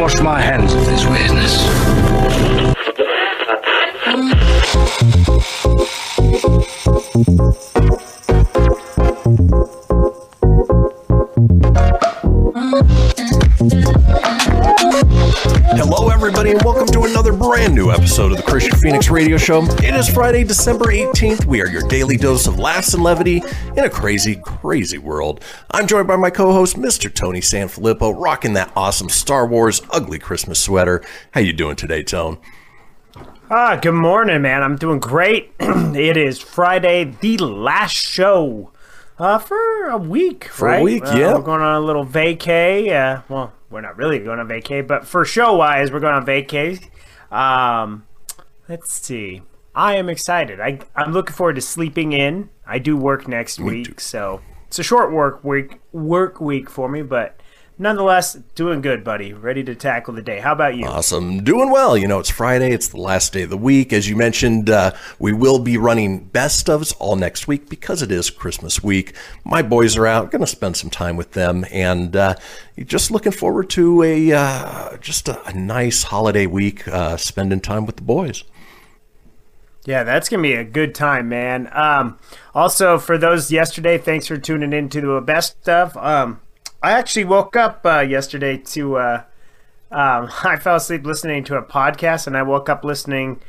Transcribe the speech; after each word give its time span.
Wash 0.00 0.20
my 0.20 0.40
hands 0.40 0.74
of 0.74 0.84
this 0.86 1.06
weirdness. 1.06 1.54
Hello, 15.76 16.08
everybody, 16.08 16.52
and 16.52 16.62
welcome 16.62 16.86
to 16.86 17.02
another 17.02 17.32
brand 17.32 17.74
new 17.74 17.90
episode 17.90 18.30
of 18.30 18.36
the 18.36 18.44
Kristian 18.44 18.80
Fenix 18.80 19.10
Radio 19.10 19.36
Show. 19.36 19.64
It 19.82 19.92
is 19.94 20.08
Friday, 20.08 20.44
December 20.44 20.84
18th. 20.84 21.46
We 21.46 21.60
are 21.62 21.66
your 21.66 21.82
daily 21.88 22.16
dose 22.16 22.46
of 22.46 22.60
laughs 22.60 22.94
and 22.94 23.02
levity 23.02 23.42
in 23.76 23.80
a 23.80 23.90
crazy, 23.90 24.36
crazy 24.36 24.98
world. 24.98 25.42
I'm 25.72 25.88
joined 25.88 26.06
by 26.06 26.14
my 26.14 26.30
co 26.30 26.52
host, 26.52 26.76
Mr. 26.76 27.12
Tony 27.12 27.40
Sanfilippo, 27.40 28.14
rocking 28.16 28.52
that 28.52 28.70
awesome 28.76 29.08
Star 29.08 29.48
Wars 29.48 29.82
ugly 29.90 30.20
Christmas 30.20 30.60
sweater. 30.60 31.02
How 31.32 31.40
you 31.40 31.52
doing 31.52 31.74
today, 31.74 32.04
Tone? 32.04 32.38
Ah, 33.50 33.74
good 33.74 33.92
morning, 33.92 34.42
man. 34.42 34.62
I'm 34.62 34.76
doing 34.76 35.00
great. 35.00 35.52
it 35.60 36.16
is 36.16 36.38
Friday, 36.38 37.16
the 37.20 37.36
last 37.38 37.96
show 37.96 38.70
uh, 39.18 39.38
for 39.38 39.88
a 39.88 39.96
week, 39.98 40.44
For 40.48 40.68
a 40.68 40.82
week, 40.82 41.04
Uh, 41.06 41.16
yeah. 41.16 41.34
We're 41.34 41.42
going 41.42 41.60
on 41.62 41.76
a 41.76 41.80
little 41.80 42.04
vacay. 42.06 42.90
Uh, 42.92 43.22
well, 43.28 43.52
we're 43.70 43.80
not 43.80 43.96
really 43.96 44.18
going 44.18 44.38
on 44.38 44.48
vacay, 44.48 44.86
but 44.86 45.06
for 45.06 45.24
show 45.24 45.54
wise, 45.54 45.92
we're 45.92 46.00
going 46.00 46.14
on 46.14 46.26
vacay. 46.26 46.82
Um, 47.30 48.06
let's 48.68 48.92
see. 48.92 49.42
I 49.74 49.96
am 49.96 50.08
excited. 50.08 50.60
I, 50.60 50.78
I'm 50.94 51.12
looking 51.12 51.34
forward 51.34 51.56
to 51.56 51.60
sleeping 51.60 52.12
in. 52.12 52.48
I 52.66 52.78
do 52.78 52.96
work 52.96 53.26
next 53.26 53.58
week, 53.60 54.00
so 54.00 54.40
it's 54.66 54.78
a 54.78 54.82
short 54.84 55.12
work 55.12 55.42
week 55.44 55.80
work 55.92 56.40
week 56.40 56.70
for 56.70 56.88
me, 56.88 57.02
but 57.02 57.38
nonetheless, 57.78 58.34
doing 58.54 58.80
good, 58.80 59.04
buddy. 59.04 59.32
Ready 59.32 59.64
to 59.64 59.74
tackle 59.74 60.14
the 60.14 60.22
day. 60.22 60.40
How 60.40 60.52
about 60.52 60.76
you? 60.76 60.86
Awesome. 60.86 61.42
Doing 61.42 61.70
well. 61.70 61.96
You 61.96 62.08
know, 62.08 62.18
it's 62.18 62.30
Friday. 62.30 62.72
It's 62.72 62.88
the 62.88 63.00
last 63.00 63.32
day 63.32 63.42
of 63.42 63.50
the 63.50 63.56
week. 63.56 63.92
As 63.92 64.08
you 64.08 64.16
mentioned, 64.16 64.70
uh, 64.70 64.92
we 65.18 65.32
will 65.32 65.58
be 65.58 65.76
running 65.76 66.24
best 66.24 66.66
ofs 66.66 66.94
all 66.98 67.16
next 67.16 67.48
week 67.48 67.68
because 67.68 68.02
it 68.02 68.10
is 68.10 68.30
Christmas 68.30 68.82
week. 68.82 69.14
My 69.44 69.62
boys 69.62 69.96
are 69.96 70.06
out. 70.06 70.30
Going 70.30 70.40
to 70.40 70.46
spend 70.46 70.76
some 70.76 70.90
time 70.90 71.16
with 71.16 71.32
them 71.32 71.64
and 71.70 72.14
uh, 72.16 72.34
just 72.84 73.10
looking 73.10 73.32
forward 73.32 73.70
to 73.70 74.02
a 74.02 74.32
uh, 74.32 74.96
just 74.98 75.28
a, 75.28 75.44
a 75.46 75.52
nice 75.52 76.04
holiday 76.04 76.46
week 76.46 76.86
uh, 76.88 77.16
spending 77.16 77.60
time 77.60 77.86
with 77.86 77.96
the 77.96 78.02
boys. 78.02 78.44
Yeah, 79.86 80.02
that's 80.02 80.30
gonna 80.30 80.42
be 80.42 80.54
a 80.54 80.64
good 80.64 80.94
time, 80.94 81.28
man. 81.28 81.68
Um, 81.72 82.18
also, 82.54 82.98
for 82.98 83.18
those 83.18 83.52
yesterday, 83.52 83.98
thanks 83.98 84.26
for 84.26 84.38
tuning 84.38 84.72
in 84.72 84.88
to 84.88 85.00
the 85.02 85.20
best 85.20 85.60
stuff. 85.60 85.94
Um, 85.98 86.40
I 86.84 86.92
actually 86.92 87.24
woke 87.24 87.56
up 87.56 87.80
uh, 87.84 88.00
yesterday 88.00 88.58
to. 88.58 88.96
Uh, 88.96 89.22
um, 89.90 90.30
I 90.44 90.58
fell 90.60 90.76
asleep 90.76 91.06
listening 91.06 91.42
to 91.44 91.56
a 91.56 91.62
podcast, 91.62 92.26
and 92.26 92.36
I 92.36 92.42
woke 92.42 92.68
up 92.68 92.84
listening 92.84 93.40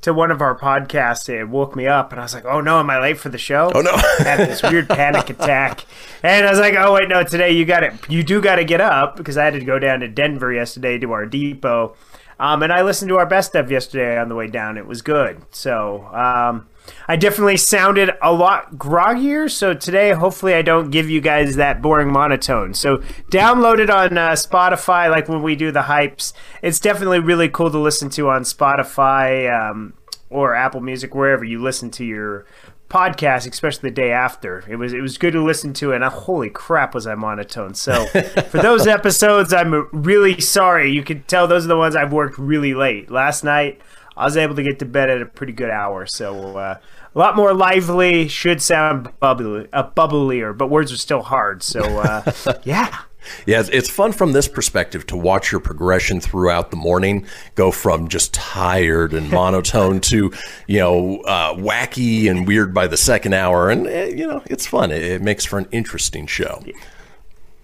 to 0.00 0.14
one 0.14 0.30
of 0.30 0.40
our 0.40 0.58
podcasts. 0.58 1.28
It 1.28 1.44
woke 1.44 1.76
me 1.76 1.86
up, 1.86 2.12
and 2.12 2.20
I 2.20 2.24
was 2.24 2.32
like, 2.32 2.46
"Oh 2.46 2.62
no, 2.62 2.80
am 2.80 2.88
I 2.88 2.98
late 2.98 3.18
for 3.18 3.28
the 3.28 3.36
show?" 3.36 3.70
Oh, 3.74 3.82
no. 3.82 3.90
I 3.92 4.22
had 4.24 4.48
this 4.48 4.62
weird 4.62 4.88
panic 4.88 5.28
attack, 5.28 5.84
and 6.22 6.46
I 6.46 6.50
was 6.50 6.58
like, 6.58 6.74
"Oh 6.78 6.94
wait, 6.94 7.10
no, 7.10 7.22
today 7.24 7.52
you 7.52 7.66
got 7.66 7.82
it. 7.82 7.92
You 8.08 8.22
do 8.22 8.40
got 8.40 8.56
to 8.56 8.64
get 8.64 8.80
up 8.80 9.16
because 9.16 9.36
I 9.36 9.44
had 9.44 9.52
to 9.52 9.64
go 9.64 9.78
down 9.78 10.00
to 10.00 10.08
Denver 10.08 10.50
yesterday 10.50 10.98
to 10.98 11.12
our 11.12 11.26
depot." 11.26 11.94
Um, 12.40 12.62
and 12.62 12.72
I 12.72 12.82
listened 12.82 13.10
to 13.10 13.18
our 13.18 13.26
best 13.26 13.48
stuff 13.48 13.70
yesterday 13.70 14.18
on 14.18 14.30
the 14.30 14.34
way 14.34 14.46
down. 14.46 14.78
It 14.78 14.86
was 14.86 15.02
good. 15.02 15.42
So 15.50 16.06
um, 16.06 16.68
I 17.08 17.16
definitely 17.16 17.56
sounded 17.56 18.10
a 18.22 18.32
lot 18.32 18.74
groggier. 18.74 19.50
So 19.50 19.74
today, 19.74 20.12
hopefully, 20.12 20.54
I 20.54 20.62
don't 20.62 20.90
give 20.90 21.08
you 21.08 21.20
guys 21.20 21.56
that 21.56 21.82
boring 21.82 22.12
monotone. 22.12 22.74
So 22.74 22.98
download 23.30 23.78
it 23.78 23.90
on 23.90 24.18
uh, 24.18 24.32
Spotify, 24.32 25.10
like 25.10 25.28
when 25.28 25.42
we 25.42 25.56
do 25.56 25.70
the 25.70 25.82
hypes. 25.82 26.32
It's 26.62 26.80
definitely 26.80 27.20
really 27.20 27.48
cool 27.48 27.70
to 27.70 27.78
listen 27.78 28.10
to 28.10 28.28
on 28.30 28.42
Spotify 28.42 29.52
um, 29.52 29.94
or 30.30 30.54
Apple 30.54 30.80
Music, 30.80 31.14
wherever 31.14 31.44
you 31.44 31.62
listen 31.62 31.90
to 31.92 32.04
your 32.04 32.46
podcast, 32.88 33.50
especially 33.50 33.90
the 33.90 33.94
day 33.94 34.12
after. 34.12 34.64
It 34.68 34.76
was 34.76 34.92
it 34.92 35.00
was 35.00 35.18
good 35.18 35.32
to 35.32 35.42
listen 35.42 35.72
to, 35.74 35.92
and 35.92 36.04
uh, 36.04 36.10
holy 36.10 36.50
crap, 36.50 36.94
was 36.94 37.06
I 37.06 37.14
monotone. 37.14 37.74
So 37.74 38.06
for 38.50 38.58
those 38.58 38.86
episodes, 38.86 39.52
I'm 39.52 39.88
really 39.92 40.40
sorry. 40.40 40.90
You 40.92 41.02
can 41.02 41.22
tell 41.24 41.46
those 41.46 41.64
are 41.64 41.68
the 41.68 41.76
ones 41.76 41.96
I've 41.96 42.12
worked 42.12 42.38
really 42.38 42.74
late. 42.74 43.10
Last 43.10 43.44
night, 43.44 43.80
I 44.16 44.24
was 44.24 44.36
able 44.36 44.54
to 44.56 44.62
get 44.62 44.78
to 44.78 44.84
bed 44.86 45.10
at 45.10 45.20
a 45.20 45.26
pretty 45.26 45.52
good 45.52 45.70
hour, 45.70 46.06
so 46.06 46.56
uh, 46.56 46.78
a 47.14 47.18
lot 47.18 47.36
more 47.36 47.52
lively. 47.52 48.28
Should 48.28 48.62
sound 48.62 49.10
bubbly, 49.20 49.68
uh, 49.72 49.90
bubblier, 49.90 50.56
but 50.56 50.68
words 50.70 50.92
are 50.92 50.96
still 50.96 51.22
hard. 51.22 51.62
So 51.62 51.80
uh, 51.82 52.32
yeah. 52.64 53.00
Yeah, 53.44 53.58
it's- 53.58 53.90
fun 53.90 54.12
from 54.12 54.32
this 54.32 54.46
perspective 54.46 55.04
to 55.08 55.16
watch 55.16 55.50
your 55.50 55.60
progression 55.60 56.20
throughout 56.20 56.70
the 56.70 56.76
morning 56.76 57.26
go 57.56 57.72
from 57.72 58.06
just 58.06 58.32
tired 58.32 59.12
and 59.12 59.28
monotone 59.32 60.00
to, 60.02 60.32
you 60.68 60.78
know, 60.78 61.20
uh, 61.22 61.54
wacky 61.54 62.30
and 62.30 62.46
weird 62.46 62.72
by 62.72 62.86
the 62.86 62.96
second 62.96 63.34
hour. 63.34 63.68
And, 63.68 63.86
eh, 63.88 64.06
you 64.14 64.28
know, 64.28 64.42
it's 64.46 64.64
fun. 64.66 64.92
It, 64.92 65.02
it 65.02 65.22
makes 65.22 65.44
for 65.44 65.58
an 65.58 65.66
interesting 65.72 66.28
show. 66.28 66.62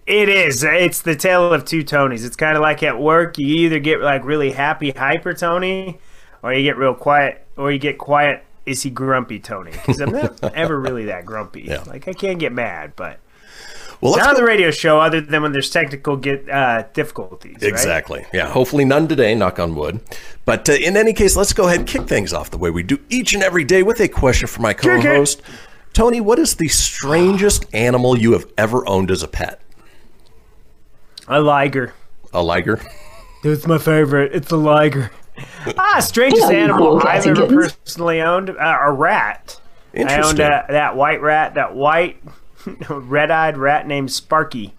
It 0.04 0.28
is. 0.28 0.64
It's 0.64 1.00
the 1.02 1.14
tale 1.14 1.52
of 1.54 1.64
two 1.64 1.84
Tonys. 1.84 2.26
It's 2.26 2.34
kind 2.36 2.56
of 2.56 2.62
like 2.62 2.82
at 2.82 2.98
work. 2.98 3.38
You 3.38 3.46
either 3.46 3.78
get 3.78 4.00
like 4.00 4.24
really 4.24 4.50
happy, 4.50 4.90
hyper 4.90 5.32
Tony, 5.32 5.98
or 6.42 6.52
you 6.52 6.62
get 6.62 6.76
real 6.76 6.94
quiet, 6.94 7.46
or 7.56 7.70
you 7.72 7.78
get 7.78 7.98
quiet. 7.98 8.44
Is 8.64 8.82
he 8.82 8.90
grumpy 8.90 9.40
Tony? 9.40 9.72
Because 9.72 10.00
I'm 10.00 10.12
not 10.12 10.42
ever 10.54 10.78
really 10.78 11.06
that 11.06 11.24
grumpy. 11.26 11.62
Yeah. 11.62 11.82
Like 11.86 12.06
I 12.08 12.12
can't 12.12 12.38
get 12.38 12.52
mad, 12.52 12.92
but 12.94 13.18
Well, 14.00 14.16
not 14.16 14.28
on 14.30 14.34
the 14.36 14.44
radio 14.44 14.70
show, 14.70 15.00
other 15.00 15.20
than 15.20 15.42
when 15.42 15.50
there's 15.52 15.68
technical 15.70 16.16
get 16.16 16.48
uh, 16.48 16.84
difficulties. 16.92 17.54
right? 17.60 17.64
Exactly. 17.64 18.24
Yeah. 18.32 18.48
Hopefully 18.50 18.84
none 18.84 19.08
today, 19.08 19.34
knock 19.34 19.58
on 19.58 19.74
wood. 19.74 20.00
But 20.44 20.68
uh, 20.68 20.74
in 20.74 20.96
any 20.96 21.12
case, 21.12 21.34
let's 21.36 21.52
go 21.52 21.66
ahead 21.66 21.80
and 21.80 21.88
kick 21.88 22.02
things 22.06 22.32
off 22.32 22.50
the 22.50 22.58
way 22.58 22.70
we 22.70 22.82
do 22.84 22.98
each 23.08 23.34
and 23.34 23.42
every 23.42 23.64
day 23.64 23.82
with 23.82 24.00
a 24.00 24.08
question 24.08 24.46
for 24.46 24.62
my 24.62 24.72
co 24.74 25.00
host. 25.00 25.42
Tony, 25.92 26.20
what 26.20 26.38
is 26.38 26.54
the 26.54 26.68
strangest 26.68 27.66
animal 27.74 28.16
you 28.16 28.32
have 28.32 28.46
ever 28.56 28.88
owned 28.88 29.10
as 29.10 29.22
a 29.22 29.28
pet? 29.28 29.60
A 31.28 31.40
liger. 31.40 31.94
A 32.32 32.42
liger? 32.42 32.80
It's 33.44 33.66
my 33.66 33.78
favorite. 33.78 34.34
It's 34.34 34.50
a 34.52 34.56
liger. 34.56 35.10
ah, 35.78 36.00
strangest 36.00 36.46
Hello, 36.46 36.58
animal 36.58 37.00
cool 37.00 37.08
I've 37.08 37.26
ever 37.26 37.46
kittens. 37.46 37.72
personally 37.72 38.20
owned 38.20 38.50
uh, 38.50 38.78
a 38.80 38.92
rat. 38.92 39.60
I 39.94 40.00
owned 40.00 40.10
Interesting. 40.10 40.40
uh, 40.46 40.64
that 40.68 40.96
white 40.96 41.20
rat, 41.20 41.54
that 41.54 41.74
white 41.74 42.22
red-eyed 42.88 43.56
rat 43.58 43.86
named 43.86 44.10
Sparky, 44.10 44.74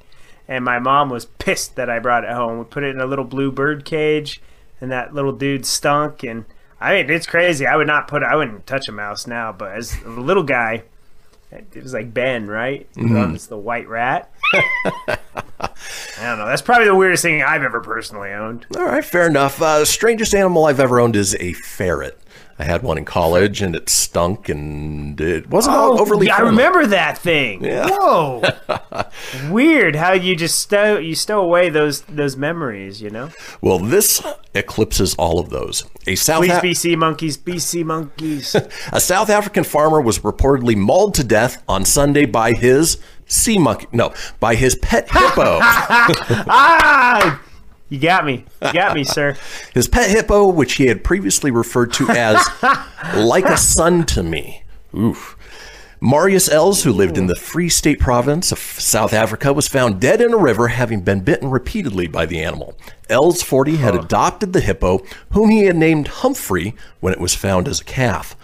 and 0.47 0.63
my 0.65 0.79
mom 0.79 1.09
was 1.09 1.25
pissed 1.25 1.75
that 1.75 1.89
I 1.89 1.99
brought 1.99 2.23
it 2.23 2.31
home. 2.31 2.59
We 2.59 2.65
put 2.65 2.83
it 2.83 2.95
in 2.95 3.01
a 3.01 3.05
little 3.05 3.25
blue 3.25 3.51
bird 3.51 3.85
cage, 3.85 4.41
and 4.81 4.91
that 4.91 5.13
little 5.13 5.31
dude 5.31 5.65
stunk. 5.65 6.23
And 6.23 6.45
I 6.79 6.93
mean, 6.95 7.09
it's 7.09 7.27
crazy. 7.27 7.65
I 7.65 7.75
would 7.75 7.87
not 7.87 8.07
put. 8.07 8.23
I 8.23 8.35
wouldn't 8.35 8.65
touch 8.67 8.87
a 8.87 8.91
mouse 8.91 9.27
now, 9.27 9.51
but 9.51 9.71
as 9.73 10.01
a 10.03 10.09
little 10.09 10.43
guy, 10.43 10.83
it 11.53 11.83
was 11.83 11.93
like 11.93 12.13
Ben, 12.13 12.47
right? 12.47 12.91
Mm-hmm. 12.93 13.35
It's 13.35 13.47
the 13.47 13.57
white 13.57 13.87
rat. 13.87 14.31
I 14.53 15.17
don't 16.17 16.37
know. 16.39 16.45
That's 16.45 16.61
probably 16.61 16.85
the 16.87 16.95
weirdest 16.95 17.23
thing 17.23 17.41
I've 17.41 17.63
ever 17.63 17.81
personally 17.81 18.31
owned. 18.31 18.65
All 18.75 18.85
right, 18.85 19.03
fair 19.03 19.27
enough. 19.27 19.61
Uh, 19.61 19.85
strangest 19.85 20.33
animal 20.35 20.65
I've 20.65 20.79
ever 20.79 20.99
owned 20.99 21.15
is 21.15 21.35
a 21.39 21.53
ferret. 21.53 22.19
I 22.59 22.65
had 22.65 22.83
one 22.83 22.97
in 22.99 23.05
college, 23.05 23.61
and 23.61 23.75
it 23.75 23.89
stunk, 23.89 24.47
and 24.47 25.19
it 25.19 25.49
wasn't 25.49 25.75
all 25.75 25.99
overly. 25.99 26.27
Oh, 26.29 26.35
yeah, 26.35 26.37
I 26.37 26.41
remember 26.41 26.85
that 26.87 27.17
thing. 27.17 27.63
Yeah. 27.63 27.87
Whoa, 27.89 28.43
weird 29.49 29.95
how 29.95 30.13
you 30.13 30.35
just 30.35 30.59
stow 30.59 30.97
you 30.99 31.15
stow 31.15 31.41
away 31.41 31.69
those 31.69 32.01
those 32.01 32.37
memories. 32.37 33.01
You 33.01 33.09
know, 33.09 33.29
Well, 33.61 33.79
this 33.79 34.23
eclipses 34.53 35.15
all 35.15 35.39
of 35.39 35.49
those. 35.49 35.83
A 36.05 36.15
South 36.15 36.41
please 36.41 36.51
Af- 36.53 36.63
BC 36.63 36.95
monkeys, 36.97 37.37
BC 37.37 37.83
monkeys. 37.83 38.55
a 38.91 38.99
South 38.99 39.29
African 39.29 39.63
farmer 39.63 39.99
was 39.99 40.19
reportedly 40.19 40.75
mauled 40.75 41.15
to 41.15 41.23
death 41.23 41.63
on 41.67 41.85
Sunday 41.85 42.25
by 42.25 42.53
his 42.53 42.97
sea 43.25 43.57
monkey. 43.57 43.87
No, 43.91 44.13
by 44.39 44.53
his 44.55 44.75
pet 44.75 45.09
hippo. 45.11 45.57
ah, 45.61 47.41
you 47.93 47.99
got 47.99 48.25
me, 48.25 48.43
you 48.59 48.73
got 48.73 48.95
me, 48.95 49.03
sir. 49.03 49.37
his 49.75 49.87
pet 49.87 50.09
hippo, 50.09 50.47
which 50.47 50.73
he 50.73 50.87
had 50.87 51.03
previously 51.03 51.51
referred 51.51 51.93
to 51.93 52.09
as 52.09 52.43
like 53.15 53.45
a 53.45 53.55
son 53.55 54.03
to 54.07 54.23
me. 54.23 54.63
Oof. 54.97 55.37
Marius 56.01 56.49
Els, 56.49 56.83
who 56.83 56.91
lived 56.91 57.19
in 57.19 57.27
the 57.27 57.35
Free 57.35 57.69
State 57.69 57.99
province 57.99 58.51
of 58.51 58.57
South 58.57 59.13
Africa, 59.13 59.53
was 59.53 59.67
found 59.67 60.01
dead 60.01 60.21
in 60.21 60.33
a 60.33 60.37
river 60.37 60.69
having 60.69 61.01
been 61.01 61.19
bitten 61.19 61.51
repeatedly 61.51 62.07
by 62.07 62.25
the 62.25 62.43
animal. 62.43 62.75
Els, 63.09 63.43
40, 63.43 63.75
had 63.75 63.93
adopted 63.93 64.53
the 64.53 64.59
hippo, 64.59 65.03
whom 65.29 65.51
he 65.51 65.65
had 65.65 65.75
named 65.75 66.07
Humphrey 66.07 66.73
when 66.99 67.13
it 67.13 67.19
was 67.19 67.35
found 67.35 67.67
as 67.67 67.79
a 67.79 67.85
calf. 67.85 68.35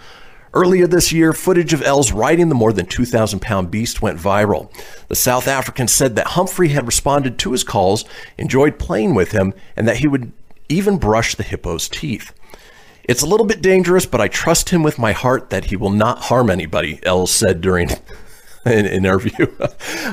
Earlier 0.52 0.88
this 0.88 1.12
year, 1.12 1.32
footage 1.32 1.72
of 1.72 1.82
Els 1.82 2.10
riding 2.10 2.48
the 2.48 2.56
more 2.56 2.72
than 2.72 2.86
2,000 2.86 3.40
pound 3.40 3.70
beast 3.70 4.02
went 4.02 4.18
viral. 4.18 4.72
The 5.06 5.14
South 5.14 5.46
African 5.46 5.86
said 5.86 6.16
that 6.16 6.28
Humphrey 6.28 6.70
had 6.70 6.86
responded 6.86 7.38
to 7.38 7.52
his 7.52 7.62
calls, 7.62 8.04
enjoyed 8.36 8.78
playing 8.78 9.14
with 9.14 9.30
him, 9.30 9.54
and 9.76 9.86
that 9.86 9.98
he 9.98 10.08
would 10.08 10.32
even 10.68 10.98
brush 10.98 11.36
the 11.36 11.44
hippo's 11.44 11.88
teeth. 11.88 12.32
It's 13.04 13.22
a 13.22 13.26
little 13.26 13.46
bit 13.46 13.62
dangerous, 13.62 14.06
but 14.06 14.20
I 14.20 14.28
trust 14.28 14.70
him 14.70 14.82
with 14.82 14.98
my 14.98 15.12
heart 15.12 15.50
that 15.50 15.66
he 15.66 15.76
will 15.76 15.90
not 15.90 16.24
harm 16.24 16.50
anybody, 16.50 17.00
Els 17.04 17.30
said 17.30 17.60
during 17.60 17.90
an 18.64 18.86
interview. 18.86 19.46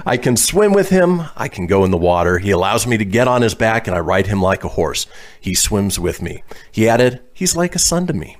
I 0.05 0.17
can 0.17 0.37
swim 0.37 0.71
with 0.71 0.89
him. 0.89 1.23
I 1.35 1.47
can 1.47 1.65
go 1.65 1.83
in 1.83 1.91
the 1.91 1.97
water. 1.97 2.37
He 2.37 2.51
allows 2.51 2.85
me 2.85 2.97
to 2.97 3.05
get 3.05 3.27
on 3.27 3.41
his 3.41 3.55
back 3.55 3.87
and 3.87 3.95
I 3.95 3.99
ride 3.99 4.27
him 4.27 4.41
like 4.41 4.63
a 4.63 4.69
horse. 4.69 5.07
He 5.39 5.53
swims 5.53 5.99
with 5.99 6.21
me. 6.21 6.43
He 6.71 6.87
added, 6.87 7.21
He's 7.33 7.55
like 7.55 7.75
a 7.75 7.79
son 7.79 8.07
to 8.07 8.13
me. 8.13 8.37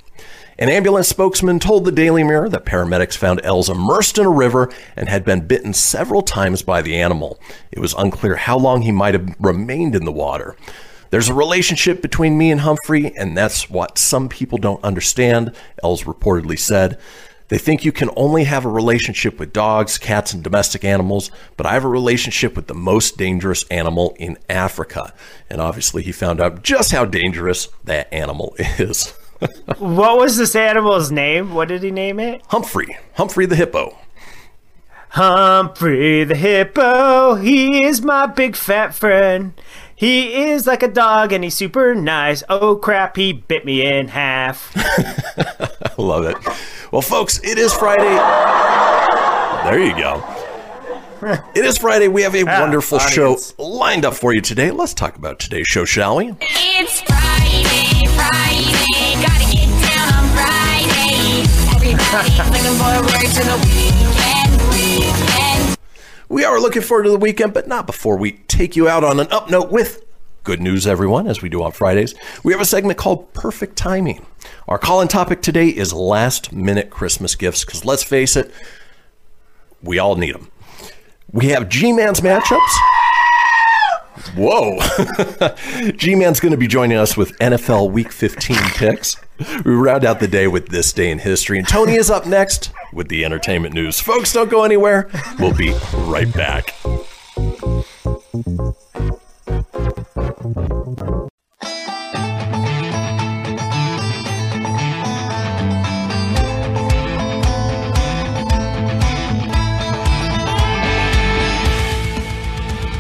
An 0.59 0.69
ambulance 0.69 1.07
spokesman 1.07 1.59
told 1.59 1.85
the 1.85 1.91
Daily 1.91 2.23
Mirror 2.23 2.49
that 2.49 2.65
paramedics 2.65 3.15
found 3.15 3.41
Els 3.43 3.69
immersed 3.69 4.17
in 4.17 4.25
a 4.25 4.31
river 4.31 4.71
and 4.95 5.07
had 5.07 5.23
been 5.23 5.45
bitten 5.45 5.71
several 5.71 6.23
times 6.23 6.63
by 6.63 6.81
the 6.81 6.95
animal. 6.95 7.39
It 7.71 7.77
was 7.77 7.93
unclear 7.95 8.37
how 8.37 8.57
long 8.57 8.81
he 8.81 8.91
might 8.91 9.13
have 9.13 9.35
remained 9.39 9.93
in 9.93 10.05
the 10.05 10.11
water. 10.11 10.55
There's 11.11 11.29
a 11.29 11.33
relationship 11.35 12.01
between 12.01 12.39
me 12.39 12.49
and 12.49 12.61
Humphrey, 12.61 13.15
and 13.15 13.37
that's 13.37 13.69
what 13.69 13.99
some 13.99 14.29
people 14.29 14.57
don't 14.57 14.83
understand, 14.83 15.53
Els 15.83 16.05
reportedly 16.05 16.57
said. 16.57 16.97
They 17.49 17.59
think 17.59 17.85
you 17.85 17.91
can 17.91 18.09
only 18.15 18.45
have 18.45 18.65
a 18.65 18.69
relationship 18.69 19.39
with 19.39 19.53
dogs, 19.53 19.99
cats, 19.99 20.33
and 20.33 20.43
domestic 20.43 20.83
animals, 20.83 21.29
but 21.55 21.67
I 21.67 21.73
have 21.73 21.85
a 21.85 21.89
relationship 21.89 22.55
with 22.55 22.65
the 22.65 22.73
most 22.73 23.15
dangerous 23.15 23.63
animal 23.69 24.15
in 24.19 24.39
Africa. 24.49 25.13
And 25.51 25.61
obviously, 25.61 26.01
he 26.01 26.11
found 26.11 26.41
out 26.41 26.63
just 26.63 26.91
how 26.91 27.05
dangerous 27.05 27.69
that 27.83 28.11
animal 28.11 28.55
is. 28.59 29.13
What 29.77 30.17
was 30.17 30.37
this 30.37 30.55
animal's 30.55 31.11
name? 31.11 31.53
What 31.53 31.67
did 31.67 31.83
he 31.83 31.91
name 31.91 32.19
it? 32.19 32.41
Humphrey, 32.47 32.97
Humphrey 33.15 33.45
the 33.45 33.55
hippo. 33.55 33.97
Humphrey 35.09 36.23
the 36.23 36.35
hippo. 36.35 37.35
He 37.35 37.83
is 37.83 38.01
my 38.01 38.27
big 38.27 38.55
fat 38.55 38.93
friend. 38.93 39.53
He 39.95 40.51
is 40.51 40.67
like 40.67 40.83
a 40.83 40.87
dog 40.87 41.31
and 41.33 41.43
he's 41.43 41.55
super 41.55 41.95
nice. 41.95 42.43
Oh 42.49 42.75
crap, 42.75 43.15
he 43.15 43.33
bit 43.33 43.65
me 43.65 43.85
in 43.85 44.09
half. 44.09 44.71
I 44.75 45.93
love 45.97 46.25
it. 46.25 46.37
Well, 46.91 47.01
folks, 47.01 47.39
it 47.43 47.57
is 47.57 47.73
Friday. 47.73 48.03
There 49.63 49.79
you 49.79 49.95
go. 49.97 50.23
It 51.55 51.65
is 51.65 51.79
Friday. 51.79 52.07
We 52.07 52.21
have 52.21 52.35
a 52.35 52.43
ah, 52.43 52.61
wonderful 52.61 52.99
audience. 52.99 53.55
show 53.57 53.63
lined 53.63 54.05
up 54.05 54.13
for 54.13 54.35
you 54.35 54.41
today. 54.41 54.69
Let's 54.69 54.93
talk 54.93 55.15
about 55.15 55.39
today's 55.39 55.65
show, 55.67 55.83
shall 55.83 56.17
we? 56.17 56.35
It's 56.41 57.01
Friday, 57.01 58.05
Friday, 58.15 59.06
We 66.29 66.45
are 66.45 66.57
looking 66.57 66.81
forward 66.81 67.03
to 67.03 67.09
the 67.09 67.17
weekend, 67.17 67.53
but 67.53 67.67
not 67.67 67.85
before 67.85 68.17
we 68.17 68.33
take 68.47 68.77
you 68.77 68.87
out 68.87 69.03
on 69.03 69.19
an 69.19 69.27
up 69.29 69.49
note 69.49 69.71
with 69.71 70.05
good 70.45 70.61
news, 70.61 70.87
everyone, 70.87 71.27
as 71.27 71.41
we 71.41 71.49
do 71.49 71.61
on 71.61 71.73
Fridays. 71.73 72.15
We 72.45 72.53
have 72.53 72.61
a 72.61 72.65
segment 72.65 72.97
called 72.97 73.33
Perfect 73.33 73.75
Timing. 73.75 74.25
Our 74.69 74.77
call 74.77 75.01
in 75.01 75.09
topic 75.09 75.41
today 75.41 75.67
is 75.67 75.91
last 75.91 76.53
minute 76.53 76.89
Christmas 76.89 77.35
gifts, 77.35 77.65
because 77.65 77.83
let's 77.83 78.03
face 78.03 78.37
it, 78.37 78.53
we 79.83 79.99
all 79.99 80.15
need 80.15 80.33
them. 80.33 80.49
We 81.33 81.47
have 81.47 81.67
G 81.67 81.91
Man's 81.91 82.21
matchups. 82.21 82.73
Whoa. 84.33 84.79
G 85.97 86.15
Man's 86.15 86.39
going 86.39 86.53
to 86.53 86.57
be 86.57 86.67
joining 86.67 86.97
us 86.97 87.17
with 87.17 87.37
NFL 87.39 87.91
Week 87.91 88.13
15 88.13 88.55
picks. 88.75 89.17
We 89.65 89.73
round 89.73 90.05
out 90.05 90.19
the 90.19 90.27
day 90.27 90.47
with 90.47 90.69
this 90.69 90.91
day 90.93 91.11
in 91.11 91.19
history. 91.19 91.59
And 91.59 91.67
Tony 91.67 91.95
is 91.95 92.09
up 92.09 92.25
next 92.25 92.71
with 92.93 93.07
the 93.07 93.25
entertainment 93.25 93.73
news. 93.73 93.99
Folks, 93.99 94.33
don't 94.33 94.49
go 94.49 94.63
anywhere. 94.63 95.09
We'll 95.39 95.53
be 95.53 95.73
right 95.93 96.31
back. 96.33 96.73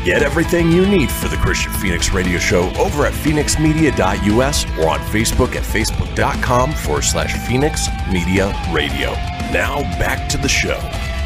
Get 0.07 0.23
everything 0.23 0.71
you 0.71 0.85
need 0.85 1.11
for 1.11 1.27
the 1.27 1.35
Kristian 1.35 1.75
Fenix 1.81 2.13
Radio 2.13 2.39
Show 2.39 2.73
over 2.77 3.05
at 3.05 3.11
fenixmedia.us 3.11 4.65
or 4.79 4.87
on 4.87 4.99
Facebook 4.99 5.53
at 5.57 5.63
facebook.com 5.63 6.71
forward 6.71 7.01
slash 7.01 7.33
Fenix 7.45 7.89
Media 8.09 8.57
Radio. 8.71 9.11
Now 9.51 9.81
back 9.99 10.29
to 10.29 10.37
the 10.37 10.47
show. 10.47 10.77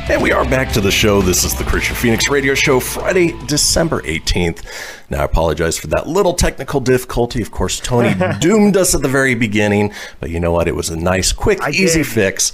And 0.10 0.20
we 0.20 0.32
are 0.32 0.44
back 0.46 0.74
to 0.74 0.82
the 0.82 0.90
show. 0.90 1.22
This 1.22 1.44
is 1.44 1.54
the 1.54 1.64
Kristian 1.64 1.94
Fenix 1.94 2.28
Radio 2.28 2.56
Show, 2.56 2.80
Friday, 2.80 3.36
December 3.46 4.02
18th. 4.02 4.66
Now, 5.12 5.22
I 5.22 5.26
apologize 5.26 5.78
for 5.78 5.86
that 5.88 6.08
little 6.08 6.34
technical 6.34 6.80
difficulty. 6.80 7.40
Of 7.44 7.52
course, 7.52 7.80
Tony 7.80 8.16
doomed 8.40 8.78
us 8.78 8.96
at 8.96 9.04
the 9.04 9.08
very 9.08 9.36
beginning, 9.36 9.94
but 10.20 10.32
you 10.32 10.40
know 10.40 10.52
what? 10.52 10.68
It 10.68 10.76
was 10.76 10.90
a 10.90 10.98
nice, 10.98 11.32
quick, 11.32 11.62
I 11.62 11.70
easy 11.70 12.00
did. 12.00 12.08
fix. 12.08 12.52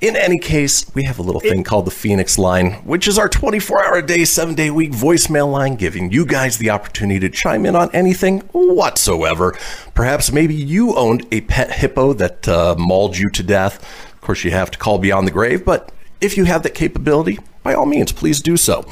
In 0.00 0.14
any 0.14 0.38
case, 0.38 0.86
we 0.94 1.02
have 1.04 1.18
a 1.18 1.22
little 1.22 1.40
thing 1.40 1.64
called 1.64 1.84
the 1.84 1.90
Fenix 1.90 2.38
line, 2.38 2.74
which 2.84 3.08
is 3.08 3.18
our 3.18 3.28
24 3.28 3.84
hour 3.84 3.96
a 3.96 4.06
day, 4.06 4.24
seven 4.24 4.54
day 4.54 4.70
week 4.70 4.92
voicemail 4.92 5.50
line, 5.50 5.74
giving 5.74 6.12
you 6.12 6.24
guys 6.24 6.58
the 6.58 6.70
opportunity 6.70 7.18
to 7.18 7.28
chime 7.28 7.66
in 7.66 7.74
on 7.74 7.90
anything 7.92 8.38
whatsoever. 8.52 9.58
Perhaps 9.94 10.30
maybe 10.30 10.54
you 10.54 10.94
owned 10.94 11.26
a 11.32 11.40
pet 11.40 11.72
hippo 11.72 12.12
that 12.12 12.46
uh, 12.46 12.76
mauled 12.78 13.18
you 13.18 13.28
to 13.30 13.42
death. 13.42 13.82
Of 14.12 14.20
course, 14.20 14.44
you 14.44 14.52
have 14.52 14.70
to 14.70 14.78
call 14.78 14.98
beyond 14.98 15.26
the 15.26 15.32
grave, 15.32 15.64
but 15.64 15.90
if 16.20 16.36
you 16.36 16.44
have 16.44 16.62
that 16.62 16.74
capability, 16.74 17.40
by 17.64 17.74
all 17.74 17.86
means, 17.86 18.12
please 18.12 18.40
do 18.40 18.56
so. 18.56 18.84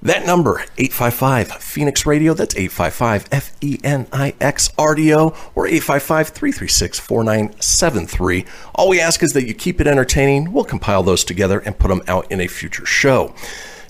That 0.00 0.24
number, 0.24 0.60
855 0.78 1.50
Fenix 1.54 2.06
Radio, 2.06 2.32
that's 2.32 2.54
855 2.54 3.26
F 3.32 3.56
E 3.60 3.80
N 3.82 4.06
I 4.12 4.34
X 4.40 4.70
R 4.78 4.94
D 4.94 5.12
O, 5.12 5.34
or 5.56 5.66
855 5.66 6.28
336 6.28 7.00
4973. 7.00 8.44
All 8.76 8.88
we 8.88 9.00
ask 9.00 9.22
is 9.24 9.32
that 9.32 9.48
you 9.48 9.54
keep 9.54 9.80
it 9.80 9.88
entertaining. 9.88 10.52
We'll 10.52 10.64
compile 10.64 11.02
those 11.02 11.24
together 11.24 11.58
and 11.58 11.76
put 11.78 11.88
them 11.88 12.02
out 12.06 12.30
in 12.30 12.40
a 12.40 12.46
future 12.46 12.86
show. 12.86 13.34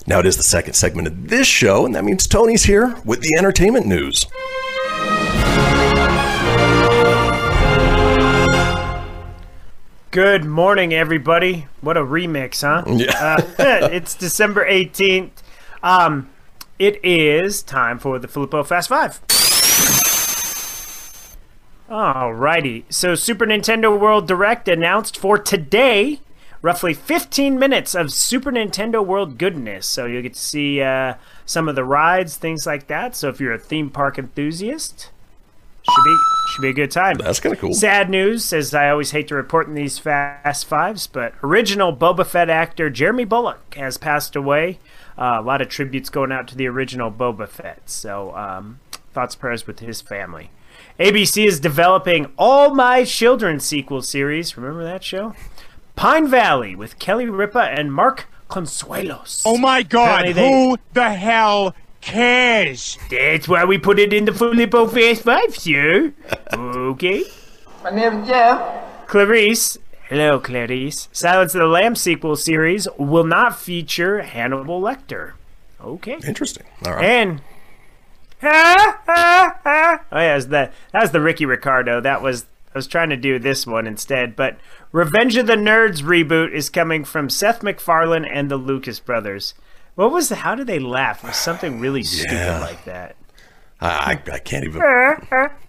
Now, 0.07 0.19
it 0.19 0.25
is 0.25 0.37
the 0.37 0.43
second 0.43 0.73
segment 0.73 1.07
of 1.07 1.29
this 1.29 1.45
show, 1.45 1.85
and 1.85 1.93
that 1.93 2.03
means 2.03 2.25
Tony's 2.25 2.63
here 2.63 2.95
with 3.05 3.21
the 3.21 3.35
entertainment 3.37 3.85
news. 3.85 4.25
Good 10.09 10.43
morning, 10.43 10.91
everybody. 10.91 11.67
What 11.81 11.95
a 11.95 12.01
remix, 12.01 12.61
huh? 12.61 12.83
Yeah. 12.87 13.45
Uh, 13.59 13.89
it's 13.91 14.15
December 14.15 14.67
18th. 14.67 15.43
Um, 15.81 16.29
it 16.77 16.99
is 17.03 17.61
time 17.61 17.99
for 17.99 18.19
the 18.19 18.27
Filippo 18.27 18.63
Fast 18.63 18.89
Five. 18.89 19.19
Alrighty. 21.89 22.83
So, 22.89 23.15
Super 23.15 23.45
Nintendo 23.45 23.97
World 23.99 24.27
Direct 24.27 24.67
announced 24.67 25.17
for 25.17 25.39
today 25.39 26.19
roughly 26.61 26.93
15 26.93 27.57
minutes 27.57 27.95
of 27.95 28.11
Super 28.13 28.51
Nintendo 28.51 29.03
World 29.03 29.37
goodness. 29.37 29.87
So, 29.87 30.05
you'll 30.05 30.21
get 30.21 30.35
to 30.35 30.39
see 30.39 30.81
uh, 30.81 31.15
some 31.45 31.67
of 31.67 31.75
the 31.75 31.83
rides, 31.83 32.37
things 32.37 32.67
like 32.67 32.87
that. 32.87 33.15
So, 33.15 33.29
if 33.29 33.39
you're 33.39 33.53
a 33.53 33.59
theme 33.59 33.89
park 33.89 34.19
enthusiast, 34.19 35.09
should 35.89 36.03
be 36.03 36.17
should 36.49 36.61
be 36.61 36.69
a 36.69 36.73
good 36.73 36.91
time. 36.91 37.17
That's 37.17 37.39
kind 37.39 37.53
of 37.53 37.59
cool. 37.59 37.73
Sad 37.73 38.09
news, 38.09 38.53
as 38.53 38.73
I 38.73 38.89
always 38.89 39.11
hate 39.11 39.27
to 39.29 39.35
report 39.35 39.67
in 39.67 39.73
these 39.73 39.99
Fast 39.99 40.65
Fives, 40.65 41.07
but 41.07 41.33
original 41.43 41.95
Boba 41.95 42.25
Fett 42.25 42.49
actor 42.49 42.89
Jeremy 42.89 43.25
Bulloch 43.25 43.73
has 43.75 43.97
passed 43.97 44.35
away. 44.35 44.79
Uh, 45.19 45.37
a 45.39 45.41
lot 45.41 45.61
of 45.61 45.67
tributes 45.67 46.09
going 46.09 46.31
out 46.31 46.47
to 46.47 46.55
the 46.55 46.65
original 46.67 47.11
Boba 47.11 47.47
Fett. 47.47 47.89
So, 47.89 48.33
um, 48.35 48.79
thoughts, 49.13 49.35
prayers 49.35 49.67
with 49.67 49.79
his 49.79 49.99
family. 50.01 50.49
ABC 50.97 51.45
is 51.45 51.59
developing 51.59 52.31
All 52.37 52.73
My 52.73 53.03
Children 53.03 53.59
sequel 53.59 54.01
series. 54.01 54.55
Remember 54.57 54.83
that 54.83 55.03
show? 55.03 55.33
Pine 55.97 56.27
Valley 56.27 56.73
with 56.75 56.99
Kelly 56.99 57.25
Ripa 57.25 57.59
and 57.63 57.93
Mark 57.93 58.27
Consuelos. 58.49 59.43
Oh 59.45 59.57
my 59.57 59.83
god, 59.83 60.21
Apparently 60.21 60.33
they- 60.33 60.49
who 60.51 60.77
the 60.93 61.09
hell 61.11 61.75
cares? 61.99 62.97
That's 63.11 63.47
why 63.47 63.65
we 63.65 63.77
put 63.77 63.99
it 63.99 64.13
in 64.13 64.23
the 64.23 64.33
Filippo 64.33 64.87
Fast 64.87 65.23
Five, 65.23 65.53
sir. 65.57 66.13
Okay. 66.53 67.23
My 67.83 67.89
name's 67.91 68.25
Jeff. 68.27 68.61
Clarice. 69.07 69.77
Hello, 70.09 70.39
Clarice. 70.39 71.07
Silence 71.11 71.53
of 71.53 71.59
the 71.59 71.67
Lambs 71.67 72.01
sequel 72.01 72.35
series 72.35 72.87
will 72.97 73.23
not 73.23 73.59
feature 73.59 74.23
Hannibal 74.23 74.81
Lecter. 74.81 75.33
Okay. 75.79 76.17
Interesting. 76.25 76.65
All 76.83 76.93
right. 76.95 77.05
And 77.05 77.41
Ah, 78.41 79.01
ah, 79.07 79.59
ah. 79.65 80.01
oh 80.11 80.19
yeah, 80.19 80.33
was 80.35 80.47
the, 80.47 80.71
that 80.93 81.01
was 81.01 81.11
the 81.11 81.21
Ricky 81.21 81.45
Ricardo. 81.45 81.99
That 82.01 82.21
was 82.21 82.45
I 82.73 82.77
was 82.77 82.87
trying 82.87 83.09
to 83.09 83.17
do 83.17 83.37
this 83.37 83.67
one 83.67 83.85
instead, 83.85 84.35
but 84.35 84.57
Revenge 84.91 85.37
of 85.37 85.47
the 85.47 85.55
Nerds 85.55 86.01
reboot 86.01 86.53
is 86.53 86.69
coming 86.69 87.03
from 87.03 87.29
Seth 87.29 87.61
MacFarlane 87.61 88.25
and 88.25 88.49
the 88.49 88.57
Lucas 88.57 88.99
brothers. 88.99 89.53
What 89.95 90.11
was 90.11 90.29
the, 90.29 90.37
how 90.37 90.55
did 90.55 90.67
they 90.67 90.79
laugh? 90.79 91.23
It 91.23 91.27
was 91.27 91.35
something 91.35 91.79
really 91.79 92.03
stupid 92.03 92.61
like 92.61 92.85
that. 92.85 93.15
I, 93.81 94.19
I, 94.31 94.39
can't 94.39 94.65
even. 94.65 94.81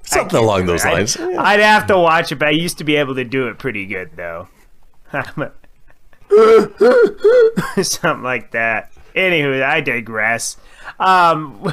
Something 0.02 0.38
along 0.38 0.67
those 0.67 0.85
I'd, 0.85 0.93
lines. 0.93 1.17
I'd 1.17 1.61
have 1.61 1.87
to 1.87 1.97
watch 1.97 2.33
it, 2.33 2.37
but 2.37 2.49
I 2.49 2.52
used 2.52 2.79
to 2.79 2.85
be 2.85 2.97
able 2.97 3.14
to 3.14 3.25
do 3.25 3.47
it 3.47 3.59
pretty 3.59 3.87
good 3.87 4.11
though. 4.17 4.49
Something 7.83 8.23
like 8.23 8.50
that. 8.52 8.93
Anywho, 9.14 9.62
I 9.62 9.81
digress. 9.81 10.57
Um, 10.99 11.73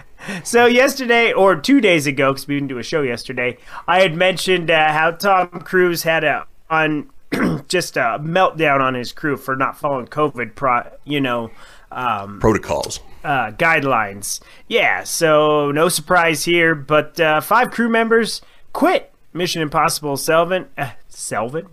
so 0.44 0.66
yesterday, 0.66 1.32
or 1.32 1.56
two 1.56 1.80
days 1.80 2.06
ago, 2.06 2.32
because 2.32 2.46
we 2.46 2.54
didn't 2.54 2.68
do 2.68 2.78
a 2.78 2.82
show 2.82 3.02
yesterday, 3.02 3.58
I 3.86 4.00
had 4.00 4.14
mentioned 4.14 4.70
uh, 4.70 4.92
how 4.92 5.10
Tom 5.12 5.48
Cruise 5.48 6.02
had 6.02 6.24
a 6.24 6.46
on 6.70 7.10
just 7.68 7.96
a 7.96 8.18
meltdown 8.20 8.80
on 8.80 8.94
his 8.94 9.12
crew 9.12 9.36
for 9.36 9.56
not 9.56 9.78
following 9.78 10.06
COVID, 10.06 10.54
pro, 10.54 10.90
you 11.04 11.20
know, 11.20 11.50
um, 11.92 12.40
Protocols. 12.40 13.00
Uh, 13.24 13.50
guidelines. 13.52 14.40
Yeah, 14.68 15.02
so 15.04 15.70
no 15.72 15.88
surprise 15.88 16.44
here, 16.44 16.74
but 16.74 17.18
uh, 17.18 17.40
five 17.40 17.70
crew 17.70 17.88
members 17.88 18.42
quit 18.72 19.12
Mission 19.32 19.62
Impossible 19.62 20.16
7. 20.16 20.68
Uh? 20.78 20.90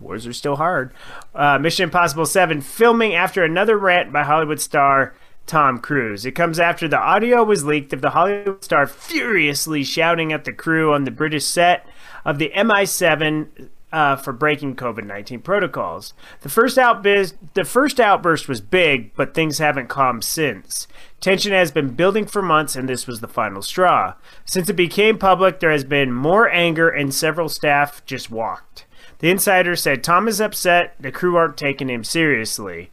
Words 0.00 0.26
are 0.26 0.32
still 0.32 0.56
hard. 0.56 0.92
Uh, 1.34 1.58
Mission 1.58 1.84
Impossible 1.84 2.26
7 2.26 2.60
filming 2.60 3.14
after 3.14 3.44
another 3.44 3.76
rant 3.76 4.12
by 4.12 4.22
Hollywood 4.22 4.60
star 4.60 5.14
Tom 5.46 5.78
Cruise. 5.78 6.24
It 6.24 6.32
comes 6.32 6.60
after 6.60 6.86
the 6.86 6.98
audio 6.98 7.42
was 7.42 7.64
leaked 7.64 7.92
of 7.92 8.00
the 8.00 8.10
Hollywood 8.10 8.62
star 8.64 8.86
furiously 8.86 9.82
shouting 9.84 10.32
at 10.32 10.44
the 10.44 10.52
crew 10.52 10.92
on 10.94 11.04
the 11.04 11.10
British 11.10 11.44
set 11.44 11.86
of 12.24 12.38
the 12.38 12.52
MI7 12.54 13.68
uh, 13.92 14.16
for 14.16 14.32
breaking 14.32 14.76
COVID 14.76 15.04
nineteen 15.04 15.40
protocols. 15.40 16.14
The 16.40 16.48
first 16.48 16.78
outburst, 16.78 17.34
the 17.54 17.64
first 17.64 18.00
outburst 18.00 18.48
was 18.48 18.60
big, 18.60 19.14
but 19.14 19.34
things 19.34 19.58
haven't 19.58 19.88
calmed 19.88 20.24
since. 20.24 20.86
Tension 21.22 21.52
has 21.52 21.70
been 21.70 21.90
building 21.94 22.26
for 22.26 22.42
months, 22.42 22.74
and 22.76 22.88
this 22.88 23.06
was 23.06 23.20
the 23.20 23.28
final 23.28 23.62
straw. 23.62 24.14
Since 24.44 24.68
it 24.68 24.72
became 24.74 25.18
public, 25.18 25.60
there 25.60 25.70
has 25.70 25.84
been 25.84 26.12
more 26.12 26.50
anger, 26.50 26.88
and 26.90 27.14
several 27.14 27.48
staff 27.48 28.04
just 28.04 28.28
walked. 28.30 28.86
The 29.20 29.30
insider 29.30 29.76
said 29.76 30.02
Tom 30.02 30.26
is 30.26 30.40
upset. 30.40 30.96
The 30.98 31.12
crew 31.12 31.36
aren't 31.36 31.56
taking 31.56 31.88
him 31.88 32.02
seriously, 32.02 32.90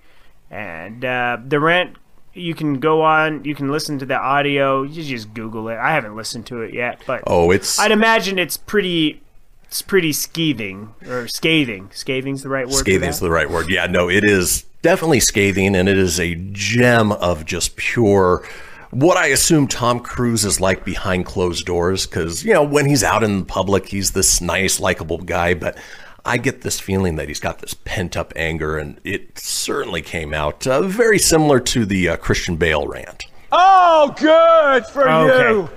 and 0.49 1.03
uh, 1.03 1.37
the 1.45 1.59
rant. 1.59 1.97
You 2.35 2.53
can 2.53 2.79
go 2.79 3.01
on. 3.01 3.43
You 3.43 3.55
can 3.55 3.71
listen 3.71 3.97
to 3.97 4.05
the 4.05 4.15
audio. 4.17 4.83
You 4.83 5.03
just 5.03 5.33
Google 5.33 5.67
it. 5.67 5.77
I 5.77 5.93
haven't 5.93 6.15
listened 6.15 6.45
to 6.45 6.61
it 6.61 6.73
yet, 6.73 7.01
but 7.07 7.23
Oh, 7.25 7.49
it's 7.49 7.79
I'd 7.79 7.91
imagine 7.91 8.37
it's 8.37 8.55
pretty 8.55 9.23
it's 9.69 9.81
pretty 9.83 10.11
scathing 10.11 10.93
or 11.07 11.27
scathing. 11.27 11.89
Scathing's 11.93 12.41
the 12.43 12.49
right 12.49 12.65
word. 12.67 12.73
scathing's 12.75 13.19
the 13.19 13.29
right 13.29 13.49
word. 13.49 13.69
Yeah, 13.69 13.85
no, 13.85 14.09
it 14.09 14.23
is 14.23 14.63
definitely 14.81 15.19
scathing, 15.19 15.75
and 15.75 15.87
it 15.87 15.97
is 15.97 16.19
a 16.19 16.33
gem 16.51 17.11
of 17.11 17.45
just 17.45 17.75
pure. 17.75 18.43
What 18.89 19.15
I 19.17 19.27
assume 19.27 19.67
Tom 19.67 19.99
Cruise 19.99 20.43
is 20.43 20.59
like 20.59 20.83
behind 20.83 21.25
closed 21.27 21.67
doors, 21.67 22.07
because 22.07 22.43
you 22.43 22.51
know 22.53 22.63
when 22.63 22.87
he's 22.87 23.03
out 23.03 23.21
in 23.23 23.45
public, 23.45 23.87
he's 23.87 24.11
this 24.11 24.41
nice, 24.41 24.79
likable 24.79 25.19
guy. 25.19 25.53
But 25.53 25.77
I 26.25 26.37
get 26.37 26.61
this 26.61 26.79
feeling 26.79 27.15
that 27.17 27.27
he's 27.27 27.39
got 27.39 27.59
this 27.59 27.75
pent 27.75 28.17
up 28.17 28.33
anger, 28.35 28.79
and 28.79 28.99
it 29.03 29.37
certainly 29.37 30.01
came 30.01 30.33
out 30.33 30.65
uh, 30.65 30.81
very 30.81 31.19
similar 31.19 31.59
to 31.59 31.85
the 31.85 32.09
uh, 32.09 32.17
Christian 32.17 32.55
Bale 32.55 32.87
rant. 32.87 33.25
Oh, 33.51 34.13
good 34.17 34.85
for 34.87 35.07
Okay. 35.07 35.51
you. 35.51 35.69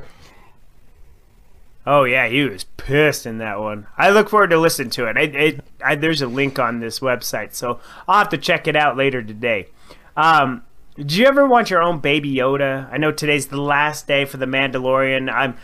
Oh 1.86 2.04
yeah, 2.04 2.28
he 2.28 2.44
was 2.44 2.64
pissed 2.64 3.26
in 3.26 3.38
that 3.38 3.60
one. 3.60 3.86
I 3.98 4.10
look 4.10 4.28
forward 4.28 4.50
to 4.50 4.58
listening 4.58 4.90
to 4.90 5.06
it. 5.08 5.16
I, 5.16 5.22
it 5.22 5.64
I, 5.84 5.94
there's 5.96 6.22
a 6.22 6.26
link 6.26 6.58
on 6.58 6.80
this 6.80 7.00
website, 7.00 7.54
so 7.54 7.80
I'll 8.06 8.18
have 8.18 8.28
to 8.30 8.38
check 8.38 8.68
it 8.68 8.76
out 8.76 8.96
later 8.96 9.22
today. 9.22 9.68
Um, 10.16 10.62
do 10.96 11.18
you 11.18 11.26
ever 11.26 11.46
want 11.46 11.70
your 11.70 11.82
own 11.82 12.00
Baby 12.00 12.34
Yoda? 12.34 12.88
I 12.92 12.98
know 12.98 13.10
today's 13.10 13.46
the 13.48 13.60
last 13.60 14.06
day 14.06 14.24
for 14.24 14.36
the 14.36 14.46
Mandalorian. 14.46 15.32
I'm 15.32 15.56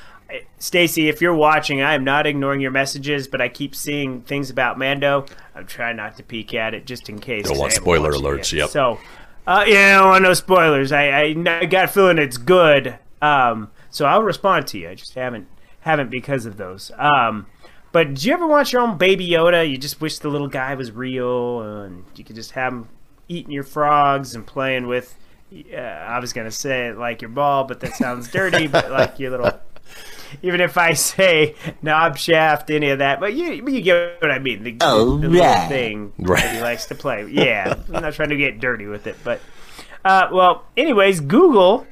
Stacy. 0.59 1.09
If 1.09 1.21
you're 1.21 1.35
watching, 1.35 1.83
I 1.83 1.95
am 1.95 2.05
not 2.05 2.27
ignoring 2.27 2.61
your 2.61 2.71
messages, 2.71 3.29
but 3.29 3.41
I 3.41 3.49
keep 3.49 3.75
seeing 3.75 4.23
things 4.23 4.51
about 4.51 4.79
Mando. 4.79 5.27
I'm 5.55 5.67
trying 5.67 5.97
not 5.97 6.17
to 6.17 6.23
peek 6.23 6.55
at 6.55 6.75
it 6.75 6.87
just 6.87 7.09
in 7.09 7.19
case. 7.19 7.47
Don't 7.47 7.59
want 7.59 7.73
spoiler 7.73 8.11
it 8.11 8.17
alerts, 8.17 8.53
yep. 8.53 8.71
So, 8.71 8.99
uh, 9.47 9.65
yeah, 9.67 9.97
I 9.97 9.99
don't 9.99 10.09
want 10.09 10.23
no 10.25 10.35
spoilers. 10.35 10.93
I, 10.93 11.09
I, 11.09 11.61
I 11.61 11.67
got 11.67 11.85
a 11.85 11.89
feeling 11.89 12.19
it's 12.19 12.39
good. 12.39 12.99
Um, 13.23 13.71
so 13.91 14.05
I'll 14.05 14.23
respond 14.23 14.67
to 14.69 14.79
you. 14.79 14.91
I 14.91 14.95
just 14.95 15.15
haven't 15.15 15.47
haven't 15.89 16.11
because 16.11 16.45
of 16.47 16.57
those. 16.57 16.91
Um, 16.99 17.47
but 17.93 18.15
do 18.15 18.29
you 18.29 18.35
ever 18.35 18.47
watch 18.47 18.73
your 18.73 18.83
own 18.83 18.99
Baby 18.99 19.29
Yoda? 19.29 19.69
You 19.69 19.79
just 19.79 20.01
wish 20.01 20.19
the 20.19 20.29
little 20.29 20.49
guy 20.49 20.75
was 20.75 20.93
real, 20.93 21.63
and 21.63 22.05
you 22.17 22.25
could 22.25 22.37
just 22.37 22.51
have 22.53 22.73
him 22.73 22.89
eating 23.29 23.51
your 23.53 23.63
frogs 23.65 24.35
and 24.35 24.47
playing 24.47 24.87
with. 24.87 25.15
Uh, 25.53 25.77
I 25.79 26.19
was 26.19 26.35
gonna 26.35 26.51
say 26.51 26.93
like 26.93 27.23
your 27.23 27.31
ball, 27.31 27.65
but 27.65 27.81
that 27.81 27.95
sounds 27.97 28.31
dirty. 28.31 28.67
but 28.67 28.91
like 28.91 29.19
your 29.19 29.31
little. 29.31 29.51
Even 30.43 30.61
if 30.61 30.77
I 30.77 30.93
say 30.93 31.55
knob 31.81 32.19
shaft, 32.19 32.69
any 32.71 32.91
of 32.91 32.99
that, 32.99 33.19
but 33.19 33.33
you 33.33 33.67
you 33.67 33.81
get 33.81 34.21
what 34.21 34.31
I 34.31 34.39
mean. 34.39 34.63
The, 34.63 34.77
Oh, 34.83 35.17
the 35.17 35.29
little 35.31 35.69
thing 35.69 36.13
Right. 36.19 36.43
that 36.43 36.55
he 36.57 36.61
likes 36.61 36.85
to 36.87 36.95
play. 36.95 37.27
Yeah, 37.31 37.75
I'm 37.95 38.03
not 38.03 38.13
trying 38.13 38.29
to 38.29 38.37
get 38.37 38.61
dirty 38.61 38.85
with 38.85 39.07
it, 39.07 39.17
but 39.25 39.41
uh, 40.05 40.29
well, 40.31 40.67
anyways, 40.77 41.21
Google 41.21 41.87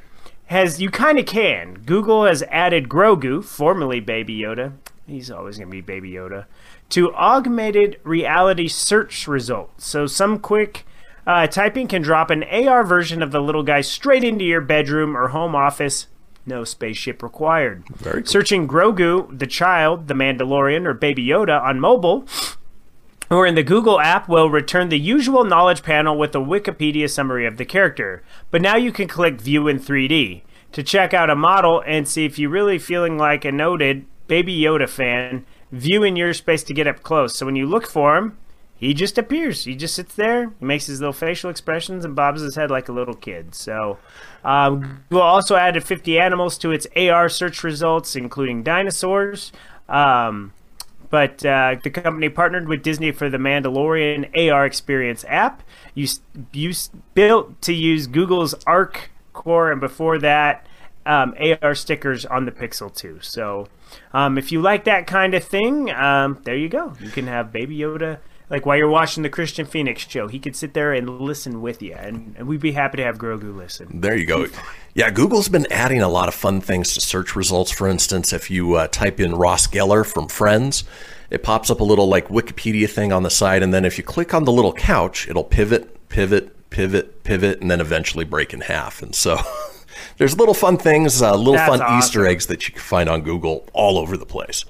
has 0.47 0.81
you 0.81 0.91
kind 0.91 1.19
of 1.19 1.27
can. 1.27 1.75
Google 1.85 2.25
has 2.25 2.43
added 2.45 2.89
Grogu, 2.89 3.45
formerly 3.45 4.01
Baby 4.01 4.39
Yoda. 4.39 4.73
He's 5.07 5.31
always 5.31 5.57
going 5.59 5.69
to 5.69 5.73
be 5.73 5.81
Baby 5.81 6.13
Yoda, 6.13 6.47
to 6.91 7.15
augmented 7.15 8.01
reality 8.03 8.69
search 8.69 9.29
results. 9.29 9.87
So 9.87 10.07
some 10.07 10.39
quick 10.39 10.85
uh, 11.27 11.47
typing 11.47 11.89
can 11.89 12.03
drop 12.03 12.31
an 12.31 12.45
AR 12.45 12.85
version 12.85 13.23
of 13.23 13.33
the 13.33 13.41
little 13.41 13.63
guy 13.63 13.81
straight 13.81 14.25
into 14.25 14.45
your 14.45 14.61
bedroom 14.61 15.17
or 15.17 15.29
home 15.29 15.55
office. 15.55 16.07
No 16.45 16.63
spaceship 16.63 17.23
required. 17.23 17.85
Very 17.97 18.23
cool. 18.23 18.31
Searching 18.31 18.69
Grogu, 18.69 19.37
the 19.37 19.49
child, 19.49 20.07
the 20.07 20.15
Mandalorian, 20.15 20.87
or 20.87 20.95
Baby 20.95 21.27
Yoda 21.27 21.61
on 21.61 21.81
mobile 21.81 22.27
or 23.31 23.47
in 23.47 23.55
the 23.55 23.63
Google 23.63 24.01
app 24.01 24.29
will 24.29 24.51
return 24.51 24.89
the 24.89 24.99
usual 24.99 25.45
knowledge 25.45 25.83
panel 25.83 26.17
with 26.17 26.35
a 26.35 26.39
Wikipedia 26.39 27.11
summary 27.11 27.47
of 27.47 27.57
the 27.57 27.65
character. 27.65 28.23
But 28.51 28.63
now 28.63 28.77
you 28.77 28.93
can 28.93 29.09
click 29.09 29.41
View 29.41 29.69
in 29.69 29.79
3D 29.79 30.43
to 30.73 30.83
check 30.83 31.15
out 31.15 31.31
a 31.31 31.37
model 31.37 31.83
and 31.87 32.07
see 32.07 32.25
if 32.25 32.39
you're 32.39 32.51
really 32.51 32.79
feeling 32.79 33.19
like 33.19 33.45
a 33.45 33.53
noted 33.53 34.07
Baby 34.27 34.59
Yoda 34.59 34.89
fan. 34.89 35.45
View 35.73 36.03
in 36.03 36.17
your 36.17 36.33
space 36.33 36.63
to 36.65 36.75
get 36.75 36.87
up 36.87 37.03
close. 37.03 37.37
So 37.37 37.47
when 37.47 37.57
you 37.57 37.67
look 37.67 37.87
for 37.87 38.17
him, 38.17 38.37
he 38.79 38.93
just 38.93 39.17
appears. 39.17 39.65
He 39.65 39.75
just 39.75 39.95
sits 39.95 40.15
there. 40.15 40.53
He 40.61 40.65
makes 40.65 40.87
his 40.87 41.01
little 41.01 41.15
facial 41.15 41.49
expressions 41.49 42.05
and 42.05 42.15
bobs 42.15 42.43
his 42.43 42.57
head 42.57 42.71
like 42.71 42.89
a 42.89 42.93
little 42.93 43.15
kid. 43.15 43.55
So, 43.55 43.99
um, 44.45 45.03
Google 45.09 45.23
also 45.23 45.57
added 45.57 45.83
50 45.83 46.19
animals 46.21 46.59
to 46.59 46.73
its 46.73 46.87
AR 46.95 47.31
search 47.31 47.65
results, 47.65 48.15
including 48.15 48.63
dinosaurs. 48.63 49.51
Um, 49.89 50.53
but 51.11 51.45
uh, 51.45 51.77
the 51.83 51.91
company 51.91 52.29
partnered 52.29 52.69
with 52.69 52.83
Disney 52.83 53.13
for 53.13 53.29
the 53.29 53.39
Mandalorian 53.39 54.51
AR 54.51 54.67
Experience 54.67 55.25
app. 55.29 55.63
You, 55.95 56.09
you 56.53 56.73
built 57.15 57.61
to 57.63 57.73
use 57.73 58.07
Google's 58.07 58.55
Arc 58.67 59.11
Core, 59.33 59.71
and 59.71 59.81
before 59.81 60.19
that, 60.19 60.67
um, 61.05 61.35
AR 61.63 61.75
stickers 61.75 62.27
on 62.27 62.45
the 62.45 62.53
Pixel 62.53 62.95
2. 62.95 63.21
So, 63.21 63.69
um, 64.13 64.37
if 64.39 64.51
you 64.51 64.61
like 64.61 64.85
that 64.85 65.07
kind 65.07 65.35
of 65.35 65.45
thing, 65.45 65.91
um, 65.91 66.41
there 66.45 66.57
you 66.57 66.69
go. 66.69 66.95
You 67.01 67.11
can 67.11 67.27
have 67.27 67.53
Baby 67.53 67.79
Yoda. 67.79 68.19
Like 68.49 68.65
while 68.65 68.77
you're 68.77 68.89
watching 68.89 69.25
the 69.25 69.31
Kristian 69.31 69.67
Fenix 69.67 70.07
show, 70.07 70.29
he 70.29 70.39
could 70.39 70.55
sit 70.55 70.73
there 70.73 70.93
and 70.93 71.21
listen 71.21 71.61
with 71.61 71.83
you, 71.83 71.95
and, 71.95 72.37
and 72.39 72.47
we'd 72.47 72.61
be 72.61 72.73
happy 72.73 72.99
to 72.99 73.03
have 73.03 73.19
Grogu 73.19 73.55
listen. 73.55 74.01
There 74.01 74.17
you 74.17 74.25
go. 74.25 74.47
Yeah, 74.95 75.11
Google's 75.11 75.49
been 75.49 75.67
adding 75.71 76.01
a 76.01 76.09
lot 76.09 76.29
of 76.29 76.35
fun 76.35 76.61
things 76.61 76.95
to 76.95 77.01
search 77.01 77.35
results. 77.35 77.73
For 77.73 77.89
instance, 77.89 78.33
if 78.33 78.51
you 78.51 78.75
uh, 78.75 78.87
type 78.89 79.19
in 79.19 79.35
Ross 79.35 79.67
Geller 79.67 80.07
from 80.07 80.29
Friends, 80.29 80.85
it 81.29 81.43
pops 81.43 81.71
up 81.71 81.81
a 81.81 81.85
little 81.85 82.09
like 82.09 82.29
Wikipedia 82.29 82.89
thing 82.89 83.13
on 83.13 83.25
the 83.25 83.31
side, 83.31 83.65
and 83.65 83.75
then 83.75 83.85
if 83.85 83.99
you 83.99 84.05
click 84.05 84.33
on 84.33 84.45
the 84.45 84.53
little 84.53 84.73
couch, 84.73 85.29
it'll 85.29 85.45
pivot, 85.45 86.09
pivot, 86.09 86.71
pivot, 86.71 87.25
pivot, 87.25 87.61
and 87.61 87.71
then 87.71 87.81
eventually 87.81 88.25
break 88.25 88.55
in 88.55 88.61
half. 88.61 89.03
And 89.03 89.15
so 89.15 89.39
there's 90.19 90.39
little 90.39 90.55
fun 90.55 90.77
things, 90.77 91.21
uh, 91.21 91.35
little 91.35 91.55
That's 91.55 91.69
fun 91.69 91.83
awesome. 91.83 91.99
Easter 91.99 92.27
eggs 92.27 92.47
that 92.47 92.69
you 92.69 92.75
can 92.75 92.83
find 92.83 93.09
on 93.09 93.23
Google 93.23 93.69
all 93.73 93.99
over 93.99 94.17
the 94.17 94.27
place. 94.27 94.65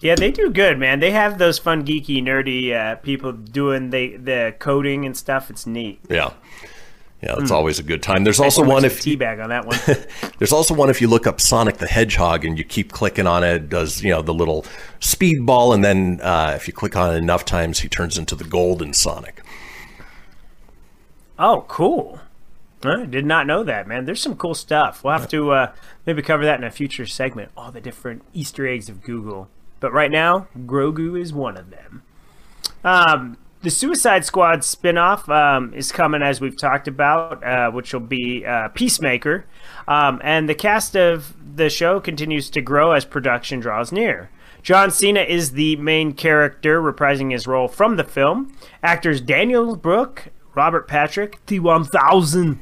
Yeah, 0.00 0.14
they 0.14 0.30
do 0.30 0.50
good, 0.50 0.78
man. 0.78 1.00
They 1.00 1.10
have 1.12 1.38
those 1.38 1.58
fun, 1.58 1.84
geeky, 1.86 2.22
nerdy 2.22 2.74
uh, 2.74 2.96
people 2.96 3.32
doing 3.32 3.90
the 3.90 4.16
the 4.16 4.54
coding 4.58 5.06
and 5.06 5.16
stuff. 5.16 5.50
It's 5.50 5.66
neat. 5.66 6.00
Yeah. 6.10 6.32
Yeah, 7.22 7.36
it's 7.38 7.48
Hmm. 7.48 7.56
always 7.56 7.78
a 7.78 7.82
good 7.82 8.02
time. 8.02 8.24
There's 8.24 8.38
also 8.38 8.62
one 8.62 8.84
if 8.84 9.00
teabag 9.00 9.42
on 9.42 9.48
that 9.48 9.64
one. 9.64 9.78
There's 10.38 10.52
also 10.52 10.74
one 10.74 10.90
if 10.90 11.00
you 11.00 11.08
look 11.08 11.26
up 11.26 11.40
Sonic 11.40 11.78
the 11.78 11.86
Hedgehog 11.86 12.44
and 12.44 12.58
you 12.58 12.62
keep 12.62 12.92
clicking 12.92 13.26
on 13.26 13.42
it, 13.42 13.54
it 13.54 13.68
does 13.70 14.02
you 14.02 14.10
know 14.10 14.20
the 14.20 14.34
little 14.34 14.66
speed 15.00 15.46
ball, 15.46 15.72
and 15.72 15.82
then 15.82 16.20
uh, 16.22 16.52
if 16.54 16.66
you 16.68 16.74
click 16.74 16.94
on 16.94 17.14
it 17.14 17.16
enough 17.16 17.46
times, 17.46 17.78
he 17.80 17.88
turns 17.88 18.18
into 18.18 18.34
the 18.34 18.44
golden 18.44 18.92
Sonic. 18.92 19.40
oh, 21.38 21.64
cool. 21.68 22.20
I 22.84 23.06
did 23.06 23.24
not 23.24 23.46
know 23.46 23.64
that, 23.64 23.88
man. 23.88 24.04
There's 24.04 24.20
some 24.20 24.36
cool 24.36 24.54
stuff. 24.54 25.02
We'll 25.02 25.14
have 25.14 25.28
to 25.30 25.50
uh, 25.52 25.72
maybe 26.04 26.20
cover 26.22 26.44
that 26.44 26.58
in 26.60 26.64
a 26.64 26.70
future 26.70 27.06
segment. 27.06 27.50
All 27.56 27.72
the 27.72 27.80
different 27.80 28.22
Easter 28.34 28.66
eggs 28.66 28.88
of 28.88 29.02
Google. 29.02 29.48
But 29.80 29.92
right 29.92 30.10
now, 30.10 30.48
Grogu 30.58 31.20
is 31.20 31.32
one 31.32 31.56
of 31.56 31.70
them. 31.70 32.02
Um, 32.84 33.38
the 33.62 33.70
Suicide 33.70 34.24
Squad 34.24 34.60
spinoff 34.60 35.28
um, 35.28 35.74
is 35.74 35.90
coming, 35.90 36.22
as 36.22 36.40
we've 36.40 36.56
talked 36.56 36.86
about, 36.86 37.42
uh, 37.42 37.70
which 37.70 37.92
will 37.92 38.00
be 38.00 38.44
uh, 38.46 38.68
Peacemaker. 38.68 39.44
Um, 39.88 40.20
and 40.22 40.48
the 40.48 40.54
cast 40.54 40.96
of 40.96 41.34
the 41.56 41.68
show 41.68 41.98
continues 42.00 42.48
to 42.50 42.60
grow 42.60 42.92
as 42.92 43.04
production 43.04 43.60
draws 43.60 43.90
near. 43.90 44.30
John 44.62 44.90
Cena 44.90 45.20
is 45.20 45.52
the 45.52 45.76
main 45.76 46.12
character, 46.12 46.80
reprising 46.80 47.32
his 47.32 47.46
role 47.46 47.68
from 47.68 47.96
the 47.96 48.04
film. 48.04 48.56
Actors 48.82 49.20
Daniel 49.20 49.76
Brooke, 49.76 50.28
Robert 50.54 50.88
Patrick, 50.88 51.44
T1000, 51.46 52.58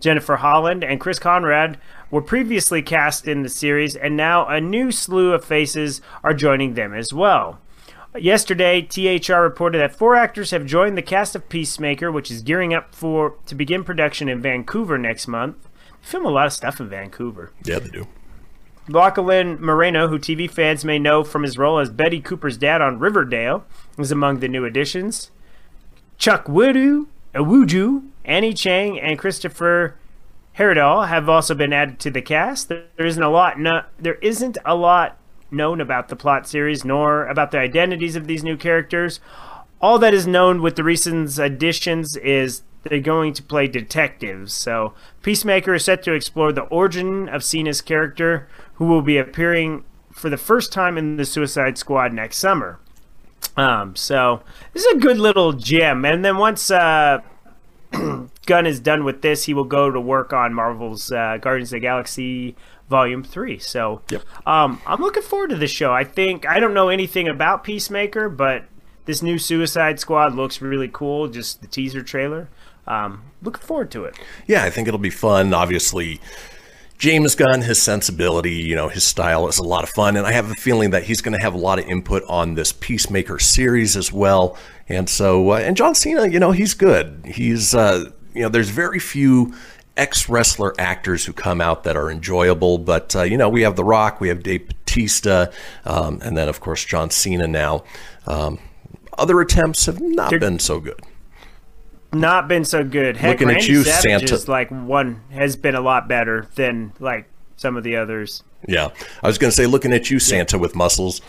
Jennifer 0.00 0.36
Holland, 0.36 0.82
and 0.82 1.00
Chris 1.00 1.18
Conrad 1.18 1.78
were 2.12 2.22
previously 2.22 2.82
cast 2.82 3.26
in 3.26 3.42
the 3.42 3.48
series, 3.48 3.96
and 3.96 4.16
now 4.16 4.46
a 4.46 4.60
new 4.60 4.92
slew 4.92 5.32
of 5.32 5.44
faces 5.44 6.00
are 6.22 6.34
joining 6.34 6.74
them 6.74 6.94
as 6.94 7.12
well. 7.12 7.58
Yesterday, 8.16 8.82
THR 8.82 9.40
reported 9.40 9.78
that 9.78 9.96
four 9.96 10.14
actors 10.14 10.50
have 10.50 10.66
joined 10.66 10.98
the 10.98 11.02
cast 11.02 11.34
of 11.34 11.48
Peacemaker, 11.48 12.12
which 12.12 12.30
is 12.30 12.42
gearing 12.42 12.74
up 12.74 12.94
for 12.94 13.36
to 13.46 13.54
begin 13.54 13.82
production 13.82 14.28
in 14.28 14.42
Vancouver 14.42 14.98
next 14.98 15.26
month. 15.26 15.56
They 16.02 16.08
film 16.08 16.26
a 16.26 16.30
lot 16.30 16.46
of 16.46 16.52
stuff 16.52 16.78
in 16.78 16.90
Vancouver. 16.90 17.50
Yeah, 17.64 17.78
they 17.78 17.88
do. 17.88 18.06
Lochlyn 18.88 19.58
Munro, 19.60 20.08
who 20.08 20.18
TV 20.18 20.50
fans 20.50 20.84
may 20.84 20.98
know 20.98 21.24
from 21.24 21.44
his 21.44 21.56
role 21.56 21.78
as 21.78 21.88
Betty 21.88 22.20
Cooper's 22.20 22.58
dad 22.58 22.82
on 22.82 22.98
Riverdale, 22.98 23.64
is 23.96 24.12
among 24.12 24.40
the 24.40 24.48
new 24.48 24.66
additions. 24.66 25.30
Chuck 26.18 26.44
Wudu, 26.44 27.06
Iwuji, 27.34 28.06
Annie 28.26 28.52
Chang, 28.52 29.00
and 29.00 29.18
Christopher 29.18 29.96
Heyerdahl 30.58 31.08
have 31.08 31.28
also 31.28 31.54
been 31.54 31.72
added 31.72 31.98
to 32.00 32.10
the 32.10 32.22
cast. 32.22 32.68
There 32.68 32.86
isn't 32.98 33.22
a 33.22 33.30
lot. 33.30 33.58
No, 33.58 33.84
there 33.98 34.16
isn't 34.16 34.58
a 34.64 34.74
lot 34.74 35.18
known 35.50 35.80
about 35.80 36.08
the 36.08 36.16
plot 36.16 36.46
series, 36.46 36.84
nor 36.84 37.26
about 37.26 37.50
the 37.50 37.58
identities 37.58 38.16
of 38.16 38.26
these 38.26 38.44
new 38.44 38.56
characters. 38.56 39.20
All 39.80 39.98
that 39.98 40.14
is 40.14 40.26
known 40.26 40.62
with 40.62 40.76
the 40.76 40.84
recent 40.84 41.38
additions 41.38 42.16
is 42.16 42.62
they're 42.82 43.00
going 43.00 43.32
to 43.34 43.42
play 43.42 43.66
detectives. 43.66 44.52
So, 44.52 44.94
Peacemaker 45.22 45.74
is 45.74 45.84
set 45.84 46.02
to 46.04 46.12
explore 46.12 46.52
the 46.52 46.62
origin 46.62 47.28
of 47.28 47.44
Cena's 47.44 47.80
character, 47.80 48.48
who 48.74 48.86
will 48.86 49.02
be 49.02 49.18
appearing 49.18 49.84
for 50.12 50.28
the 50.28 50.36
first 50.36 50.72
time 50.72 50.98
in 50.98 51.16
the 51.16 51.24
Suicide 51.24 51.78
Squad 51.78 52.12
next 52.12 52.36
summer. 52.36 52.78
Um, 53.56 53.96
so 53.96 54.42
this 54.72 54.84
is 54.84 54.94
a 54.94 54.98
good 54.98 55.18
little 55.18 55.52
gem. 55.52 56.04
And 56.04 56.24
then 56.24 56.38
once 56.38 56.70
uh, 56.70 57.20
Gunn 58.46 58.66
is 58.66 58.80
done 58.80 59.04
with 59.04 59.22
this, 59.22 59.44
he 59.44 59.54
will 59.54 59.64
go 59.64 59.90
to 59.90 60.00
work 60.00 60.32
on 60.32 60.54
Marvel's 60.54 61.12
uh, 61.12 61.38
Guardians 61.40 61.70
of 61.72 61.76
the 61.76 61.80
Galaxy 61.80 62.56
Volume 62.88 63.22
Three. 63.22 63.58
So 63.58 64.02
um, 64.46 64.80
I'm 64.86 65.00
looking 65.00 65.22
forward 65.22 65.50
to 65.50 65.56
this 65.56 65.70
show. 65.70 65.92
I 65.92 66.04
think 66.04 66.46
I 66.46 66.60
don't 66.60 66.74
know 66.74 66.88
anything 66.88 67.28
about 67.28 67.64
Peacemaker, 67.64 68.28
but 68.28 68.64
this 69.04 69.22
new 69.22 69.38
Suicide 69.38 69.98
Squad 70.00 70.34
looks 70.34 70.60
really 70.60 70.88
cool. 70.88 71.28
Just 71.28 71.60
the 71.60 71.66
teaser 71.66 72.02
trailer. 72.02 72.48
Um, 72.86 73.22
looking 73.42 73.62
forward 73.62 73.90
to 73.92 74.04
it. 74.04 74.18
Yeah, 74.46 74.64
I 74.64 74.70
think 74.70 74.88
it'll 74.88 74.98
be 74.98 75.10
fun. 75.10 75.54
Obviously, 75.54 76.20
James 76.98 77.34
Gunn, 77.34 77.62
his 77.62 77.82
sensibility, 77.82 78.54
you 78.54 78.76
know, 78.76 78.88
his 78.88 79.04
style 79.04 79.48
is 79.48 79.58
a 79.58 79.64
lot 79.64 79.82
of 79.82 79.90
fun, 79.90 80.16
and 80.16 80.26
I 80.26 80.32
have 80.32 80.50
a 80.50 80.54
feeling 80.54 80.90
that 80.90 81.04
he's 81.04 81.20
going 81.20 81.36
to 81.36 81.42
have 81.42 81.54
a 81.54 81.58
lot 81.58 81.78
of 81.78 81.86
input 81.86 82.22
on 82.28 82.54
this 82.54 82.72
Peacemaker 82.72 83.38
series 83.38 83.96
as 83.96 84.12
well. 84.12 84.56
And 84.92 85.08
so, 85.08 85.52
uh, 85.52 85.56
and 85.56 85.76
John 85.76 85.94
Cena, 85.94 86.26
you 86.26 86.38
know, 86.38 86.52
he's 86.52 86.74
good. 86.74 87.22
He's, 87.26 87.74
uh, 87.74 88.10
you 88.34 88.42
know, 88.42 88.48
there's 88.48 88.68
very 88.68 88.98
few 88.98 89.54
ex 89.96 90.28
wrestler 90.28 90.74
actors 90.78 91.24
who 91.24 91.32
come 91.32 91.60
out 91.60 91.84
that 91.84 91.96
are 91.96 92.10
enjoyable, 92.10 92.78
but 92.78 93.14
uh, 93.14 93.22
you 93.22 93.36
know, 93.36 93.48
we 93.48 93.62
have 93.62 93.76
The 93.76 93.84
Rock, 93.84 94.20
we 94.20 94.28
have 94.28 94.42
Dave 94.42 94.68
Batista, 94.68 95.46
um, 95.84 96.20
and 96.22 96.36
then 96.36 96.48
of 96.48 96.60
course 96.60 96.84
John 96.84 97.10
Cena 97.10 97.46
now. 97.46 97.84
Um, 98.26 98.58
other 99.18 99.40
attempts 99.40 99.86
have 99.86 100.00
not 100.00 100.30
been 100.30 100.58
so 100.58 100.80
good. 100.80 101.00
Not 102.12 102.46
been 102.46 102.64
so 102.64 102.84
good. 102.84 103.16
Heck, 103.16 103.40
Looking 103.40 103.56
at 103.56 103.66
you, 103.66 103.84
Savage 103.84 104.02
Santa- 104.02 104.34
is 104.34 104.48
like 104.48 104.70
one 104.70 105.22
has 105.30 105.56
been 105.56 105.74
a 105.74 105.80
lot 105.80 106.08
better 106.08 106.46
than 106.54 106.92
like 107.00 107.28
some 107.56 107.76
of 107.76 107.84
the 107.84 107.96
others. 107.96 108.42
Yeah, 108.68 108.90
I 109.22 109.26
was 109.26 109.38
going 109.38 109.50
to 109.50 109.56
say, 109.56 109.66
looking 109.66 109.92
at 109.92 110.10
you, 110.10 110.18
Santa 110.18 110.58
with 110.58 110.74
muscles. 110.74 111.20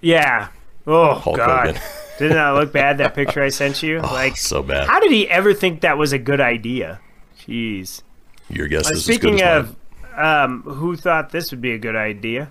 Yeah. 0.00 0.48
Oh 0.86 1.14
Hulk 1.14 1.36
God. 1.36 1.80
Didn't 2.18 2.36
that 2.36 2.50
look 2.50 2.72
bad? 2.72 2.98
That 2.98 3.14
picture 3.14 3.42
I 3.42 3.48
sent 3.48 3.82
you. 3.82 4.00
like 4.00 4.36
so 4.36 4.62
bad. 4.62 4.86
How 4.88 5.00
did 5.00 5.10
he 5.12 5.28
ever 5.28 5.54
think 5.54 5.80
that 5.80 5.98
was 5.98 6.12
a 6.12 6.18
good 6.18 6.40
idea? 6.40 7.00
Jeez. 7.40 8.02
Your 8.48 8.68
guess 8.68 8.86
Uh, 8.86 8.90
is 8.92 8.98
as 8.98 9.06
good 9.06 9.14
speaking 9.20 9.42
as 9.42 9.64
of 9.64 9.76
um, 10.16 10.62
who 10.62 10.94
thought 10.96 11.30
this 11.30 11.50
would 11.50 11.60
be 11.62 11.72
a 11.72 11.78
good 11.78 11.96
idea, 11.96 12.50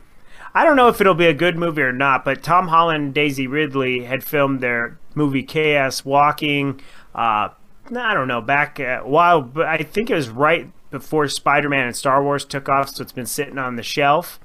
I 0.54 0.66
don't 0.66 0.76
know 0.76 0.88
if 0.90 1.00
it'll 1.00 1.14
be 1.14 1.28
a 1.28 1.34
good 1.34 1.58
movie 1.58 1.82
or 1.84 1.94
not. 1.94 2.26
But 2.26 2.44
Tom 2.44 2.68
Holland 2.70 3.04
and 3.06 3.14
Daisy 3.14 3.48
Ridley 3.48 4.04
had 4.04 4.24
filmed 4.24 4.60
their 4.62 4.98
movie 5.16 5.44
Chaos 5.44 6.04
Walking. 6.04 6.82
Uh, 7.16 7.50
I 7.96 8.14
don't 8.14 8.28
know 8.28 8.42
back 8.42 8.80
a 8.80 9.00
while, 9.00 9.42
but 9.42 9.68
I 9.68 9.78
think 9.78 10.10
it 10.10 10.16
was 10.16 10.30
right 10.30 10.70
before 10.90 11.28
Spider-Man 11.28 11.88
and 11.88 11.96
Star 11.96 12.22
Wars 12.24 12.44
took 12.46 12.68
off, 12.68 12.90
so 12.90 13.02
it's 13.04 13.12
been 13.14 13.26
sitting 13.26 13.58
on 13.58 13.76
the 13.76 13.84
shelf. 13.84 14.40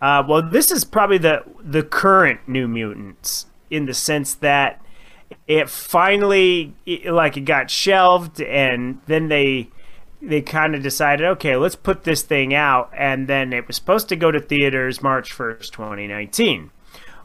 Uh, 0.00 0.22
well, 0.26 0.42
this 0.42 0.72
is 0.72 0.84
probably 0.84 1.18
the 1.18 1.44
the 1.60 1.82
current 1.84 2.40
New 2.48 2.66
Mutants 2.66 3.46
in 3.72 3.86
the 3.86 3.94
sense 3.94 4.34
that 4.34 4.80
it 5.46 5.68
finally 5.68 6.74
it, 6.84 7.06
like 7.12 7.36
it 7.36 7.42
got 7.46 7.70
shelved, 7.70 8.40
and 8.40 9.00
then 9.06 9.28
they 9.28 9.68
they 10.20 10.40
kind 10.40 10.74
of 10.76 10.82
decided, 10.82 11.26
okay, 11.26 11.56
let's 11.56 11.74
put 11.74 12.04
this 12.04 12.22
thing 12.22 12.54
out, 12.54 12.90
and 12.96 13.26
then 13.26 13.52
it 13.52 13.66
was 13.66 13.74
supposed 13.76 14.08
to 14.10 14.14
go 14.16 14.30
to 14.30 14.38
theaters 14.38 15.02
March 15.02 15.32
first, 15.32 15.72
twenty 15.72 16.06
nineteen. 16.06 16.70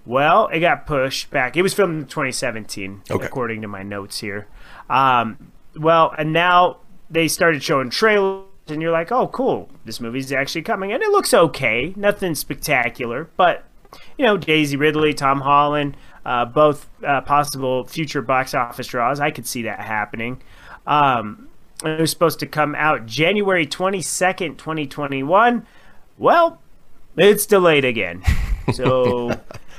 Well, 0.06 0.48
it 0.48 0.62
got 0.62 0.88
pushed 0.88 1.30
back. 1.32 1.58
It 1.58 1.62
was 1.64 1.74
filmed 1.74 2.00
in 2.00 2.06
2017, 2.08 3.02
Okay. 3.12 3.26
according 3.26 3.62
to 3.64 3.68
my 3.68 3.84
notes 3.84 4.20
here. 4.20 4.48
Um, 4.90 5.52
well, 5.76 6.16
and 6.18 6.32
now 6.32 6.78
they 7.10 7.28
started 7.28 7.62
showing 7.62 7.90
trailers, 7.90 8.46
and 8.70 8.82
you're 8.82 8.94
like, 8.94 9.12
oh, 9.12 9.28
cool, 9.28 9.70
this 9.84 10.00
movie's 10.00 10.32
actually 10.32 10.62
coming, 10.62 10.94
and 10.94 11.04
it 11.04 11.10
looks 11.10 11.34
okay, 11.34 11.94
nothing 11.98 12.36
spectacular, 12.36 13.30
but 13.36 13.66
you 14.18 14.26
know, 14.26 14.38
Daisy 14.38 14.78
Ridley, 14.78 15.14
Tom 15.14 15.42
Holland, 15.42 15.98
uh, 16.28 16.44
both 16.44 16.90
uh, 17.08 17.22
possible 17.22 17.86
future 17.86 18.22
box 18.22 18.54
office 18.54 18.88
draws. 18.88 19.22
I 19.22 19.32
could 19.32 19.48
see 19.48 19.64
that 19.64 19.80
happening. 19.80 20.42
Um, 20.86 21.48
it 21.86 22.02
was 22.02 22.12
supposed 22.12 22.40
to 22.40 22.46
come 22.46 22.76
out 22.76 23.06
January 23.06 23.66
22nd, 23.66 24.58
2021. 24.58 25.66
Well, 26.18 26.62
it's 27.16 27.46
delayed 27.48 27.86
again. 27.86 28.24
So 28.74 29.32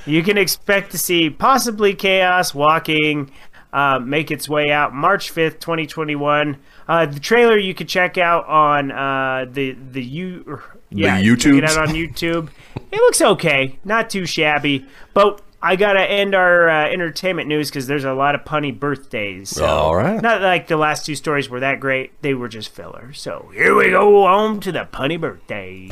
you 0.07 0.23
can 0.23 0.39
expect 0.39 0.93
to 0.93 0.99
see 0.99 1.29
possibly 1.29 1.93
Chaos 1.93 2.55
Walking 2.55 3.31
uh, 3.71 3.99
make 3.99 4.31
its 4.31 4.49
way 4.49 4.71
out 4.71 4.95
March 4.95 5.31
5th, 5.35 5.61
2021. 5.61 6.57
Uh, 6.89 7.05
the 7.05 7.21
trailer 7.21 7.59
you 7.59 7.75
can 7.75 7.87
check 7.87 8.17
out 8.17 8.47
on 8.47 8.91
uh, 8.91 9.45
the 9.51 9.77
the 9.93 10.03
you 10.03 10.63
yeah, 10.89 11.19
you 11.19 11.37
can 11.37 11.61
check 11.61 11.65
it 11.65 11.65
out 11.65 11.77
on 11.87 11.95
YouTube. 11.95 12.49
it 12.77 12.97
looks 12.97 13.21
okay, 13.21 13.79
not 13.85 14.09
too 14.09 14.25
shabby, 14.25 14.87
but 15.13 15.43
I 15.61 15.75
gotta 15.75 16.01
end 16.01 16.37
our 16.37 16.69
uh, 16.69 16.89
entertainment 16.89 17.49
news 17.49 17.69
because 17.69 17.89
there's 17.89 18.05
a 18.05 18.13
lot 18.13 18.37
of 18.37 18.43
punny 18.45 18.79
birthdays. 18.79 19.51
So 19.51 19.67
All 19.67 19.97
right. 19.97 20.23
not 20.23 20.41
like 20.41 20.69
the 20.69 20.77
last 20.77 21.05
two 21.05 21.17
stories 21.17 21.51
were 21.51 21.59
that 21.61 21.81
great; 21.81 22.13
they 22.23 22.33
were 22.33 22.49
just 22.49 22.69
filler. 22.69 23.13
So 23.13 23.51
here 23.53 23.75
we 23.75 23.91
go 23.91 24.25
home 24.27 24.61
to 24.61 24.71
the 24.71 24.89
punny 24.93 25.21
birthdays. 25.21 25.91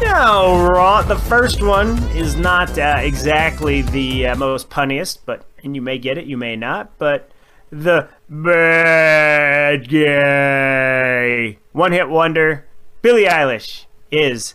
No, 0.00 0.66
Raw. 0.66 1.02
The 1.02 1.16
first 1.18 1.62
one 1.62 1.98
is 2.16 2.34
not 2.36 2.78
uh, 2.78 2.96
exactly 3.00 3.82
the 3.82 4.28
uh, 4.28 4.36
most 4.36 4.70
punniest, 4.70 5.18
but 5.26 5.44
and 5.62 5.74
you 5.74 5.82
may 5.82 5.98
get 5.98 6.16
it, 6.16 6.24
you 6.24 6.38
may 6.38 6.56
not. 6.56 6.96
But 6.96 7.30
the 7.70 8.08
bad 8.30 9.90
guy, 9.90 11.58
one-hit 11.72 12.08
wonder, 12.08 12.64
Billie 13.02 13.24
Eilish 13.24 13.84
is 14.10 14.54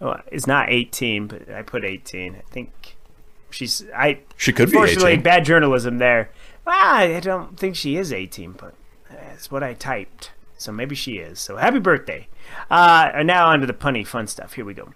well, 0.00 0.20
is 0.30 0.46
not 0.46 0.70
18, 0.70 1.26
but 1.26 1.50
I 1.50 1.62
put 1.62 1.84
18. 1.84 2.36
I 2.36 2.42
think 2.50 2.96
she's 3.50 3.84
I. 3.94 4.20
She 4.36 4.52
could 4.52 4.70
be 4.70 4.76
Unfortunately, 4.76 5.12
18. 5.12 5.22
bad 5.22 5.44
journalism 5.44 5.98
there. 5.98 6.30
Ah, 6.66 6.98
I 6.98 7.20
don't 7.20 7.58
think 7.58 7.76
she 7.76 7.96
is 7.96 8.12
18, 8.12 8.52
but 8.52 8.74
that's 9.10 9.50
what 9.50 9.62
I 9.62 9.74
typed. 9.74 10.32
So 10.56 10.72
maybe 10.72 10.94
she 10.94 11.18
is. 11.18 11.38
So 11.38 11.56
happy 11.56 11.78
birthday. 11.78 12.28
Uh, 12.70 13.10
and 13.14 13.26
now 13.26 13.46
on 13.46 13.60
to 13.60 13.66
the 13.66 13.72
punny 13.72 14.06
fun 14.06 14.26
stuff. 14.26 14.54
Here 14.54 14.64
we 14.64 14.74
go. 14.74 14.92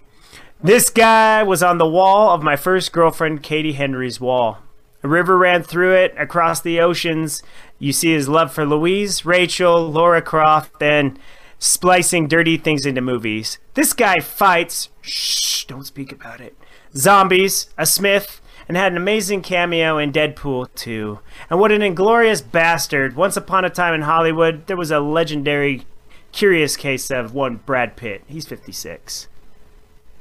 This 0.61 0.89
guy 0.89 1.43
was 1.43 1.63
on 1.63 1.77
the 1.77 1.87
wall 1.87 2.29
of 2.29 2.43
my 2.43 2.55
first 2.55 2.91
girlfriend, 2.91 3.43
Katie 3.43 3.73
Henry's 3.73 4.19
wall. 4.19 4.59
A 5.03 5.07
river 5.07 5.37
ran 5.37 5.63
through 5.63 5.93
it 5.95 6.13
across 6.17 6.61
the 6.61 6.79
oceans. 6.79 7.43
You 7.79 7.91
see 7.91 8.13
his 8.13 8.29
love 8.29 8.53
for 8.53 8.65
Louise, 8.65 9.25
Rachel, 9.25 9.91
Laura 9.91 10.21
Croft, 10.21 10.81
and 10.81 11.19
splicing 11.63 12.27
dirty 12.27 12.57
things 12.57 12.85
into 12.85 12.99
movies. 12.99 13.57
This 13.73 13.93
guy 13.93 14.19
fights. 14.19 14.89
Shh, 15.01 15.63
don't 15.63 15.85
speak 15.85 16.11
about 16.11 16.41
it. 16.41 16.57
Zombies, 16.93 17.69
a 17.77 17.85
Smith, 17.85 18.41
and 18.67 18.75
had 18.75 18.91
an 18.91 18.97
amazing 18.97 19.41
cameo 19.41 19.97
in 19.97 20.11
Deadpool 20.11 20.73
2. 20.75 21.19
And 21.49 21.59
what 21.59 21.71
an 21.71 21.81
inglorious 21.81 22.41
bastard. 22.41 23.15
Once 23.15 23.37
upon 23.37 23.63
a 23.63 23.69
time 23.69 23.93
in 23.93 24.01
Hollywood, 24.01 24.67
there 24.67 24.75
was 24.75 24.91
a 24.91 24.99
legendary, 24.99 25.85
curious 26.33 26.75
case 26.75 27.09
of 27.09 27.33
one 27.33 27.57
Brad 27.65 27.95
Pitt. 27.95 28.23
He's 28.27 28.45
56. 28.45 29.29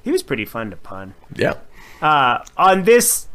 He 0.04 0.12
was 0.12 0.22
pretty 0.22 0.44
fun 0.44 0.70
to 0.70 0.76
pun. 0.76 1.14
Yeah. 1.34 1.54
Uh, 2.00 2.44
on 2.56 2.84
this, 2.84 3.26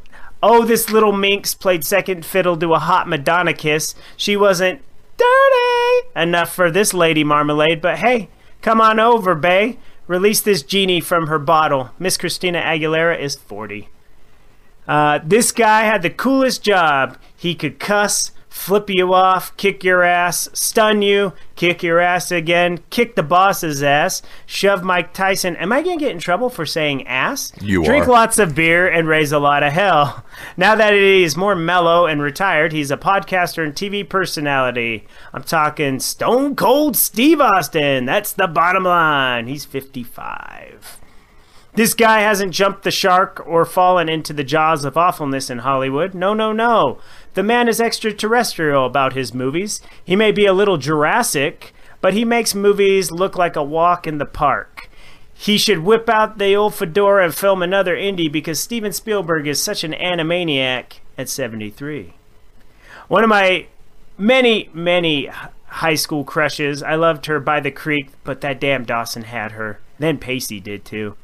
oh, 0.42 0.64
this 0.64 0.90
little 0.90 1.12
minx 1.12 1.54
played 1.54 1.86
second 1.86 2.26
fiddle 2.26 2.56
to 2.58 2.74
a 2.74 2.80
hot 2.80 3.10
Madonna 3.10 3.54
kiss. 3.54 3.96
She 4.16 4.38
wasn't 4.38 4.82
dirty 5.18 6.10
enough 6.16 6.54
for 6.54 6.72
this 6.72 6.94
lady 6.94 7.24
marmalade, 7.24 7.82
but 7.82 7.98
hey, 7.98 8.30
come 8.62 8.80
on 8.80 9.00
over, 9.00 9.36
Bay. 9.36 9.78
Release 10.08 10.40
this 10.40 10.64
genie 10.64 11.02
from 11.02 11.28
her 11.28 11.40
bottle. 11.40 11.92
Miss 12.00 12.18
Christina 12.18 12.62
Aguilera 12.62 13.20
is 13.20 13.36
40. 13.36 13.90
Uh, 14.88 15.20
this 15.24 15.52
guy 15.52 15.84
had 15.84 16.02
the 16.02 16.10
coolest 16.10 16.64
job. 16.64 17.18
He 17.36 17.54
could 17.54 17.78
cuss, 17.78 18.32
flip 18.58 18.90
you 18.90 19.14
off, 19.14 19.56
kick 19.56 19.84
your 19.84 20.04
ass, 20.04 20.50
stun 20.52 21.02
you, 21.02 21.34
kick 21.56 21.84
your 21.84 22.00
ass 22.00 22.32
again, 22.32 22.80
kick 22.90 23.16
the 23.16 23.24
boss's 23.24 23.84
ass, 23.84 24.22
shove 24.46 24.84
Mike 24.84 25.14
Tyson. 25.14 25.56
Am 25.58 25.72
I 25.72 25.82
going 25.82 26.00
to 26.00 26.04
get 26.04 26.12
in 26.12 26.20
trouble 26.20 26.50
for 26.50 26.66
saying 26.66 27.08
ass? 27.08 27.54
You 27.62 27.84
Drink 27.86 28.08
are. 28.08 28.12
lots 28.12 28.40
of 28.40 28.56
beer 28.56 28.88
and 28.88 29.08
raise 29.08 29.32
a 29.32 29.40
lot 29.40 29.64
of 29.64 29.74
hell. 29.74 30.26
Now 30.56 30.76
that 30.76 30.94
he 30.94 31.24
is 31.24 31.36
more 31.36 31.56
mellow 31.56 32.06
and 32.06 32.22
retired, 32.22 32.72
he's 32.72 32.92
a 32.92 32.98
podcaster 32.98 33.64
and 33.64 33.74
TV 33.74 34.08
personality. 34.08 35.08
I'm 35.34 35.44
talking 35.44 36.00
Stone 36.00 36.56
Cold 36.56 36.96
Steve 36.96 37.42
Austin. 37.42 38.06
That's 38.06 38.34
the 38.34 38.48
bottom 38.48 38.84
line. 38.84 39.48
He's 39.48 39.66
55. 39.66 41.00
This 41.78 41.94
guy 41.94 42.22
hasn't 42.22 42.54
jumped 42.54 42.82
the 42.82 42.90
shark 42.90 43.44
or 43.46 43.64
fallen 43.64 44.10
into 44.10 44.34
the 44.34 44.44
jaws 44.44 44.84
of 44.84 44.98
awfulness 44.98 45.52
in 45.52 45.60
Hollywood. 45.60 46.16
No, 46.16 46.34
no, 46.34 46.52
no. 46.52 46.98
The 47.38 47.44
man 47.44 47.68
is 47.68 47.80
extraterrestrial 47.80 48.88
about 48.88 49.14
his 49.14 49.32
movies. 49.32 49.80
He 50.04 50.16
may 50.16 50.32
be 50.32 50.48
a 50.48 50.54
little 50.54 50.78
Jurassic, 50.78 51.72
but 52.02 52.16
he 52.16 52.26
makes 52.26 52.56
movies 52.56 53.12
look 53.12 53.38
like 53.38 53.56
a 53.56 53.62
walk 53.62 54.08
in 54.08 54.18
the 54.18 54.26
park. 54.26 54.90
He 55.36 55.60
should 55.60 55.84
whip 55.84 56.10
out 56.10 56.40
the 56.40 56.56
old 56.56 56.74
fedora 56.74 57.26
and 57.26 57.36
film 57.36 57.62
another 57.62 57.96
indie 57.96 58.32
because 58.32 58.60
Steven 58.60 58.92
Spielberg 58.92 59.46
is 59.46 59.62
such 59.62 59.84
an 59.84 59.94
animaniac 59.94 60.94
at 61.16 61.30
73. 61.30 62.16
One 63.08 63.24
of 63.24 63.30
my 63.30 63.68
many, 64.18 64.72
many 64.74 65.30
high 65.68 65.94
school 65.94 66.24
crushes. 66.24 66.82
I 66.82 66.96
loved 66.96 67.28
her 67.28 67.40
by 67.40 67.60
the 67.60 67.70
creek, 67.70 68.10
but 68.24 68.42
that 68.42 68.60
damn 68.60 68.84
Dawson 68.84 69.26
had 69.26 69.52
her. 69.52 69.80
Then 70.00 70.18
Pacey 70.18 70.60
did 70.60 70.84
too. 70.84 71.16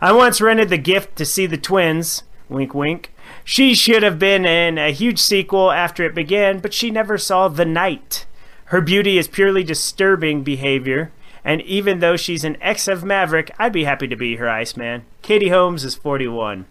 I 0.00 0.12
once 0.12 0.40
rented 0.40 0.70
the 0.70 0.78
gift 0.78 1.16
to 1.16 1.26
see 1.26 1.44
the 1.44 1.58
twins. 1.58 2.22
Wink, 2.48 2.72
wink. 2.72 3.12
She 3.50 3.74
should 3.74 4.02
have 4.02 4.18
been 4.18 4.44
in 4.44 4.76
a 4.76 4.92
huge 4.92 5.18
sequel 5.18 5.70
after 5.70 6.04
it 6.04 6.14
began, 6.14 6.58
but 6.58 6.74
she 6.74 6.90
never 6.90 7.16
saw 7.16 7.48
The 7.48 7.64
Night. 7.64 8.26
Her 8.66 8.82
beauty 8.82 9.16
is 9.16 9.26
purely 9.26 9.64
disturbing 9.64 10.42
behavior, 10.42 11.12
and 11.42 11.62
even 11.62 12.00
though 12.00 12.18
she's 12.18 12.44
an 12.44 12.58
ex 12.60 12.86
of 12.88 13.04
Maverick, 13.04 13.50
I'd 13.58 13.72
be 13.72 13.84
happy 13.84 14.06
to 14.06 14.16
be 14.16 14.36
her 14.36 14.50
Iceman. 14.50 15.06
Katie 15.22 15.48
Holmes 15.48 15.82
is 15.82 15.94
41. 15.94 16.66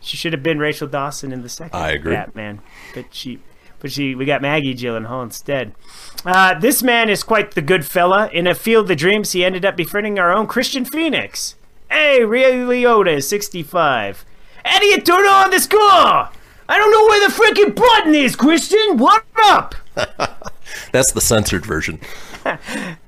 She 0.00 0.16
should 0.16 0.32
have 0.32 0.42
been 0.42 0.58
Rachel 0.58 0.88
Dawson 0.88 1.30
in 1.30 1.42
the 1.42 1.48
second 1.48 1.78
I 1.78 1.90
agree. 1.90 2.12
Batman, 2.12 2.60
but 2.92 3.14
she, 3.14 3.38
but 3.78 3.92
she, 3.92 4.16
we 4.16 4.24
got 4.24 4.42
Maggie 4.42 4.74
Gyllenhaal 4.74 5.22
instead. 5.22 5.76
Uh, 6.24 6.58
this 6.58 6.82
man 6.82 7.08
is 7.08 7.22
quite 7.22 7.52
the 7.52 7.62
good 7.62 7.86
fella. 7.86 8.28
In 8.32 8.48
a 8.48 8.54
field 8.56 8.90
of 8.90 8.96
dreams, 8.96 9.30
he 9.30 9.44
ended 9.44 9.64
up 9.64 9.76
befriending 9.76 10.18
our 10.18 10.32
own 10.32 10.48
Kristian 10.48 10.88
Fenix. 10.88 11.54
Hey, 11.88 12.24
Ray 12.24 12.54
Liotta 12.54 13.18
is 13.18 13.28
65. 13.28 14.24
How 14.66 14.80
do 14.80 14.86
you 14.86 15.00
turn 15.00 15.24
on 15.24 15.50
the 15.50 15.60
score? 15.60 15.78
I 15.80 16.76
don't 16.76 16.90
know 16.90 17.06
where 17.06 17.28
the 17.28 17.32
freaking 17.32 17.74
button 17.76 18.14
is, 18.14 18.34
Kristian. 18.34 18.98
What 18.98 19.24
up? 19.44 19.76
That's 20.92 21.12
the 21.12 21.20
censored 21.20 21.64
version. 21.64 22.00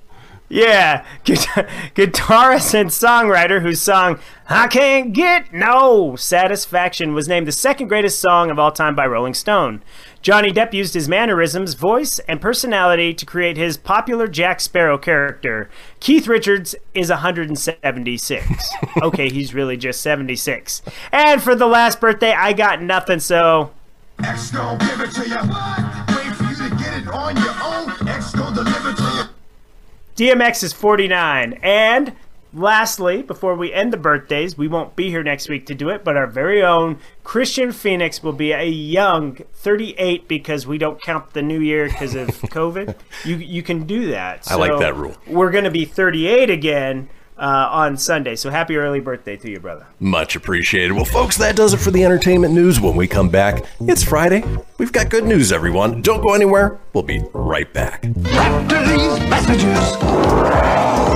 Yeah, 0.50 1.04
guitarist 1.26 2.72
and 2.72 2.88
songwriter 2.88 3.60
whose 3.60 3.82
song 3.82 4.18
I 4.48 4.66
Can't 4.66 5.12
Get 5.12 5.52
No 5.52 6.16
Satisfaction 6.16 7.12
was 7.12 7.28
named 7.28 7.46
the 7.46 7.52
second 7.52 7.88
greatest 7.88 8.18
song 8.18 8.50
of 8.50 8.58
all 8.58 8.72
time 8.72 8.96
by 8.96 9.06
Rolling 9.06 9.34
Stone. 9.34 9.82
Johnny 10.20 10.52
Depp 10.52 10.72
used 10.72 10.94
his 10.94 11.08
mannerisms, 11.08 11.74
voice, 11.74 12.18
and 12.20 12.40
personality 12.40 13.14
to 13.14 13.24
create 13.24 13.56
his 13.56 13.76
popular 13.76 14.26
Jack 14.26 14.60
Sparrow 14.60 14.98
character. 14.98 15.70
Keith 16.00 16.26
Richards 16.26 16.74
is 16.92 17.08
176. 17.08 18.70
okay, 19.02 19.28
he's 19.28 19.54
really 19.54 19.76
just 19.76 20.00
76. 20.00 20.82
And 21.12 21.42
for 21.42 21.54
the 21.54 21.66
last 21.66 22.00
birthday, 22.00 22.32
I 22.32 22.52
got 22.52 22.82
nothing, 22.82 23.20
so 23.20 23.70
X 24.24 24.50
gon' 24.50 24.78
give 24.78 25.00
it 25.00 25.12
to 25.12 25.28
you. 25.28 25.36
Wait 26.16 26.34
for 26.34 26.44
you 26.44 26.68
to 26.68 26.76
get 26.76 27.02
it 27.02 27.08
on 27.08 27.36
your 27.36 27.54
own. 27.62 28.08
X 28.08 28.32
gon' 28.32 28.54
deliver 28.54 28.92
to 28.92 29.02
you. 30.16 30.34
DMX 30.34 30.64
is 30.64 30.72
49. 30.72 31.52
And 31.62 32.16
lastly, 32.52 33.22
before 33.22 33.54
we 33.54 33.72
end 33.72 33.92
the 33.92 33.96
birthdays, 33.96 34.56
we 34.56 34.68
won't 34.68 34.96
be 34.96 35.10
here 35.10 35.22
next 35.22 35.48
week 35.48 35.66
to 35.66 35.74
do 35.74 35.88
it, 35.90 36.04
but 36.04 36.16
our 36.16 36.26
very 36.26 36.62
own 36.62 36.98
Kristian 37.24 37.72
Fenix 37.74 38.22
will 38.22 38.32
be 38.32 38.52
a 38.52 38.64
young 38.66 39.36
38 39.54 40.28
because 40.28 40.66
we 40.66 40.78
don't 40.78 41.00
count 41.00 41.32
the 41.32 41.42
new 41.42 41.60
year 41.60 41.88
because 41.88 42.14
of 42.14 42.28
COVID. 42.28 42.94
You 43.24 43.36
you 43.36 43.62
can 43.62 43.86
do 43.86 44.10
that. 44.10 44.50
I 44.50 44.56
like 44.56 44.78
that 44.80 44.96
rule. 44.96 45.16
We're 45.26 45.50
going 45.50 45.64
to 45.64 45.70
be 45.70 45.84
38 45.84 46.50
again 46.50 47.08
uh, 47.38 47.68
on 47.70 47.96
Sunday. 47.96 48.34
So 48.36 48.50
happy 48.50 48.76
early 48.76 49.00
birthday 49.00 49.36
to 49.36 49.50
you, 49.50 49.60
brother. 49.60 49.86
Much 50.00 50.36
appreciated. 50.36 50.92
Well, 50.92 51.04
folks, 51.04 51.36
that 51.38 51.56
does 51.56 51.72
it 51.72 51.78
for 51.78 51.90
the 51.90 52.04
entertainment 52.04 52.52
news. 52.52 52.80
When 52.80 52.96
we 52.96 53.06
come 53.06 53.28
back, 53.28 53.64
it's 53.80 54.02
Friday. 54.02 54.42
We've 54.78 54.92
got 54.92 55.08
good 55.08 55.24
news, 55.24 55.52
everyone. 55.52 56.02
Don't 56.02 56.22
go 56.22 56.34
anywhere. 56.34 56.78
We'll 56.92 57.04
be 57.04 57.22
right 57.32 57.72
back. 57.72 58.04
After 58.26 58.86
these 58.86 59.20
messages, 59.30 60.87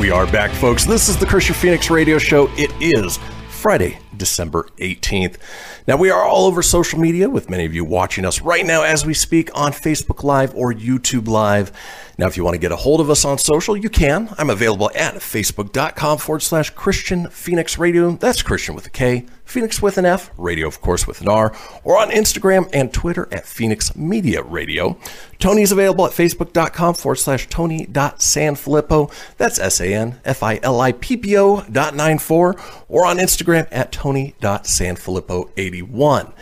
We 0.00 0.10
are 0.10 0.26
back, 0.26 0.50
folks. 0.50 0.84
This 0.84 1.08
is 1.08 1.16
the 1.16 1.24
Kristian 1.24 1.54
Fenix 1.54 1.88
Radio 1.88 2.18
Show. 2.18 2.50
It 2.56 2.70
is 2.80 3.18
Friday, 3.48 3.98
December 4.16 4.68
18th. 4.78 5.38
Now, 5.86 5.96
we 5.96 6.10
are 6.10 6.22
all 6.22 6.46
over 6.46 6.62
social 6.62 6.98
media 6.98 7.30
with 7.30 7.48
many 7.48 7.64
of 7.64 7.74
you 7.74 7.84
watching 7.84 8.24
us 8.24 8.40
right 8.40 8.66
now 8.66 8.82
as 8.82 9.06
we 9.06 9.14
speak 9.14 9.50
on 9.54 9.72
Facebook 9.72 10.22
Live 10.24 10.54
or 10.54 10.74
YouTube 10.74 11.28
Live. 11.28 11.72
Now, 12.16 12.28
if 12.28 12.36
you 12.36 12.44
want 12.44 12.54
to 12.54 12.60
get 12.60 12.70
a 12.70 12.76
hold 12.76 13.00
of 13.00 13.10
us 13.10 13.24
on 13.24 13.38
social, 13.38 13.76
you 13.76 13.90
can. 13.90 14.32
I'm 14.38 14.50
available 14.50 14.88
at 14.94 15.14
facebook.com 15.14 16.18
forward 16.18 16.42
slash 16.42 16.72
Kristian 16.72 17.28
Fenix 17.32 17.76
Radio. 17.76 18.12
That's 18.12 18.40
Kristian 18.40 18.76
with 18.76 18.86
a 18.86 18.90
K, 18.90 19.26
Fenix 19.44 19.82
with 19.82 19.98
an 19.98 20.04
F, 20.04 20.30
radio, 20.38 20.68
of 20.68 20.80
course, 20.80 21.08
with 21.08 21.20
an 21.20 21.28
R, 21.28 21.52
or 21.82 22.00
on 22.00 22.10
Instagram 22.10 22.70
and 22.72 22.94
Twitter 22.94 23.26
at 23.32 23.46
Fenix 23.46 23.96
Media 23.96 24.42
Radio. 24.42 24.96
Tony's 25.40 25.72
available 25.72 26.06
at 26.06 26.12
facebook.com 26.12 26.94
forward 26.94 27.16
slash 27.16 27.48
Tony.Sanfilippo. 27.48 29.12
That's 29.36 29.58
S 29.58 29.80
A 29.80 29.92
N 29.92 30.20
F 30.24 30.44
I 30.44 30.60
L 30.62 30.80
I 30.80 30.92
P 30.92 31.16
P 31.16 31.36
O 31.36 31.62
dot 31.62 31.96
nine 31.96 32.20
four, 32.20 32.54
or 32.88 33.06
on 33.06 33.18
Instagram 33.18 33.66
at 33.72 33.90
Tony.Sanfilippo81. 33.90 36.32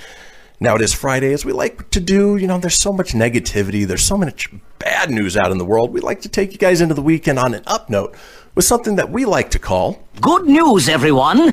Now 0.61 0.77
it 0.77 0.83
is 0.83 0.93
Friday, 0.93 1.33
as 1.33 1.45
we 1.45 1.53
like 1.53 1.91
to 1.91 1.99
do. 1.99 2.37
You 2.37 2.47
know, 2.47 2.59
there's 2.59 2.79
so 2.79 2.93
much 2.93 3.15
negativity, 3.15 3.85
there's 3.87 4.05
so 4.05 4.19
much 4.19 4.51
bad 4.85 5.11
news 5.11 5.37
out 5.37 5.51
in 5.51 5.59
the 5.59 5.65
world. 5.65 5.93
We 5.93 6.01
like 6.01 6.21
to 6.23 6.29
take 6.29 6.53
you 6.53 6.59
guys 6.59 6.81
into 6.81 6.95
the 6.95 7.03
weekend 7.03 7.39
on 7.39 7.55
an 7.55 7.63
up 7.67 7.89
note 7.91 8.15
with 8.55 8.65
something 8.65 8.97
that 8.97 9.11
we 9.11 9.25
like 9.25 9.51
to 9.51 9.59
call 9.59 10.03
Good 10.21 10.45
news, 10.47 10.89
everyone. 10.89 11.53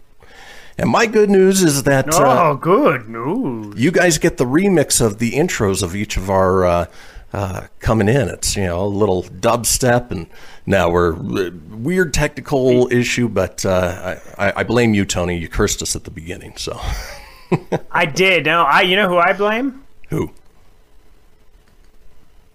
And 0.77 0.89
my 0.89 1.05
good 1.05 1.29
news 1.29 1.61
is 1.61 1.83
that 1.83 2.07
Oh, 2.13 2.23
uh, 2.23 2.53
good 2.53 3.09
news. 3.09 3.75
you 3.77 3.91
guys 3.91 4.17
get 4.17 4.37
the 4.37 4.45
remix 4.45 4.99
of 5.05 5.19
the 5.19 5.31
intros 5.33 5.83
of 5.83 5.95
each 5.95 6.15
of 6.17 6.29
our 6.29 6.65
uh, 6.65 6.85
uh, 7.33 7.67
coming 7.79 8.07
in. 8.07 8.29
It's 8.29 8.55
you 8.55 8.65
know 8.65 8.83
a 8.85 8.87
little 8.87 9.23
dubstep, 9.23 10.09
and 10.11 10.25
now 10.65 10.89
we're 10.89 11.13
uh, 11.15 11.51
weird 11.69 12.13
technical 12.13 12.91
issue, 12.91 13.27
but 13.27 13.65
uh, 13.65 14.15
I, 14.37 14.53
I 14.57 14.63
blame 14.63 14.93
you, 14.93 15.03
Tony. 15.05 15.37
You 15.37 15.47
cursed 15.49 15.81
us 15.81 15.95
at 15.97 16.05
the 16.05 16.11
beginning, 16.11 16.53
so 16.57 16.79
I 17.91 18.05
did. 18.05 18.45
No, 18.45 18.63
I. 18.63 18.81
You 18.81 18.95
know 18.95 19.09
who 19.09 19.17
I 19.17 19.33
blame? 19.33 19.83
who? 20.09 20.31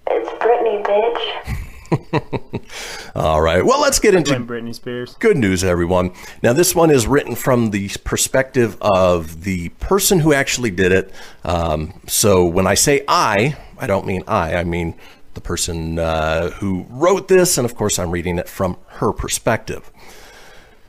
It's 0.07 0.29
Britney, 0.43 0.74
bitch. 0.85 1.61
All 3.15 3.41
right. 3.41 3.65
Well, 3.65 3.81
let's 3.81 3.99
get 3.99 4.15
into 4.15 4.31
Blame 4.31 4.47
Britney 4.47 4.75
Spears. 4.75 5.15
Good 5.19 5.37
news, 5.37 5.63
everyone. 5.65 6.13
Now, 6.43 6.53
this 6.53 6.75
one 6.75 6.91
is 6.91 7.07
written 7.07 7.35
from 7.35 7.71
the 7.71 7.91
perspective 8.05 8.77
of 8.81 9.45
the 9.45 9.69
person 9.81 10.21
who 10.21 10.33
actually 10.33 10.71
did 10.71 10.93
it. 10.93 11.13
Um, 11.45 12.01
so, 12.07 12.45
when 12.45 12.67
I 12.67 12.75
say 12.75 13.05
I, 13.09 13.57
I 13.79 13.87
don't 13.87 14.07
mean 14.07 14.25
I, 14.27 14.57
I 14.57 14.65
mean 14.65 14.95
the 15.35 15.41
person 15.41 15.99
uh, 15.99 16.51
who 16.51 16.87
wrote 16.89 17.29
this, 17.29 17.59
and 17.59 17.65
of 17.65 17.75
course, 17.75 17.99
I'm 17.99 18.11
reading 18.11 18.39
it 18.39 18.49
from 18.49 18.77
her 18.87 19.13
perspective. 19.13 19.91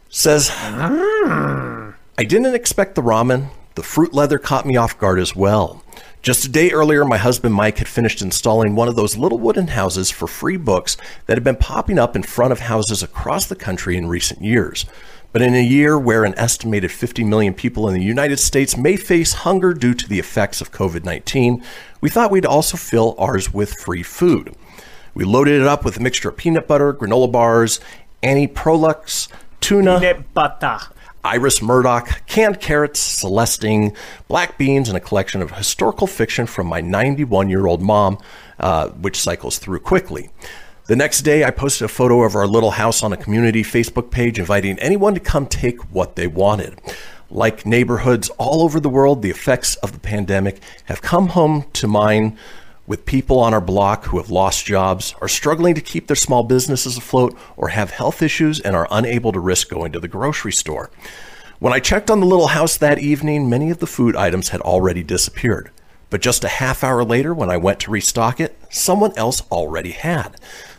Says, 0.10 0.50
I 0.54 1.94
didn't 2.18 2.56
expect 2.56 2.96
the 2.96 3.02
ramen. 3.02 3.50
The 3.76 3.84
fruit 3.84 4.14
leather 4.14 4.40
caught 4.40 4.66
me 4.66 4.78
off 4.78 4.98
guard 4.98 5.20
as 5.20 5.36
well. 5.36 5.84
Just 6.26 6.44
a 6.44 6.50
day 6.50 6.72
earlier, 6.72 7.06
my 7.06 7.18
husband 7.18 7.54
Mike 7.54 7.78
had 7.78 7.88
finished 7.88 8.20
installing 8.20 8.74
one 8.74 8.88
of 8.88 8.96
those 8.96 9.16
little 9.16 9.38
wooden 9.38 9.68
houses 9.68 10.10
for 10.10 10.26
free 10.26 10.58
books 10.58 10.98
that 11.28 11.38
had 11.38 11.44
been 11.44 11.56
popping 11.56 12.00
up 12.00 12.16
in 12.16 12.24
front 12.24 12.52
of 12.52 12.62
houses 12.62 13.04
across 13.04 13.46
the 13.46 13.56
country 13.56 13.96
in 13.96 14.08
recent 14.08 14.42
years. 14.42 14.88
But 15.32 15.44
in 15.44 15.54
a 15.54 15.62
year 15.62 16.00
where 16.00 16.24
an 16.24 16.34
estimated 16.36 16.92
50 16.92 17.24
million 17.26 17.54
people 17.54 17.88
in 17.88 17.94
the 17.94 18.02
United 18.02 18.40
States 18.40 18.76
may 18.76 18.98
face 18.98 19.34
hunger 19.34 19.72
due 19.72 19.94
to 19.94 20.10
the 20.10 20.18
effects 20.18 20.62
of 20.62 20.72
COVID 20.72 21.06
19, 21.06 21.64
we 22.02 22.10
thought 22.10 22.32
we'd 22.32 22.44
also 22.44 22.76
fill 22.76 23.14
ours 23.20 23.54
with 23.54 23.76
free 23.76 24.02
food. 24.02 24.56
We 25.14 25.26
loaded 25.26 25.62
it 25.62 25.68
up 25.68 25.86
with 25.86 25.98
a 25.98 26.02
mixture 26.02 26.30
of 26.30 26.38
peanut 26.38 26.68
butter, 26.68 26.92
granola 26.92 27.32
bars, 27.32 27.80
Annie 28.24 28.48
Prolux, 28.48 29.28
tuna, 29.62 30.00
Peanut 30.00 30.34
butter. 30.34 30.80
Iris 31.26 31.60
Murdoch, 31.60 32.22
canned 32.28 32.62
carrots, 32.62 33.00
Celestine, 33.00 33.96
black 34.28 34.60
beans, 34.60 34.90
and 34.90 34.96
a 34.96 35.02
collection 35.02 35.42
of 35.42 35.52
historical 35.52 36.06
fiction 36.06 36.46
from 36.46 36.68
my 36.68 36.82
91 36.82 37.50
year 37.50 37.66
old 37.66 37.82
mom, 37.82 38.20
uh, 38.60 38.90
which 38.90 39.20
cycles 39.20 39.58
through 39.58 39.80
quickly. 39.80 40.30
The 40.86 40.96
next 40.96 41.22
day, 41.22 41.44
I 41.44 41.50
posted 41.50 41.86
a 41.86 41.88
photo 41.88 42.22
of 42.22 42.36
our 42.36 42.46
little 42.46 42.72
house 42.72 43.02
on 43.02 43.12
a 43.12 43.18
community 43.18 43.64
Facebook 43.64 44.12
page 44.12 44.38
inviting 44.38 44.78
anyone 44.78 45.16
to 45.16 45.20
come 45.20 45.48
take 45.48 45.82
what 45.92 46.16
they 46.16 46.28
wanted. 46.28 46.80
Like 47.32 47.66
neighborhoods 47.66 48.30
all 48.38 48.62
over 48.62 48.80
the 48.80 48.88
world, 48.88 49.24
the 49.24 49.32
effects 49.32 49.78
of 49.78 49.94
the 49.94 50.00
pandemic 50.00 50.62
have 50.86 51.02
come 51.02 51.30
home 51.30 51.66
to 51.74 51.88
mine 51.88 52.38
with 52.88 53.06
people 53.06 53.40
on 53.40 53.54
our 53.54 53.62
block 53.62 54.06
who 54.06 54.18
have 54.18 54.30
lost 54.30 54.66
jobs, 54.66 55.16
are 55.22 55.28
struggling 55.28 55.76
to 55.76 55.82
keep 55.82 56.08
their 56.08 56.16
small 56.16 56.44
businesses 56.44 56.98
afloat, 56.98 57.36
or 57.58 57.70
have 57.70 57.92
health 57.92 58.22
issues 58.22 58.60
and 58.60 58.76
are 58.76 58.88
unable 58.92 59.32
to 59.32 59.40
risk 59.40 59.70
going 59.70 59.92
to 59.92 60.00
the 60.00 60.08
grocery 60.08 60.52
store. 60.52 60.92
When 61.60 61.74
I 61.74 61.80
checked 61.80 62.12
on 62.12 62.20
the 62.20 62.26
little 62.26 62.48
house 62.48 62.78
that 62.78 63.00
evening, 63.00 63.50
many 63.50 63.70
of 63.70 63.80
the 63.80 63.88
food 63.88 64.16
items 64.16 64.50
had 64.50 64.62
already 64.62 65.04
disappeared. 65.04 65.72
But 66.10 66.22
just 66.22 66.44
a 66.44 66.50
half 66.50 66.84
hour 66.84 67.04
later, 67.04 67.34
when 67.34 67.50
I 67.50 67.58
went 67.58 67.80
to 67.82 67.92
restock 67.92 68.40
it, 68.40 68.58
someone 68.70 69.18
else 69.18 69.42
already 69.52 69.92
had. 69.92 70.36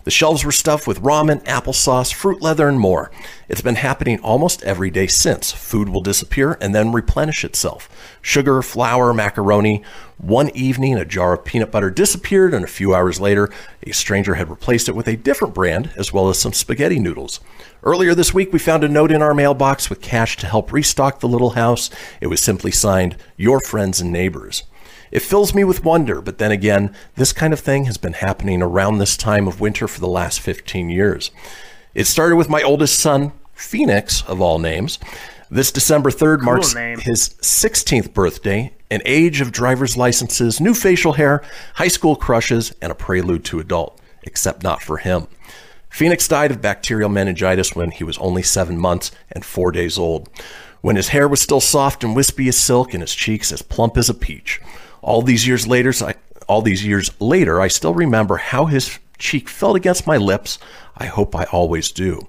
The 0.06 0.12
shelves 0.12 0.44
were 0.44 0.52
stuffed 0.52 0.86
with 0.86 1.02
ramen, 1.02 1.42
applesauce, 1.46 2.14
fruit 2.14 2.40
leather, 2.40 2.68
and 2.68 2.78
more. 2.78 3.10
It's 3.48 3.60
been 3.60 3.74
happening 3.74 4.20
almost 4.20 4.62
every 4.62 4.88
day 4.88 5.08
since. 5.08 5.50
Food 5.50 5.88
will 5.88 6.00
disappear 6.00 6.56
and 6.60 6.72
then 6.72 6.92
replenish 6.92 7.44
itself. 7.44 7.88
Sugar, 8.22 8.62
flour, 8.62 9.12
macaroni. 9.12 9.82
One 10.18 10.50
evening, 10.50 10.94
a 10.94 11.04
jar 11.04 11.32
of 11.32 11.44
peanut 11.44 11.72
butter 11.72 11.90
disappeared, 11.90 12.54
and 12.54 12.64
a 12.64 12.68
few 12.68 12.94
hours 12.94 13.20
later, 13.20 13.50
a 13.82 13.90
stranger 13.90 14.36
had 14.36 14.48
replaced 14.48 14.88
it 14.88 14.94
with 14.94 15.08
a 15.08 15.16
different 15.16 15.54
brand, 15.54 15.90
as 15.96 16.12
well 16.12 16.28
as 16.28 16.38
some 16.38 16.52
spaghetti 16.52 17.00
noodles. 17.00 17.40
Earlier 17.82 18.14
this 18.14 18.32
week, 18.32 18.52
we 18.52 18.60
found 18.60 18.84
a 18.84 18.88
note 18.88 19.10
in 19.10 19.22
our 19.22 19.34
mailbox 19.34 19.90
with 19.90 20.00
cash 20.00 20.36
to 20.36 20.46
help 20.46 20.72
restock 20.72 21.18
the 21.18 21.26
little 21.26 21.50
house. 21.50 21.90
It 22.20 22.28
was 22.28 22.40
simply 22.40 22.70
signed, 22.70 23.16
Your 23.36 23.58
Friends 23.58 24.00
and 24.00 24.12
Neighbors. 24.12 24.62
It 25.10 25.20
fills 25.20 25.54
me 25.54 25.64
with 25.64 25.84
wonder, 25.84 26.20
but 26.20 26.38
then 26.38 26.50
again, 26.50 26.94
this 27.14 27.32
kind 27.32 27.52
of 27.52 27.60
thing 27.60 27.84
has 27.84 27.96
been 27.96 28.14
happening 28.14 28.62
around 28.62 28.98
this 28.98 29.16
time 29.16 29.46
of 29.46 29.60
winter 29.60 29.88
for 29.88 30.00
the 30.00 30.08
last 30.08 30.40
15 30.40 30.90
years. 30.90 31.30
It 31.94 32.06
started 32.06 32.36
with 32.36 32.48
my 32.48 32.62
oldest 32.62 32.98
son, 32.98 33.32
Phoenix, 33.54 34.22
of 34.22 34.40
all 34.40 34.58
names. 34.58 34.98
This 35.50 35.70
December 35.70 36.10
3rd 36.10 36.42
marks 36.42 36.74
name. 36.74 36.98
his 36.98 37.30
16th 37.40 38.12
birthday, 38.12 38.74
an 38.90 39.00
age 39.04 39.40
of 39.40 39.52
driver's 39.52 39.96
licenses, 39.96 40.60
new 40.60 40.74
facial 40.74 41.14
hair, 41.14 41.42
high 41.74 41.88
school 41.88 42.16
crushes, 42.16 42.74
and 42.82 42.90
a 42.90 42.96
prelude 42.96 43.44
to 43.46 43.60
adult, 43.60 44.00
except 44.24 44.62
not 44.62 44.82
for 44.82 44.98
him. 44.98 45.28
Phoenix 45.88 46.28
died 46.28 46.50
of 46.50 46.60
bacterial 46.60 47.08
meningitis 47.08 47.74
when 47.74 47.90
he 47.90 48.04
was 48.04 48.18
only 48.18 48.42
seven 48.42 48.76
months 48.76 49.12
and 49.32 49.44
four 49.44 49.72
days 49.72 49.98
old, 49.98 50.28
when 50.82 50.96
his 50.96 51.08
hair 51.08 51.26
was 51.26 51.40
still 51.40 51.60
soft 51.60 52.04
and 52.04 52.14
wispy 52.14 52.48
as 52.48 52.58
silk 52.58 52.92
and 52.92 53.02
his 53.02 53.14
cheeks 53.14 53.50
as 53.50 53.62
plump 53.62 53.96
as 53.96 54.10
a 54.10 54.14
peach. 54.14 54.60
All 55.06 55.22
these 55.22 55.46
years 55.46 55.68
later, 55.68 55.92
I, 56.02 56.14
all 56.48 56.62
these 56.62 56.84
years 56.84 57.12
later, 57.20 57.60
I 57.60 57.68
still 57.68 57.94
remember 57.94 58.38
how 58.38 58.64
his 58.64 58.98
cheek 59.18 59.48
felt 59.48 59.76
against 59.76 60.04
my 60.04 60.16
lips. 60.16 60.58
I 60.96 61.06
hope 61.06 61.36
I 61.36 61.44
always 61.44 61.92
do. 61.92 62.26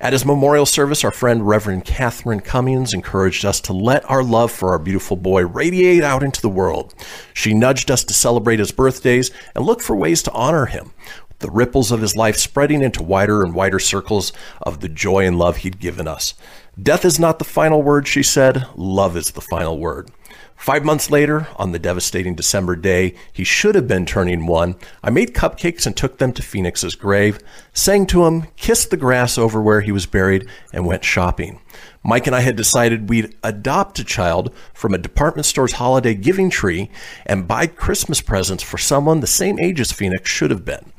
At 0.00 0.12
his 0.12 0.24
memorial 0.24 0.66
service, 0.66 1.04
our 1.04 1.12
friend 1.12 1.46
Reverend 1.46 1.84
Catherine 1.84 2.40
Cummings 2.40 2.92
encouraged 2.92 3.44
us 3.44 3.60
to 3.62 3.72
let 3.72 4.08
our 4.10 4.24
love 4.24 4.50
for 4.50 4.70
our 4.70 4.80
beautiful 4.80 5.16
boy 5.16 5.46
radiate 5.46 6.02
out 6.02 6.24
into 6.24 6.42
the 6.42 6.48
world. 6.48 6.92
She 7.34 7.54
nudged 7.54 7.88
us 7.88 8.02
to 8.02 8.12
celebrate 8.12 8.58
his 8.58 8.72
birthdays 8.72 9.30
and 9.54 9.64
look 9.64 9.80
for 9.80 9.94
ways 9.94 10.20
to 10.24 10.32
honor 10.32 10.66
him, 10.66 10.90
the 11.38 11.50
ripples 11.52 11.92
of 11.92 12.00
his 12.00 12.16
life 12.16 12.36
spreading 12.36 12.82
into 12.82 13.00
wider 13.00 13.44
and 13.44 13.54
wider 13.54 13.78
circles 13.78 14.32
of 14.60 14.80
the 14.80 14.88
joy 14.88 15.24
and 15.24 15.38
love 15.38 15.58
he'd 15.58 15.78
given 15.78 16.08
us. 16.08 16.34
Death 16.80 17.04
is 17.04 17.20
not 17.20 17.38
the 17.38 17.44
final 17.44 17.80
word, 17.80 18.08
she 18.08 18.24
said. 18.24 18.66
Love 18.74 19.16
is 19.16 19.30
the 19.30 19.40
final 19.40 19.78
word. 19.78 20.10
Five 20.58 20.84
months 20.84 21.08
later, 21.08 21.46
on 21.56 21.70
the 21.70 21.78
devastating 21.78 22.34
December 22.34 22.74
day 22.74 23.14
he 23.32 23.44
should 23.44 23.76
have 23.76 23.86
been 23.86 24.04
turning 24.04 24.44
one, 24.44 24.74
I 25.04 25.08
made 25.08 25.32
cupcakes 25.32 25.86
and 25.86 25.96
took 25.96 26.18
them 26.18 26.32
to 26.32 26.42
Phoenix's 26.42 26.96
grave, 26.96 27.38
sang 27.72 28.06
to 28.06 28.26
him, 28.26 28.48
kissed 28.56 28.90
the 28.90 28.96
grass 28.96 29.38
over 29.38 29.62
where 29.62 29.80
he 29.80 29.92
was 29.92 30.04
buried, 30.04 30.48
and 30.72 30.84
went 30.84 31.04
shopping. 31.04 31.60
Mike 32.02 32.26
and 32.26 32.34
I 32.34 32.40
had 32.40 32.56
decided 32.56 33.08
we'd 33.08 33.36
adopt 33.44 34.00
a 34.00 34.04
child 34.04 34.52
from 34.74 34.92
a 34.92 34.98
department 34.98 35.46
store's 35.46 35.74
holiday 35.74 36.14
giving 36.14 36.50
tree 36.50 36.90
and 37.24 37.48
buy 37.48 37.68
Christmas 37.68 38.20
presents 38.20 38.62
for 38.62 38.78
someone 38.78 39.20
the 39.20 39.28
same 39.28 39.60
age 39.60 39.80
as 39.80 39.92
Phoenix 39.92 40.28
should 40.28 40.50
have 40.50 40.64
been. 40.64 40.92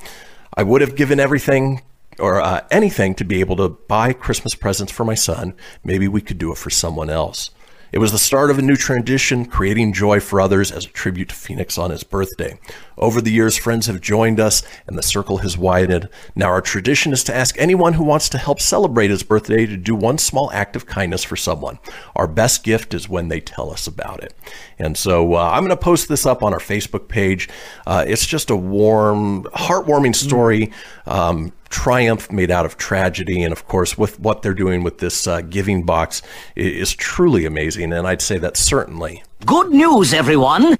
I 0.56 0.64
would 0.64 0.82
have 0.82 0.96
given 0.96 1.20
everything 1.20 1.82
or 2.18 2.42
uh, 2.42 2.62
anything 2.72 3.14
to 3.16 3.26
be 3.26 3.42
able 3.42 3.58
to 3.58 3.70
buy 3.70 4.14
Christmas 4.14 4.56
presents 4.56 4.92
for 4.92 5.04
my 5.04 5.16
son. 5.16 5.54
Maybe 5.84 6.08
we 6.08 6.22
could 6.22 6.38
do 6.38 6.54
it 6.54 6.58
for 6.58 6.70
someone 6.70 7.10
else. 7.10 7.52
It 7.92 7.98
was 7.98 8.12
the 8.12 8.20
start 8.20 8.52
of 8.52 8.60
a 8.60 8.62
new 8.62 8.76
tradition, 8.76 9.46
creating 9.46 9.94
joy 9.94 10.20
for 10.20 10.40
others 10.40 10.72
as 10.72 10.86
a 10.86 10.90
tribute 10.90 11.30
to 11.30 11.36
Phoenix 11.36 11.78
on 11.78 11.90
his 11.90 12.04
birthday. 12.04 12.60
Over 12.98 13.20
the 13.20 13.32
years, 13.32 13.58
friends 13.58 13.88
have 13.88 14.00
joined 14.00 14.40
us 14.40 14.62
and 14.86 14.98
the 14.98 15.04
circle 15.04 15.38
has 15.38 15.58
widened. 15.58 16.08
Now, 16.36 16.48
our 16.50 16.62
tradition 16.62 17.14
is 17.14 17.24
to 17.24 17.36
ask 17.36 17.56
anyone 17.58 17.94
who 17.94 18.04
wants 18.04 18.30
to 18.30 18.38
help 18.38 18.62
celebrate 18.62 19.10
his 19.10 19.24
birthday 19.24 19.66
to 19.66 19.78
do 19.78 19.96
one 19.96 20.18
small 20.18 20.52
act 20.52 20.76
of 20.76 20.86
kindness 20.86 21.24
for 21.24 21.36
someone. 21.36 21.80
Our 22.16 22.28
best 22.28 22.64
gift 22.64 22.94
is 22.94 23.10
when 23.10 23.30
they 23.30 23.40
tell 23.40 23.72
us 23.72 23.88
about 23.88 24.22
it. 24.24 24.34
And 24.78 24.96
so 24.96 25.34
uh, 25.34 25.50
I'm 25.52 25.64
going 25.64 25.70
to 25.70 25.78
post 25.78 26.10
this 26.10 26.26
up 26.26 26.44
on 26.44 26.54
our 26.54 26.60
Facebook 26.60 27.08
page. 27.08 27.50
Uh, 27.88 28.06
it's 28.08 28.26
just 28.26 28.50
a 28.50 28.56
warm, 28.56 29.44
heartwarming 29.46 30.16
story. 30.16 30.72
Um, 31.08 31.54
triumph 31.70 32.32
made 32.32 32.52
out 32.52 32.66
of 32.66 32.78
tragedy. 32.78 33.44
And 33.44 33.52
of 33.52 33.68
course, 33.68 33.98
with 33.98 34.20
what 34.20 34.42
they're 34.42 34.54
doing 34.54 34.84
with 34.84 35.00
this 35.00 35.28
uh, 35.28 35.42
giving 35.42 35.84
box 35.84 36.22
is 36.56 36.94
truly 36.94 37.46
amazing. 37.46 37.94
And 37.94 38.08
I'd 38.08 38.22
say 38.22 38.38
that 38.40 38.58
certainly. 38.58 39.24
Good 39.46 39.70
news, 39.72 40.14
everyone. 40.14 40.78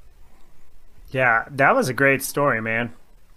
Yeah, 1.12 1.46
that 1.52 1.76
was 1.76 1.90
a 1.90 1.94
great 1.94 2.22
story, 2.22 2.62
man. 2.62 2.94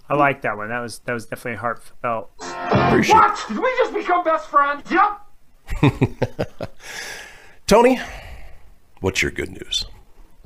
I 0.09 0.15
like 0.15 0.43
that 0.43 0.57
one. 0.57 0.69
That 0.69 0.81
was 0.81 0.99
that 1.01 1.13
was 1.15 1.25
definitely 1.27 1.59
heartfelt. 1.59 2.31
Appreciate 2.41 3.15
What? 3.15 3.45
Did 3.49 3.59
we 3.59 3.71
just 3.79 3.95
become 3.95 4.25
best 4.25 4.49
friends? 4.49 4.91
Yep. 4.91 6.71
Tony, 7.67 7.99
what's 9.01 9.23
your 9.23 9.31
good 9.31 9.51
news? 9.51 9.87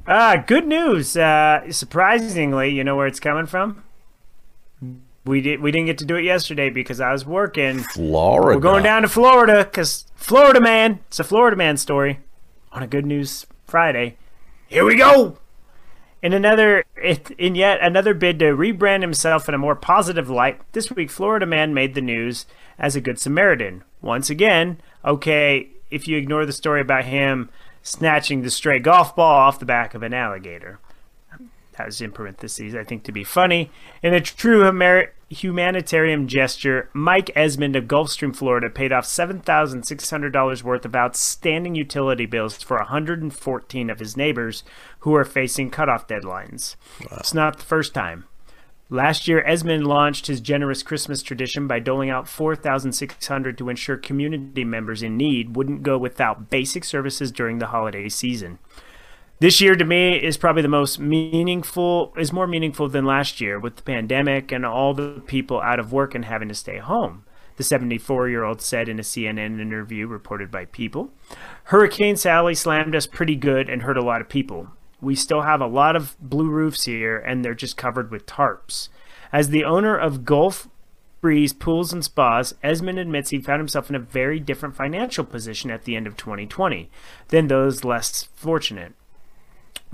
Uh, 0.07 0.37
good 0.37 0.69
news. 0.69 1.17
Uh, 1.17 1.63
surprisingly, 1.73 2.71
you 2.71 2.85
know 2.85 2.95
where 2.95 3.09
it's 3.09 3.19
coming 3.19 3.47
from? 3.47 3.83
We 5.27 5.41
did. 5.41 5.61
We 5.61 5.73
didn't 5.73 5.87
get 5.87 5.99
to 5.99 6.05
do 6.05 6.15
it 6.17 6.23
yesterday 6.23 6.71
because 6.71 7.01
I 7.01 7.13
was 7.13 7.27
working. 7.27 7.81
Florida. 7.81 8.57
We're 8.57 8.63
going 8.63 8.85
down 8.85 9.03
to 9.03 9.09
Florida 9.09 9.65
because 9.65 10.07
Florida 10.15 10.61
man. 10.61 11.01
It's 11.09 11.19
a 11.19 11.25
Florida 11.25 11.57
man 11.57 11.77
story 11.77 12.21
on 12.71 12.83
a 12.83 12.87
Good 12.87 13.05
News 13.05 13.45
Friday. 13.67 14.17
Here 14.69 14.85
we 14.85 14.97
go. 14.97 15.39
In 16.23 16.33
another, 16.33 16.85
in 17.39 17.55
yet 17.55 17.79
another 17.83 18.15
bid 18.15 18.39
to 18.39 18.47
rebrand 18.47 19.03
himself 19.03 19.49
in 19.49 19.55
a 19.55 19.59
more 19.59 19.77
positive 19.77 20.31
light, 20.31 20.61
this 20.73 20.91
week 20.91 21.11
Florida 21.11 21.47
man 21.47 21.75
made 21.75 21.95
the 21.95 22.01
news 22.01 22.47
as 22.79 22.97
a 22.97 23.01
good 23.01 23.19
Samaritan. 23.19 23.85
Once 24.01 24.31
again, 24.31 24.81
okay, 25.05 25.69
if 25.91 26.09
you 26.09 26.17
ignore 26.17 26.47
the 26.47 26.53
story 26.53 26.81
about 26.81 27.05
him 27.05 27.51
snatching 27.83 28.43
the 28.43 28.51
stray 28.51 28.79
golf 28.79 29.15
ball 29.15 29.37
off 29.37 29.59
the 29.59 29.67
back 29.67 29.95
of 29.95 30.03
an 30.03 30.15
alligator. 30.15 30.81
That 31.77 31.87
was 31.87 32.01
in 32.01 32.11
parentheses, 32.11 32.75
I 32.75 32.85
think, 32.85 33.05
to 33.05 33.13
be 33.13 33.23
funny. 33.23 33.71
In 34.03 34.15
a 34.15 34.21
true 34.21 34.63
humer- 34.63 35.11
humanitarian 35.29 36.29
gesture, 36.29 36.89
Mike 36.93 37.31
Esmond 37.35 37.75
of 37.77 37.85
Gulfstream, 37.85 38.35
Florida, 38.35 38.71
paid 38.71 38.93
off 38.93 39.05
$7,600 39.05 40.63
worth 40.63 40.85
of 40.85 40.95
outstanding 40.95 41.75
utility 41.75 42.27
bills 42.27 42.63
for 42.63 42.77
114 42.77 43.91
of 43.91 43.99
his 43.99 44.17
neighbors 44.17 44.63
who 45.01 45.15
are 45.15 45.25
facing 45.25 45.71
cutoff 45.71 46.07
deadlines. 46.07 46.77
It's 47.13 47.35
not 47.35 47.59
the 47.59 47.65
first 47.65 47.93
time. 47.93 48.25
Last 48.89 49.27
year, 49.27 49.43
Esmond 49.45 49.85
launched 49.85 50.29
his 50.29 50.41
generous 50.41 50.85
Christmas 50.85 51.21
tradition 51.21 51.67
by 51.67 51.81
doling 51.81 52.09
out 52.09 52.29
4,600 52.29 53.59
to 53.59 53.69
ensure 53.69 53.97
community 53.97 54.63
members 54.63 55.03
in 55.03 55.17
need 55.17 55.57
wouldn't 55.57 55.83
go 55.83 55.99
without 55.99 56.51
basic 56.51 56.85
services 56.85 57.33
during 57.33 57.59
the 57.59 57.67
holiday 57.67 58.09
season. 58.09 58.61
This 59.39 59.61
year 59.61 59.77
to 59.77 59.85
me 59.85 60.17
is 60.17 60.39
probably 60.39 60.63
the 60.63 60.69
most 60.69 60.99
meaningful 60.99 62.15
is 62.17 62.33
more 62.33 62.47
meaningful 62.47 62.89
than 62.89 63.05
last 63.05 63.39
year 63.39 63.59
with 63.59 63.77
the 63.77 63.83
pandemic 63.83 64.51
and 64.51 64.65
all 64.65 64.95
the 64.95 65.23
people 65.27 65.61
out 65.61 65.79
of 65.79 65.93
work 65.93 66.15
and 66.15 66.25
having 66.25 66.49
to 66.49 66.55
stay 66.55 66.79
home. 66.79 67.27
The 67.57 67.65
74-year-old 67.65 68.63
said 68.63 68.89
in 68.89 68.99
a 68.99 69.03
CNN 69.03 69.61
interview 69.61 70.07
reported 70.07 70.51
by 70.51 70.65
People. 70.65 71.11
Hurricane 71.65 72.17
Sally 72.17 72.55
slammed 72.55 72.95
us 72.95 73.07
pretty 73.07 73.37
good 73.37 73.69
and 73.69 73.83
hurt 73.83 73.99
a 73.99 74.03
lot 74.03 74.23
of 74.23 74.29
people. 74.31 74.69
We 75.03 75.15
still 75.15 75.43
have 75.43 75.61
a 75.61 75.67
lot 75.67 75.97
of 75.97 76.17
blue 76.19 76.49
roofs 76.49 76.85
here 76.85 77.19
and 77.19 77.45
they're 77.45 77.55
just 77.55 77.77
covered 77.77 78.11
with 78.11 78.25
tarps. 78.25 78.89
As 79.35 79.51
the 79.51 79.65
owner 79.65 79.99
of 79.99 80.25
Gulf 80.25 80.67
Breeze 81.21 81.53
Pools 81.53 81.93
and 81.93 82.03
Spas, 82.03 82.55
Esmond 82.63 82.99
admits 82.99 83.29
he 83.31 83.41
found 83.41 83.61
himself 83.61 83.91
in 83.91 83.97
a 83.97 84.01
very 84.01 84.41
different 84.41 84.77
financial 84.77 85.27
position 85.27 85.71
at 85.71 85.85
the 85.85 85.95
end 85.95 86.07
of 86.07 86.17
2020 86.17 86.89
than 87.29 87.49
those 87.49 87.85
less 87.85 88.23
fortunate. 88.35 88.95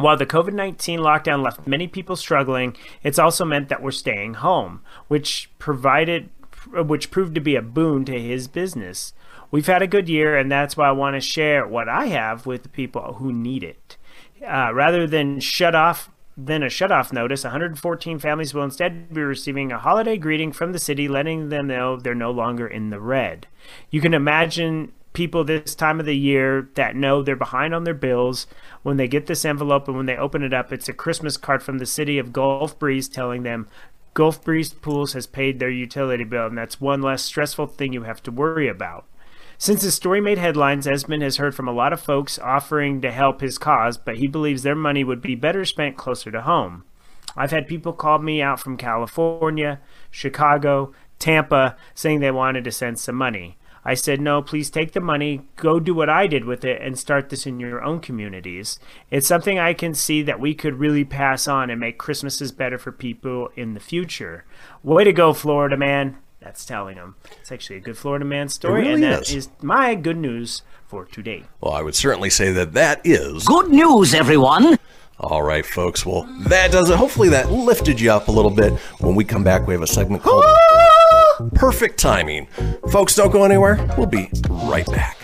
While 0.02 0.16
the 0.16 0.26
COVID 0.26 0.52
19 0.52 0.98
lockdown 0.98 1.44
left 1.44 1.66
many 1.66 1.86
people 1.86 2.16
struggling, 2.16 2.76
it's 3.04 3.20
also 3.20 3.44
meant 3.44 3.68
that 3.68 3.82
we're 3.82 3.92
staying 3.92 4.34
home, 4.34 4.80
which 5.06 5.48
provided 5.60 6.28
which 6.72 7.10
proved 7.10 7.36
to 7.36 7.40
be 7.40 7.54
a 7.54 7.62
boon 7.62 8.04
to 8.06 8.20
his 8.20 8.48
business. 8.48 9.14
We've 9.52 9.66
had 9.66 9.80
a 9.80 9.86
good 9.86 10.08
year, 10.08 10.36
and 10.36 10.50
that's 10.50 10.76
why 10.76 10.88
I 10.88 10.92
want 10.92 11.14
to 11.14 11.20
share 11.20 11.66
what 11.66 11.88
I 11.88 12.06
have 12.06 12.46
with 12.46 12.64
the 12.64 12.68
people 12.68 13.14
who 13.14 13.32
need 13.32 13.62
it. 13.62 13.96
Uh, 14.44 14.72
rather 14.74 15.06
than 15.06 15.38
shut 15.38 15.74
off 15.74 16.10
than 16.36 16.62
a 16.62 16.68
shut-off 16.68 17.12
notice, 17.12 17.44
114 17.44 18.18
families 18.18 18.54
will 18.54 18.64
instead 18.64 19.12
be 19.12 19.20
receiving 19.20 19.70
a 19.70 19.78
holiday 19.78 20.16
greeting 20.16 20.50
from 20.50 20.72
the 20.72 20.78
city, 20.78 21.06
letting 21.06 21.50
them 21.50 21.68
know 21.68 21.96
they're 21.96 22.14
no 22.14 22.30
longer 22.30 22.66
in 22.66 22.90
the 22.90 22.98
red. 22.98 23.46
You 23.90 24.00
can 24.00 24.14
imagine 24.14 24.92
people 25.12 25.44
this 25.44 25.74
time 25.74 26.00
of 26.00 26.06
the 26.06 26.16
year 26.16 26.68
that 26.74 26.96
know 26.96 27.22
they're 27.22 27.36
behind 27.36 27.74
on 27.74 27.84
their 27.84 27.94
bills 27.94 28.46
when 28.82 28.96
they 28.96 29.08
get 29.08 29.26
this 29.26 29.44
envelope 29.44 29.86
and 29.88 29.96
when 29.96 30.06
they 30.06 30.16
open 30.16 30.42
it 30.42 30.52
up 30.52 30.72
it's 30.72 30.88
a 30.88 30.92
christmas 30.92 31.36
card 31.36 31.62
from 31.62 31.78
the 31.78 31.86
city 31.86 32.18
of 32.18 32.32
gulf 32.32 32.78
breeze 32.78 33.08
telling 33.08 33.42
them 33.42 33.68
gulf 34.14 34.42
breeze 34.42 34.72
pools 34.72 35.12
has 35.12 35.26
paid 35.26 35.58
their 35.58 35.70
utility 35.70 36.24
bill 36.24 36.46
and 36.46 36.58
that's 36.58 36.80
one 36.80 37.02
less 37.02 37.22
stressful 37.22 37.66
thing 37.66 37.92
you 37.92 38.02
have 38.02 38.22
to 38.22 38.30
worry 38.30 38.68
about 38.68 39.06
since 39.58 39.82
his 39.82 39.94
story 39.94 40.20
made 40.20 40.38
headlines, 40.38 40.88
Esmond 40.88 41.22
has 41.22 41.36
heard 41.36 41.54
from 41.54 41.68
a 41.68 41.72
lot 41.72 41.92
of 41.92 42.00
folks 42.00 42.36
offering 42.40 43.00
to 43.00 43.12
help 43.12 43.40
his 43.40 43.58
cause, 43.58 43.96
but 43.96 44.16
he 44.16 44.26
believes 44.26 44.64
their 44.64 44.74
money 44.74 45.04
would 45.04 45.22
be 45.22 45.36
better 45.36 45.64
spent 45.64 45.96
closer 45.96 46.32
to 46.32 46.42
home. 46.42 46.82
I've 47.36 47.52
had 47.52 47.68
people 47.68 47.92
call 47.92 48.18
me 48.18 48.42
out 48.42 48.58
from 48.58 48.76
California, 48.76 49.80
Chicago, 50.10 50.92
Tampa, 51.20 51.76
saying 51.94 52.18
they 52.18 52.32
wanted 52.32 52.64
to 52.64 52.72
send 52.72 52.98
some 52.98 53.14
money. 53.14 53.56
I 53.84 53.94
said, 53.94 54.20
no, 54.20 54.42
please 54.42 54.70
take 54.70 54.92
the 54.92 55.00
money, 55.00 55.42
go 55.56 55.80
do 55.80 55.92
what 55.92 56.08
I 56.08 56.28
did 56.28 56.44
with 56.44 56.64
it, 56.64 56.80
and 56.80 56.96
start 56.96 57.30
this 57.30 57.46
in 57.46 57.58
your 57.58 57.82
own 57.82 58.00
communities. 58.00 58.78
It's 59.10 59.26
something 59.26 59.58
I 59.58 59.74
can 59.74 59.94
see 59.94 60.22
that 60.22 60.38
we 60.38 60.54
could 60.54 60.78
really 60.78 61.04
pass 61.04 61.48
on 61.48 61.68
and 61.68 61.80
make 61.80 61.98
Christmases 61.98 62.52
better 62.52 62.78
for 62.78 62.92
people 62.92 63.50
in 63.56 63.74
the 63.74 63.80
future. 63.80 64.44
Way 64.84 65.04
to 65.04 65.12
go, 65.12 65.32
Florida 65.32 65.76
man. 65.76 66.18
That's 66.40 66.64
telling 66.64 66.96
them. 66.96 67.16
It's 67.40 67.52
actually 67.52 67.76
a 67.76 67.80
good 67.80 67.96
Florida 67.96 68.24
man 68.24 68.48
story, 68.48 68.82
really 68.82 68.94
and 68.94 69.02
that 69.04 69.22
is. 69.22 69.34
is 69.34 69.48
my 69.60 69.94
good 69.94 70.16
news 70.16 70.62
for 70.86 71.04
today. 71.04 71.44
Well, 71.60 71.72
I 71.72 71.82
would 71.82 71.94
certainly 71.94 72.30
say 72.30 72.50
that 72.52 72.72
that 72.72 73.00
is. 73.04 73.44
Good 73.46 73.70
news, 73.70 74.12
everyone. 74.12 74.78
All 75.20 75.42
right, 75.42 75.64
folks. 75.64 76.04
Well, 76.04 76.24
that 76.48 76.72
does 76.72 76.90
it. 76.90 76.96
Hopefully, 76.96 77.28
that 77.28 77.52
lifted 77.52 78.00
you 78.00 78.10
up 78.10 78.26
a 78.26 78.32
little 78.32 78.50
bit. 78.50 78.72
When 78.98 79.14
we 79.14 79.24
come 79.24 79.44
back, 79.44 79.68
we 79.68 79.74
have 79.74 79.82
a 79.82 79.86
segment 79.86 80.24
called 80.24 80.44
Perfect 81.50 81.98
Timing. 81.98 82.46
Folks, 82.90 83.14
don't 83.14 83.30
go 83.30 83.44
anywhere. 83.44 83.78
We'll 83.96 84.06
be 84.06 84.30
right 84.48 84.86
back. 84.86 85.16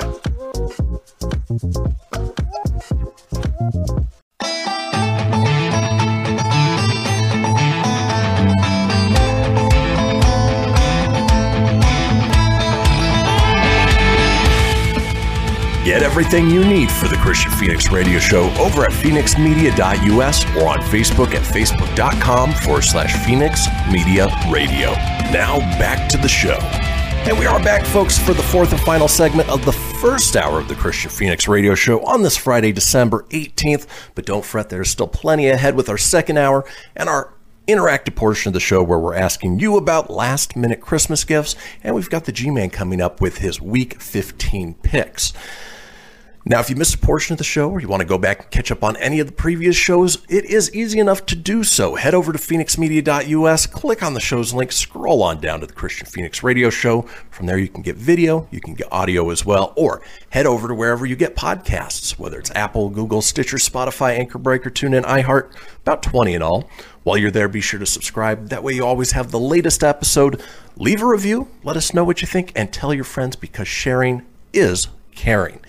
Get 15.89 16.03
everything 16.03 16.51
you 16.51 16.67
need 16.67 16.93
for 16.93 17.09
the 17.09 17.17
Kristian 17.17 17.51
Fenix 17.59 17.91
Radio 17.91 18.19
Show 18.19 18.51
over 18.61 18.85
at 18.85 18.91
fenixmedia.us 18.91 20.45
or 20.57 20.69
on 20.69 20.81
Facebook 20.81 21.35
at 21.35 21.43
facebook.com 21.43 22.53
forward 22.53 22.83
slash 22.83 23.17
Fenix 23.25 23.67
Media 23.91 24.27
Radio. 24.51 24.93
Now 25.33 25.61
back 25.79 26.11
to 26.11 26.19
the 26.19 26.29
show. 26.29 26.59
And 27.27 27.39
we 27.39 27.47
are 27.47 27.59
back, 27.65 27.87
folks, 27.87 28.19
for 28.19 28.35
the 28.35 28.43
fourth 28.43 28.73
and 28.73 28.81
final 28.83 29.09
segment 29.09 29.49
of 29.49 29.65
the 29.65 29.73
first 29.73 30.37
hour 30.37 30.61
of 30.61 30.69
the 30.69 30.75
Kristian 30.75 31.11
Fenix 31.11 31.49
Radio 31.49 31.75
Show 31.75 32.05
on 32.05 32.23
this 32.23 32.37
Friday, 32.37 32.71
December 32.71 33.25
18th. 33.31 33.87
But 34.15 34.27
don't 34.27 34.45
fret, 34.45 34.69
there's 34.69 34.91
still 34.91 35.09
plenty 35.09 35.49
ahead 35.49 35.75
with 35.75 35.89
our 35.89 35.97
second 35.97 36.37
hour 36.37 36.67
and 36.97 37.09
our 37.09 37.33
interactive 37.67 38.15
portion 38.15 38.51
of 38.51 38.53
the 38.53 38.61
show 38.61 38.83
where 38.83 38.99
we're 38.99 39.15
asking 39.15 39.59
you 39.59 39.79
about 39.79 40.11
last 40.11 40.55
minute 40.55 40.83
Christmas 40.83 41.25
gifts. 41.25 41.57
And 41.83 41.95
we've 41.95 42.11
got 42.11 42.27
the 42.27 42.33
G 42.33 42.51
Man 42.51 42.69
coming 42.69 43.01
up 43.01 43.23
with 43.23 43.39
his 43.39 43.59
week 43.59 44.03
15 44.03 44.75
picks. 44.83 45.33
Now, 46.49 46.61
if 46.61 46.71
you 46.71 46.77
missed 46.77 46.95
a 46.95 46.99
portion 46.99 47.35
of 47.35 47.39
the 47.39 47.45
show 47.45 47.69
or 47.69 47.79
you 47.79 47.89
want 47.89 48.01
to 48.01 48.09
go 48.09 48.17
back 48.17 48.41
and 48.41 48.51
catch 48.51 48.71
up 48.71 48.83
on 48.83 48.97
any 48.97 49.21
of 49.21 49.27
the 49.27 49.35
previous 49.35 49.77
shows, 49.77 50.25
it 50.31 50.47
is 50.47 50.75
easy 50.75 50.99
enough 50.99 51.27
to 51.27 51.37
do 51.37 51.63
so. 51.63 51.97
Head 51.97 52.15
over 52.15 52.33
to 52.33 52.39
fenixmedia.us, 52.39 53.67
click 53.67 54.03
on 54.03 54.15
the 54.15 54.21
show's 54.21 54.55
link, 54.55 54.73
scroll 54.73 55.23
on 55.23 55.43
down 55.43 55.61
to 55.61 55.67
the 55.67 55.75
Kristian 55.75 56.09
Fenix 56.09 56.43
Radio 56.43 56.71
Show. 56.71 57.03
From 57.31 57.45
there, 57.45 57.59
you 57.59 57.69
can 57.69 57.83
get 57.83 57.97
video, 57.97 58.49
you 58.51 58.63
can 58.63 58.73
get 58.73 58.91
audio 58.91 59.29
as 59.29 59.45
well, 59.45 59.75
or 59.77 60.01
head 60.31 60.47
over 60.47 60.69
to 60.69 60.75
wherever 60.75 61.05
you 61.05 61.17
get 61.17 61.37
podcasts, 61.37 62.19
whether 62.19 62.39
it's 62.39 62.51
Apple, 62.53 62.89
Google, 62.89 63.21
Stitcher, 63.21 63.59
Spotify, 63.59 64.19
Anchor 64.19 64.39
Breaker, 64.39 64.71
TuneIn, 64.71 65.05
iHeart, 65.05 65.55
about 65.83 66.03
20 66.03 66.33
in 66.33 66.41
all. 66.41 66.67
While 67.03 67.19
you're 67.19 67.31
there, 67.31 67.49
be 67.49 67.61
sure 67.61 67.79
to 67.79 67.85
subscribe. 67.85 68.49
That 68.49 68.63
way, 68.63 68.73
you 68.73 68.87
always 68.87 69.13
have 69.13 69.33
the 69.33 69.39
latest 69.39 69.85
episode. 69.85 70.43
Leave 70.77 71.03
a 71.03 71.07
review, 71.07 71.49
let 71.63 71.77
us 71.77 71.93
know 71.93 72.05
what 72.05 72.23
you 72.23 72.27
think, 72.27 72.53
and 72.57 72.73
tell 72.73 72.95
your 72.95 73.05
friends 73.05 73.37
because 73.37 73.69
sharing 73.69 74.25
is 74.55 74.89
caring. 75.15 75.61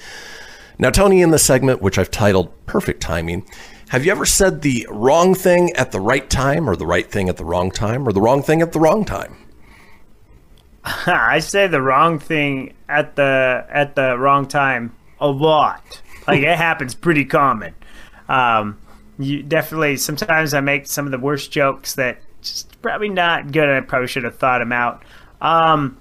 Now, 0.81 0.89
Tony, 0.89 1.21
in 1.21 1.31
the 1.31 1.39
segment, 1.39 1.81
which 1.81 1.97
I've 1.97 2.09
titled 2.09 2.53
Perfect 2.65 3.01
Timing, 3.01 3.45
have 3.89 4.05
you 4.05 4.11
ever 4.11 4.25
said 4.25 4.61
the 4.61 4.87
wrong 4.89 5.35
thing 5.35 5.73
at 5.73 5.91
the 5.91 5.99
right 5.99 6.29
time, 6.29 6.69
or 6.69 6.77
the 6.77 6.85
right 6.85 7.09
thing 7.09 7.27
at 7.27 7.35
the 7.35 7.43
wrong 7.43 7.69
time, 7.69 8.07
or 8.07 8.13
the 8.13 8.21
wrong 8.21 8.41
thing 8.41 8.61
at 8.61 8.71
the 8.71 8.79
wrong 8.79 9.03
time? 9.03 9.35
I 10.85 11.39
say 11.39 11.67
the 11.67 11.81
wrong 11.81 12.17
thing 12.17 12.73
at 12.87 13.17
the 13.17 13.65
at 13.69 13.95
the 13.95 14.17
wrong 14.17 14.47
time 14.47 14.95
a 15.19 15.27
lot. 15.27 16.01
Like 16.27 16.43
it 16.43 16.57
happens 16.57 16.95
pretty 16.95 17.25
common. 17.25 17.73
Um, 18.29 18.79
you 19.17 19.43
definitely 19.43 19.97
sometimes 19.97 20.53
I 20.53 20.61
make 20.61 20.87
some 20.87 21.05
of 21.05 21.11
the 21.11 21.19
worst 21.19 21.51
jokes 21.51 21.95
that 21.95 22.21
just 22.41 22.81
probably 22.81 23.09
not 23.09 23.51
good. 23.51 23.67
I 23.67 23.81
probably 23.81 24.07
should 24.07 24.23
have 24.23 24.37
thought 24.37 24.59
them 24.59 24.71
out. 24.71 25.03
Um, 25.41 25.97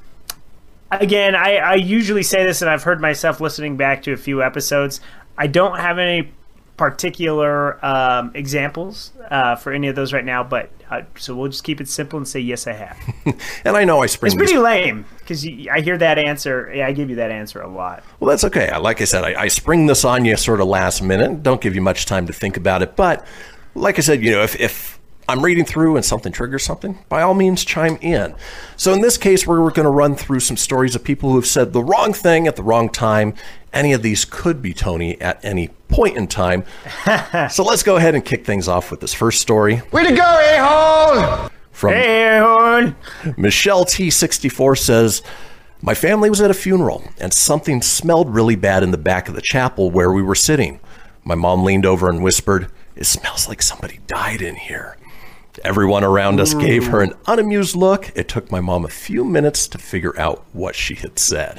again, 0.90 1.35
I, 1.35 1.57
I 1.57 1.74
usually 1.74 2.22
say 2.22 2.44
this, 2.44 2.62
and 2.62 2.70
I've 2.70 2.83
heard 2.83 3.01
myself 3.01 3.40
listening 3.40 3.77
back 3.77 4.03
to 4.05 4.12
a 4.12 4.16
few 4.16 4.42
episodes. 4.42 5.01
I 5.37 5.46
don't 5.46 5.79
have 5.79 5.98
any 5.98 6.33
particular 6.77 7.85
um, 7.85 8.31
examples 8.35 9.12
uh, 9.31 9.57
for 9.57 9.72
any 9.72 9.88
of 9.88 9.96
those 9.96 10.12
right 10.12 10.24
now, 10.24 10.44
but 10.44 10.70
uh, 10.90 11.03
so 11.16 11.35
we'll 11.35 11.51
just 11.51 11.64
keep 11.64 11.81
it 11.81 11.88
simple 11.88 12.16
and 12.16 12.27
say 12.27 12.38
yes, 12.40 12.66
I 12.66 12.72
have. 12.72 12.96
And 13.64 13.77
I 13.77 13.85
know 13.85 14.03
I 14.03 14.07
spring 14.07 14.31
It's 14.31 14.37
pretty 14.37 14.53
these- 14.55 14.62
lame 14.62 15.05
because 15.18 15.44
I 15.70 15.81
hear 15.81 15.98
that 15.98 16.18
answer. 16.18 16.72
Yeah, 16.74 16.87
I 16.87 16.92
give 16.92 17.11
you 17.11 17.16
that 17.16 17.31
answer 17.31 17.61
a 17.61 17.68
lot. 17.68 18.03
Well, 18.20 18.31
that's 18.31 18.44
okay. 18.44 18.74
Like 18.79 19.01
I 19.01 19.05
said, 19.05 19.24
I, 19.24 19.42
I 19.42 19.48
spring 19.48 19.87
this 19.87 20.05
on 20.05 20.24
you 20.24 20.37
sort 20.37 20.61
of 20.61 20.68
last 20.68 21.03
minute. 21.03 21.42
Don't 21.42 21.61
give 21.61 21.74
you 21.74 21.83
much 21.83 22.07
time 22.07 22.27
to 22.27 22.33
think 22.33 22.57
about 22.57 22.83
it. 22.83 22.96
But 22.96 23.27
like 23.75 23.98
I 23.98 24.02
said, 24.02 24.23
you 24.25 24.31
know, 24.31 24.42
if, 24.42 24.58
if 24.58 24.98
I'm 25.29 25.44
reading 25.44 25.66
through 25.66 25.96
and 25.96 26.04
something 26.04 26.33
triggers 26.33 26.64
something, 26.64 26.98
by 27.10 27.20
all 27.20 27.35
means, 27.35 27.62
chime 27.62 27.98
in. 28.00 28.35
So 28.79 28.94
in 28.94 29.02
this 29.02 29.18
case, 29.18 29.46
we're, 29.46 29.62
we're 29.62 29.70
going 29.72 29.85
to 29.85 29.90
run 29.90 30.16
through 30.16 30.40
some 30.40 30.56
stories 30.56 30.94
of 30.94 31.04
people 31.04 31.29
who 31.29 31.37
have 31.37 31.46
said 31.46 31.74
the 31.74 31.83
wrong 31.85 32.14
thing 32.14 32.46
at 32.46 32.56
the 32.56 32.62
wrong 32.62 32.88
time. 32.88 33.35
Any 33.70 33.92
of 33.92 34.00
these 34.00 34.24
could 34.24 34.62
be 34.62 34.72
Tony 34.72 35.20
at 35.20 35.44
any 35.44 35.68
point 35.88 36.16
in 36.16 36.29
time. 36.29 36.64
so 37.50 37.62
let's 37.62 37.83
go 37.83 37.96
ahead 37.96 38.14
and 38.14 38.24
kick 38.24 38.46
things 38.46 38.68
off 38.68 38.90
with 38.90 39.00
this 39.00 39.12
first 39.12 39.42
story 39.42 39.83
Way 39.92 40.04
to 40.08 40.14
go, 40.14 40.22
a-hole! 40.22 41.50
from 41.79 41.92
Hey, 41.92 42.38
hon. 42.40 42.96
Michelle 43.37 43.85
T64 43.85 44.79
says, 44.79 45.22
My 45.81 45.94
family 45.94 46.31
was 46.31 46.40
at 46.40 46.50
a 46.50 46.54
funeral 46.54 47.04
and 47.18 47.33
something 47.33 47.83
smelled 47.83 48.35
really 48.35 48.56
bad 48.56 48.83
in 48.83 48.90
the 48.90 48.98
back 48.98 49.29
of 49.29 49.35
the 49.35 49.42
chapel 49.42 49.90
where 49.90 50.10
we 50.10 50.22
were 50.22 50.35
sitting. 50.35 50.81
My 51.22 51.35
mom 51.35 51.62
leaned 51.62 51.87
over 51.87 52.08
and 52.08 52.22
whispered, 52.22 52.72
It 52.96 53.04
smells 53.04 53.46
like 53.46 53.62
somebody 53.62 54.00
died 54.06 54.42
in 54.42 54.56
here. 54.56 54.96
Everyone 55.65 56.04
around 56.04 56.40
us 56.40 56.54
gave 56.54 56.87
her 56.88 57.02
an 57.02 57.15
unamused 57.27 57.77
look. 57.77 58.11
It 58.15 58.29
took 58.29 58.50
my 58.50 58.61
mom 58.61 58.85
a 58.85 58.88
few 58.88 59.25
minutes 59.25 59.69
to 59.69 59.79
figure 59.79 60.19
out 60.19 60.44
what 60.52 60.75
she 60.75 60.94
had 60.94 61.19
said. 61.19 61.59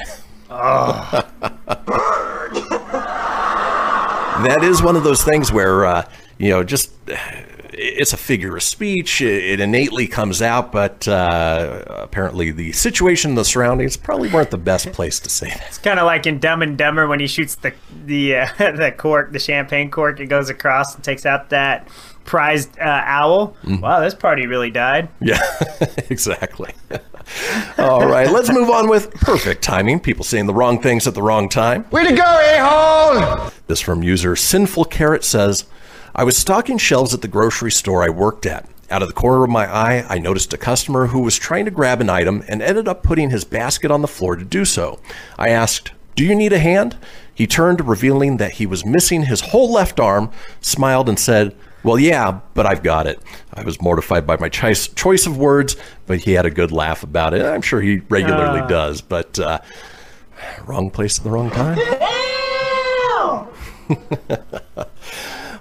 that 0.49 1.25
is 4.63 4.81
one 4.81 4.95
of 4.95 5.03
those 5.03 5.23
things 5.23 5.51
where, 5.51 5.85
uh, 5.85 6.09
you 6.37 6.49
know, 6.49 6.63
just 6.63 6.91
it's 7.79 8.13
a 8.13 8.17
figure 8.17 8.55
of 8.55 8.63
speech. 8.63 9.21
It, 9.21 9.43
it 9.43 9.59
innately 9.59 10.07
comes 10.07 10.41
out, 10.41 10.71
but 10.71 11.07
uh, 11.07 11.83
apparently 11.87 12.51
the 12.51 12.71
situation, 12.73 13.35
the 13.35 13.45
surroundings, 13.45 13.97
probably 13.97 14.29
weren't 14.29 14.51
the 14.51 14.57
best 14.57 14.91
place 14.91 15.19
to 15.21 15.29
say 15.29 15.49
that. 15.49 15.65
It's 15.67 15.77
kind 15.77 15.99
of 15.99 16.05
like 16.05 16.27
in 16.27 16.39
Dumb 16.39 16.61
and 16.61 16.77
Dumber 16.77 17.07
when 17.07 17.19
he 17.19 17.27
shoots 17.27 17.55
the 17.55 17.73
the 18.05 18.37
uh, 18.37 18.47
the 18.57 18.93
cork, 18.95 19.31
the 19.31 19.39
champagne 19.39 19.89
cork. 19.89 20.19
It 20.19 20.27
goes 20.27 20.49
across 20.49 20.95
and 20.95 21.03
takes 21.03 21.25
out 21.25 21.49
that 21.49 21.87
prized 22.29 22.77
uh, 22.77 22.83
owl. 23.05 23.55
Wow, 23.63 24.01
this 24.01 24.13
party 24.13 24.45
really 24.45 24.69
died. 24.69 25.09
Yeah, 25.19 25.41
exactly. 26.11 26.71
All 27.79 28.07
right, 28.07 28.29
let's 28.29 28.51
move 28.51 28.69
on 28.69 28.87
with 28.87 29.11
perfect 29.15 29.63
timing. 29.63 29.99
People 29.99 30.23
saying 30.23 30.45
the 30.45 30.53
wrong 30.53 30.79
things 30.79 31.07
at 31.07 31.15
the 31.15 31.23
wrong 31.23 31.49
time. 31.49 31.89
Way 31.89 32.07
to 32.07 32.15
go, 32.15 32.23
a-hole! 32.23 33.51
This 33.65 33.81
from 33.81 34.03
user 34.03 34.35
Sinful 34.35 34.85
Carrot 34.85 35.23
says, 35.23 35.65
I 36.13 36.23
was 36.23 36.37
stocking 36.37 36.77
shelves 36.77 37.15
at 37.15 37.23
the 37.23 37.27
grocery 37.27 37.71
store 37.71 38.03
I 38.03 38.09
worked 38.09 38.45
at. 38.45 38.69
Out 38.91 39.01
of 39.01 39.07
the 39.07 39.13
corner 39.15 39.43
of 39.43 39.49
my 39.49 39.65
eye, 39.65 40.05
I 40.07 40.19
noticed 40.19 40.53
a 40.53 40.57
customer 40.57 41.07
who 41.07 41.21
was 41.21 41.35
trying 41.35 41.65
to 41.65 41.71
grab 41.71 41.99
an 41.99 42.11
item 42.11 42.43
and 42.47 42.61
ended 42.61 42.87
up 42.87 43.01
putting 43.01 43.31
his 43.31 43.43
basket 43.43 43.89
on 43.89 44.01
the 44.03 44.07
floor 44.07 44.35
to 44.35 44.45
do 44.45 44.65
so. 44.65 44.99
I 45.37 45.49
asked, 45.49 45.93
Do 46.15 46.23
you 46.23 46.35
need 46.35 46.53
a 46.53 46.59
hand? 46.59 46.95
He 47.33 47.47
turned, 47.47 47.87
revealing 47.87 48.37
that 48.37 48.53
he 48.53 48.67
was 48.67 48.85
missing 48.85 49.23
his 49.23 49.41
whole 49.41 49.71
left 49.71 49.99
arm, 49.99 50.29
smiled, 50.61 51.09
and 51.09 51.17
said, 51.17 51.55
Well, 51.83 51.97
yeah, 51.97 52.39
but 52.53 52.65
I've 52.65 52.83
got 52.83 53.07
it. 53.07 53.19
I 53.53 53.63
was 53.63 53.81
mortified 53.81 54.27
by 54.27 54.35
my 54.37 54.49
choice, 54.49 54.87
choice 54.89 55.25
of 55.25 55.37
words, 55.37 55.77
but 56.07 56.19
he 56.19 56.33
had 56.33 56.45
a 56.45 56.49
good 56.51 56.71
laugh 56.71 57.03
about 57.03 57.33
it. 57.33 57.45
I'm 57.45 57.61
sure 57.61 57.79
he 57.81 57.99
regularly 58.09 58.59
Ah. 58.61 58.67
does, 58.67 59.01
but 59.01 59.39
uh, 59.39 59.59
wrong 60.65 60.91
place 60.91 61.17
at 61.19 61.23
the 61.23 61.29
wrong 61.29 61.49
time. 61.51 61.77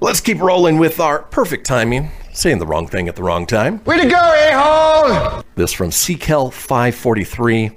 Let's 0.01 0.21
keep 0.21 0.41
rolling 0.41 0.79
with 0.79 1.01
our 1.01 1.21
perfect 1.23 1.67
timing, 1.67 2.11
saying 2.33 2.59
the 2.59 2.67
wrong 2.67 2.87
thing 2.87 3.09
at 3.09 3.17
the 3.17 3.23
wrong 3.23 3.47
time. 3.47 3.83
Way 3.85 3.99
to 4.03 4.09
go, 4.09 4.17
a-hole! 4.17 5.43
This 5.57 5.73
from 5.73 5.91
CKEL 5.91 6.53
543. 6.53 7.71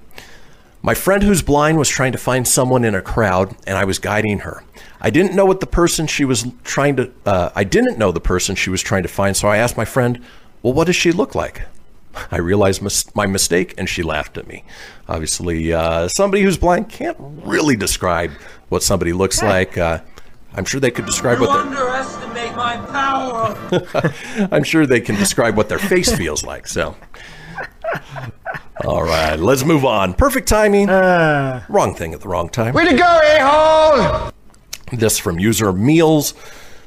My 0.84 0.94
friend 0.94 1.24
who's 1.24 1.42
blind 1.42 1.78
was 1.78 1.90
trying 1.90 2.12
to 2.12 2.18
find 2.18 2.48
someone 2.48 2.84
in 2.86 2.94
a 2.96 3.02
crowd, 3.02 3.56
and 3.66 3.78
I 3.78 3.86
was 3.86 3.98
guiding 4.00 4.40
her. 4.40 4.64
I 5.02 5.10
didn't 5.10 5.36
know 5.36 5.46
what 5.46 5.60
the 5.60 5.68
person 5.68 6.06
she 6.06 6.26
was 6.26 6.46
trying 6.64 6.96
to. 6.98 7.12
Uh, 7.26 7.50
I 7.56 7.64
didn't 7.64 7.98
know 7.98 8.12
the 8.12 8.22
person 8.22 8.56
she 8.56 8.70
was 8.70 8.82
trying 8.82 9.02
to 9.04 9.10
find, 9.10 9.36
so 9.36 9.48
I 9.48 9.58
asked 9.58 9.76
my 9.76 9.86
friend, 9.86 10.22
"Well, 10.62 10.74
what 10.74 10.86
does 10.86 10.96
she 10.96 11.12
look 11.12 11.34
like?" 11.34 11.64
I 12.32 12.38
realized 12.38 12.82
mis- 12.84 13.14
my 13.16 13.26
mistake, 13.26 13.74
and 13.78 13.90
she 13.90 14.04
laughed 14.04 14.38
at 14.38 14.48
me. 14.48 14.64
Obviously, 15.10 15.74
uh, 15.74 16.08
somebody 16.08 16.44
who's 16.44 16.58
blind 16.58 16.90
can't 16.90 17.18
really 17.20 17.76
describe 17.76 18.32
what 18.70 18.84
somebody 18.84 19.12
looks 19.12 19.42
like. 19.42 19.78
Uh, 19.78 20.02
I'm 20.54 20.66
sure 20.66 20.80
they 20.80 20.92
could 20.92 21.06
describe 21.06 21.40
what 21.40 21.52
their 21.52 21.62
underestimate 21.62 22.56
my 22.56 22.78
power. 22.92 24.50
I'm 24.52 24.64
sure 24.64 24.86
they 24.86 25.02
can 25.02 25.16
describe 25.16 25.58
what 25.58 25.68
their 25.68 25.80
face 25.80 26.16
feels 26.16 26.44
like. 26.44 26.68
So, 26.68 26.96
all 28.86 29.02
right, 29.04 29.40
let's 29.40 29.64
move 29.64 29.84
on. 29.86 30.14
Perfect 30.14 30.48
timing. 30.48 30.88
wrong 30.88 31.96
thing 31.96 32.14
at 32.14 32.22
the 32.22 32.28
wrong 32.28 32.50
time. 32.50 32.74
Way 32.74 32.90
to 32.90 32.96
go, 32.98 33.22
a-hole! 33.24 34.32
This 34.92 35.18
from 35.18 35.40
user 35.40 35.72
Meals 35.72 36.34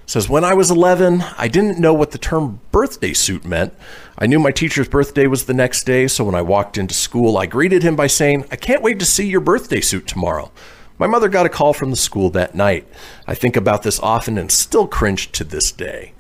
says 0.07 0.29
When 0.29 0.45
I 0.45 0.55
was 0.55 0.71
11, 0.71 1.23
I 1.39 1.49
didn't 1.49 1.79
know 1.79 1.95
what 1.95 2.11
the 2.11 2.19
term 2.19 2.61
birthday 2.71 3.15
suit 3.15 3.45
meant. 3.45 3.73
I 4.19 4.27
knew 4.27 4.39
my 4.39 4.51
teacher's 4.51 4.89
birthday 4.89 5.27
was 5.27 5.47
the 5.47 5.55
next 5.55 5.85
day, 5.85 6.07
so 6.07 6.25
when 6.25 6.35
I 6.35 6.43
walked 6.43 6.77
into 6.77 6.95
school, 6.95 7.39
I 7.39 7.47
greeted 7.47 7.83
him 7.83 7.97
by 7.97 8.07
saying, 8.07 8.45
I 8.51 8.57
can't 8.57 8.83
wait 8.83 8.99
to 8.99 9.07
see 9.07 9.27
your 9.27 9.41
birthday 9.41 9.81
suit 9.81 10.07
tomorrow. 10.07 10.53
My 10.99 11.07
mother 11.07 11.29
got 11.29 11.47
a 11.47 11.49
call 11.49 11.73
from 11.73 11.91
the 11.91 11.97
school 11.97 12.31
that 12.31 12.55
night. 12.55 12.87
I 13.27 13.35
think 13.35 13.57
about 13.57 13.83
this 13.83 13.99
often 14.01 14.39
and 14.39 14.53
still 14.53 14.87
cringe 14.87 15.33
to 15.33 15.43
this 15.43 15.73
day. 15.73 16.13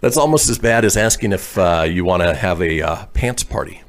That's 0.00 0.16
almost 0.16 0.50
as 0.50 0.58
bad 0.58 0.84
as 0.84 0.96
asking 0.96 1.32
if 1.32 1.56
uh, 1.56 1.86
you 1.88 2.04
want 2.04 2.24
to 2.24 2.34
have 2.34 2.60
a 2.60 2.82
uh, 2.82 3.06
pants 3.14 3.44
party. 3.44 3.82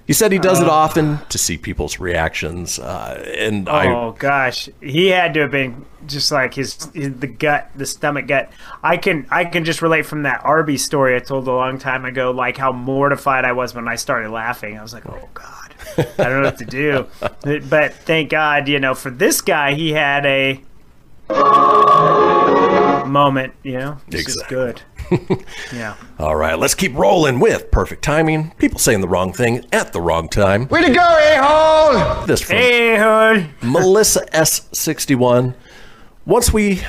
He 0.08 0.14
said 0.14 0.32
he 0.32 0.38
does 0.38 0.62
it 0.62 0.68
often 0.68 1.18
to 1.28 1.36
see 1.36 1.58
people's 1.58 2.00
reactions, 2.00 2.78
uh, 2.78 3.22
and 3.36 3.68
I 3.68 3.92
oh 3.92 4.16
gosh, 4.18 4.70
he 4.80 5.08
had 5.08 5.34
to 5.34 5.40
have 5.40 5.50
been 5.50 5.84
just 6.06 6.32
like 6.32 6.54
his, 6.54 6.88
his 6.94 7.12
the 7.12 7.26
gut, 7.26 7.70
the 7.76 7.84
stomach 7.84 8.26
gut. 8.26 8.50
I 8.82 8.96
can 8.96 9.26
I 9.30 9.44
can 9.44 9.66
just 9.66 9.82
relate 9.82 10.06
from 10.06 10.22
that 10.22 10.42
Arby's 10.46 10.82
story 10.82 11.14
I 11.14 11.18
told 11.18 11.46
a 11.46 11.52
long 11.52 11.78
time 11.78 12.06
ago, 12.06 12.30
like 12.30 12.56
how 12.56 12.72
mortified 12.72 13.44
I 13.44 13.52
was 13.52 13.74
when 13.74 13.86
I 13.86 13.96
started 13.96 14.30
laughing. 14.30 14.78
I 14.78 14.82
was 14.82 14.94
like, 14.94 15.04
oh 15.06 15.28
god, 15.34 15.74
I 15.98 16.24
don't 16.24 16.40
know 16.40 16.48
what 16.48 16.58
to 16.58 16.64
do. 16.64 17.06
But 17.68 17.92
thank 17.92 18.30
God, 18.30 18.66
you 18.66 18.80
know, 18.80 18.94
for 18.94 19.10
this 19.10 19.42
guy, 19.42 19.74
he 19.74 19.92
had 19.92 20.24
a 20.24 20.58
moment. 23.06 23.54
You 23.62 23.78
know, 23.78 23.98
this 24.08 24.26
is 24.28 24.36
Exactly. 24.36 24.56
good. 24.56 24.82
Yeah. 25.72 25.94
All 26.18 26.36
right, 26.36 26.58
let's 26.58 26.74
keep 26.74 26.94
rolling 26.94 27.40
with 27.40 27.70
perfect 27.70 28.02
timing. 28.04 28.50
People 28.58 28.78
saying 28.78 29.00
the 29.00 29.08
wrong 29.08 29.32
thing 29.32 29.64
at 29.72 29.94
the 29.94 30.00
wrong 30.02 30.28
time. 30.28 30.68
Way 30.68 30.82
to 30.82 30.92
go, 30.92 31.00
a-hole! 31.00 32.26
This 32.26 32.42
from 32.42 32.56
Hey, 32.56 32.98
hood. 32.98 33.48
Melissa 33.62 34.26
S61. 34.34 35.54
Once 36.26 36.52
we, 36.52 36.82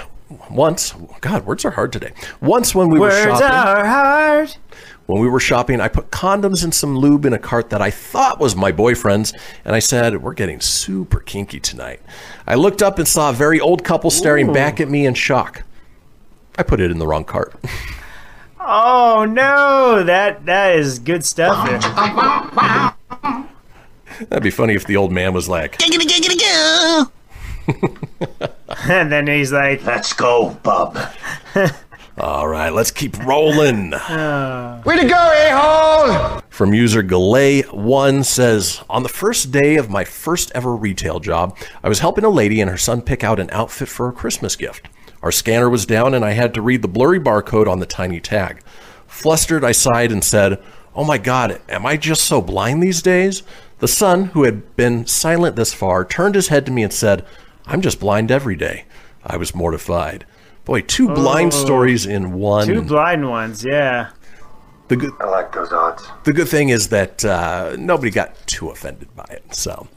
once, 0.49 0.93
God, 1.21 1.45
words 1.45 1.63
are 1.63 1.71
hard 1.71 1.93
today. 1.93 2.11
Once 2.41 2.75
when 2.75 2.89
we 2.89 2.99
were 2.99 3.07
Words 3.07 3.39
shopping, 3.39 3.45
are 3.57 3.85
hard. 3.85 4.55
When 5.09 5.21
we 5.23 5.27
were 5.27 5.39
shopping, 5.39 5.81
I 5.81 5.87
put 5.87 6.11
condoms 6.11 6.63
and 6.63 6.71
some 6.71 6.95
lube 6.95 7.25
in 7.25 7.33
a 7.33 7.39
cart 7.39 7.71
that 7.71 7.81
I 7.81 7.89
thought 7.89 8.39
was 8.39 8.55
my 8.55 8.71
boyfriend's, 8.71 9.33
and 9.65 9.73
I 9.73 9.79
said, 9.79 10.21
"We're 10.21 10.35
getting 10.35 10.61
super 10.61 11.19
kinky 11.19 11.59
tonight." 11.59 11.99
I 12.45 12.53
looked 12.53 12.83
up 12.83 12.99
and 12.99 13.07
saw 13.07 13.31
a 13.31 13.33
very 13.33 13.59
old 13.59 13.83
couple 13.83 14.11
staring 14.11 14.51
Ooh. 14.51 14.53
back 14.53 14.79
at 14.79 14.87
me 14.87 15.07
in 15.07 15.15
shock. 15.15 15.63
I 16.59 16.63
put 16.63 16.79
it 16.79 16.91
in 16.91 16.99
the 16.99 17.07
wrong 17.07 17.23
cart. 17.23 17.55
Oh 18.59 19.25
no, 19.27 20.03
that 20.03 20.45
that 20.45 20.75
is 20.75 20.99
good 20.99 21.25
stuff. 21.25 21.67
That'd 24.29 24.43
be 24.43 24.51
funny 24.51 24.75
if 24.75 24.85
the 24.85 24.97
old 24.97 25.11
man 25.11 25.33
was 25.33 25.49
like, 25.49 25.81
and 28.87 29.11
then 29.11 29.25
he's 29.25 29.51
like, 29.51 29.83
Let's 29.83 30.13
go, 30.13 30.51
bub. 30.61 30.99
"All 32.19 32.47
right, 32.47 32.73
let's 32.73 32.91
keep 32.91 33.17
rolling." 33.25 33.93
Uh. 33.93 34.81
Way 34.85 34.97
to 35.01 35.07
go, 35.07 35.15
a-hole! 35.15 36.41
From 36.49 36.73
user 36.73 37.01
Galay1 37.03 38.25
says, 38.25 38.81
On 38.89 39.03
the 39.03 39.09
first 39.09 39.51
day 39.51 39.77
of 39.77 39.89
my 39.89 40.03
first 40.03 40.51
ever 40.53 40.75
retail 40.75 41.19
job, 41.19 41.57
I 41.83 41.89
was 41.89 41.99
helping 41.99 42.23
a 42.23 42.29
lady 42.29 42.59
and 42.59 42.69
her 42.69 42.77
son 42.77 43.01
pick 43.01 43.23
out 43.23 43.39
an 43.39 43.49
outfit 43.51 43.87
for 43.87 44.09
a 44.09 44.13
Christmas 44.13 44.55
gift. 44.55 44.89
Our 45.21 45.31
scanner 45.31 45.69
was 45.69 45.85
down 45.85 46.13
and 46.13 46.23
I 46.23 46.31
had 46.31 46.53
to 46.53 46.61
read 46.61 46.81
the 46.81 46.87
blurry 46.87 47.19
barcode 47.19 47.67
on 47.67 47.79
the 47.79 47.85
tiny 47.85 48.19
tag. 48.19 48.61
Flustered, 49.07 49.63
I 49.63 49.71
sighed 49.71 50.11
and 50.11 50.23
said, 50.23 50.61
Oh 50.95 51.03
my 51.03 51.17
God, 51.17 51.61
am 51.69 51.85
I 51.85 51.97
just 51.97 52.25
so 52.25 52.41
blind 52.41 52.81
these 52.81 53.01
days? 53.01 53.43
The 53.79 53.87
son, 53.87 54.25
who 54.25 54.43
had 54.43 54.75
been 54.75 55.05
silent 55.05 55.55
this 55.55 55.73
far, 55.73 56.03
turned 56.03 56.35
his 56.35 56.49
head 56.49 56.65
to 56.65 56.71
me 56.71 56.83
and 56.83 56.91
said, 56.91 57.25
I'm 57.65 57.81
just 57.81 57.99
blind 57.99 58.31
every 58.31 58.55
day. 58.55 58.85
I 59.25 59.37
was 59.37 59.55
mortified. 59.55 60.25
Boy, 60.69 60.81
two 60.81 61.07
blind 61.07 61.51
Oh. 61.51 61.65
stories 61.65 62.05
in 62.05 62.33
one. 62.33 62.67
two 62.67 62.83
blind 62.83 63.27
ones. 63.27 63.65
Yeah. 63.67 64.09
The 64.87 64.97
good, 64.97 65.11
I 65.19 65.25
like 65.25 65.51
those 65.51 65.71
odds. 65.71 66.03
the 66.25 66.31
good 66.33 66.47
thing 66.47 66.69
is 66.69 66.89
that 66.89 67.25
uh, 67.25 67.75
nobody 67.79 68.11
got 68.11 68.35
too 68.45 68.69
offended 68.69 69.07
by 69.15 69.25
it. 69.31 69.43
So, 69.55 69.87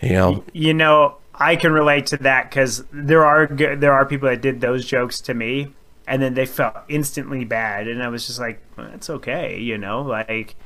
You 0.00 0.12
know, 0.12 0.44
You 0.52 0.74
know, 0.74 1.16
I 1.34 1.56
can 1.56 1.72
relate 1.72 2.06
to 2.06 2.16
that 2.18 2.50
because 2.50 2.84
there 2.92 3.24
are 3.24 3.46
there 3.46 3.92
are 3.92 4.04
people 4.04 4.28
that 4.28 4.42
did 4.42 4.60
those 4.60 4.84
jokes 4.84 5.20
to 5.22 5.34
me, 5.34 5.74
and 6.08 6.22
then 6.22 6.34
they 6.34 6.46
felt 6.46 6.74
instantly 6.88 7.44
bad, 7.44 7.86
and 7.86 8.02
I 8.02 8.08
was 8.08 8.26
just 8.26 8.40
like, 8.40 8.60
well, 8.76 8.90
"It's 8.94 9.10
okay," 9.10 9.58
you 9.60 9.78
know, 9.78 10.02
like 10.02 10.56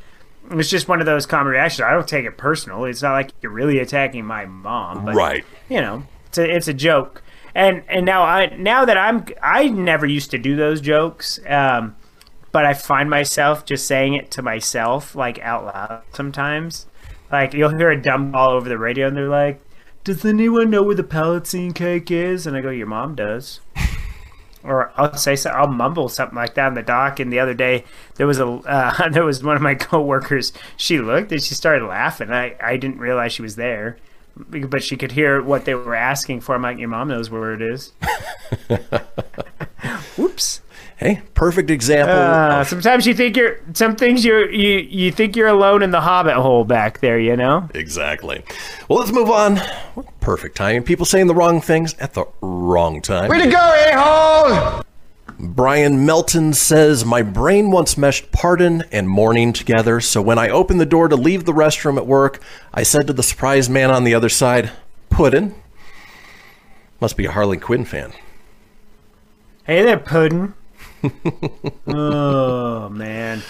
it 0.50 0.54
was 0.54 0.70
just 0.70 0.88
one 0.88 1.00
of 1.00 1.06
those 1.06 1.26
common 1.26 1.52
reactions. 1.52 1.82
I 1.82 1.92
don't 1.92 2.08
take 2.08 2.24
it 2.24 2.36
personal. 2.36 2.84
It's 2.84 3.02
not 3.02 3.12
like 3.12 3.30
you're 3.42 3.52
really 3.52 3.78
attacking 3.78 4.24
my 4.24 4.44
mom, 4.46 5.04
but, 5.04 5.14
Right. 5.14 5.44
You 5.68 5.80
know, 5.80 6.04
it's 6.26 6.38
a 6.38 6.48
it's 6.56 6.68
a 6.68 6.74
joke, 6.74 7.22
and 7.54 7.82
and 7.88 8.04
now 8.06 8.22
I 8.22 8.46
now 8.56 8.84
that 8.84 8.96
I'm 8.96 9.26
I 9.42 9.68
never 9.68 10.06
used 10.06 10.30
to 10.32 10.38
do 10.38 10.56
those 10.56 10.80
jokes. 10.80 11.38
Um, 11.46 11.96
but 12.50 12.66
I 12.66 12.74
find 12.74 13.08
myself 13.08 13.64
just 13.64 13.86
saying 13.86 14.14
it 14.14 14.30
to 14.32 14.42
myself, 14.42 15.14
like 15.14 15.38
out 15.40 15.64
loud 15.64 16.02
sometimes. 16.12 16.86
Like 17.30 17.54
you'll 17.54 17.70
hear 17.70 17.90
a 17.90 18.00
dumb 18.00 18.30
ball 18.30 18.50
over 18.50 18.68
the 18.68 18.78
radio, 18.78 19.08
and 19.08 19.16
they're 19.16 19.28
like, 19.28 19.60
"Does 20.04 20.24
anyone 20.24 20.70
know 20.70 20.82
where 20.82 20.94
the 20.94 21.02
Palatine 21.02 21.72
cake 21.72 22.10
is?" 22.10 22.46
And 22.46 22.56
I 22.56 22.60
go, 22.60 22.70
"Your 22.70 22.86
mom 22.86 23.14
does." 23.14 23.60
Or 24.64 24.92
I'll 24.96 25.16
say 25.16 25.36
so, 25.36 25.50
I'll 25.50 25.66
mumble 25.66 26.08
something 26.08 26.36
like 26.36 26.54
that 26.54 26.68
in 26.68 26.74
the 26.74 26.82
dock. 26.82 27.20
And 27.20 27.32
the 27.32 27.40
other 27.40 27.54
day, 27.54 27.84
there 28.16 28.26
was 28.26 28.38
a 28.38 28.46
uh, 28.46 29.08
there 29.10 29.24
was 29.24 29.42
one 29.42 29.56
of 29.56 29.62
my 29.62 29.74
coworkers. 29.76 30.52
She 30.76 30.98
looked 30.98 31.32
and 31.32 31.42
she 31.42 31.54
started 31.54 31.86
laughing. 31.86 32.30
I 32.30 32.56
I 32.60 32.76
didn't 32.76 32.98
realize 32.98 33.32
she 33.32 33.42
was 33.42 33.56
there, 33.56 33.96
but 34.36 34.82
she 34.82 34.96
could 34.96 35.12
hear 35.12 35.42
what 35.42 35.64
they 35.64 35.74
were 35.74 35.94
asking 35.94 36.40
for. 36.40 36.54
I'm 36.54 36.62
like, 36.62 36.78
"Your 36.78 36.88
mom 36.88 37.08
knows 37.08 37.30
where 37.30 37.54
it 37.54 37.62
is." 37.62 37.92
Whoops. 40.16 40.60
Hey, 41.02 41.22
perfect 41.34 41.70
example. 41.70 42.14
Uh, 42.14 42.60
of- 42.60 42.68
sometimes 42.68 43.06
you 43.06 43.14
think 43.14 43.36
you're 43.36 43.58
some 43.74 43.96
things 43.96 44.24
you're 44.24 44.50
you 44.50 44.78
you 44.78 45.10
think 45.10 45.36
you're 45.36 45.48
alone 45.48 45.82
in 45.82 45.90
the 45.90 46.00
hobbit 46.00 46.34
hole 46.34 46.64
back 46.64 47.00
there, 47.00 47.18
you 47.18 47.36
know? 47.36 47.68
exactly. 47.74 48.42
Well, 48.88 48.98
let's 49.00 49.12
move 49.12 49.30
on. 49.30 49.60
Perfect 50.20 50.56
timing. 50.56 50.84
People 50.84 51.04
saying 51.06 51.26
the 51.26 51.34
wrong 51.34 51.60
things 51.60 51.94
at 51.94 52.14
the 52.14 52.24
wrong 52.40 53.02
time. 53.02 53.28
Way 53.28 53.42
to 53.44 53.50
go, 53.50 53.58
a-hole! 53.92 54.82
Brian 55.38 56.06
Melton 56.06 56.52
says, 56.52 57.04
My 57.04 57.22
brain 57.22 57.72
once 57.72 57.98
meshed 57.98 58.30
pardon 58.30 58.84
and 58.92 59.08
mourning 59.08 59.52
together, 59.52 60.00
so 60.00 60.22
when 60.22 60.38
I 60.38 60.48
opened 60.48 60.80
the 60.80 60.86
door 60.86 61.08
to 61.08 61.16
leave 61.16 61.46
the 61.46 61.52
restroom 61.52 61.96
at 61.96 62.06
work, 62.06 62.40
I 62.72 62.84
said 62.84 63.08
to 63.08 63.12
the 63.12 63.24
surprised 63.24 63.68
man 63.68 63.90
on 63.90 64.04
the 64.04 64.14
other 64.14 64.28
side, 64.28 64.70
Puddin'? 65.10 65.54
Must 67.00 67.16
be 67.16 67.26
a 67.26 67.32
Harley 67.32 67.56
Quinn 67.56 67.84
fan. 67.84 68.12
Hey 69.64 69.82
there, 69.82 69.98
Puddin. 69.98 70.54
Oh 71.86 72.88
man. 72.90 73.42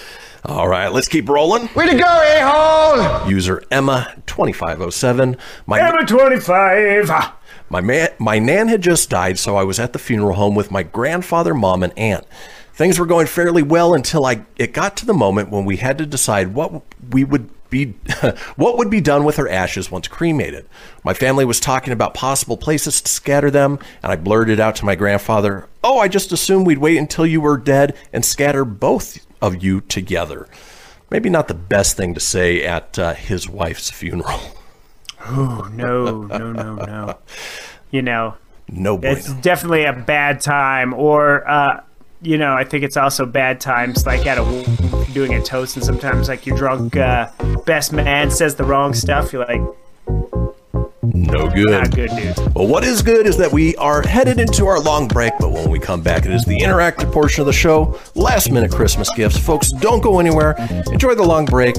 All 0.44 0.66
right, 0.66 0.88
let's 0.92 1.06
keep 1.06 1.28
rolling. 1.28 1.68
Way 1.74 1.90
to 1.90 1.96
go, 1.96 2.04
a-hole! 2.04 3.30
User 3.30 3.62
Emma2507. 3.70 5.38
My, 5.66 5.80
Emma 5.80 6.04
twenty 6.04 6.40
five. 6.40 7.08
my, 7.70 7.80
man, 7.80 8.08
my 8.18 8.38
nan 8.40 8.66
had 8.68 8.82
just 8.82 9.08
died, 9.08 9.38
so 9.38 9.56
I 9.56 9.62
was 9.62 9.78
at 9.78 9.92
the 9.92 10.00
funeral 10.00 10.34
home 10.34 10.56
with 10.56 10.72
my 10.72 10.82
grandfather, 10.82 11.54
mom, 11.54 11.84
and 11.84 11.96
aunt. 11.96 12.26
Things 12.74 12.98
were 12.98 13.06
going 13.06 13.26
fairly 13.28 13.62
well 13.62 13.94
until 13.94 14.24
I 14.26 14.44
it 14.56 14.72
got 14.72 14.96
to 14.96 15.06
the 15.06 15.14
moment 15.14 15.50
when 15.50 15.64
we 15.64 15.76
had 15.76 15.98
to 15.98 16.06
decide 16.06 16.54
what 16.54 16.82
we 17.10 17.22
would 17.22 17.50
be 17.72 17.86
what 18.54 18.78
would 18.78 18.88
be 18.90 19.00
done 19.00 19.24
with 19.24 19.34
her 19.38 19.48
ashes 19.48 19.90
once 19.90 20.06
cremated. 20.06 20.66
My 21.02 21.14
family 21.14 21.44
was 21.44 21.58
talking 21.58 21.92
about 21.92 22.14
possible 22.14 22.56
places 22.56 23.02
to 23.02 23.10
scatter 23.10 23.50
them, 23.50 23.80
and 24.04 24.12
I 24.12 24.16
blurted 24.16 24.60
out 24.60 24.76
to 24.76 24.84
my 24.84 24.94
grandfather, 24.94 25.66
"Oh, 25.82 25.98
I 25.98 26.06
just 26.06 26.30
assumed 26.30 26.68
we'd 26.68 26.78
wait 26.78 26.98
until 26.98 27.26
you 27.26 27.40
were 27.40 27.56
dead 27.56 27.96
and 28.12 28.24
scatter 28.24 28.64
both 28.64 29.26
of 29.40 29.64
you 29.64 29.80
together." 29.80 30.46
Maybe 31.10 31.28
not 31.28 31.48
the 31.48 31.54
best 31.54 31.96
thing 31.96 32.14
to 32.14 32.20
say 32.20 32.62
at 32.64 32.96
uh, 32.98 33.14
his 33.14 33.48
wife's 33.48 33.90
funeral. 33.90 34.40
Oh 35.26 35.68
no, 35.72 36.22
no, 36.22 36.52
no, 36.52 36.74
no. 36.76 37.18
You 37.90 38.00
know, 38.00 38.34
No 38.68 38.96
bueno. 38.96 39.16
it's 39.18 39.30
definitely 39.34 39.84
a 39.84 39.92
bad 39.92 40.40
time 40.40 40.94
or 40.94 41.46
uh 41.48 41.82
you 42.22 42.38
know, 42.38 42.54
I 42.54 42.64
think 42.64 42.84
it's 42.84 42.96
also 42.96 43.26
bad 43.26 43.60
times 43.60 44.06
like 44.06 44.24
at 44.26 44.38
a 44.38 44.42
doing 45.12 45.34
a 45.34 45.42
toast 45.42 45.76
and 45.76 45.84
sometimes 45.84 46.28
like 46.28 46.46
your 46.46 46.56
drunk 46.56 46.96
uh 46.96 47.30
best 47.66 47.92
man 47.92 48.30
says 48.30 48.54
the 48.56 48.64
wrong 48.64 48.94
stuff, 48.94 49.32
you're 49.32 49.44
like, 49.46 49.60
No 51.02 51.48
good. 51.50 51.70
not 51.70 51.94
good, 51.94 52.10
dude. 52.10 52.36
Well, 52.54 52.66
what 52.66 52.84
is 52.84 53.02
good 53.02 53.26
is 53.26 53.36
that 53.38 53.52
we 53.52 53.76
are 53.76 54.02
headed 54.02 54.38
into 54.40 54.66
our 54.66 54.80
long 54.80 55.08
break, 55.08 55.32
but 55.38 55.50
when 55.52 55.70
we 55.70 55.78
come 55.78 56.02
back, 56.02 56.24
it 56.26 56.32
is 56.32 56.44
the 56.44 56.58
interactive 56.58 57.12
portion 57.12 57.40
of 57.42 57.46
the 57.46 57.52
show. 57.52 57.98
Last 58.14 58.50
minute 58.50 58.72
Christmas 58.72 59.08
gifts. 59.14 59.38
Folks, 59.38 59.70
don't 59.70 60.00
go 60.00 60.18
anywhere. 60.20 60.54
Enjoy 60.92 61.14
the 61.14 61.22
long 61.24 61.44
break. 61.44 61.76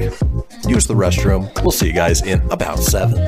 Use 0.68 0.88
the 0.88 0.94
restroom. 0.96 1.52
We'll 1.62 1.72
see 1.72 1.88
you 1.88 1.94
guys 1.94 2.22
in 2.22 2.40
about 2.52 2.80
seven. 2.80 3.28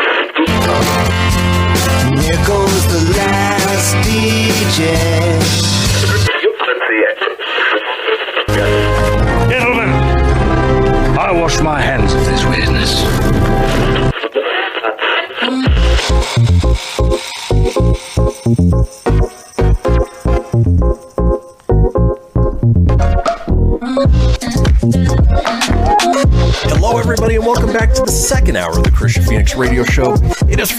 DJ. 4.61 4.93
Gentlemen, 9.49 9.89
I 11.17 11.31
wash 11.33 11.59
my 11.61 11.81
hands 11.81 12.00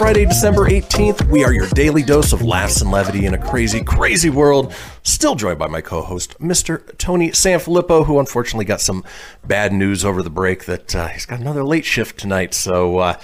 Friday, 0.03 0.25
December 0.25 0.69
18th. 0.69 1.31
We 1.31 1.45
are 1.45 1.53
your 1.53 1.69
daily 1.69 2.03
dose 2.03 2.33
of 2.33 2.43
laughs 2.43 2.83
and 2.83 2.91
levity 2.91 3.25
in 3.25 3.35
a 3.35 3.39
crazy, 3.39 3.85
crazy 3.85 4.31
world. 4.31 4.75
Still 5.05 5.37
joined 5.37 5.61
by 5.61 5.69
my 5.69 5.81
co 5.81 6.03
host, 6.03 6.37
Mr. 6.41 6.99
Tony 6.99 7.31
Sanfilippo, 7.31 8.05
who 8.05 8.19
unfortunately 8.19 8.65
got 8.65 8.81
some 8.81 9.05
bad 9.47 9.73
news 9.73 10.05
over 10.05 10.21
the 10.21 10.29
break 10.29 10.65
that 10.65 10.93
uh, 10.97 11.07
he's 11.07 11.25
got 11.25 11.39
another 11.39 11.63
late 11.63 11.85
shift 11.85 12.19
tonight. 12.19 12.53
So 12.53 12.99
uh, 12.99 13.21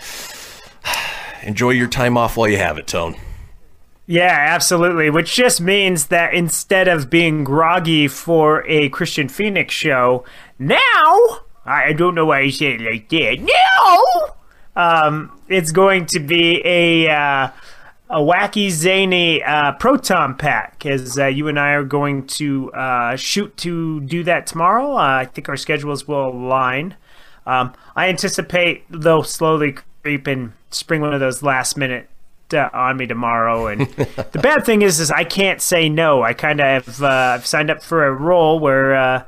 enjoy 1.42 1.70
your 1.70 1.88
time 1.88 2.16
off 2.16 2.36
while 2.36 2.48
you 2.48 2.58
have 2.58 2.78
it, 2.78 2.86
Tone. 2.86 3.16
Yeah, 4.06 4.36
absolutely. 4.38 5.10
Which 5.10 5.34
just 5.34 5.60
means 5.60 6.06
that 6.06 6.32
instead 6.32 6.86
of 6.86 7.10
being 7.10 7.42
groggy 7.42 8.06
for 8.06 8.64
a 8.68 8.88
Kristian 8.90 9.28
Fenix 9.28 9.74
show, 9.74 10.24
now 10.60 11.40
I 11.66 11.92
don't 11.92 12.14
know 12.14 12.26
why 12.26 12.42
I 12.42 12.50
say 12.50 12.74
it 12.74 12.80
like 12.80 13.08
that. 13.08 13.40
Now 13.40 14.37
um, 14.78 15.38
it's 15.48 15.72
going 15.72 16.06
to 16.06 16.20
be 16.20 16.62
a 16.64 17.10
uh, 17.10 17.50
a 18.08 18.20
wacky 18.20 18.70
zany 18.70 19.42
uh, 19.42 19.72
proton 19.72 20.34
pack 20.36 20.86
as 20.86 21.18
uh, 21.18 21.26
you 21.26 21.48
and 21.48 21.58
I 21.58 21.72
are 21.72 21.84
going 21.84 22.26
to 22.28 22.72
uh, 22.72 23.16
shoot 23.16 23.54
to 23.58 24.00
do 24.00 24.22
that 24.24 24.46
tomorrow. 24.46 24.92
Uh, 24.92 25.20
I 25.20 25.24
think 25.26 25.48
our 25.48 25.56
schedules 25.56 26.06
will 26.06 26.28
align. 26.28 26.96
Um, 27.44 27.74
I 27.96 28.08
anticipate 28.08 28.84
they'll 28.88 29.24
slowly 29.24 29.76
creep 30.02 30.26
and 30.26 30.52
spring 30.70 31.00
one 31.00 31.12
of 31.12 31.20
those 31.20 31.42
last 31.42 31.76
minute 31.76 32.08
uh, 32.52 32.68
on 32.72 32.96
me 32.96 33.06
tomorrow. 33.06 33.66
And 33.66 33.80
the 33.88 34.40
bad 34.40 34.64
thing 34.64 34.82
is, 34.82 35.00
is 35.00 35.10
I 35.10 35.24
can't 35.24 35.60
say 35.60 35.88
no. 35.88 36.22
I 36.22 36.34
kind 36.34 36.60
of 36.60 36.86
have 36.86 37.02
uh, 37.02 37.34
I've 37.34 37.46
signed 37.46 37.70
up 37.70 37.82
for 37.82 38.06
a 38.06 38.12
role 38.12 38.60
where 38.60 38.94
uh, 38.94 39.24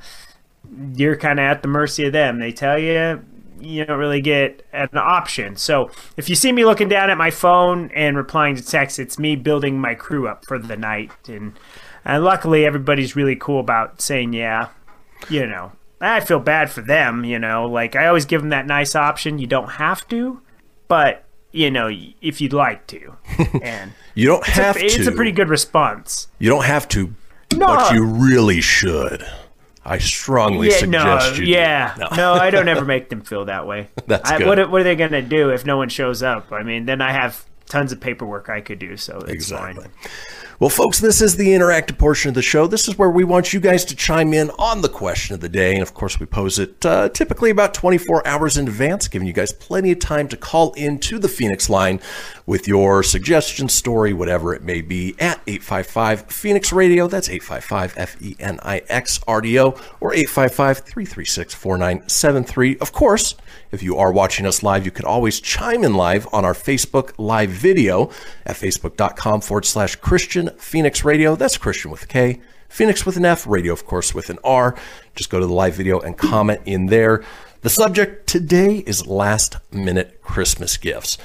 you're 0.95 1.17
kind 1.17 1.41
of 1.41 1.45
at 1.45 1.63
the 1.63 1.69
mercy 1.69 2.07
of 2.07 2.13
them. 2.13 2.39
They 2.39 2.53
tell 2.53 2.79
you 2.79 3.25
you 3.61 3.85
don't 3.85 3.99
really 3.99 4.21
get 4.21 4.65
an 4.73 4.89
option. 4.95 5.57
So 5.57 5.91
if 6.17 6.29
you 6.29 6.35
see 6.35 6.53
me 6.53 6.65
looking 6.65 6.89
down 6.89 7.11
at 7.11 7.19
my 7.19 7.31
phone 7.31 7.91
and 7.95 8.17
replying 8.17 8.57
to 8.57 8.63
texts, 8.65 8.99
it's 8.99 9.19
me 9.19 9.37
building 9.37 9.81
my 9.81 9.95
crew 9.95 10.29
up 10.29 10.45
for 10.45 10.59
the 10.59 10.77
night. 10.77 11.11
And 11.29 11.53
and 12.05 12.25
luckily, 12.25 12.65
everybody's 12.65 13.15
really 13.17 13.37
cool 13.37 13.61
about 13.61 14.01
saying 14.01 14.33
yeah. 14.33 14.69
You 15.29 15.47
know, 15.47 15.73
I 16.01 16.21
feel 16.21 16.41
bad 16.41 16.71
for 16.71 16.81
them. 16.81 17.25
You 17.25 17.39
know, 17.39 17.67
like 17.67 17.95
I 17.97 18.07
always 18.07 18.25
give 18.25 18.41
them 18.41 18.51
that 18.51 18.67
nice 18.67 18.95
option. 18.97 19.39
You 19.39 19.47
don't 19.47 19.73
have 19.73 20.09
to, 20.09 20.41
but 20.89 21.25
you 21.53 21.71
know, 21.71 21.91
if 22.23 22.41
you'd 22.41 22.53
like 22.53 22.87
to. 22.89 23.17
And 23.63 23.93
You 24.15 24.27
don't 24.29 24.47
it's 24.49 24.59
a- 24.59 24.63
have 24.63 24.77
to. 24.79 24.85
It's 24.85 25.07
a 25.07 25.13
pretty 25.13 25.33
good 25.33 25.49
response. 25.49 26.29
You 26.39 26.49
don't 26.49 26.65
have 26.65 26.87
to, 26.89 27.15
No. 27.53 27.67
but 27.67 27.91
uh, 27.91 27.95
you 27.95 28.05
really 28.05 28.61
should. 28.61 29.27
I 29.85 29.99
strongly 29.99 30.69
yeah, 30.69 30.77
suggest 30.77 31.33
no, 31.33 31.39
you. 31.39 31.45
do. 31.47 31.51
yeah, 31.51 31.95
No. 31.99 32.09
no. 32.17 32.33
I 32.35 32.51
don't 32.51 32.69
ever 32.69 32.85
make 32.95 33.09
them 33.09 33.23
feel 33.23 33.47
that 33.47 33.67
way. 33.67 33.89
That's 34.07 34.31
I, 34.31 34.39
good. 34.39 34.47
What, 34.47 34.59
are- 34.59 34.69
what 34.69 34.81
are 34.83 34.85
they 34.85 34.97
going 34.97 35.13
to 35.13 35.23
do 35.23 35.51
if 35.51 35.65
no 35.65 35.77
one 35.79 35.89
shows 35.89 36.23
up? 36.23 36.53
I 36.53 36.63
mean, 36.63 36.85
then 36.87 37.01
I 37.01 37.13
have 37.13 37.45
tons 37.67 37.93
of 37.93 38.01
paperwork 38.01 38.49
I 38.49 38.61
could 38.61 38.79
do. 38.79 38.97
So 38.97 39.19
it's 39.21 39.31
Exactly. 39.31 39.85
fine. 39.85 39.93
Well, 40.59 40.69
folks, 40.69 40.99
this 41.01 41.23
is 41.23 41.37
the 41.37 41.49
interactive 41.49 41.97
portion 41.97 42.29
of 42.29 42.35
the 42.35 42.43
show. 42.43 42.67
This 42.67 42.87
is 42.87 42.99
where 42.99 43.09
we 43.09 43.25
want 43.25 43.55
you 43.55 43.61
guys 43.61 43.83
to 43.87 43.97
chime 43.97 44.35
in 44.35 44.51
on 44.59 44.83
the 44.83 44.91
question 44.91 45.33
of 45.35 45.41
the 45.41 45.49
day. 45.49 45.73
And 45.73 45.81
of 45.83 45.95
course, 45.95 46.21
we 46.21 46.27
pose 46.27 46.59
it 46.59 46.85
uh, 46.85 47.09
typically 47.09 47.49
about 47.49 47.73
24 47.73 48.27
hours 48.27 48.59
in 48.59 48.69
advance, 48.69 49.09
giving 49.09 49.27
you 49.27 49.33
guys 49.33 49.53
plenty 49.55 49.91
of 49.93 50.01
time 50.01 50.29
to 50.29 50.37
call 50.37 50.73
into 50.75 51.19
the 51.19 51.29
Fenix 51.29 51.71
line 51.71 51.99
with 52.51 52.67
your 52.67 53.05
suggestion, 53.05 53.69
story, 53.69 54.13
whatever 54.13 54.53
it 54.53 54.65
may 54.65 54.81
be, 54.81 55.15
at 55.21 55.41
855 55.47 56.23
Fenix 56.23 56.73
Radio. 56.73 57.07
That's 57.07 57.29
855 57.29 57.95
F 57.97 58.21
E 58.21 58.35
N 58.41 58.59
I 58.65 58.83
X 58.89 59.21
R 59.29 59.41
D 59.41 59.57
O 59.61 59.69
or 60.01 60.13
855 60.13 60.79
336 60.79 61.55
4973. 61.55 62.79
Of 62.79 62.91
course, 62.91 63.37
if 63.71 63.85
you 63.85 63.99
are 63.99 64.11
watching 64.11 64.47
us 64.47 64.65
live, 64.65 64.85
you 64.85 64.91
can 64.91 65.05
always 65.05 65.39
chime 65.39 65.85
in 65.85 65.95
live 65.95 66.27
on 66.33 66.45
our 66.45 66.53
Facebook 66.53 67.13
live 67.19 67.51
video 67.51 68.11
at 68.45 68.57
facebook.com 68.57 69.43
forward 69.43 69.65
slash 69.65 69.97
Kristian 70.01 70.59
Fenix 70.59 71.05
Radio. 71.05 71.37
That's 71.37 71.57
Kristian 71.57 71.93
with 71.93 72.03
a 72.03 72.09
K, 72.09 72.41
Fenix 72.69 73.07
with 73.07 73.17
an 73.17 73.27
F, 73.27 73.47
radio, 73.47 73.73
of 73.73 73.87
course, 73.87 74.13
with 74.13 74.29
an 74.29 74.41
R. 74.43 74.75
Just 75.15 75.31
go 75.31 75.39
to 75.39 75.47
the 75.47 75.55
live 75.55 75.75
video 75.75 76.01
and 76.01 76.19
comment 76.19 76.63
in 76.65 76.87
there. 76.87 77.23
The 77.61 77.71
subject 77.71 78.27
today 78.27 78.79
is 78.79 79.07
last 79.07 79.59
minute 79.71 80.21
Christmas 80.21 80.77
gifts. 80.77 81.17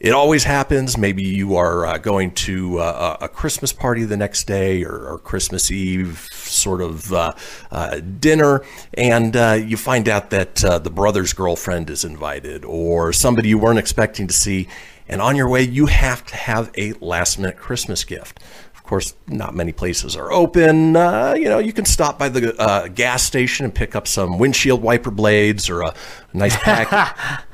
It 0.00 0.14
always 0.14 0.44
happens. 0.44 0.96
Maybe 0.96 1.22
you 1.22 1.56
are 1.56 1.84
uh, 1.84 1.98
going 1.98 2.30
to 2.46 2.78
uh, 2.78 3.18
a 3.20 3.28
Christmas 3.28 3.70
party 3.70 4.04
the 4.04 4.16
next 4.16 4.46
day 4.46 4.82
or, 4.82 4.96
or 5.06 5.18
Christmas 5.18 5.70
Eve 5.70 6.26
sort 6.32 6.80
of 6.80 7.12
uh, 7.12 7.34
uh, 7.70 8.00
dinner, 8.00 8.64
and 8.94 9.36
uh, 9.36 9.58
you 9.62 9.76
find 9.76 10.08
out 10.08 10.30
that 10.30 10.64
uh, 10.64 10.78
the 10.78 10.88
brother's 10.88 11.34
girlfriend 11.34 11.90
is 11.90 12.02
invited 12.02 12.64
or 12.64 13.12
somebody 13.12 13.50
you 13.50 13.58
weren't 13.58 13.78
expecting 13.78 14.26
to 14.26 14.32
see. 14.32 14.68
And 15.06 15.20
on 15.20 15.36
your 15.36 15.50
way, 15.50 15.62
you 15.62 15.86
have 15.86 16.24
to 16.26 16.36
have 16.36 16.70
a 16.78 16.94
last 16.94 17.38
minute 17.38 17.58
Christmas 17.58 18.02
gift. 18.02 18.40
Of 18.90 18.92
course, 18.92 19.14
not 19.28 19.54
many 19.54 19.70
places 19.70 20.16
are 20.16 20.32
open. 20.32 20.96
Uh, 20.96 21.34
you 21.38 21.44
know, 21.44 21.60
you 21.60 21.72
can 21.72 21.84
stop 21.84 22.18
by 22.18 22.28
the 22.28 22.60
uh, 22.60 22.88
gas 22.88 23.22
station 23.22 23.64
and 23.64 23.72
pick 23.72 23.94
up 23.94 24.08
some 24.08 24.36
windshield 24.36 24.82
wiper 24.82 25.12
blades 25.12 25.70
or 25.70 25.82
a 25.82 25.94
nice 26.32 26.56
pack, 26.60 26.90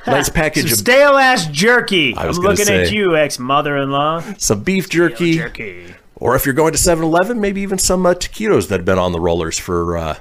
nice 0.07 0.31
package 0.31 0.63
Some 0.63 0.73
of 0.73 0.79
stale 0.79 1.19
ass 1.19 1.47
jerky. 1.49 2.15
I 2.15 2.25
was 2.25 2.39
I'm 2.39 2.43
gonna 2.43 2.55
looking 2.57 2.75
at 2.75 2.91
you, 2.91 3.17
ex 3.17 3.39
mother 3.39 3.77
in 3.77 3.91
law. 3.91 4.23
some 4.39 4.63
beef 4.63 4.89
jerky, 4.89 5.37
jerky. 5.37 5.95
or 6.15 6.37
if 6.37 6.47
you're 6.47 6.55
going 6.55 6.73
to 6.73 6.79
7-Eleven, 6.79 7.39
maybe 7.39 7.61
even 7.61 7.77
some 7.77 8.07
uh, 8.07 8.15
taquitos 8.15 8.69
that 8.69 8.79
have 8.79 8.87
been 8.87 8.99
on 8.99 9.13
the 9.13 9.21
rollers 9.21 9.59
for 9.59 9.99
uh, 9.99 10.17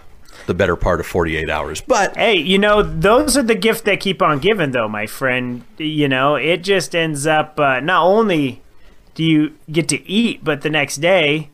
the 0.47 0.53
better 0.53 0.75
part 0.75 0.99
of 0.99 1.05
48 1.05 1.49
hours. 1.49 1.79
But 1.79 2.17
Hey, 2.17 2.35
you 2.35 2.57
know, 2.57 2.83
those 2.83 3.37
are 3.37 3.43
the 3.43 3.55
gifts 3.55 3.83
that 3.83 4.01
keep 4.01 4.21
on 4.21 4.39
giving, 4.39 4.71
though, 4.71 4.89
my 4.89 5.07
friend. 5.07 5.63
You 5.77 6.09
know, 6.09 6.35
it 6.35 6.57
just 6.57 6.93
ends 6.93 7.25
up 7.25 7.57
uh, 7.57 7.79
not 7.79 8.03
only 8.03 8.61
do 9.15 9.23
you 9.23 9.55
get 9.71 9.89
to 9.89 10.07
eat, 10.09 10.43
but 10.43 10.61
the 10.61 10.69
next 10.69 10.97
day, 10.97 11.49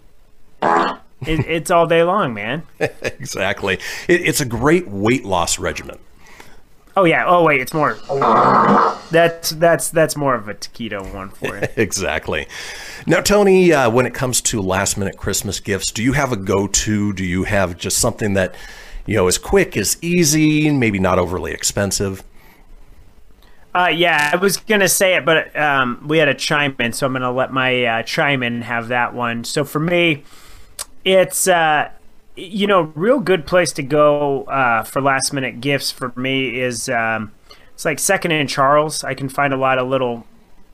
it, 0.62 1.00
it's 1.22 1.72
all 1.72 1.88
day 1.88 2.04
long, 2.04 2.34
man. 2.34 2.64
exactly, 2.80 3.76
it, 4.08 4.22
it's 4.22 4.42
a 4.42 4.46
great 4.46 4.88
weight 4.88 5.24
loss 5.24 5.58
regimen. 5.58 5.98
Oh 6.98 7.06
yeah. 7.06 7.24
Oh 7.26 7.44
wait, 7.44 7.62
it's 7.62 7.74
more. 7.74 7.98
That's 9.12 9.52
that's 9.52 9.90
that's 9.90 10.18
more 10.18 10.36
of 10.36 10.50
a 10.50 10.54
taquito 10.54 11.14
one 11.14 11.30
for 11.30 11.58
you. 11.58 11.68
exactly. 11.78 12.48
Now, 13.08 13.22
Tony, 13.22 13.72
uh, 13.72 13.90
when 13.90 14.06
it 14.06 14.14
comes 14.14 14.42
to 14.42 14.62
last 14.62 14.98
minute 14.98 15.18
Christmas 15.18 15.60
gifts, 15.60 15.92
do 15.92 16.04
you 16.04 16.14
have 16.14 16.32
a 16.32 16.38
go 16.38 16.68
to? 16.68 17.14
Do 17.14 17.24
you 17.24 17.46
have 17.46 17.78
just 17.78 17.98
something 17.98 18.34
that, 18.34 18.56
you 19.06 19.16
know, 19.16 19.28
is 19.28 19.38
quick, 19.38 19.78
is 19.78 19.98
easy, 20.02 20.70
maybe 20.70 21.00
not 21.00 21.18
overly 21.18 21.54
expensive? 21.54 22.24
Uh, 23.74 23.88
yeah, 23.88 24.32
I 24.34 24.36
was 24.36 24.58
gonna 24.58 24.90
say 24.90 25.16
it, 25.16 25.26
but 25.26 25.56
um, 25.56 26.06
we 26.06 26.18
had 26.18 26.28
a 26.28 26.34
chime 26.34 26.76
in, 26.80 26.92
so 26.92 27.06
I'm 27.06 27.14
gonna 27.14 27.32
let 27.32 27.54
my 27.54 27.86
uh, 27.86 28.04
chime 28.04 28.44
in 28.44 28.64
have 28.64 28.90
that 28.90 29.14
one. 29.14 29.46
So 29.46 29.64
for 29.64 29.80
me, 29.80 30.24
it's 31.06 31.48
uh, 31.48 31.90
you 32.36 32.68
know, 32.68 32.92
real 32.96 33.20
good 33.20 33.46
place 33.46 33.72
to 33.74 33.84
go 33.84 34.44
uh, 34.44 34.84
for 34.84 35.02
last 35.02 35.32
minute 35.32 35.62
gifts 35.62 35.92
for 35.92 36.12
me 36.16 36.60
is 36.60 36.90
um, 36.90 37.32
it's 37.74 37.86
like 37.86 38.00
Second 38.00 38.32
and 38.32 38.50
Charles. 38.50 39.04
I 39.04 39.14
can 39.14 39.30
find 39.30 39.54
a 39.54 39.58
lot 39.58 39.78
of 39.78 39.88
little 39.88 40.26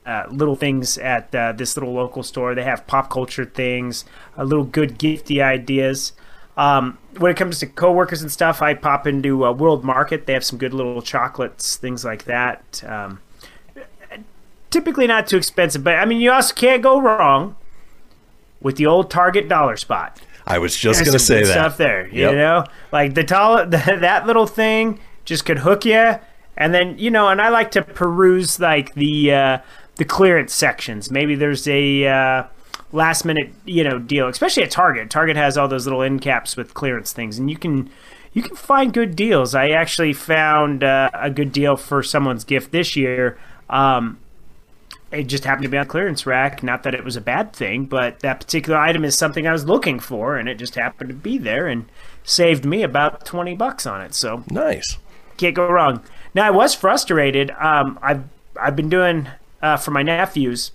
uh, 0.05 0.25
little 0.31 0.55
things 0.55 0.97
at 0.97 1.33
uh, 1.35 1.51
this 1.51 1.77
little 1.77 1.93
local 1.93 2.23
store. 2.23 2.55
They 2.55 2.63
have 2.63 2.87
pop 2.87 3.09
culture 3.09 3.45
things, 3.45 4.05
uh, 4.37 4.43
little 4.43 4.65
good 4.65 4.97
gifty 4.97 5.41
ideas. 5.41 6.13
Um, 6.57 6.97
when 7.17 7.31
it 7.31 7.37
comes 7.37 7.59
to 7.59 7.67
coworkers 7.67 8.21
and 8.23 8.31
stuff, 8.31 8.61
I 8.61 8.73
pop 8.73 9.05
into 9.07 9.45
uh, 9.45 9.51
World 9.53 9.83
Market. 9.83 10.25
They 10.25 10.33
have 10.33 10.43
some 10.43 10.57
good 10.59 10.73
little 10.73 11.01
chocolates, 11.01 11.77
things 11.77 12.03
like 12.03 12.25
that. 12.25 12.83
Um, 12.85 13.19
typically 14.69 15.07
not 15.07 15.27
too 15.27 15.37
expensive, 15.37 15.83
but 15.83 15.95
I 15.95 16.05
mean, 16.05 16.19
you 16.21 16.31
also 16.31 16.53
can't 16.53 16.81
go 16.81 16.99
wrong 16.99 17.55
with 18.61 18.75
the 18.77 18.85
old 18.85 19.09
Target 19.11 19.47
dollar 19.47 19.77
spot. 19.77 20.19
I 20.45 20.59
was 20.59 20.75
just 20.75 21.03
going 21.03 21.13
to 21.13 21.19
say 21.19 21.39
good 21.41 21.47
that. 21.47 21.51
stuff 21.53 21.77
there. 21.77 22.07
You 22.07 22.21
Yep. 22.23 22.33
know, 22.35 22.63
like 22.91 23.13
the 23.13 23.23
tall 23.23 23.65
that 23.67 24.25
little 24.25 24.47
thing 24.47 24.99
just 25.25 25.45
could 25.45 25.59
hook 25.59 25.85
you, 25.85 26.15
and 26.55 26.73
then 26.73 26.97
you 26.97 27.11
know, 27.11 27.27
and 27.27 27.41
I 27.41 27.49
like 27.49 27.71
to 27.71 27.81
peruse 27.81 28.59
like 28.59 28.93
the 28.95 29.33
uh, 29.33 29.57
the 29.97 30.05
clearance 30.05 30.53
sections. 30.53 31.11
Maybe 31.11 31.35
there's 31.35 31.67
a 31.67 32.07
uh, 32.07 32.43
last 32.91 33.25
minute 33.25 33.51
you 33.65 33.83
know 33.83 33.99
deal, 33.99 34.27
especially 34.27 34.63
at 34.63 34.71
Target. 34.71 35.09
Target 35.09 35.35
has 35.37 35.57
all 35.57 35.67
those 35.67 35.85
little 35.85 36.01
end 36.01 36.21
caps 36.21 36.55
with 36.57 36.73
clearance 36.73 37.11
things, 37.13 37.37
and 37.39 37.49
you 37.49 37.57
can. 37.57 37.89
You 38.33 38.43
can 38.43 38.55
find 38.55 38.93
good 38.93 39.15
deals. 39.15 39.55
I 39.55 39.69
actually 39.69 40.13
found 40.13 40.83
uh, 40.83 41.09
a 41.13 41.31
good 41.31 41.51
deal 41.51 41.75
for 41.75 42.03
someone's 42.03 42.43
gift 42.43 42.71
this 42.71 42.95
year. 42.95 43.35
Um, 43.67 44.19
it 45.11 45.23
just 45.23 45.43
happened 45.43 45.63
to 45.63 45.69
be 45.69 45.77
on 45.77 45.87
clearance 45.87 46.27
rack. 46.27 46.61
Not 46.61 46.83
that 46.83 46.93
it 46.93 47.03
was 47.03 47.15
a 47.15 47.21
bad 47.21 47.51
thing, 47.53 47.85
but 47.85 48.19
that 48.19 48.39
particular 48.39 48.77
item 48.77 49.03
is 49.03 49.17
something 49.17 49.47
I 49.47 49.51
was 49.53 49.65
looking 49.65 49.99
for, 49.99 50.35
and 50.37 50.47
it 50.47 50.55
just 50.59 50.75
happened 50.75 51.09
to 51.09 51.15
be 51.15 51.39
there 51.39 51.65
and 51.67 51.85
saved 52.23 52.63
me 52.63 52.83
about 52.83 53.25
twenty 53.25 53.55
bucks 53.55 53.87
on 53.87 54.01
it. 54.01 54.13
So 54.13 54.43
Nice. 54.51 54.97
can't 55.37 55.55
go 55.55 55.67
wrong. 55.67 56.03
Now 56.35 56.45
I 56.45 56.51
was 56.51 56.75
frustrated. 56.75 57.49
Um, 57.51 57.97
I've 58.03 58.23
I've 58.61 58.75
been 58.75 58.89
doing 58.89 59.29
uh, 59.63 59.77
for 59.77 59.89
my 59.91 60.03
nephews 60.03 60.73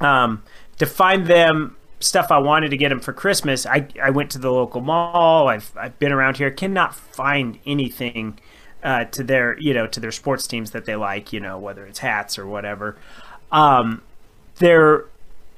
um, 0.00 0.42
to 0.78 0.86
find 0.86 1.26
them 1.26 1.76
stuff 2.00 2.30
I 2.30 2.38
wanted 2.38 2.70
to 2.70 2.76
get 2.76 2.90
them 2.90 3.00
for 3.00 3.12
Christmas. 3.12 3.66
I 3.66 3.88
I 4.02 4.10
went 4.10 4.30
to 4.32 4.38
the 4.38 4.50
local 4.50 4.80
mall. 4.80 5.48
I've 5.48 5.72
I've 5.76 5.98
been 5.98 6.12
around 6.12 6.36
here. 6.36 6.50
Cannot 6.50 6.94
find 6.94 7.58
anything 7.66 8.38
uh, 8.82 9.04
to 9.06 9.24
their 9.24 9.58
you 9.58 9.74
know 9.74 9.86
to 9.86 10.00
their 10.00 10.12
sports 10.12 10.46
teams 10.46 10.72
that 10.72 10.84
they 10.84 10.96
like. 10.96 11.32
You 11.32 11.40
know 11.40 11.58
whether 11.58 11.86
it's 11.86 12.00
hats 12.00 12.38
or 12.38 12.46
whatever. 12.46 12.96
Um, 13.50 14.02
they're 14.56 15.06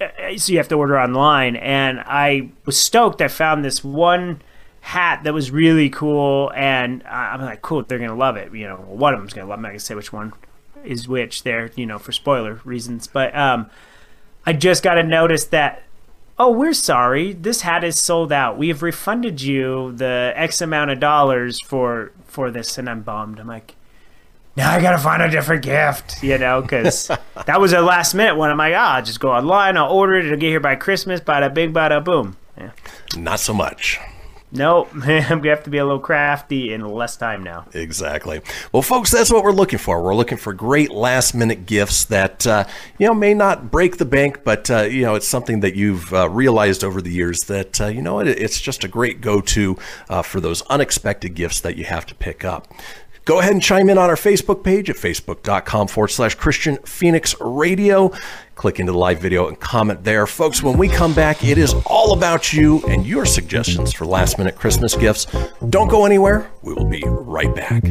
uh, 0.00 0.36
so 0.36 0.52
you 0.52 0.58
have 0.58 0.68
to 0.68 0.76
order 0.76 0.98
online 0.98 1.56
and 1.56 2.00
i 2.06 2.48
was 2.64 2.78
stoked 2.78 3.20
i 3.20 3.28
found 3.28 3.64
this 3.64 3.82
one 3.82 4.40
hat 4.80 5.22
that 5.24 5.34
was 5.34 5.50
really 5.50 5.90
cool 5.90 6.52
and 6.54 7.02
i'm 7.04 7.40
like 7.42 7.62
cool 7.62 7.82
they're 7.82 7.98
gonna 7.98 8.14
love 8.14 8.36
it 8.36 8.52
you 8.54 8.66
know 8.66 8.76
one 8.76 9.12
of 9.12 9.20
them's 9.20 9.32
gonna 9.32 9.48
love 9.48 9.58
it 9.58 9.62
i'm 9.62 9.70
gonna 9.70 9.78
say 9.78 9.94
which 9.94 10.12
one 10.12 10.32
is 10.84 11.08
which 11.08 11.42
there 11.42 11.70
you 11.74 11.84
know 11.84 11.98
for 11.98 12.12
spoiler 12.12 12.60
reasons 12.64 13.06
but 13.06 13.36
um 13.36 13.68
i 14.48 14.52
just 14.52 14.82
got 14.82 14.94
to 14.94 15.02
notice 15.02 15.44
that 15.44 15.82
oh 16.38 16.50
we're 16.50 16.72
sorry 16.72 17.32
this 17.32 17.60
hat 17.60 17.84
is 17.84 17.98
sold 17.98 18.32
out 18.32 18.56
we 18.56 18.68
have 18.68 18.82
refunded 18.82 19.40
you 19.40 19.92
the 19.92 20.32
x 20.34 20.60
amount 20.60 20.90
of 20.90 20.98
dollars 20.98 21.60
for 21.60 22.12
for 22.24 22.50
this 22.50 22.78
and 22.78 22.88
i'm 22.88 23.02
bummed 23.02 23.38
i'm 23.38 23.46
like 23.46 23.74
now 24.56 24.72
I 24.72 24.80
gotta 24.80 24.98
find 24.98 25.22
a 25.22 25.30
different 25.30 25.62
gift, 25.62 26.20
you 26.20 26.36
know, 26.36 26.60
because 26.60 27.06
that 27.46 27.60
was 27.60 27.72
a 27.72 27.80
last 27.80 28.12
minute 28.12 28.34
one. 28.34 28.50
I'm 28.50 28.58
like, 28.58 28.74
ah, 28.76 28.96
I'll 28.96 29.04
just 29.04 29.20
go 29.20 29.30
online, 29.30 29.76
I'll 29.76 29.92
order 29.92 30.16
it, 30.16 30.26
it'll 30.26 30.36
get 30.36 30.48
here 30.48 30.58
by 30.58 30.74
Christmas, 30.74 31.20
bada 31.20 31.54
bing, 31.54 31.72
bada 31.72 32.02
boom. 32.02 32.36
Yeah. 32.56 32.72
Not 33.16 33.38
so 33.38 33.54
much. 33.54 34.00
Nope, 34.50 34.88
I'm 34.94 35.00
gonna 35.00 35.50
have 35.50 35.64
to 35.64 35.70
be 35.70 35.78
a 35.78 35.84
little 35.84 36.00
crafty 36.00 36.72
in 36.72 36.86
less 36.86 37.16
time 37.16 37.42
now. 37.42 37.66
Exactly. 37.74 38.40
Well, 38.72 38.82
folks, 38.82 39.10
that's 39.10 39.30
what 39.30 39.44
we're 39.44 39.52
looking 39.52 39.78
for. 39.78 40.02
We're 40.02 40.14
looking 40.14 40.38
for 40.38 40.52
great 40.54 40.90
last 40.90 41.34
minute 41.34 41.66
gifts 41.66 42.06
that 42.06 42.46
uh, 42.46 42.64
you 42.98 43.06
know 43.06 43.14
may 43.14 43.34
not 43.34 43.70
break 43.70 43.98
the 43.98 44.06
bank, 44.06 44.44
but 44.44 44.70
uh, 44.70 44.82
you 44.82 45.02
know 45.02 45.14
it's 45.14 45.28
something 45.28 45.60
that 45.60 45.74
you've 45.74 46.12
uh, 46.14 46.28
realized 46.30 46.82
over 46.82 47.02
the 47.02 47.10
years 47.10 47.40
that 47.40 47.80
uh, 47.80 47.86
you 47.88 48.00
know 48.00 48.20
it, 48.20 48.28
it's 48.28 48.60
just 48.60 48.84
a 48.84 48.88
great 48.88 49.20
go 49.20 49.40
to 49.42 49.76
uh, 50.08 50.22
for 50.22 50.40
those 50.40 50.62
unexpected 50.62 51.34
gifts 51.34 51.60
that 51.60 51.76
you 51.76 51.84
have 51.84 52.06
to 52.06 52.14
pick 52.14 52.44
up. 52.44 52.72
Go 53.28 53.40
ahead 53.40 53.52
and 53.52 53.60
chime 53.60 53.90
in 53.90 53.98
on 53.98 54.08
our 54.08 54.16
Facebook 54.16 54.64
page 54.64 54.88
at 54.88 54.96
facebook.com 54.96 55.88
forward 55.88 56.08
slash 56.08 56.34
Kristian 56.34 56.88
Fenix 56.88 57.38
Radio. 57.42 58.10
Click 58.58 58.80
into 58.80 58.90
the 58.90 58.98
live 58.98 59.20
video 59.20 59.46
and 59.46 59.60
comment 59.60 60.02
there. 60.02 60.26
Folks, 60.26 60.64
when 60.64 60.76
we 60.76 60.88
come 60.88 61.14
back, 61.14 61.44
it 61.44 61.58
is 61.58 61.72
all 61.86 62.12
about 62.12 62.52
you 62.52 62.82
and 62.88 63.06
your 63.06 63.24
suggestions 63.24 63.92
for 63.92 64.04
last 64.04 64.36
minute 64.36 64.56
Christmas 64.56 64.96
gifts. 64.96 65.28
Don't 65.68 65.86
go 65.86 66.04
anywhere. 66.04 66.50
We 66.62 66.74
will 66.74 66.84
be 66.84 67.04
right 67.06 67.54
back. 67.54 67.84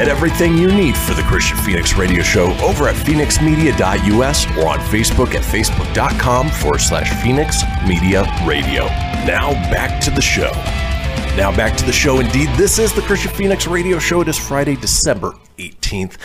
Get 0.00 0.08
everything 0.08 0.56
you 0.56 0.68
need 0.68 0.96
for 0.96 1.12
the 1.12 1.20
Kristian 1.20 1.62
Fenix 1.62 1.92
Radio 1.92 2.22
Show 2.22 2.56
over 2.62 2.88
at 2.88 2.96
fenixmedia.us 2.96 4.46
or 4.56 4.66
on 4.66 4.78
Facebook 4.78 5.34
at 5.34 5.42
facebook.com 5.42 6.48
forward 6.48 6.78
slash 6.78 7.22
Fenix 7.22 7.62
Media 7.86 8.22
Radio. 8.46 8.86
Now 9.26 9.52
back 9.70 10.02
to 10.04 10.10
the 10.10 10.22
show. 10.22 10.52
Now 11.36 11.54
back 11.54 11.76
to 11.76 11.84
the 11.84 11.92
show. 11.92 12.18
Indeed, 12.18 12.48
this 12.56 12.78
is 12.78 12.94
the 12.94 13.02
Kristian 13.02 13.30
Fenix 13.36 13.66
Radio 13.66 13.98
Show. 13.98 14.22
It 14.22 14.28
is 14.28 14.38
Friday, 14.38 14.74
December 14.74 15.34
18th. 15.58 16.16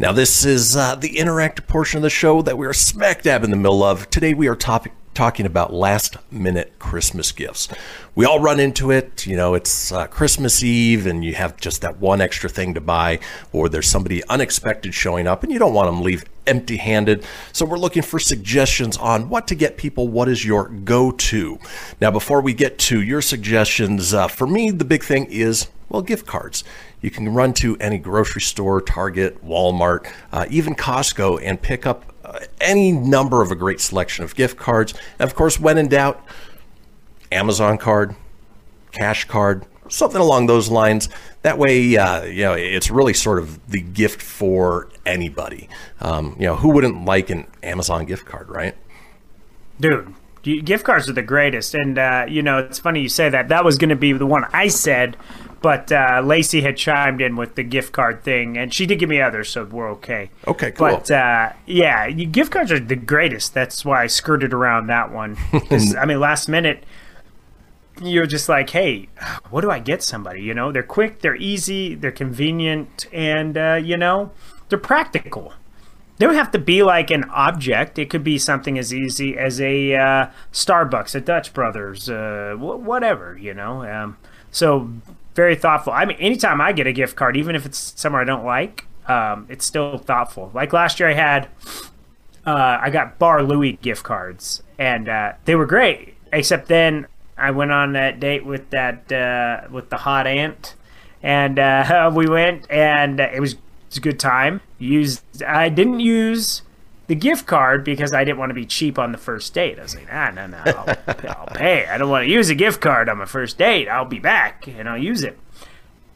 Now, 0.00 0.10
this 0.10 0.44
is 0.44 0.76
uh, 0.76 0.96
the 0.96 1.10
interactive 1.10 1.68
portion 1.68 1.98
of 1.98 2.02
the 2.02 2.10
show 2.10 2.42
that 2.42 2.58
we 2.58 2.66
are 2.66 2.72
smack 2.72 3.22
dab 3.22 3.44
in 3.44 3.52
the 3.52 3.56
middle 3.56 3.84
of. 3.84 4.10
Today, 4.10 4.34
we 4.34 4.48
are 4.48 4.56
talking 4.56 5.46
about 5.46 5.72
last 5.72 6.16
minute 6.32 6.72
Christmas 6.80 7.30
gifts. 7.30 7.68
We 8.14 8.26
all 8.26 8.40
run 8.40 8.60
into 8.60 8.90
it. 8.90 9.26
You 9.26 9.36
know, 9.36 9.54
it's 9.54 9.90
uh, 9.90 10.06
Christmas 10.06 10.62
Eve 10.62 11.06
and 11.06 11.24
you 11.24 11.34
have 11.34 11.56
just 11.56 11.80
that 11.80 11.96
one 11.96 12.20
extra 12.20 12.50
thing 12.50 12.74
to 12.74 12.80
buy, 12.80 13.20
or 13.54 13.70
there's 13.70 13.88
somebody 13.88 14.22
unexpected 14.28 14.92
showing 14.92 15.26
up 15.26 15.42
and 15.42 15.50
you 15.50 15.58
don't 15.58 15.72
want 15.72 15.88
them 15.88 15.96
to 15.96 16.02
leave 16.02 16.26
empty 16.46 16.76
handed. 16.76 17.24
So 17.54 17.64
we're 17.64 17.78
looking 17.78 18.02
for 18.02 18.18
suggestions 18.18 18.98
on 18.98 19.30
what 19.30 19.48
to 19.48 19.54
get 19.54 19.78
people. 19.78 20.08
What 20.08 20.28
is 20.28 20.44
your 20.44 20.68
go 20.68 21.10
to? 21.10 21.58
Now, 22.02 22.10
before 22.10 22.42
we 22.42 22.52
get 22.52 22.78
to 22.80 23.00
your 23.00 23.22
suggestions, 23.22 24.12
uh, 24.12 24.28
for 24.28 24.46
me, 24.46 24.70
the 24.70 24.84
big 24.84 25.02
thing 25.02 25.24
is, 25.26 25.68
well, 25.88 26.02
gift 26.02 26.26
cards. 26.26 26.64
You 27.00 27.10
can 27.10 27.32
run 27.32 27.54
to 27.54 27.78
any 27.78 27.96
grocery 27.96 28.42
store, 28.42 28.82
Target, 28.82 29.42
Walmart, 29.42 30.10
uh, 30.32 30.44
even 30.50 30.74
Costco, 30.74 31.40
and 31.42 31.60
pick 31.60 31.86
up 31.86 32.12
uh, 32.24 32.40
any 32.60 32.92
number 32.92 33.40
of 33.40 33.50
a 33.50 33.54
great 33.54 33.80
selection 33.80 34.22
of 34.22 34.34
gift 34.34 34.58
cards. 34.58 34.92
And 35.18 35.28
of 35.28 35.34
course, 35.34 35.58
when 35.58 35.78
in 35.78 35.88
doubt, 35.88 36.22
Amazon 37.32 37.78
card, 37.78 38.14
cash 38.92 39.24
card, 39.26 39.64
something 39.88 40.20
along 40.20 40.46
those 40.46 40.68
lines. 40.68 41.08
That 41.42 41.58
way, 41.58 41.96
uh, 41.96 42.24
you 42.24 42.42
know, 42.42 42.54
it's 42.54 42.90
really 42.90 43.14
sort 43.14 43.38
of 43.38 43.70
the 43.70 43.80
gift 43.80 44.22
for 44.22 44.88
anybody. 45.04 45.68
Um, 46.00 46.36
you 46.38 46.46
know, 46.46 46.56
who 46.56 46.70
wouldn't 46.70 47.04
like 47.04 47.30
an 47.30 47.46
Amazon 47.62 48.04
gift 48.06 48.24
card, 48.26 48.48
right? 48.48 48.74
Dude, 49.80 50.14
gift 50.42 50.84
cards 50.84 51.08
are 51.08 51.12
the 51.12 51.22
greatest. 51.22 51.74
And, 51.74 51.98
uh, 51.98 52.26
you 52.28 52.42
know, 52.42 52.58
it's 52.58 52.78
funny 52.78 53.00
you 53.00 53.08
say 53.08 53.28
that. 53.28 53.48
That 53.48 53.64
was 53.64 53.78
going 53.78 53.90
to 53.90 53.96
be 53.96 54.12
the 54.12 54.26
one 54.26 54.44
I 54.52 54.68
said, 54.68 55.16
but 55.62 55.92
uh, 55.92 56.20
Lacey 56.24 56.60
had 56.62 56.76
chimed 56.76 57.20
in 57.20 57.36
with 57.36 57.54
the 57.54 57.62
gift 57.62 57.92
card 57.92 58.24
thing, 58.24 58.58
and 58.58 58.74
she 58.74 58.84
did 58.84 58.98
give 58.98 59.08
me 59.08 59.20
others, 59.20 59.48
so 59.48 59.64
we're 59.64 59.90
okay. 59.92 60.30
Okay, 60.46 60.72
cool. 60.72 60.88
But 60.88 61.10
uh, 61.10 61.52
yeah, 61.66 62.10
gift 62.10 62.50
cards 62.50 62.72
are 62.72 62.80
the 62.80 62.96
greatest. 62.96 63.54
That's 63.54 63.84
why 63.84 64.02
I 64.02 64.06
skirted 64.08 64.52
around 64.52 64.88
that 64.88 65.12
one. 65.12 65.36
I 65.70 66.04
mean, 66.04 66.18
last 66.18 66.48
minute, 66.48 66.82
you're 68.00 68.26
just 68.26 68.48
like, 68.48 68.70
hey, 68.70 69.08
what 69.50 69.60
do 69.60 69.70
I 69.70 69.78
get 69.78 70.02
somebody? 70.02 70.42
You 70.42 70.54
know, 70.54 70.72
they're 70.72 70.82
quick, 70.82 71.20
they're 71.20 71.36
easy, 71.36 71.94
they're 71.94 72.10
convenient, 72.12 73.06
and 73.12 73.56
uh, 73.56 73.80
you 73.82 73.96
know, 73.96 74.30
they're 74.68 74.78
practical. 74.78 75.52
They 76.18 76.26
don't 76.26 76.34
have 76.34 76.52
to 76.52 76.58
be 76.58 76.82
like 76.82 77.10
an 77.10 77.24
object. 77.30 77.98
It 77.98 78.08
could 78.10 78.22
be 78.22 78.38
something 78.38 78.78
as 78.78 78.94
easy 78.94 79.36
as 79.36 79.60
a 79.60 79.94
uh, 79.94 80.30
Starbucks, 80.52 81.14
a 81.14 81.20
Dutch 81.20 81.52
Brothers, 81.52 82.08
uh, 82.08 82.54
wh- 82.56 82.80
whatever. 82.80 83.36
You 83.36 83.54
know, 83.54 83.84
um, 83.84 84.16
so 84.50 84.90
very 85.34 85.56
thoughtful. 85.56 85.92
I 85.92 86.04
mean, 86.04 86.18
anytime 86.18 86.60
I 86.60 86.72
get 86.72 86.86
a 86.86 86.92
gift 86.92 87.16
card, 87.16 87.36
even 87.36 87.56
if 87.56 87.66
it's 87.66 88.00
somewhere 88.00 88.22
I 88.22 88.24
don't 88.24 88.44
like, 88.44 88.86
um, 89.06 89.46
it's 89.48 89.66
still 89.66 89.98
thoughtful. 89.98 90.50
Like 90.54 90.72
last 90.72 91.00
year, 91.00 91.08
I 91.08 91.14
had 91.14 91.48
uh, 92.46 92.78
I 92.80 92.90
got 92.90 93.18
Bar 93.18 93.42
Louie 93.42 93.78
gift 93.82 94.04
cards, 94.04 94.62
and 94.78 95.08
uh, 95.08 95.32
they 95.44 95.54
were 95.54 95.66
great. 95.66 96.14
Except 96.32 96.68
then 96.68 97.06
I 97.36 97.50
went 97.50 97.72
on 97.72 97.92
that 97.94 98.20
date 98.20 98.44
with 98.44 98.70
that 98.70 99.10
uh, 99.12 99.68
with 99.70 99.90
the 99.90 99.96
hot 99.98 100.26
aunt, 100.26 100.74
and 101.22 101.58
uh, 101.58 102.10
we 102.14 102.26
went, 102.26 102.70
and 102.70 103.20
it 103.20 103.40
was, 103.40 103.54
it 103.54 103.58
was 103.88 103.96
a 103.98 104.00
good 104.00 104.20
time. 104.20 104.60
Used 104.78 105.42
I 105.42 105.68
didn't 105.68 106.00
use 106.00 106.62
the 107.08 107.14
gift 107.14 107.46
card 107.46 107.84
because 107.84 108.14
I 108.14 108.24
didn't 108.24 108.38
want 108.38 108.50
to 108.50 108.54
be 108.54 108.64
cheap 108.66 108.98
on 108.98 109.12
the 109.12 109.18
first 109.18 109.52
date. 109.54 109.78
I 109.78 109.82
was 109.82 109.94
like, 109.94 110.08
ah, 110.12 110.30
no, 110.30 110.46
no, 110.46 110.58
I'll, 110.64 110.96
I'll 111.30 111.46
pay. 111.46 111.86
I 111.86 111.98
don't 111.98 112.08
want 112.10 112.24
to 112.26 112.30
use 112.30 112.48
a 112.48 112.54
gift 112.54 112.80
card 112.80 113.08
on 113.08 113.18
my 113.18 113.24
first 113.26 113.58
date. 113.58 113.88
I'll 113.88 114.04
be 114.04 114.18
back 114.20 114.66
and 114.66 114.88
I'll 114.88 114.96
use 114.98 115.22
it. 115.22 115.38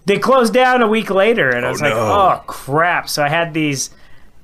They 0.06 0.18
closed 0.18 0.54
down 0.54 0.82
a 0.82 0.86
week 0.88 1.10
later, 1.10 1.50
and 1.50 1.64
I 1.64 1.68
Oh, 1.68 1.72
was 1.72 1.80
like, 1.82 1.92
no. 1.94 1.98
oh 2.00 2.42
crap! 2.46 3.08
So 3.08 3.24
I 3.24 3.28
had 3.28 3.52
these. 3.54 3.90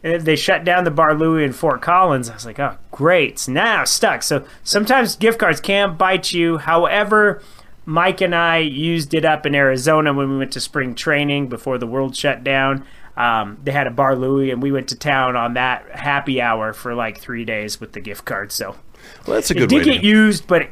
Uh, 0.04 0.18
They 0.18 0.36
shut 0.36 0.64
down 0.64 0.84
the 0.84 0.90
Bar 0.90 1.14
Louie 1.14 1.44
in 1.44 1.52
Fort 1.52 1.82
Collins. 1.82 2.30
I 2.30 2.34
was 2.34 2.46
like, 2.46 2.58
oh 2.58 2.76
great! 2.90 3.38
So 3.38 3.52
now 3.52 3.84
stuck. 3.84 4.22
So 4.22 4.44
sometimes 4.64 5.16
gift 5.16 5.38
cards 5.38 5.60
can 5.60 5.96
bite 5.96 6.32
you. 6.32 6.58
However, 6.58 7.42
Mike 7.84 8.20
and 8.20 8.34
I 8.34 8.58
used 8.58 9.14
it 9.14 9.24
up 9.24 9.46
in 9.46 9.54
Arizona 9.54 10.12
when 10.12 10.30
we 10.30 10.38
went 10.38 10.52
to 10.52 10.60
spring 10.60 10.94
training 10.94 11.48
before 11.48 11.78
the 11.78 11.86
world 11.86 12.16
shut 12.16 12.44
down. 12.44 12.84
Um, 13.16 13.58
they 13.62 13.72
had 13.72 13.86
a 13.86 13.90
Bar 13.90 14.16
Louie, 14.16 14.50
and 14.50 14.62
we 14.62 14.72
went 14.72 14.88
to 14.88 14.96
town 14.96 15.36
on 15.36 15.54
that 15.54 15.90
happy 15.90 16.40
hour 16.40 16.72
for 16.72 16.94
like 16.94 17.18
three 17.18 17.44
days 17.44 17.80
with 17.80 17.92
the 17.92 18.00
gift 18.00 18.24
card. 18.24 18.52
So 18.52 18.76
Well, 19.26 19.34
that's 19.34 19.50
a 19.50 19.54
it 19.54 19.58
good 19.58 19.68
did 19.68 19.78
way 19.78 19.84
to 19.84 19.90
get 19.92 20.04
used, 20.04 20.46
but 20.46 20.68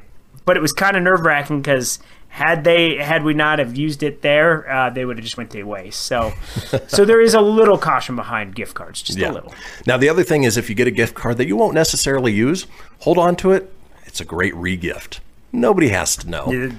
but 0.46 0.56
it 0.56 0.60
was 0.60 0.72
kind 0.72 0.96
of 0.96 1.02
nerve 1.02 1.20
wracking 1.20 1.60
because 1.60 1.98
had 2.30 2.62
they 2.64 2.96
had 2.96 3.24
we 3.24 3.34
not 3.34 3.58
have 3.58 3.76
used 3.76 4.02
it 4.02 4.22
there, 4.22 4.70
uh, 4.70 4.88
they 4.88 5.04
would 5.04 5.18
have 5.18 5.24
just 5.24 5.36
went 5.36 5.50
to 5.50 5.62
waste. 5.64 6.00
So 6.02 6.32
so 6.86 7.04
there 7.04 7.20
is 7.20 7.34
a 7.34 7.40
little 7.40 7.76
caution 7.76 8.16
behind 8.16 8.54
gift 8.54 8.74
cards, 8.74 9.02
just 9.02 9.18
a 9.18 9.30
little. 9.30 9.52
Now, 9.86 9.96
the 9.96 10.08
other 10.08 10.22
thing 10.22 10.44
is 10.44 10.56
if 10.56 10.68
you 10.68 10.74
get 10.74 10.86
a 10.86 10.92
gift 10.92 11.14
card 11.14 11.36
that 11.36 11.46
you 11.46 11.56
won't 11.56 11.74
necessarily 11.74 12.32
use, 12.32 12.66
hold 13.00 13.18
on 13.18 13.36
to 13.36 13.52
it. 13.52 13.72
It's 14.06 14.20
a 14.20 14.24
great 14.24 14.54
re-gift. 14.54 15.20
Nobody 15.52 15.88
has 15.88 16.16
to 16.16 16.30
know. 16.30 16.70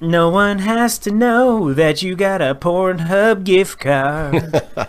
No 0.00 0.28
one 0.30 0.58
has 0.58 0.98
to 0.98 1.12
know 1.12 1.72
that 1.72 2.02
you 2.02 2.16
got 2.16 2.42
a 2.42 2.56
Pornhub 2.56 3.44
gift 3.44 3.78
card. 3.78 4.62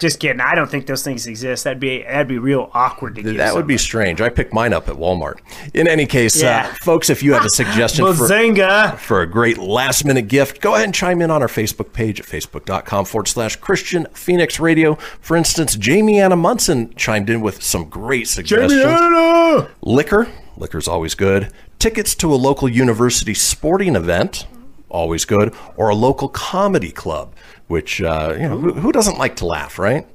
Just 0.00 0.20
kidding. 0.20 0.40
I 0.40 0.54
don't 0.54 0.70
think 0.70 0.86
those 0.86 1.02
things 1.02 1.26
exist. 1.26 1.64
That'd 1.64 1.80
be 1.80 2.02
that'd 2.02 2.28
be 2.28 2.38
real 2.38 2.70
awkward 2.74 3.14
to 3.16 3.22
give. 3.22 3.36
That 3.36 3.54
would 3.54 3.66
be 3.66 3.78
strange. 3.78 4.20
I 4.20 4.28
picked 4.28 4.52
mine 4.52 4.72
up 4.72 4.88
at 4.88 4.96
Walmart. 4.96 5.38
In 5.74 5.86
any 5.88 6.06
case, 6.06 6.40
Yeah. 6.40 6.68
uh, 6.70 6.74
folks, 6.82 7.10
if 7.10 7.22
you 7.22 7.32
have 7.34 7.44
a 7.44 7.48
suggestion 7.50 8.04
for, 8.14 8.96
for 8.98 9.22
a 9.22 9.26
great 9.26 9.58
last 9.58 10.04
minute 10.04 10.28
gift, 10.28 10.60
go 10.60 10.74
ahead 10.74 10.84
and 10.84 10.94
chime 10.94 11.20
in 11.22 11.30
on 11.30 11.42
our 11.42 11.48
Facebook 11.48 11.92
page 11.92 12.20
at 12.20 12.26
facebook.com 12.26 13.04
forward 13.04 13.28
slash 13.28 13.58
Kristian 13.58 14.10
Fenix 14.16 14.58
Radio. 14.60 14.94
For 15.20 15.36
instance, 15.36 15.76
Jamie 15.76 16.20
Anna 16.20 16.36
Munson 16.36 16.94
chimed 16.94 17.30
in 17.30 17.40
with 17.40 17.62
some 17.62 17.88
great 17.88 18.28
suggestions. 18.28 18.72
Jamie 18.82 18.84
Anna! 18.94 19.70
Liquor, 19.82 20.28
liquor's 20.56 20.88
always 20.88 21.14
good. 21.14 21.50
Tickets 21.78 22.14
to 22.16 22.32
a 22.32 22.36
local 22.36 22.68
university 22.68 23.34
sporting 23.34 23.94
event, 23.94 24.46
always 24.88 25.24
good. 25.24 25.54
Or 25.76 25.88
a 25.90 25.94
local 25.94 26.28
comedy 26.28 26.90
club, 26.90 27.34
which, 27.68 28.02
uh, 28.02 28.34
you 28.36 28.48
know, 28.48 28.58
who, 28.58 28.72
who 28.74 28.92
doesn't 28.92 29.18
like 29.18 29.36
to 29.36 29.46
laugh, 29.46 29.78
right? 29.78 30.06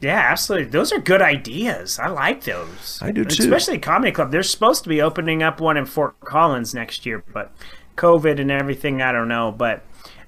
Yeah, 0.00 0.18
absolutely. 0.30 0.68
Those 0.68 0.92
are 0.92 0.98
good 1.00 1.22
ideas. 1.22 1.98
I 1.98 2.08
like 2.08 2.44
those. 2.44 2.98
I 3.02 3.10
do 3.12 3.24
too. 3.24 3.42
Especially 3.42 3.78
Comedy 3.78 4.12
Club. 4.12 4.30
They're 4.30 4.42
supposed 4.42 4.82
to 4.84 4.88
be 4.88 5.00
opening 5.00 5.42
up 5.42 5.60
one 5.60 5.76
in 5.76 5.86
Fort 5.86 6.20
Collins 6.20 6.74
next 6.74 7.06
year, 7.06 7.24
but 7.32 7.50
COVID 7.96 8.38
and 8.38 8.50
everything, 8.50 9.00
I 9.00 9.10
don't 9.12 9.28
know. 9.28 9.52
But 9.56 9.82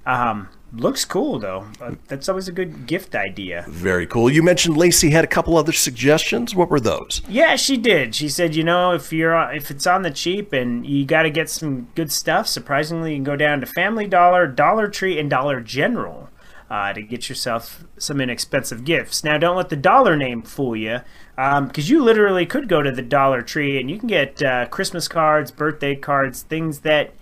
um, 0.07 0.49
looks 0.73 1.05
cool 1.05 1.39
though. 1.39 1.67
Uh, 1.83 1.97
that's 2.07 2.31
always 2.31 2.49
a 2.49 2.53
good 2.53 2.87
gift 2.87 3.15
idea. 3.15 3.67
Very 3.69 4.07
cool. 4.07 4.31
You 4.31 4.43
mentioned 4.43 4.79
Lacey 4.79 5.11
had 5.11 5.23
a 5.23 5.29
couple 5.29 5.55
other 5.59 5.73
suggestions. 5.73 6.55
What 6.55 6.71
were 6.71 6.81
those? 6.81 7.21
Yeah, 7.29 7.57
she 7.57 7.77
did. 7.77 8.15
She 8.15 8.31
said, 8.31 8.55
you 8.55 8.65
know, 8.65 8.93
if 8.93 9.13
you're 9.13 9.35
on- 9.35 9.55
if 9.55 9.71
it's 9.71 9.87
on 9.87 10.01
the 10.01 10.11
cheap 10.11 10.55
and 10.55 10.87
you 10.87 11.05
got 11.05 11.23
to 11.25 11.31
get 11.31 11.51
some 11.51 11.89
good 11.95 12.11
stuff, 12.11 12.47
surprisingly, 12.47 13.11
you 13.11 13.17
can 13.19 13.25
go 13.25 13.37
down 13.37 13.61
to 13.61 13.67
Family 13.67 14.07
Dollar, 14.07 14.47
Dollar 14.47 14.89
Tree, 14.89 15.19
and 15.19 15.29
Dollar 15.29 15.61
General 15.61 16.31
uh, 16.71 16.93
to 16.93 17.03
get 17.03 17.29
yourself 17.29 17.85
some 17.97 18.21
inexpensive 18.21 18.85
gifts. 18.85 19.25
Now, 19.25 19.39
don't 19.39 19.57
let 19.57 19.69
the 19.69 19.77
dollar 19.77 20.17
name 20.17 20.43
fool 20.43 20.77
you, 20.77 21.01
because 21.37 21.89
you 21.89 22.03
literally 22.03 22.47
could 22.47 22.69
go 22.69 22.83
to 22.83 22.91
the 22.91 23.03
Dollar 23.03 23.43
Tree 23.43 23.81
and 23.81 23.91
you 23.91 23.99
can 23.99 24.09
get 24.09 24.43
uh, 24.43 24.67
Christmas 24.67 25.09
cards, 25.09 25.51
birthday 25.51 25.95
cards, 25.95 26.43
things 26.43 26.81
that 26.81 27.15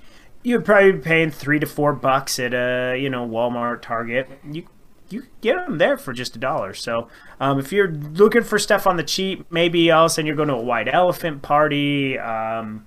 you'd 0.43 0.65
probably 0.65 0.93
be 0.93 0.99
paying 0.99 1.31
three 1.31 1.59
to 1.59 1.67
four 1.67 1.93
bucks 1.93 2.39
at 2.39 2.55
a 2.55 2.97
you 2.99 3.11
know 3.11 3.27
Walmart, 3.27 3.83
Target. 3.83 4.29
You 4.51 4.65
you 5.11 5.25
get 5.41 5.57
them 5.57 5.79
there 5.79 5.97
for 5.97 6.13
just 6.13 6.35
a 6.37 6.39
dollar. 6.39 6.75
So 6.75 7.09
um, 7.41 7.59
if 7.59 7.73
you're 7.73 7.91
looking 7.91 8.43
for 8.43 8.59
stuff 8.59 8.87
on 8.87 8.97
the 8.97 9.03
cheap, 9.05 9.47
maybe 9.51 9.91
all 9.91 10.07
of 10.07 10.11
a 10.11 10.15
sudden 10.15 10.27
you're 10.27 10.37
going 10.37 10.49
to 10.49 10.55
a 10.55 10.63
white 10.63 10.93
elephant 10.93 11.43
party. 11.43 12.19
Um, 12.19 12.87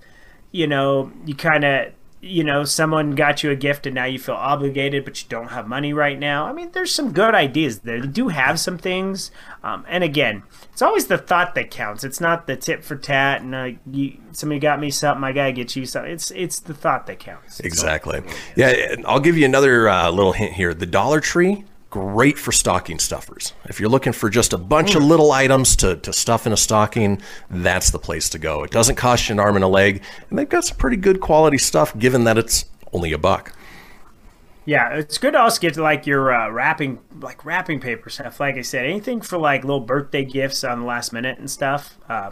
you 0.52 0.68
know, 0.68 1.12
you 1.26 1.36
kind 1.36 1.64
of 1.64 1.94
you 2.22 2.44
know 2.44 2.64
someone 2.64 3.12
got 3.12 3.44
you 3.44 3.52
a 3.52 3.56
gift 3.56 3.86
and 3.86 3.96
now 3.96 4.06
you 4.06 4.20
feel 4.20 4.36
obligated 4.36 5.06
but 5.06 5.22
you 5.22 5.30
don't 5.30 5.50
have 5.50 5.68
money 5.68 5.94
right 5.94 6.20
now. 6.20 6.46
I 6.46 6.54
mean 6.54 6.72
there's 6.72 6.94
some 6.94 7.14
good 7.14 7.34
ideas 7.34 7.80
there. 7.80 8.02
They 8.02 8.08
do 8.08 8.28
have 8.28 8.60
some 8.60 8.78
things. 8.78 9.32
Um, 9.64 9.86
and 9.88 10.04
again 10.04 10.44
it's 10.72 10.82
always 10.82 11.08
the 11.08 11.18
thought 11.18 11.56
that 11.56 11.72
counts. 11.72 12.04
It's 12.04 12.20
not 12.20 12.48
the 12.48 12.56
tit 12.56 12.84
for 12.84 12.96
tat 12.96 13.42
and 13.42 13.56
uh, 13.56 13.70
you, 13.90 14.18
somebody 14.32 14.60
got 14.60 14.80
me 14.80 14.90
something 14.92 15.24
i 15.24 15.32
gotta 15.32 15.52
get 15.52 15.76
you 15.76 15.86
something. 15.86 16.12
It's 16.12 16.32
it's 16.32 16.60
the 16.60 16.74
thought 16.74 17.08
that 17.08 17.20
counts. 17.20 17.60
Exactly. 17.60 18.22
Yeah, 18.56 18.96
I'll 19.06 19.20
give 19.20 19.38
you 19.38 19.46
another 19.46 19.88
uh, 19.90 20.10
little 20.10 20.34
hint 20.34 20.54
here. 20.54 20.74
The 20.74 20.86
Dollar 20.86 21.20
Tree, 21.20 21.64
great 21.90 22.38
for 22.38 22.52
stocking 22.52 23.00
stuffers. 23.00 23.54
If 23.66 23.80
you're 23.80 23.90
looking 23.90 24.14
for 24.14 24.30
just 24.30 24.54
a 24.54 24.58
bunch 24.58 24.96
of 24.96 25.04
little 25.04 25.32
items 25.32 25.76
to, 25.78 25.96
to 25.98 26.14
stuff 26.14 26.46
in 26.46 26.54
a 26.54 26.58
stocking, 26.58 27.22
that's 27.50 27.90
the 27.90 28.00
place 28.00 28.30
to 28.30 28.40
go. 28.40 28.64
It 28.64 28.72
doesn't 28.72 28.96
cost 28.96 29.30
you 29.30 29.34
an 29.34 29.40
arm 29.40 29.56
and 29.56 29.64
a 29.64 29.68
leg, 29.68 30.04
and 30.30 30.38
they've 30.38 30.48
got 30.48 30.66
some 30.66 30.78
pretty 30.78 30.98
good 30.98 31.20
quality 31.20 31.58
stuff 31.58 31.98
given 31.98 32.26
that 32.26 32.38
it's 32.38 32.66
only 32.94 33.12
a 33.12 33.18
buck. 33.18 33.54
Yeah, 34.66 34.94
it's 34.94 35.18
good 35.18 35.32
to 35.32 35.40
also 35.40 35.60
get 35.60 35.74
to 35.76 35.82
like 35.82 36.06
your 36.06 36.32
uh, 36.32 36.50
wrapping, 36.50 37.00
like 37.22 37.44
wrapping 37.44 37.80
paper 37.80 38.10
stuff. 38.10 38.40
Like 38.40 38.56
I 38.56 38.62
said, 38.62 38.86
anything 38.86 39.22
for 39.22 39.40
like 39.40 39.64
little 39.64 39.80
birthday 39.80 40.24
gifts 40.24 40.64
on 40.64 40.82
the 40.82 40.86
last 40.86 41.12
minute 41.12 41.40
and 41.40 41.50
stuff. 41.50 41.98
Uh, 42.08 42.32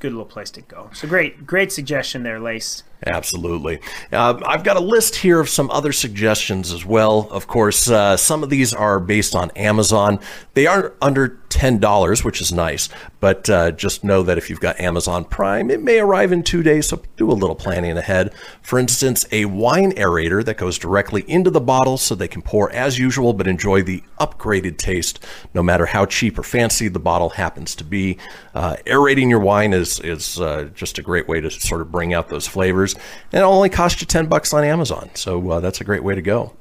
good 0.00 0.12
little 0.12 0.24
place 0.24 0.50
to 0.52 0.62
go. 0.62 0.88
So 0.94 1.06
great, 1.06 1.46
great 1.46 1.72
suggestion 1.72 2.22
there, 2.22 2.40
Lace. 2.40 2.84
Absolutely. 3.06 3.80
Uh, 4.12 4.40
I've 4.46 4.64
got 4.64 4.76
a 4.76 4.80
list 4.80 5.16
here 5.16 5.40
of 5.40 5.48
some 5.48 5.70
other 5.70 5.92
suggestions 5.92 6.72
as 6.72 6.84
well. 6.84 7.28
Of 7.30 7.46
course, 7.46 7.90
uh, 7.90 8.16
some 8.16 8.42
of 8.42 8.50
these 8.50 8.72
are 8.72 8.98
based 8.98 9.34
on 9.34 9.50
Amazon. 9.52 10.20
They 10.54 10.66
are 10.66 10.94
under 11.02 11.40
$10, 11.54 12.24
which 12.24 12.40
is 12.40 12.52
nice, 12.52 12.88
but 13.20 13.48
uh, 13.48 13.70
just 13.70 14.02
know 14.02 14.22
that 14.24 14.38
if 14.38 14.50
you've 14.50 14.60
got 14.60 14.80
Amazon 14.80 15.24
Prime, 15.24 15.70
it 15.70 15.80
may 15.80 16.00
arrive 16.00 16.32
in 16.32 16.42
two 16.42 16.62
days, 16.62 16.88
so 16.88 17.00
do 17.16 17.30
a 17.30 17.32
little 17.32 17.54
planning 17.54 17.96
ahead. 17.96 18.34
For 18.60 18.78
instance, 18.78 19.24
a 19.30 19.44
wine 19.44 19.92
aerator 19.92 20.44
that 20.44 20.56
goes 20.56 20.78
directly 20.78 21.24
into 21.28 21.50
the 21.50 21.60
bottle 21.60 21.96
so 21.96 22.14
they 22.14 22.28
can 22.28 22.42
pour 22.42 22.72
as 22.72 22.98
usual 22.98 23.32
but 23.32 23.46
enjoy 23.46 23.82
the 23.82 24.02
upgraded 24.18 24.78
taste 24.78 25.24
no 25.54 25.62
matter 25.62 25.86
how 25.86 26.06
cheap 26.06 26.38
or 26.38 26.42
fancy 26.42 26.88
the 26.88 26.98
bottle 26.98 27.30
happens 27.30 27.76
to 27.76 27.84
be. 27.84 28.18
Uh, 28.54 28.76
aerating 28.86 29.30
your 29.30 29.40
wine 29.40 29.72
is, 29.72 30.00
is 30.00 30.40
uh, 30.40 30.68
just 30.74 30.98
a 30.98 31.02
great 31.02 31.28
way 31.28 31.40
to 31.40 31.50
sort 31.50 31.80
of 31.80 31.92
bring 31.92 32.14
out 32.14 32.28
those 32.28 32.48
flavors. 32.48 32.93
And 32.96 33.40
it'll 33.40 33.52
only 33.52 33.70
cost 33.70 34.00
you 34.00 34.06
10 34.06 34.26
bucks 34.26 34.52
on 34.52 34.64
Amazon. 34.64 35.10
So 35.14 35.50
uh, 35.50 35.60
that's 35.60 35.80
a 35.80 35.84
great 35.84 36.02
way 36.02 36.14
to 36.14 36.22
go. 36.22 36.54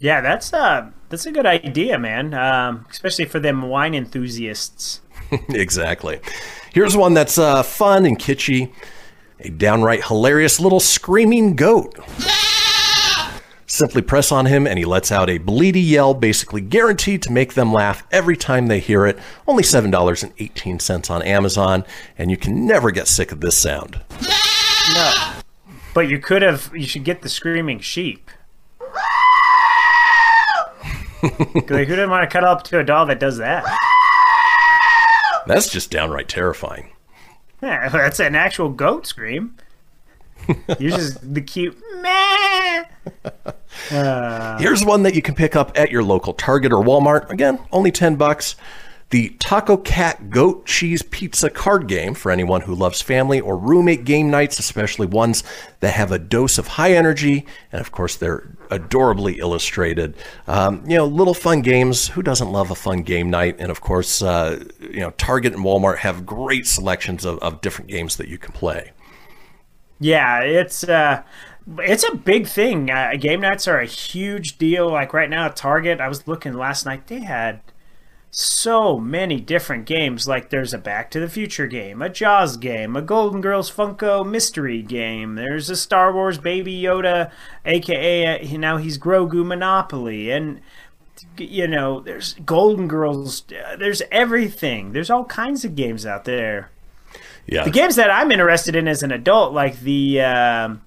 Yeah, 0.00 0.20
that's 0.20 0.52
uh, 0.52 0.90
that's 1.08 1.26
a 1.26 1.32
good 1.32 1.46
idea, 1.46 1.98
man. 1.98 2.32
Um, 2.32 2.86
especially 2.88 3.24
for 3.24 3.40
them 3.40 3.62
wine 3.62 3.94
enthusiasts. 3.94 5.00
exactly. 5.48 6.20
Here's 6.72 6.96
one 6.96 7.14
that's 7.14 7.36
uh, 7.36 7.62
fun 7.64 8.06
and 8.06 8.18
kitschy 8.18 8.72
a 9.40 9.50
downright 9.50 10.04
hilarious 10.06 10.60
little 10.60 10.80
screaming 10.80 11.54
goat. 11.54 11.96
Simply 13.66 14.02
press 14.02 14.32
on 14.32 14.46
him 14.46 14.66
and 14.66 14.78
he 14.78 14.84
lets 14.84 15.12
out 15.12 15.28
a 15.28 15.38
bleedy 15.38 15.86
yell, 15.86 16.14
basically 16.14 16.60
guaranteed 16.60 17.22
to 17.22 17.32
make 17.32 17.54
them 17.54 17.72
laugh 17.72 18.02
every 18.10 18.36
time 18.36 18.66
they 18.66 18.80
hear 18.80 19.06
it. 19.06 19.18
Only 19.46 19.62
$7.18 19.62 21.10
on 21.10 21.22
Amazon, 21.22 21.84
and 22.16 22.30
you 22.30 22.36
can 22.36 22.66
never 22.66 22.90
get 22.90 23.08
sick 23.08 23.30
of 23.30 23.40
this 23.40 23.56
sound. 23.56 24.00
But 25.98 26.08
you 26.08 26.20
could 26.20 26.42
have. 26.42 26.70
You 26.72 26.86
should 26.86 27.02
get 27.02 27.22
the 27.22 27.28
screaming 27.28 27.80
sheep. 27.80 28.30
like, 31.24 31.88
who 31.88 31.96
doesn't 31.96 32.08
want 32.08 32.22
to 32.22 32.32
cut 32.32 32.44
up 32.44 32.62
to 32.66 32.78
a 32.78 32.84
doll 32.84 33.06
that 33.06 33.18
does 33.18 33.38
that? 33.38 33.64
That's 35.48 35.68
just 35.68 35.90
downright 35.90 36.28
terrifying. 36.28 36.90
Yeah, 37.60 37.88
that's 37.92 38.20
an 38.20 38.36
actual 38.36 38.68
goat 38.68 39.08
scream. 39.08 39.56
You're 40.78 40.92
just 40.92 41.34
the 41.34 41.40
cute 41.40 41.76
meh. 42.00 42.84
Uh, 43.90 44.58
Here's 44.60 44.84
one 44.84 45.02
that 45.02 45.16
you 45.16 45.22
can 45.22 45.34
pick 45.34 45.56
up 45.56 45.76
at 45.76 45.90
your 45.90 46.04
local 46.04 46.32
Target 46.32 46.72
or 46.72 46.80
Walmart. 46.80 47.28
Again, 47.28 47.58
only 47.72 47.90
10 47.90 48.14
bucks. 48.14 48.54
The 49.10 49.30
Taco 49.38 49.78
Cat 49.78 50.28
Goat 50.28 50.66
Cheese 50.66 51.00
Pizza 51.02 51.48
card 51.48 51.86
game 51.88 52.12
for 52.12 52.30
anyone 52.30 52.60
who 52.60 52.74
loves 52.74 53.00
family 53.00 53.40
or 53.40 53.56
roommate 53.56 54.04
game 54.04 54.30
nights, 54.30 54.58
especially 54.58 55.06
ones 55.06 55.42
that 55.80 55.94
have 55.94 56.12
a 56.12 56.18
dose 56.18 56.58
of 56.58 56.66
high 56.66 56.92
energy. 56.92 57.46
And 57.72 57.80
of 57.80 57.90
course, 57.90 58.16
they're 58.16 58.54
adorably 58.70 59.38
illustrated. 59.38 60.14
Um, 60.46 60.84
you 60.86 60.96
know, 60.96 61.06
little 61.06 61.32
fun 61.32 61.62
games. 61.62 62.08
Who 62.08 62.22
doesn't 62.22 62.52
love 62.52 62.70
a 62.70 62.74
fun 62.74 63.02
game 63.02 63.30
night? 63.30 63.56
And 63.58 63.70
of 63.70 63.80
course, 63.80 64.20
uh, 64.20 64.62
you 64.78 65.00
know, 65.00 65.10
Target 65.12 65.54
and 65.54 65.64
Walmart 65.64 65.98
have 65.98 66.26
great 66.26 66.66
selections 66.66 67.24
of, 67.24 67.38
of 67.38 67.62
different 67.62 67.90
games 67.90 68.16
that 68.18 68.28
you 68.28 68.36
can 68.36 68.52
play. 68.52 68.92
Yeah, 70.00 70.40
it's 70.40 70.84
uh, 70.84 71.22
it's 71.78 72.04
a 72.04 72.14
big 72.14 72.46
thing. 72.46 72.90
Uh, 72.90 73.12
game 73.18 73.40
nights 73.40 73.66
are 73.66 73.78
a 73.78 73.86
huge 73.86 74.58
deal. 74.58 74.90
Like 74.90 75.14
right 75.14 75.30
now 75.30 75.46
at 75.46 75.56
Target, 75.56 75.98
I 75.98 76.08
was 76.08 76.28
looking 76.28 76.52
last 76.52 76.84
night. 76.84 77.06
They 77.06 77.20
had 77.20 77.60
so 78.30 78.98
many 78.98 79.40
different 79.40 79.86
games. 79.86 80.28
Like 80.28 80.50
there's 80.50 80.74
a 80.74 80.78
Back 80.78 81.10
to 81.12 81.20
the 81.20 81.28
Future 81.28 81.66
game, 81.66 82.02
a 82.02 82.08
Jaws 82.08 82.56
game, 82.56 82.96
a 82.96 83.02
Golden 83.02 83.40
Girls 83.40 83.70
Funko 83.70 84.28
mystery 84.28 84.82
game. 84.82 85.34
There's 85.34 85.70
a 85.70 85.76
Star 85.76 86.12
Wars 86.12 86.38
Baby 86.38 86.80
Yoda, 86.80 87.30
aka 87.64 88.40
uh, 88.54 88.58
now 88.58 88.76
he's 88.76 88.98
Grogu 88.98 89.44
Monopoly, 89.44 90.30
and 90.30 90.60
you 91.36 91.66
know 91.66 92.00
there's 92.00 92.34
Golden 92.44 92.86
Girls. 92.88 93.44
Uh, 93.50 93.76
there's 93.76 94.02
everything. 94.12 94.92
There's 94.92 95.10
all 95.10 95.24
kinds 95.24 95.64
of 95.64 95.74
games 95.74 96.04
out 96.06 96.24
there. 96.24 96.70
Yeah. 97.46 97.64
The 97.64 97.70
games 97.70 97.96
that 97.96 98.10
I'm 98.10 98.30
interested 98.30 98.76
in 98.76 98.86
as 98.86 99.02
an 99.02 99.10
adult, 99.10 99.54
like 99.54 99.80
the 99.80 100.20
um, 100.20 100.82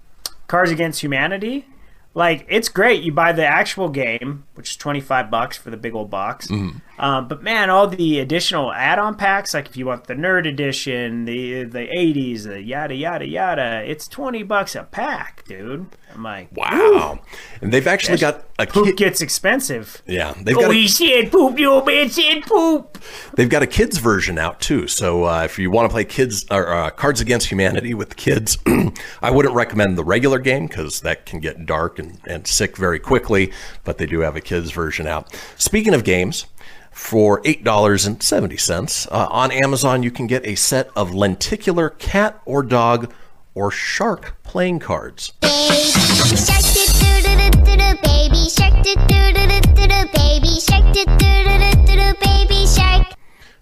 Cards 0.47 0.69
Against 0.69 1.01
Humanity, 1.01 1.65
like 2.13 2.45
it's 2.47 2.69
great. 2.69 3.01
You 3.03 3.11
buy 3.11 3.31
the 3.31 3.45
actual 3.45 3.89
game, 3.89 4.43
which 4.53 4.69
is 4.71 4.75
25 4.77 5.31
bucks 5.31 5.57
for 5.57 5.71
the 5.71 5.77
big 5.77 5.95
old 5.95 6.11
box. 6.11 6.47
Mhm. 6.47 6.81
Um, 7.01 7.27
but 7.27 7.41
man, 7.41 7.71
all 7.71 7.87
the 7.87 8.19
additional 8.19 8.71
add-on 8.71 9.15
packs, 9.15 9.55
like 9.55 9.67
if 9.67 9.75
you 9.75 9.87
want 9.87 10.05
the 10.05 10.13
nerd 10.13 10.47
edition, 10.47 11.25
the 11.25 11.63
the 11.63 11.87
80s, 11.87 12.43
the 12.43 12.61
yada 12.61 12.93
yada 12.93 13.27
yada, 13.27 13.83
it's 13.83 14.07
20 14.07 14.43
bucks 14.43 14.75
a 14.75 14.83
pack, 14.83 15.43
dude. 15.45 15.87
I'm 16.13 16.21
like, 16.21 16.49
Wow. 16.55 17.19
And 17.59 17.73
they've 17.73 17.87
actually 17.87 18.19
got 18.19 18.43
a 18.59 18.67
poop 18.67 18.85
kid. 18.85 18.97
gets 18.97 19.19
expensive. 19.19 20.03
Yeah, 20.05 20.35
they've 20.43 20.55
oh, 20.55 20.71
got 20.71 20.89
said 20.89 21.31
poop, 21.31 21.57
you 21.57 21.83
man 21.83 22.09
said 22.09 22.43
poop. 22.43 22.99
They've 23.33 23.49
got 23.49 23.63
a 23.63 23.67
kids 23.67 23.97
version 23.97 24.37
out 24.37 24.59
too. 24.59 24.87
So 24.87 25.23
uh, 25.23 25.43
if 25.43 25.57
you 25.57 25.71
want 25.71 25.89
to 25.89 25.93
play 25.93 26.05
kids 26.05 26.45
or 26.51 26.71
uh, 26.71 26.91
Cards 26.91 27.19
Against 27.19 27.47
Humanity 27.47 27.95
with 27.95 28.09
the 28.09 28.15
kids, 28.15 28.59
I 29.23 29.31
wouldn't 29.31 29.55
recommend 29.55 29.97
the 29.97 30.03
regular 30.03 30.37
game 30.37 30.67
because 30.67 31.01
that 31.01 31.25
can 31.25 31.39
get 31.39 31.65
dark 31.65 31.97
and, 31.97 32.19
and 32.27 32.45
sick 32.45 32.77
very 32.77 32.99
quickly. 32.99 33.51
But 33.83 33.97
they 33.97 34.05
do 34.05 34.19
have 34.19 34.35
a 34.35 34.41
kids 34.41 34.69
version 34.69 35.07
out. 35.07 35.35
Speaking 35.57 35.95
of 35.95 36.03
games. 36.03 36.45
For 36.91 37.41
$8.70 37.41 39.07
uh, 39.11 39.27
on 39.31 39.51
Amazon, 39.51 40.03
you 40.03 40.11
can 40.11 40.27
get 40.27 40.45
a 40.45 40.55
set 40.55 40.89
of 40.95 41.13
lenticular 41.13 41.89
cat 41.89 42.39
or 42.45 42.61
dog 42.61 43.11
or 43.55 43.71
shark 43.71 44.35
playing 44.43 44.79
cards. 44.79 45.33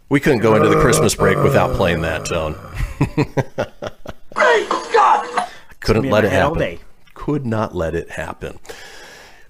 We 0.10 0.20
couldn't 0.20 0.40
go 0.40 0.56
into 0.56 0.70
the 0.70 0.82
Christmas 0.82 1.14
break 1.14 1.38
without 1.38 1.76
playing 1.76 2.02
that, 2.02 2.26
Tone. 2.26 2.56
Couldn't 5.80 6.10
let 6.10 6.26
it 6.26 6.32
happen. 6.32 6.58
day. 6.58 6.80
Could 7.14 7.46
not 7.46 7.76
let 7.76 7.96
it 7.96 8.12
happen. 8.12 8.60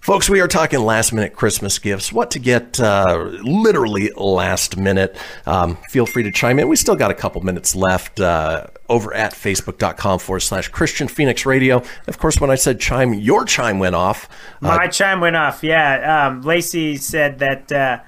Folks, 0.10 0.28
we 0.28 0.42
are 0.42 0.48
talking 0.48 0.80
last 0.80 1.14
minute 1.14 1.36
Christmas 1.36 1.78
gifts, 1.78 2.12
what 2.12 2.32
to 2.32 2.40
get 2.40 2.80
uh, 2.80 3.30
literally 3.44 4.10
last 4.18 4.76
minute. 4.76 5.16
Um, 5.46 5.78
feel 5.92 6.08
free 6.08 6.24
to 6.24 6.32
chime 6.32 6.58
in. 6.58 6.68
We 6.68 6.78
still 6.78 6.96
got 6.96 7.12
a 7.12 7.14
couple 7.14 7.42
minutes 7.44 7.76
left 7.76 8.20
uh, 8.20 8.66
over 8.90 9.14
at 9.14 9.34
facebook.com 9.34 10.18
forward 10.18 10.40
slash 10.40 10.72
Kristian 10.72 11.08
Fenix 11.08 11.46
Radio. 11.46 11.84
Of 12.08 12.18
course, 12.18 12.42
when 12.42 12.50
I 12.50 12.56
said 12.56 12.80
chime, 12.80 13.14
your 13.14 13.46
chime 13.46 13.78
went 13.78 13.94
off. 13.94 14.28
Uh, 14.64 14.78
My 14.78 14.88
chime 14.88 15.22
went 15.22 15.36
off. 15.36 15.64
Yeah. 15.64 16.26
Um, 16.30 16.42
Lacey 16.42 16.98
said 16.98 17.38
that 17.38 17.72
uh, 17.72 18.00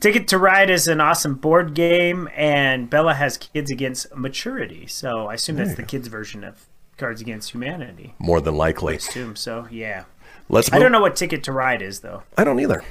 Ticket 0.00 0.28
to 0.28 0.38
Ride 0.38 0.70
is 0.70 0.88
an 0.88 1.02
awesome 1.02 1.34
board 1.34 1.74
game, 1.74 2.26
and 2.34 2.88
Bella 2.88 3.12
has 3.12 3.36
Kids 3.36 3.70
Against 3.70 4.16
Maturity. 4.16 4.86
So 4.86 5.26
I 5.26 5.34
assume 5.34 5.56
that's 5.56 5.74
the 5.74 5.82
kids' 5.82 6.08
version 6.08 6.42
of 6.42 6.66
Cards 6.96 7.20
Against 7.20 7.50
Humanity. 7.50 8.14
more 8.18 8.40
than 8.40 8.54
likely. 8.54 8.94
I 8.94 8.96
assume 8.96 9.36
so. 9.36 9.68
Yeah. 9.70 10.04
Let's 10.50 10.72
I 10.72 10.80
don't 10.80 10.90
know 10.90 11.00
what 11.00 11.14
Ticket 11.14 11.44
to 11.44 11.52
Ride 11.52 11.80
is 11.80 12.00
though. 12.00 12.24
I 12.36 12.42
don't 12.42 12.58
either. 12.58 12.82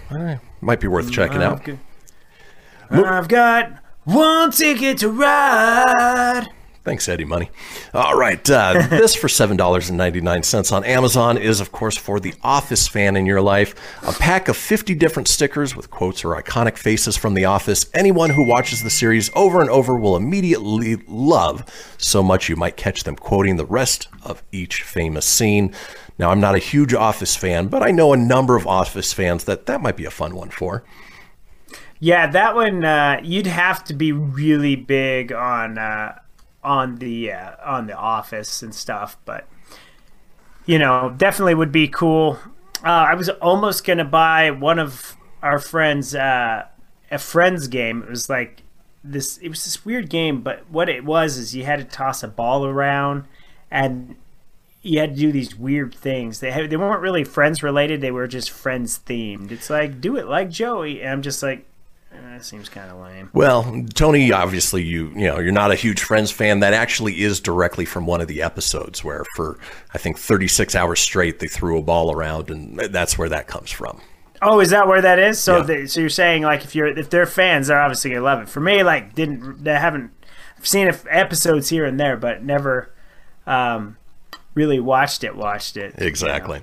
Might 0.62 0.80
be 0.80 0.88
worth 0.88 1.12
checking 1.12 1.43
out. 1.43 1.60
I've 1.60 1.66
got- 1.66 3.05
I've 3.05 3.28
got 3.28 3.72
one 4.05 4.49
ticket 4.51 4.97
to 4.99 5.10
ride. 5.10 6.47
Thanks, 6.86 7.07
Eddie 7.07 7.26
Money. 7.26 7.51
All 7.93 8.18
right. 8.18 8.49
Uh, 8.49 8.88
this 8.89 9.14
for 9.14 9.28
$7.99 9.28 10.72
on 10.72 10.84
Amazon 10.86 11.38
is, 11.38 11.60
of 11.60 11.72
course, 11.72 11.95
for 11.97 12.20
the 12.20 12.34
Office 12.41 12.88
fan 12.88 13.16
in 13.16 13.28
your 13.28 13.41
life. 13.41 13.76
A 14.07 14.14
pack 14.14 14.47
of 14.47 14.57
50 14.57 14.95
different 14.95 15.28
stickers 15.28 15.76
with 15.76 15.91
quotes 15.91 16.24
or 16.26 16.41
iconic 16.41 16.78
faces 16.78 17.16
from 17.16 17.36
The 17.36 17.45
Office. 17.45 17.86
Anyone 17.93 18.32
who 18.32 18.47
watches 18.47 18.82
the 18.82 18.89
series 18.89 19.30
over 19.36 19.62
and 19.62 19.70
over 19.70 19.97
will 19.99 20.16
immediately 20.16 20.95
love 21.07 21.64
so 21.99 22.24
much 22.24 22.49
you 22.49 22.55
might 22.55 22.78
catch 22.78 23.03
them 23.03 23.16
quoting 23.18 23.57
the 23.57 23.66
rest 23.66 24.07
of 24.24 24.41
each 24.51 24.82
famous 24.82 25.26
scene. 25.28 25.76
Now, 26.20 26.32
I'm 26.32 26.41
not 26.41 26.53
a 26.53 26.59
huge 26.59 26.93
Office 26.93 27.38
fan, 27.38 27.67
but 27.67 27.82
I 27.82 27.91
know 27.91 28.11
a 28.11 28.17
number 28.17 28.57
of 28.57 28.67
Office 28.67 29.13
fans 29.13 29.45
that 29.45 29.65
that 29.67 29.82
might 29.82 29.95
be 29.95 30.03
a 30.03 30.11
fun 30.11 30.36
one 30.36 30.49
for. 30.49 30.84
Yeah, 31.99 32.28
that 32.28 32.55
one 32.55 32.84
uh, 32.84 33.22
you'd 33.24 33.47
have 33.47 33.86
to 33.86 33.93
be 33.93 34.11
really 34.11 34.76
big 34.76 35.32
on 35.32 35.78
uh, 35.78 36.20
on 36.61 36.97
the 36.97 37.32
uh, 37.32 37.51
on 37.65 37.88
the 37.88 37.95
Office 37.95 38.61
and 38.61 38.76
stuff, 38.76 39.17
but 39.24 39.47
you 40.65 40.78
know, 40.78 41.13
definitely 41.15 41.55
would 41.55 41.72
be 41.72 41.88
cool. 41.88 42.38
Uh, 42.84 42.89
I 42.89 43.15
was 43.15 43.30
almost 43.30 43.86
gonna 43.86 44.05
buy 44.05 44.51
one 44.51 44.78
of 44.78 45.15
our 45.41 45.57
friends 45.57 46.13
uh, 46.15 46.65
a 47.09 47.17
friends 47.17 47.70
game. 47.70 48.03
It 48.03 48.09
was 48.09 48.30
like 48.30 48.63
this. 49.05 49.38
It 49.38 49.49
was 49.49 49.63
this 49.63 49.86
weird 49.86 50.09
game, 50.09 50.41
but 50.41 50.70
what 50.70 50.89
it 50.89 51.05
was 51.05 51.38
is 51.38 51.55
you 51.55 51.63
had 51.63 51.80
to 51.80 51.86
toss 51.86 52.24
a 52.24 52.28
ball 52.28 52.65
around 52.65 53.26
and 53.72 54.15
you 54.82 54.99
had 54.99 55.15
to 55.15 55.19
do 55.19 55.32
these 55.32 55.55
weird 55.55 55.93
things. 55.93 56.39
They 56.39 56.51
had, 56.51 56.69
they 56.69 56.77
weren't 56.77 57.01
really 57.01 57.23
friends 57.23 57.61
related. 57.63 58.01
They 58.01 58.11
were 58.11 58.27
just 58.27 58.49
friends 58.51 58.99
themed. 59.05 59.51
It's 59.51 59.69
like 59.69 59.99
do 60.01 60.17
it 60.17 60.27
like 60.27 60.49
Joey, 60.49 61.01
and 61.01 61.09
I'm 61.11 61.21
just 61.21 61.43
like, 61.43 61.65
eh, 62.13 62.17
that 62.21 62.45
seems 62.45 62.69
kind 62.69 62.89
of 62.89 62.99
lame. 62.99 63.30
Well, 63.34 63.84
Tony, 63.93 64.32
obviously 64.32 64.84
you 64.84 65.09
you 65.09 65.27
know 65.27 65.39
you're 65.39 65.51
not 65.51 65.71
a 65.71 65.75
huge 65.75 66.01
Friends 66.01 66.32
fan. 66.32 66.61
That 66.61 66.73
actually 66.73 67.21
is 67.21 67.39
directly 67.41 67.86
from 67.86 68.05
one 68.05 68.21
of 68.21 68.27
the 68.27 68.41
episodes 68.41 69.03
where, 69.03 69.25
for 69.36 69.59
I 69.93 69.97
think 69.97 70.17
36 70.17 70.75
hours 70.75 70.99
straight, 70.99 71.39
they 71.39 71.47
threw 71.47 71.77
a 71.77 71.82
ball 71.82 72.11
around, 72.11 72.49
and 72.49 72.80
that's 72.80 73.17
where 73.17 73.30
that 73.30 73.47
comes 73.47 73.71
from. 73.71 73.99
Oh, 74.41 74.61
is 74.61 74.69
that 74.69 74.88
where 74.88 75.01
that 75.01 75.19
is? 75.19 75.38
So, 75.38 75.57
Yeah. 75.57 75.63
they, 75.63 75.86
so 75.88 75.99
you're 75.99 76.09
saying 76.09 76.43
like 76.43 76.63
if 76.63 76.73
you're 76.73 76.88
if 76.88 77.09
they're 77.09 77.25
fans, 77.25 77.67
they're 77.67 77.82
obviously 77.82 78.11
gonna 78.11 78.21
love 78.23 78.41
it. 78.41 78.47
For 78.47 78.61
me, 78.61 78.84
like 78.84 79.13
didn't 79.13 79.61
they 79.65 79.73
haven't 79.73 80.11
I've 80.57 80.65
seen 80.65 80.89
episodes 81.09 81.67
here 81.67 81.84
and 81.86 81.99
there, 81.99 82.15
but 82.15 82.43
never 82.43 82.93
um, 83.45 83.97
really 84.53 84.79
watched 84.79 85.23
it. 85.23 85.35
Watched 85.35 85.77
it 85.77 85.95
Exactly. 85.97 86.61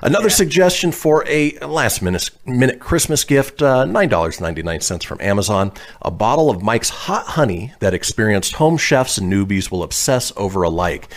Another 0.00 0.30
suggestion 0.30 0.92
for 0.92 1.24
a 1.26 1.58
last 1.58 2.02
minute 2.02 2.30
minute 2.46 2.78
Christmas 2.78 3.24
gift: 3.24 3.62
uh, 3.62 3.84
nine 3.84 4.08
dollars 4.08 4.40
ninety 4.40 4.62
nine 4.62 4.80
cents 4.80 5.04
from 5.04 5.20
Amazon. 5.20 5.72
A 6.02 6.10
bottle 6.10 6.50
of 6.50 6.62
Mike's 6.62 6.90
hot 6.90 7.26
honey 7.26 7.72
that 7.80 7.94
experienced 7.94 8.54
home 8.54 8.76
chefs 8.76 9.18
and 9.18 9.32
newbies 9.32 9.70
will 9.70 9.82
obsess 9.82 10.32
over 10.36 10.62
alike. 10.62 11.08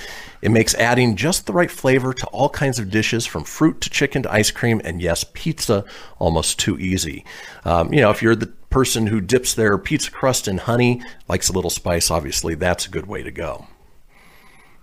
It 0.41 0.49
makes 0.49 0.73
adding 0.73 1.15
just 1.15 1.45
the 1.45 1.53
right 1.53 1.69
flavor 1.69 2.13
to 2.15 2.27
all 2.27 2.49
kinds 2.49 2.79
of 2.79 2.89
dishes, 2.89 3.27
from 3.27 3.43
fruit 3.43 3.79
to 3.81 3.91
chicken 3.91 4.23
to 4.23 4.33
ice 4.33 4.49
cream, 4.49 4.81
and 4.83 4.99
yes, 4.99 5.23
pizza, 5.33 5.85
almost 6.17 6.57
too 6.57 6.79
easy. 6.79 7.23
Um, 7.63 7.93
you 7.93 8.01
know, 8.01 8.09
if 8.09 8.23
you're 8.23 8.35
the 8.35 8.47
person 8.47 9.05
who 9.05 9.21
dips 9.21 9.53
their 9.53 9.77
pizza 9.77 10.09
crust 10.09 10.47
in 10.47 10.57
honey, 10.57 11.03
likes 11.27 11.49
a 11.49 11.53
little 11.53 11.69
spice, 11.69 12.09
obviously 12.09 12.55
that's 12.55 12.87
a 12.87 12.89
good 12.89 13.05
way 13.05 13.21
to 13.21 13.29
go. 13.29 13.67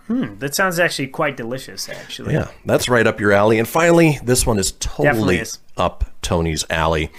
Hmm, 0.09 0.39
that 0.39 0.55
sounds 0.55 0.79
actually 0.79 1.09
quite 1.09 1.37
delicious. 1.37 1.89
Actually, 1.89 2.35
Yeah, 2.35 2.49
that's 2.65 2.89
right 2.89 3.07
up 3.07 3.21
your 3.21 3.33
alley. 3.33 3.59
And 3.59 3.69
finally, 3.69 4.19
this 4.25 4.47
one 4.47 4.59
is 4.59 4.73
totally 4.73 5.39
is. 5.39 5.59
up 5.77 6.05
Tony's 6.23 6.65
alley. 6.71 7.11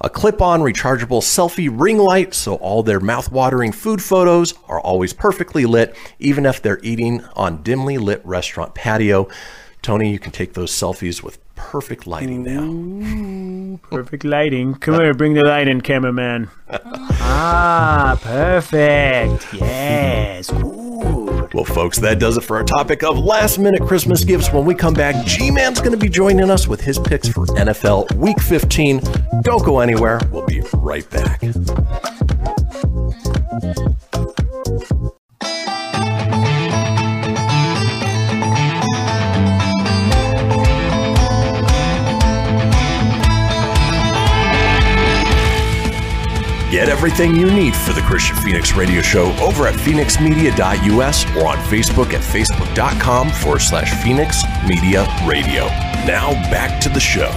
A 0.00 0.08
clip 0.08 0.40
on 0.40 0.60
rechargeable 0.60 1.20
selfie 1.22 1.68
ring 1.70 1.98
light 1.98 2.32
so 2.32 2.54
all 2.54 2.82
their 2.82 3.00
mouth-watering 3.00 3.72
food 3.72 4.00
photos 4.00 4.54
are 4.68 4.80
always 4.80 5.12
perfectly 5.12 5.66
lit, 5.66 5.94
even 6.18 6.46
if 6.46 6.62
they're 6.62 6.80
eating 6.82 7.22
on 7.34 7.62
dimly 7.62 7.98
lit 7.98 8.24
restaurant 8.24 8.74
patio. 8.74 9.28
Tony, 9.82 10.10
you 10.10 10.18
can 10.18 10.32
take 10.32 10.54
those 10.54 10.70
selfies 10.70 11.22
with 11.22 11.38
perfect 11.54 12.06
lighting 12.06 12.44
now. 12.44 13.78
Perfect 13.90 14.24
lighting. 14.24 14.74
Come 14.74 14.94
here, 14.94 15.14
bring 15.14 15.34
the 15.34 15.44
light 15.44 15.68
in, 15.68 15.80
cameraman. 15.80 16.48
ah, 16.70 18.18
perfect. 18.22 19.52
Yes. 19.52 20.50
Well, 21.54 21.64
folks, 21.64 21.98
that 22.00 22.18
does 22.18 22.36
it 22.36 22.44
for 22.44 22.56
our 22.56 22.64
topic 22.64 23.02
of 23.02 23.18
last 23.18 23.58
minute 23.58 23.80
Christmas 23.82 24.22
gifts. 24.22 24.52
When 24.52 24.64
we 24.64 24.74
come 24.74 24.94
back, 24.94 25.24
G 25.24 25.50
Man's 25.50 25.80
going 25.80 25.92
to 25.92 25.98
be 25.98 26.08
joining 26.08 26.50
us 26.50 26.68
with 26.68 26.80
his 26.80 26.98
picks 26.98 27.28
for 27.28 27.46
NFL 27.46 28.12
Week 28.16 28.40
15. 28.40 29.00
Don't 29.42 29.64
go 29.64 29.80
anywhere. 29.80 30.20
We'll 30.30 30.46
be 30.46 30.60
right 30.74 31.08
back. 31.10 31.42
Get 46.78 46.88
everything 46.88 47.34
you 47.34 47.50
need 47.50 47.74
for 47.74 47.92
the 47.92 48.02
Kristian 48.02 48.40
Fenix 48.40 48.74
Radio 48.74 49.02
Show 49.02 49.32
over 49.38 49.66
at 49.66 49.74
fenixmedia.us 49.74 51.24
or 51.34 51.48
on 51.48 51.56
Facebook 51.64 52.12
at 52.12 52.22
facebook.com 52.22 53.30
forward 53.30 53.62
slash 53.62 54.00
Fenix 54.00 54.44
Media 54.64 55.04
Radio. 55.26 55.66
Now 56.06 56.34
back 56.52 56.80
to 56.82 56.88
the 56.88 57.00
show. 57.00 57.30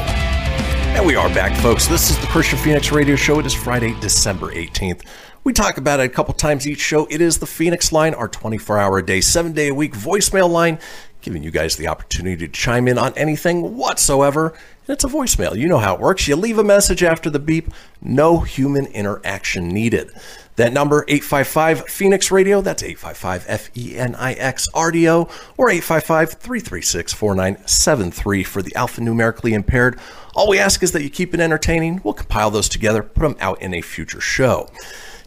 And 0.93 1.03
we 1.07 1.15
are 1.15 1.27
back, 1.29 1.59
folks. 1.59 1.87
This 1.87 2.11
is 2.11 2.19
the 2.19 2.27
Kristian 2.27 2.63
Fenix 2.63 2.91
Radio 2.91 3.15
Show. 3.15 3.39
It 3.39 3.47
is 3.47 3.53
Friday, 3.55 3.99
December 3.99 4.53
18th. 4.53 5.07
We 5.43 5.53
talk 5.53 5.79
about 5.79 5.99
it 5.99 6.03
a 6.03 6.09
couple 6.09 6.35
times 6.35 6.67
each 6.67 6.79
show. 6.79 7.07
It 7.09 7.19
is 7.19 7.39
the 7.39 7.47
Fenix 7.47 7.91
line, 7.91 8.13
our 8.13 8.27
24 8.27 8.77
hour 8.77 8.99
a 8.99 9.03
day, 9.03 9.21
seven 9.21 9.53
day 9.53 9.69
a 9.69 9.73
week 9.73 9.93
voicemail 9.93 10.51
line, 10.51 10.77
giving 11.21 11.41
you 11.41 11.49
guys 11.49 11.77
the 11.77 11.87
opportunity 11.87 12.45
to 12.45 12.47
chime 12.47 12.87
in 12.87 12.99
on 12.99 13.11
anything 13.15 13.75
whatsoever. 13.75 14.53
It's 14.87 15.03
a 15.03 15.07
voicemail. 15.07 15.55
You 15.55 15.67
know 15.67 15.77
how 15.77 15.93
it 15.93 16.01
works. 16.01 16.27
You 16.27 16.35
leave 16.35 16.57
a 16.57 16.63
message 16.63 17.03
after 17.03 17.29
the 17.29 17.39
beep, 17.39 17.69
no 18.01 18.39
human 18.39 18.87
interaction 18.87 19.69
needed. 19.69 20.11
That 20.55 20.73
number, 20.73 21.05
855 21.07 21.87
Fenix 21.87 22.31
Radio, 22.31 22.61
that's 22.61 22.83
855 22.83 23.45
F 23.47 23.69
E 23.77 23.95
N 23.95 24.15
I 24.15 24.33
X 24.33 24.67
R 24.73 24.91
D 24.91 25.07
O, 25.07 25.29
or 25.55 25.69
855 25.69 26.33
336 26.33 27.13
4973 27.13 28.43
for 28.43 28.61
the 28.61 28.71
alphanumerically 28.71 29.53
impaired. 29.53 29.99
All 30.35 30.49
we 30.49 30.59
ask 30.59 30.81
is 30.83 30.91
that 30.93 31.03
you 31.03 31.09
keep 31.09 31.33
it 31.33 31.39
entertaining. 31.39 32.01
We'll 32.03 32.13
compile 32.15 32.51
those 32.51 32.67
together, 32.67 33.03
put 33.03 33.21
them 33.21 33.37
out 33.39 33.61
in 33.61 33.73
a 33.73 33.81
future 33.81 34.21
show. 34.21 34.69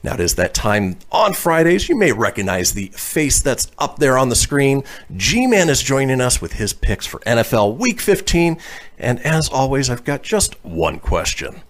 Now 0.04 0.12
it 0.12 0.20
is 0.20 0.34
that 0.34 0.52
time 0.52 0.98
on 1.10 1.32
Fridays. 1.32 1.88
You 1.88 1.96
may 1.96 2.12
recognize 2.12 2.74
the 2.74 2.88
face 2.88 3.40
that's 3.40 3.72
up 3.78 3.98
there 3.98 4.18
on 4.18 4.28
the 4.28 4.36
screen. 4.36 4.84
G 5.16 5.46
Man 5.46 5.70
is 5.70 5.82
joining 5.82 6.20
us 6.20 6.42
with 6.42 6.52
his 6.52 6.74
picks 6.74 7.06
for 7.06 7.20
NFL 7.20 7.78
Week 7.78 8.02
15. 8.02 8.58
And 8.98 9.18
as 9.24 9.48
always, 9.48 9.88
I've 9.88 10.04
got 10.04 10.22
just 10.22 10.62
one 10.62 10.98
question. 11.00 11.62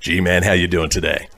G 0.00 0.20
Man, 0.20 0.42
how 0.42 0.54
you 0.54 0.66
doing 0.66 0.88
today? 0.90 1.28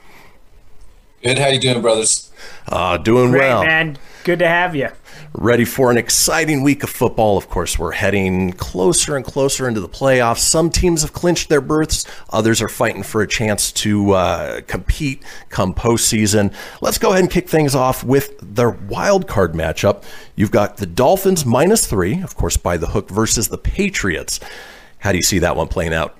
Good. 1.23 1.37
How 1.37 1.49
you 1.49 1.59
doing, 1.59 1.79
brothers? 1.83 2.31
Uh, 2.67 2.97
doing 2.97 3.29
Great, 3.29 3.41
well. 3.41 3.63
man. 3.63 3.99
Good 4.23 4.39
to 4.39 4.47
have 4.47 4.75
you. 4.75 4.89
Ready 5.33 5.63
for 5.63 5.89
an 5.89 5.97
exciting 5.97 6.61
week 6.61 6.83
of 6.83 6.89
football. 6.89 7.37
Of 7.37 7.47
course, 7.47 7.79
we're 7.79 7.93
heading 7.93 8.51
closer 8.51 9.15
and 9.15 9.23
closer 9.23 9.65
into 9.65 9.79
the 9.79 9.87
playoffs. 9.87 10.39
Some 10.39 10.69
teams 10.69 11.03
have 11.03 11.13
clinched 11.13 11.47
their 11.47 11.61
berths, 11.61 12.05
others 12.31 12.61
are 12.61 12.67
fighting 12.67 13.01
for 13.01 13.21
a 13.21 13.27
chance 13.27 13.71
to 13.73 14.11
uh, 14.11 14.61
compete 14.67 15.23
come 15.47 15.73
postseason. 15.73 16.53
Let's 16.81 16.97
go 16.97 17.11
ahead 17.11 17.21
and 17.21 17.31
kick 17.31 17.47
things 17.47 17.75
off 17.75 18.03
with 18.03 18.37
their 18.41 18.71
wild 18.71 19.25
card 19.25 19.53
matchup. 19.53 20.03
You've 20.35 20.51
got 20.51 20.77
the 20.77 20.85
Dolphins 20.85 21.45
minus 21.45 21.87
three, 21.87 22.21
of 22.21 22.35
course, 22.35 22.57
by 22.57 22.75
the 22.75 22.87
hook 22.87 23.09
versus 23.09 23.47
the 23.47 23.57
Patriots. 23.57 24.41
How 24.97 25.13
do 25.13 25.17
you 25.17 25.23
see 25.23 25.39
that 25.39 25.55
one 25.55 25.69
playing 25.69 25.93
out? 25.93 26.17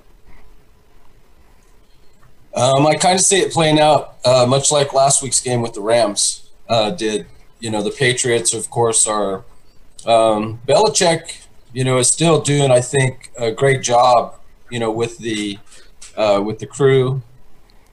Um, 2.54 2.86
I 2.86 2.94
kind 2.94 3.16
of 3.18 3.20
see 3.20 3.40
it 3.40 3.52
playing 3.52 3.78
out 3.78 4.16
uh, 4.24 4.46
much 4.48 4.72
like 4.72 4.94
last 4.94 5.22
week's 5.22 5.40
game 5.40 5.60
with 5.60 5.74
the 5.74 5.82
Rams 5.82 6.48
uh, 6.66 6.92
did. 6.92 7.26
You 7.62 7.70
know, 7.70 7.82
the 7.82 7.90
Patriots, 7.90 8.52
of 8.52 8.68
course, 8.70 9.06
are 9.06 9.44
um, 10.04 10.60
Belichick 10.66 11.42
you 11.72 11.84
know, 11.84 11.98
is 11.98 12.08
still 12.08 12.40
doing, 12.40 12.70
I 12.70 12.80
think, 12.80 13.32
a 13.38 13.50
great 13.50 13.82
job, 13.82 14.38
you 14.70 14.78
know, 14.78 14.90
with 14.90 15.18
the 15.18 15.58
uh, 16.16 16.42
with 16.44 16.58
the 16.58 16.66
crew 16.66 17.22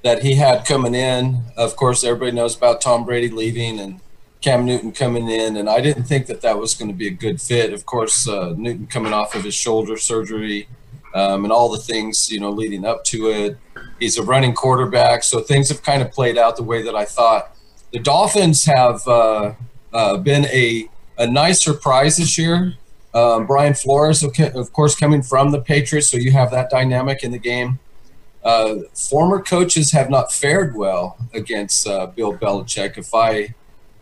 that 0.03 0.23
he 0.23 0.35
had 0.35 0.65
coming 0.65 0.93
in. 0.93 1.43
Of 1.55 1.75
course, 1.75 2.03
everybody 2.03 2.31
knows 2.31 2.55
about 2.55 2.81
Tom 2.81 3.05
Brady 3.05 3.29
leaving 3.29 3.79
and 3.79 4.01
Cam 4.41 4.65
Newton 4.65 4.91
coming 4.91 5.29
in, 5.29 5.57
and 5.57 5.69
I 5.69 5.81
didn't 5.81 6.03
think 6.03 6.27
that 6.27 6.41
that 6.41 6.57
was 6.57 6.73
going 6.73 6.89
to 6.89 6.97
be 6.97 7.07
a 7.07 7.11
good 7.11 7.41
fit. 7.41 7.73
Of 7.73 7.85
course, 7.85 8.27
uh, 8.27 8.53
Newton 8.57 8.87
coming 8.87 9.13
off 9.13 9.35
of 9.35 9.43
his 9.43 9.55
shoulder 9.55 9.97
surgery 9.97 10.67
um, 11.13 11.43
and 11.43 11.51
all 11.51 11.69
the 11.69 11.77
things 11.77 12.29
you 12.29 12.39
know 12.39 12.49
leading 12.49 12.85
up 12.85 13.03
to 13.05 13.29
it. 13.29 13.57
He's 13.99 14.17
a 14.17 14.23
running 14.23 14.53
quarterback, 14.53 15.23
so 15.23 15.39
things 15.39 15.69
have 15.69 15.83
kind 15.83 16.01
of 16.01 16.11
played 16.11 16.37
out 16.37 16.57
the 16.57 16.63
way 16.63 16.81
that 16.81 16.95
I 16.95 17.05
thought. 17.05 17.55
The 17.91 17.99
Dolphins 17.99 18.65
have 18.65 19.07
uh, 19.07 19.53
uh, 19.93 20.17
been 20.17 20.45
a 20.45 20.89
a 21.17 21.27
nice 21.27 21.61
surprise 21.61 22.17
this 22.17 22.37
year. 22.37 22.75
Um, 23.13 23.45
Brian 23.45 23.73
Flores, 23.73 24.23
of 24.23 24.73
course, 24.73 24.95
coming 24.95 25.21
from 25.21 25.51
the 25.51 25.59
Patriots, 25.59 26.07
so 26.07 26.17
you 26.17 26.31
have 26.31 26.51
that 26.51 26.69
dynamic 26.69 27.23
in 27.23 27.31
the 27.31 27.39
game. 27.39 27.79
Uh, 28.43 28.75
former 28.93 29.41
coaches 29.41 29.91
have 29.91 30.09
not 30.09 30.31
fared 30.31 30.75
well 30.75 31.17
against 31.33 31.87
uh, 31.87 32.05
Bill 32.07 32.37
Belichick. 32.37 32.97
If 32.97 33.13
I 33.13 33.53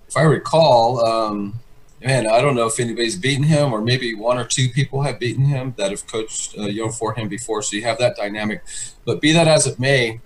if 0.08 0.16
I 0.16 0.22
recall, 0.22 1.04
um, 1.06 1.60
man, 2.04 2.28
I 2.28 2.40
don't 2.40 2.56
know 2.56 2.68
if 2.68 2.80
anybody's 2.80 3.16
beaten 3.16 3.44
him, 3.44 3.74
or 3.74 3.82
maybe 3.82 4.14
one 4.14 4.38
or 4.38 4.46
two 4.46 4.70
people 4.70 5.02
have 5.02 5.20
beaten 5.20 5.46
him 5.46 5.74
that 5.78 5.92
have 5.92 6.06
coached 6.06 6.58
uh, 6.58 6.64
you 6.64 6.86
know 6.86 6.92
for 6.92 7.14
him 7.14 7.28
before. 7.28 7.62
So 7.62 7.76
you 7.76 7.84
have 7.84 7.98
that 8.00 8.16
dynamic. 8.16 8.64
But 9.06 9.22
be 9.22 9.32
that 9.32 9.48
as 9.48 9.66
it 9.66 9.80
may, 9.80 10.20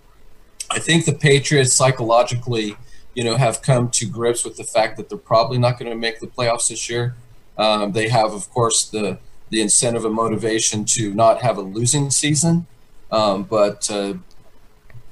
I 0.70 0.80
think 0.80 1.05
the 1.05 1.14
Patriots 1.14 1.74
psychologically, 1.74 2.76
you 3.14 3.24
know, 3.24 3.36
have 3.36 3.62
come 3.62 3.89
to 3.91 4.05
grips 4.05 4.43
with 4.45 4.57
the 4.57 4.64
fact 4.64 4.97
that 4.97 5.09
they're 5.09 5.18
probably 5.18 5.57
not 5.57 5.78
going 5.78 5.91
to 5.91 5.97
make 5.97 6.20
the 6.20 6.28
playoffs 6.28 6.70
this 6.70 6.89
year. 6.89 7.16
Um, 7.57 7.91
they 7.91 8.09
have, 8.09 8.34
of 8.34 8.49
course, 8.49 8.89
the 8.89 9.18
the 9.49 9.62
incentive 9.62 10.05
and 10.05 10.16
motivation 10.16 10.86
to 10.86 11.14
not 11.14 11.41
have 11.41 11.57
a 11.57 11.62
losing 11.62 12.09
season. 12.09 12.68
Um, 13.12 13.43
but 13.43 13.91
uh, 13.91 14.14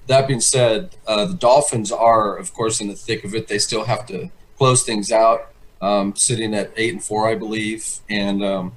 that 0.08 0.28
being 0.28 0.40
said, 0.40 0.96
uh, 1.06 1.26
the 1.26 1.34
Dolphins 1.34 1.92
are, 1.92 2.38
of 2.38 2.54
course, 2.54 2.80
in 2.80 2.88
the 2.88 2.96
thick 2.96 3.26
of 3.26 3.36
it. 3.36 3.50
They 3.50 3.60
still 3.60 3.84
have 3.84 4.06
to 4.08 4.30
close 4.58 4.84
things 4.84 5.12
out, 5.12 5.52
um, 5.82 6.16
sitting 6.16 6.54
at 6.56 6.72
eight 6.78 6.94
and 6.94 7.04
four, 7.04 7.28
I 7.28 7.36
believe, 7.36 8.00
and 8.10 8.44
um, 8.44 8.74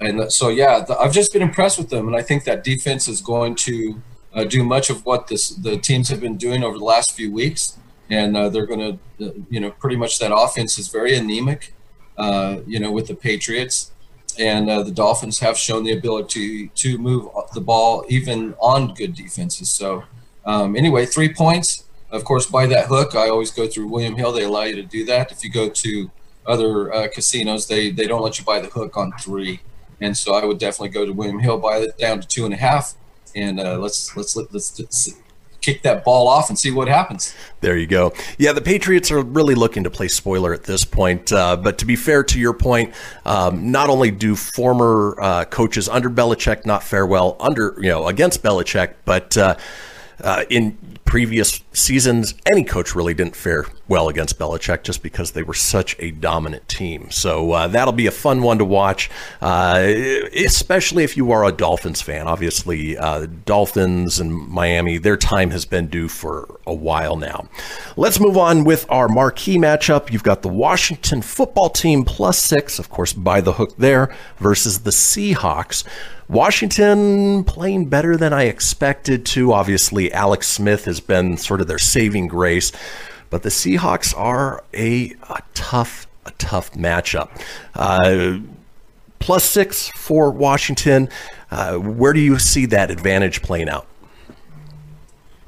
and 0.00 0.30
so 0.32 0.48
yeah, 0.48 0.80
the, 0.80 0.98
I've 0.98 1.12
just 1.12 1.32
been 1.32 1.42
impressed 1.42 1.78
with 1.78 1.90
them, 1.90 2.06
and 2.08 2.16
I 2.16 2.22
think 2.22 2.44
that 2.44 2.64
defense 2.64 3.06
is 3.06 3.20
going 3.20 3.54
to 3.56 4.02
uh, 4.34 4.44
do 4.44 4.62
much 4.62 4.90
of 4.90 5.04
what 5.06 5.28
this, 5.28 5.50
the 5.50 5.78
teams 5.78 6.08
have 6.10 6.20
been 6.20 6.36
doing 6.36 6.62
over 6.62 6.76
the 6.76 6.84
last 6.84 7.12
few 7.12 7.32
weeks, 7.32 7.78
and 8.10 8.36
uh, 8.36 8.48
they're 8.48 8.66
going 8.66 8.98
to, 9.18 9.34
you 9.50 9.60
know, 9.60 9.70
pretty 9.70 9.96
much 9.96 10.18
that 10.18 10.34
offense 10.34 10.78
is 10.78 10.88
very 10.88 11.16
anemic, 11.16 11.74
uh, 12.16 12.58
you 12.66 12.78
know, 12.78 12.90
with 12.90 13.08
the 13.08 13.14
Patriots 13.14 13.90
and 14.38 14.68
uh, 14.68 14.82
the 14.82 14.90
Dolphins 14.90 15.38
have 15.38 15.56
shown 15.56 15.84
the 15.84 15.92
ability 15.92 16.68
to, 16.68 16.98
move 16.98 17.28
the 17.54 17.60
ball 17.60 18.04
even 18.08 18.54
on 18.60 18.94
good 18.94 19.14
defenses. 19.14 19.70
So, 19.70 20.04
um, 20.44 20.76
anyway, 20.76 21.06
three 21.06 21.32
points. 21.32 21.84
Of 22.10 22.24
course, 22.24 22.46
by 22.46 22.66
that 22.66 22.86
hook, 22.86 23.14
I 23.14 23.28
always 23.28 23.50
go 23.50 23.66
through 23.66 23.88
William 23.88 24.14
Hill. 24.14 24.32
They 24.32 24.44
allow 24.44 24.62
you 24.62 24.76
to 24.76 24.82
do 24.82 25.04
that. 25.06 25.32
If 25.32 25.42
you 25.42 25.50
go 25.50 25.68
to 25.68 26.10
other 26.46 26.92
uh, 26.92 27.08
casinos, 27.08 27.66
they 27.66 27.90
they 27.90 28.06
don't 28.06 28.22
let 28.22 28.38
you 28.38 28.44
buy 28.44 28.60
the 28.60 28.68
hook 28.68 28.96
on 28.96 29.12
three, 29.20 29.60
and 30.00 30.16
so 30.16 30.34
I 30.34 30.44
would 30.44 30.58
definitely 30.58 30.90
go 30.90 31.04
to 31.04 31.12
William 31.12 31.40
Hill, 31.40 31.58
buy 31.58 31.78
it 31.78 31.98
down 31.98 32.20
to 32.20 32.28
two 32.28 32.44
and 32.44 32.54
a 32.54 32.56
half, 32.56 32.94
and 33.34 33.58
uh, 33.58 33.78
let's 33.78 34.16
let's 34.16 34.36
let's, 34.36 34.78
let's 34.78 35.14
kick 35.66 35.82
that 35.82 36.04
ball 36.04 36.28
off 36.28 36.48
and 36.48 36.56
see 36.56 36.70
what 36.70 36.86
happens. 36.86 37.34
There 37.60 37.76
you 37.76 37.88
go. 37.88 38.12
Yeah, 38.38 38.52
the 38.52 38.60
Patriots 38.60 39.10
are 39.10 39.20
really 39.20 39.56
looking 39.56 39.82
to 39.82 39.90
play 39.90 40.06
spoiler 40.06 40.54
at 40.54 40.62
this 40.62 40.84
point. 40.84 41.32
Uh, 41.32 41.56
but 41.56 41.78
to 41.78 41.84
be 41.84 41.96
fair 41.96 42.22
to 42.22 42.38
your 42.38 42.52
point, 42.52 42.94
um, 43.24 43.72
not 43.72 43.90
only 43.90 44.12
do 44.12 44.36
former 44.36 45.16
uh, 45.20 45.44
coaches 45.46 45.88
under 45.88 46.08
Belichick 46.08 46.64
not 46.64 46.84
fare 46.84 47.04
well 47.04 47.36
under 47.40 47.74
you 47.78 47.88
know 47.88 48.06
against 48.06 48.42
Belichick, 48.42 48.94
but 49.04 49.36
uh, 49.36 49.56
uh 50.22 50.44
in 50.48 50.78
previous 51.06 51.62
seasons, 51.72 52.34
any 52.44 52.64
coach 52.64 52.94
really 52.94 53.14
didn't 53.14 53.36
fare 53.36 53.64
well 53.88 54.08
against 54.08 54.38
Belichick 54.38 54.82
just 54.82 55.02
because 55.02 55.30
they 55.30 55.42
were 55.42 55.54
such 55.54 55.96
a 55.98 56.10
dominant 56.10 56.68
team. 56.68 57.10
So 57.10 57.52
uh, 57.52 57.68
that'll 57.68 57.92
be 57.92 58.08
a 58.08 58.10
fun 58.10 58.42
one 58.42 58.58
to 58.58 58.64
watch, 58.64 59.08
uh, 59.40 59.78
especially 60.34 61.04
if 61.04 61.16
you 61.16 61.30
are 61.30 61.44
a 61.44 61.52
Dolphins 61.52 62.02
fan. 62.02 62.26
Obviously, 62.26 62.98
uh, 62.98 63.26
Dolphins 63.46 64.18
and 64.20 64.34
Miami, 64.34 64.98
their 64.98 65.16
time 65.16 65.50
has 65.50 65.64
been 65.64 65.86
due 65.86 66.08
for 66.08 66.60
a 66.66 66.74
while 66.74 67.16
now. 67.16 67.48
Let's 67.96 68.20
move 68.20 68.36
on 68.36 68.64
with 68.64 68.84
our 68.90 69.08
marquee 69.08 69.56
matchup. 69.56 70.12
You've 70.12 70.24
got 70.24 70.42
the 70.42 70.48
Washington 70.48 71.22
football 71.22 71.70
team 71.70 72.04
plus 72.04 72.38
six, 72.38 72.78
of 72.78 72.90
course, 72.90 73.12
by 73.12 73.40
the 73.40 73.52
hook 73.52 73.76
there, 73.78 74.14
versus 74.38 74.80
the 74.80 74.90
Seahawks. 74.90 75.84
Washington 76.28 77.44
playing 77.44 77.86
better 77.86 78.16
than 78.16 78.32
I 78.32 78.44
expected 78.44 79.24
to. 79.26 79.52
Obviously, 79.52 80.12
Alex 80.12 80.48
Smith 80.48 80.84
has 80.86 81.00
been 81.00 81.36
sort 81.36 81.60
of 81.60 81.68
their 81.68 81.78
saving 81.78 82.26
grace, 82.28 82.72
but 83.30 83.42
the 83.42 83.48
Seahawks 83.48 84.16
are 84.16 84.64
a, 84.74 85.14
a 85.30 85.42
tough, 85.54 86.06
a 86.24 86.32
tough 86.32 86.72
matchup. 86.72 87.30
Uh, 87.74 88.38
plus 89.18 89.44
six 89.44 89.88
for 89.88 90.30
Washington. 90.30 91.08
Uh, 91.50 91.76
where 91.76 92.12
do 92.12 92.20
you 92.20 92.38
see 92.38 92.66
that 92.66 92.90
advantage 92.90 93.42
playing 93.42 93.68
out? 93.68 93.86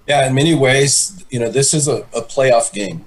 Yeah, 0.06 0.26
in 0.26 0.34
many 0.34 0.54
ways, 0.54 1.24
you 1.28 1.38
know, 1.38 1.50
this 1.50 1.74
is 1.74 1.88
a, 1.88 1.98
a 2.14 2.22
playoff 2.22 2.72
game. 2.72 3.04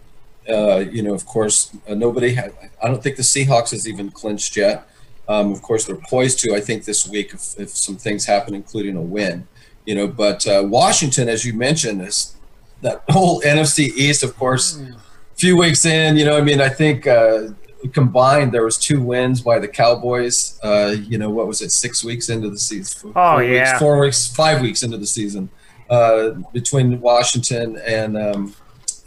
Uh, 0.47 0.77
you 0.77 1.01
know, 1.01 1.13
of 1.13 1.25
course, 1.25 1.71
uh, 1.87 1.93
nobody 1.93 2.33
had, 2.33 2.53
I 2.83 2.87
don't 2.87 3.01
think 3.01 3.15
the 3.15 3.23
Seahawks 3.23 3.71
has 3.71 3.87
even 3.87 4.11
clinched 4.11 4.57
yet. 4.57 4.87
Um, 5.31 5.51
of 5.51 5.61
course, 5.61 5.85
they're 5.85 5.95
poised 5.95 6.39
to, 6.39 6.53
I 6.53 6.59
think, 6.59 6.83
this 6.83 7.07
week 7.07 7.33
if, 7.33 7.57
if, 7.57 7.69
some 7.69 7.95
things 7.95 8.25
happen, 8.25 8.53
including 8.53 8.97
a 8.97 9.01
win. 9.01 9.47
You 9.85 9.95
know, 9.95 10.07
but 10.07 10.45
uh, 10.45 10.63
Washington, 10.65 11.29
as 11.29 11.45
you 11.45 11.53
mentioned, 11.53 12.01
is 12.01 12.35
that 12.81 13.03
whole 13.09 13.41
NFC 13.45 13.87
East, 13.95 14.23
of 14.23 14.35
course. 14.35 14.77
A 14.77 14.95
few 15.35 15.55
weeks 15.57 15.85
in, 15.85 16.17
you 16.17 16.25
know, 16.25 16.37
I 16.37 16.41
mean, 16.41 16.59
I 16.59 16.67
think 16.67 17.07
uh, 17.07 17.49
combined 17.93 18.51
there 18.51 18.65
was 18.65 18.77
two 18.77 19.01
wins 19.01 19.41
by 19.41 19.57
the 19.57 19.67
Cowboys. 19.67 20.59
Uh, 20.63 20.95
you 20.99 21.17
know, 21.17 21.29
what 21.29 21.47
was 21.47 21.61
it? 21.61 21.71
Six 21.71 22.03
weeks 22.03 22.27
into 22.27 22.49
the 22.49 22.59
season. 22.59 23.13
Oh 23.15 23.33
four 23.33 23.43
yeah. 23.43 23.71
Weeks, 23.71 23.79
four 23.79 23.99
weeks, 23.99 24.27
five 24.27 24.61
weeks 24.61 24.83
into 24.83 24.97
the 24.97 25.07
season 25.07 25.49
uh, 25.89 26.31
between 26.53 26.99
Washington 26.99 27.77
and. 27.85 28.17
Um, 28.17 28.55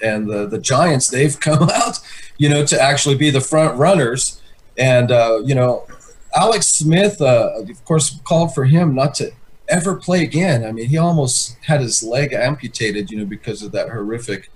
and 0.02 0.28
the, 0.28 0.46
the 0.46 0.58
Giants, 0.58 1.08
they've 1.08 1.38
come 1.48 1.70
out, 1.70 1.98
you 2.36 2.48
know, 2.48 2.66
to 2.66 2.78
actually 2.78 3.14
be 3.14 3.30
the 3.30 3.40
front 3.40 3.78
runners. 3.78 4.42
And, 4.76 5.10
uh, 5.10 5.40
you 5.44 5.54
know, 5.54 5.86
Alex 6.34 6.66
Smith, 6.66 7.20
uh, 7.20 7.50
of 7.56 7.84
course, 7.84 8.20
called 8.24 8.54
for 8.54 8.64
him 8.64 8.94
not 8.94 9.14
to 9.16 9.32
ever 9.68 9.94
play 9.94 10.22
again. 10.22 10.64
I 10.64 10.72
mean, 10.72 10.88
he 10.88 10.98
almost 10.98 11.56
had 11.62 11.80
his 11.80 12.02
leg 12.02 12.32
amputated, 12.32 13.10
you 13.10 13.18
know, 13.18 13.24
because 13.24 13.62
of 13.62 13.72
that 13.72 13.88
horrific 13.88 14.50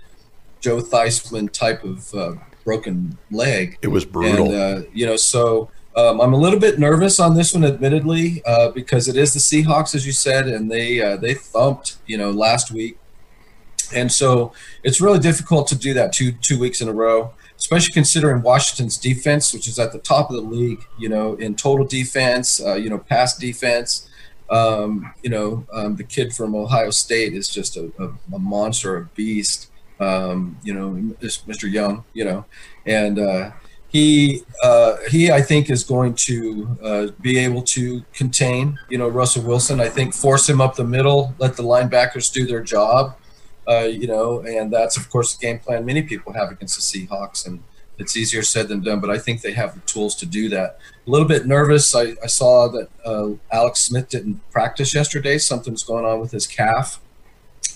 Joe 0.61 0.79
Theismann 0.81 1.51
type 1.53 1.85
of 1.85 2.15
uh, 2.15 2.35
broken 2.65 3.17
leg. 3.31 3.79
It 3.83 3.89
was 3.89 4.05
brutal. 4.05 4.53
And, 4.53 4.55
uh, 4.55 4.89
you 4.93 5.07
know, 5.07 5.17
so 5.17 5.71
um, 5.97 6.21
I'm 6.21 6.33
a 6.33 6.37
little 6.37 6.59
bit 6.59 6.79
nervous 6.79 7.19
on 7.21 7.35
this 7.35 7.55
one, 7.55 7.65
admittedly, 7.65 8.43
uh, 8.45 8.71
because 8.71 9.09
it 9.09 9.17
is 9.17 9.33
the 9.33 9.41
Seahawks, 9.41 9.95
as 9.95 10.07
you 10.07 10.13
said, 10.13 10.47
and 10.49 10.71
they 10.71 11.01
uh, 11.01 11.17
they 11.17 11.35
thumped, 11.35 11.97
you 12.07 12.19
know, 12.19 12.31
last 12.31 12.71
week. 12.71 12.99
And 13.95 14.13
so 14.13 14.53
it's 14.83 15.01
really 15.01 15.19
difficult 15.19 15.67
to 15.69 15.77
do 15.77 15.95
that 15.95 16.13
two 16.13 16.33
two 16.33 16.59
weeks 16.59 16.81
in 16.81 16.89
a 16.89 16.93
row 16.93 17.33
especially 17.59 17.93
considering 17.93 18.41
Washington's 18.41 18.97
defense, 18.97 19.53
which 19.53 19.67
is 19.67 19.79
at 19.79 19.93
the 19.93 19.99
top 19.99 20.31
of 20.31 20.37
the 20.37 20.43
league, 20.43 20.85
you 20.97 21.09
know, 21.09 21.35
in 21.35 21.57
total 21.57 21.85
defense, 21.85 22.65
uh, 22.65 22.75
you 22.75 22.89
know, 22.89 22.99
pass 22.99 23.37
defense. 23.37 24.09
Um, 24.49 25.13
you 25.23 25.29
know, 25.29 25.67
um, 25.73 25.97
the 25.97 26.05
kid 26.05 26.33
from 26.33 26.55
Ohio 26.55 26.91
State 26.91 27.35
is 27.35 27.49
just 27.49 27.77
a, 27.77 27.93
a, 27.99 28.35
a 28.35 28.39
monster, 28.39 28.97
a 28.97 29.05
beast. 29.15 29.69
Um, 30.01 30.57
you 30.63 30.73
know, 30.73 30.91
Mr. 31.21 31.71
Young, 31.71 32.05
you 32.15 32.25
know, 32.25 32.45
and 32.87 33.19
uh, 33.19 33.51
he 33.89 34.45
uh, 34.63 34.97
he 35.11 35.33
I 35.33 35.43
think 35.43 35.71
is 35.71 35.83
going 35.83 36.15
to 36.15 36.79
uh, 36.81 37.07
be 37.21 37.37
able 37.39 37.63
to 37.63 38.05
contain, 38.15 38.79
you 38.89 38.97
know, 38.97 39.09
Russell 39.09 39.43
Wilson. 39.43 39.81
I 39.81 39.89
think 39.89 40.15
force 40.15 40.49
him 40.49 40.61
up 40.61 40.77
the 40.77 40.85
middle, 40.85 41.35
let 41.39 41.57
the 41.57 41.65
linebackers 41.65 42.33
do 42.33 42.47
their 42.47 42.63
job 42.63 43.17
uh, 43.69 43.85
you 43.85 44.07
know, 44.07 44.41
and 44.41 44.73
that's 44.73 44.97
of 44.97 45.11
course 45.11 45.37
the 45.37 45.47
game 45.47 45.59
plan 45.59 45.85
many 45.85 46.03
people 46.03 46.33
have 46.33 46.51
against 46.51 46.77
the 46.77 47.07
Seahawks, 47.07 47.47
and 47.47 47.63
it's 47.99 48.17
easier 48.17 48.43
said 48.43 48.69
than 48.69 48.81
done. 48.81 49.01
But 49.01 49.11
I 49.11 49.19
think 49.19 49.43
they 49.43 49.53
have 49.53 49.75
the 49.75 49.81
tools 49.81 50.15
to 50.17 50.27
do 50.27 50.49
that. 50.51 50.79
A 51.07 51.11
little 51.11 51.29
bit 51.29 51.47
nervous. 51.47 51.95
I, 51.95 52.15
I 52.23 52.27
saw 52.27 52.69
that 52.69 52.89
uh, 53.05 53.31
Alex 53.53 53.81
Smith 53.81 54.09
didn't 54.09 54.41
practice 54.51 54.95
yesterday. 54.95 55.39
Something's 55.39 55.83
going 55.83 56.05
on 56.05 56.21
with 56.21 56.31
his 56.31 56.47
calf, 56.47 57.01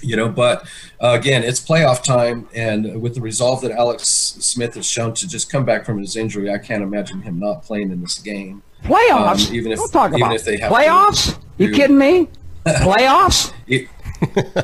you 0.00 0.16
know. 0.16 0.28
But 0.28 0.66
uh, 1.00 1.16
again, 1.18 1.42
it's 1.44 1.60
playoff 1.60 2.02
time, 2.02 2.48
and 2.54 3.02
with 3.02 3.14
the 3.14 3.20
resolve 3.20 3.60
that 3.62 3.72
Alex 3.72 4.06
Smith 4.08 4.74
has 4.74 4.86
shown 4.86 5.12
to 5.14 5.28
just 5.28 5.52
come 5.52 5.64
back 5.64 5.84
from 5.84 5.98
his 5.98 6.16
injury, 6.16 6.50
I 6.50 6.58
can't 6.58 6.82
imagine 6.82 7.20
him 7.22 7.38
not 7.38 7.64
playing 7.64 7.90
in 7.90 8.00
this 8.00 8.18
game. 8.18 8.62
Playoffs? 8.84 9.50
Um, 9.50 9.54
even 9.54 9.72
if 9.72 9.78
Don't 9.78 9.92
talk 9.92 10.10
even 10.10 10.22
about 10.22 10.34
if 10.34 10.44
they 10.44 10.58
have 10.58 10.72
playoffs. 10.72 11.34
To, 11.34 11.40
you 11.58 11.72
kidding 11.72 11.98
me? 11.98 12.28
Playoffs? 12.66 13.52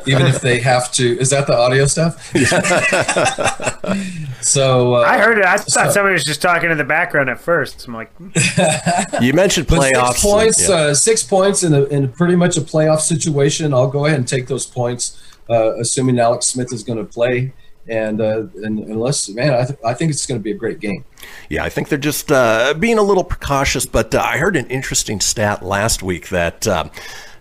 Even 0.06 0.26
if 0.26 0.40
they 0.40 0.60
have 0.60 0.92
to. 0.92 1.18
Is 1.18 1.30
that 1.30 1.46
the 1.46 1.56
audio 1.56 1.86
stuff? 1.86 2.32
so 4.42 4.94
uh, 4.94 5.00
I 5.00 5.18
heard 5.18 5.38
it. 5.38 5.44
I 5.44 5.56
thought 5.56 5.70
so- 5.70 5.90
somebody 5.90 6.14
was 6.14 6.24
just 6.24 6.42
talking 6.42 6.70
in 6.70 6.78
the 6.78 6.84
background 6.84 7.30
at 7.30 7.40
first. 7.40 7.86
I'm 7.86 7.94
like, 7.94 8.10
You 9.20 9.32
mentioned 9.32 9.66
But 9.66 9.80
playoffs. 9.80 10.12
six 10.12 10.22
points, 10.22 10.68
yeah. 10.68 10.74
uh, 10.74 10.94
six 10.94 11.22
points 11.22 11.62
in, 11.62 11.74
a, 11.74 11.84
in 11.84 12.10
pretty 12.12 12.36
much 12.36 12.56
a 12.56 12.60
playoff 12.60 13.00
situation. 13.00 13.74
I'll 13.74 13.90
go 13.90 14.06
ahead 14.06 14.18
and 14.18 14.28
take 14.28 14.46
those 14.46 14.66
points, 14.66 15.20
uh, 15.50 15.76
assuming 15.76 16.18
Alex 16.18 16.46
Smith 16.46 16.72
is 16.72 16.82
going 16.82 16.98
to 16.98 17.04
play. 17.04 17.52
And, 17.90 18.20
uh, 18.20 18.42
and 18.62 18.80
unless, 18.80 19.30
man, 19.30 19.54
I, 19.54 19.64
th- 19.64 19.78
I 19.82 19.94
think 19.94 20.10
it's 20.10 20.26
going 20.26 20.38
to 20.38 20.42
be 20.42 20.50
a 20.50 20.54
great 20.54 20.78
game. 20.78 21.06
Yeah, 21.48 21.64
I 21.64 21.70
think 21.70 21.88
they're 21.88 21.96
just 21.96 22.30
uh, 22.30 22.74
being 22.74 22.98
a 22.98 23.02
little 23.02 23.24
precautious. 23.24 23.86
But 23.86 24.14
uh, 24.14 24.20
I 24.20 24.36
heard 24.36 24.56
an 24.56 24.66
interesting 24.66 25.20
stat 25.20 25.64
last 25.64 26.02
week 26.02 26.28
that 26.28 26.66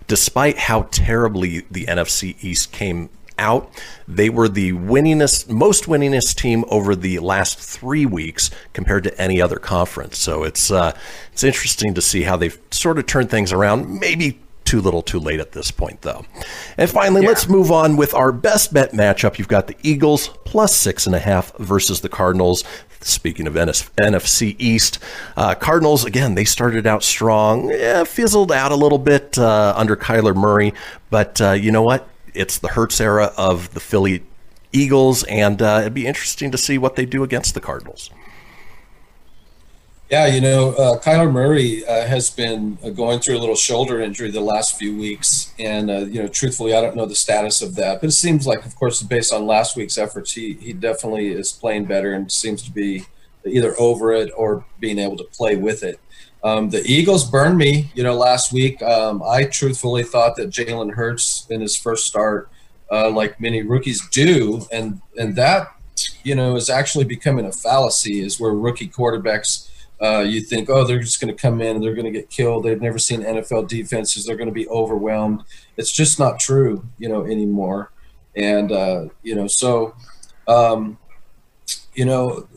despite 0.07 0.57
how 0.57 0.84
terribly 0.91 1.65
the 1.69 1.85
NFC 1.85 2.35
East 2.41 2.71
came 2.71 3.09
out, 3.38 3.69
they 4.07 4.29
were 4.29 4.47
the 4.49 4.73
winningest, 4.73 5.49
most 5.49 5.85
winningest 5.85 6.35
team 6.35 6.65
over 6.69 6.95
the 6.95 7.19
last 7.19 7.59
three 7.59 8.05
weeks 8.05 8.49
compared 8.73 9.03
to 9.03 9.21
any 9.21 9.41
other 9.41 9.57
conference. 9.57 10.17
So 10.17 10.43
it's 10.43 10.71
uh, 10.71 10.97
it's 11.31 11.43
interesting 11.43 11.93
to 11.93 12.01
see 12.01 12.23
how 12.23 12.38
they've 12.38 12.57
sort 12.71 12.97
of 12.97 13.05
turned 13.05 13.29
things 13.29 13.53
around. 13.53 13.99
Maybe 13.99 14.39
too 14.68 14.81
little 14.81 15.02
too 15.02 15.19
late 15.19 15.39
at 15.39 15.53
this 15.53 15.72
point 15.72 16.02
though. 16.02 16.26
And 16.77 16.89
finally 16.89 17.26
let's 17.26 17.48
move 17.48 17.72
on 17.72 17.95
with 17.95 18.14
our 18.14 18.34
best 18.34 18.73
bet 18.73 18.91
matchup. 18.91 19.38
You've 19.38 19.48
got 19.48 19.68
the 19.68 19.77
eagles 19.81 20.27
plus 20.44 20.76
six 20.76 21.06
and 21.06 21.15
a 21.15 21.19
half 21.19 21.56
versus 21.57 22.02
the 22.02 22.10
cardinals. 22.10 22.65
Speaking 22.99 23.48
of 23.48 23.53
NS- 23.53 23.89
nfc 23.98 24.56
east 24.60 24.99
uh, 25.38 25.56
cardinals 25.56 26.03
again 26.03 26.35
they 26.35 26.44
started 26.44 26.85
out 26.85 27.02
strong. 27.02 27.69
Yeah, 27.69 28.03
fizzled 28.03 28.52
out 28.52 28.73
a 28.73 28.76
little 28.76 28.98
bit 28.98 29.38
uh, 29.38 29.73
under 29.77 29.95
kyler 29.95 30.35
murray. 30.35 30.73
But 31.10 31.39
uh, 31.39 31.52
you 31.53 31.72
know 31.72 31.84
what? 31.84 32.10
It's 32.34 32.57
the 32.57 32.68
Hurts 32.68 32.99
era 32.99 33.31
of 33.38 33.73
the 33.73 33.80
philly 33.80 34.23
eagles 34.73 35.23
and 35.23 35.61
uh, 35.61 35.80
it'd 35.81 35.94
be 35.94 36.06
interesting 36.06 36.52
to 36.52 36.57
see 36.57 36.77
what 36.77 36.98
they 36.98 37.06
do 37.06 37.23
against 37.23 37.53
the 37.53 37.61
cardinals 37.61 38.10
Yeah, 40.09 40.27
you 40.27 40.39
know, 40.39 40.69
uh, 40.69 40.99
Kyler 41.01 41.29
Murray 41.29 41.85
uh, 41.85 42.07
has 42.07 42.29
been 42.29 42.77
uh, 42.81 42.91
going 42.91 43.19
through 43.19 43.38
a 43.38 43.39
little 43.39 43.57
shoulder 43.57 43.99
injury 43.99 44.31
the 44.31 44.39
last 44.39 44.79
few 44.79 44.97
weeks, 44.97 45.53
and 45.59 45.91
uh, 45.91 45.97
you 46.05 46.21
know, 46.21 46.29
truthfully, 46.29 46.73
I 46.73 46.79
don't 46.79 46.95
know 46.95 47.05
the 47.05 47.13
status 47.13 47.61
of 47.61 47.75
that, 47.75 47.99
but 47.99 48.07
it 48.07 48.13
seems 48.13 48.47
like, 48.47 48.65
of 48.65 48.73
course, 48.77 49.03
based 49.03 49.34
on 49.34 49.45
last 49.45 49.75
week's 49.75 49.97
efforts, 49.97 50.31
he 50.31 50.53
he 50.53 50.71
definitely 50.71 51.27
is 51.34 51.51
playing 51.51 51.85
better 51.85 52.13
and 52.13 52.31
seems 52.31 52.61
to 52.63 52.71
be 52.71 53.03
either 53.45 53.75
over 53.77 54.13
it 54.13 54.31
or 54.38 54.63
being 54.79 54.97
able 54.97 55.17
to 55.17 55.25
play 55.25 55.57
with 55.57 55.84
it. 55.84 55.99
Um, 56.41 56.69
the 56.69 56.81
Eagles 56.85 57.29
burned 57.29 57.57
me, 57.57 57.91
you 57.93 58.03
know, 58.03 58.15
last 58.15 58.53
week. 58.53 58.81
Um, 58.81 59.21
I 59.23 59.43
truthfully 59.43 60.03
thought 60.03 60.38
that 60.38 60.51
Jalen 60.51 60.93
Hurts 60.93 61.45
in 61.49 61.59
his 61.59 61.75
first 61.75 62.07
start, 62.07 62.49
uh, 62.89 63.09
like 63.09 63.41
many 63.41 63.61
rookies 63.61 64.07
do, 64.07 64.67
and 64.71 65.01
and 65.17 65.35
that 65.35 65.67
you 66.23 66.34
know 66.34 66.55
is 66.55 66.69
actually 66.69 67.03
becoming 67.03 67.45
a 67.45 67.51
fallacy. 67.51 68.21
Is 68.21 68.39
where 68.39 68.53
rookie 68.53 68.88
quarterbacks 68.88 69.67
uh, 70.01 70.19
you 70.19 70.41
think, 70.41 70.69
oh, 70.69 70.83
they're 70.83 70.99
just 70.99 71.19
going 71.19 71.35
to 71.35 71.41
come 71.41 71.61
in 71.61 71.75
and 71.75 71.83
they're 71.83 71.95
going 71.95 72.05
to 72.05 72.11
get 72.11 72.29
killed. 72.29 72.63
They've 72.63 72.81
never 72.81 72.99
seen 72.99 73.21
NFL 73.21 73.67
defenses. 73.67 74.25
They're 74.25 74.35
going 74.35 74.49
to 74.49 74.53
be 74.53 74.67
overwhelmed. 74.67 75.43
It's 75.75 75.91
just 75.91 76.19
not 76.19 76.39
true, 76.39 76.85
you 76.99 77.09
know, 77.09 77.25
anymore. 77.25 77.91
And 78.35 78.71
uh, 78.71 79.07
you 79.23 79.33
know, 79.33 79.47
so 79.47 79.95
um, 80.47 80.99
you 81.95 82.05
know, 82.05 82.47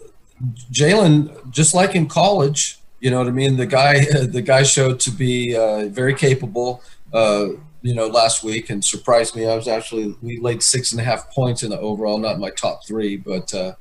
Jalen, 0.70 1.50
just 1.50 1.74
like 1.74 1.94
in 1.94 2.06
college, 2.06 2.78
you 3.00 3.10
know 3.10 3.18
what 3.18 3.28
I 3.28 3.32
mean. 3.32 3.56
The 3.56 3.66
guy, 3.66 4.04
the 4.26 4.42
guy 4.42 4.62
showed 4.62 5.00
to 5.00 5.10
be 5.10 5.56
uh, 5.56 5.86
very 5.88 6.14
capable. 6.14 6.82
Uh, 7.12 7.48
you 7.82 7.94
know, 7.94 8.06
last 8.06 8.44
week 8.44 8.68
and 8.68 8.84
surprised 8.84 9.34
me. 9.34 9.46
I 9.46 9.56
was 9.56 9.66
actually 9.66 10.14
we 10.20 10.38
laid 10.38 10.62
six 10.62 10.92
and 10.92 11.00
a 11.00 11.04
half 11.04 11.30
points 11.30 11.62
in 11.62 11.70
the 11.70 11.80
overall, 11.80 12.18
not 12.18 12.38
my 12.38 12.50
top 12.50 12.86
three, 12.86 13.16
but 13.16 13.52
uh, 13.54 13.72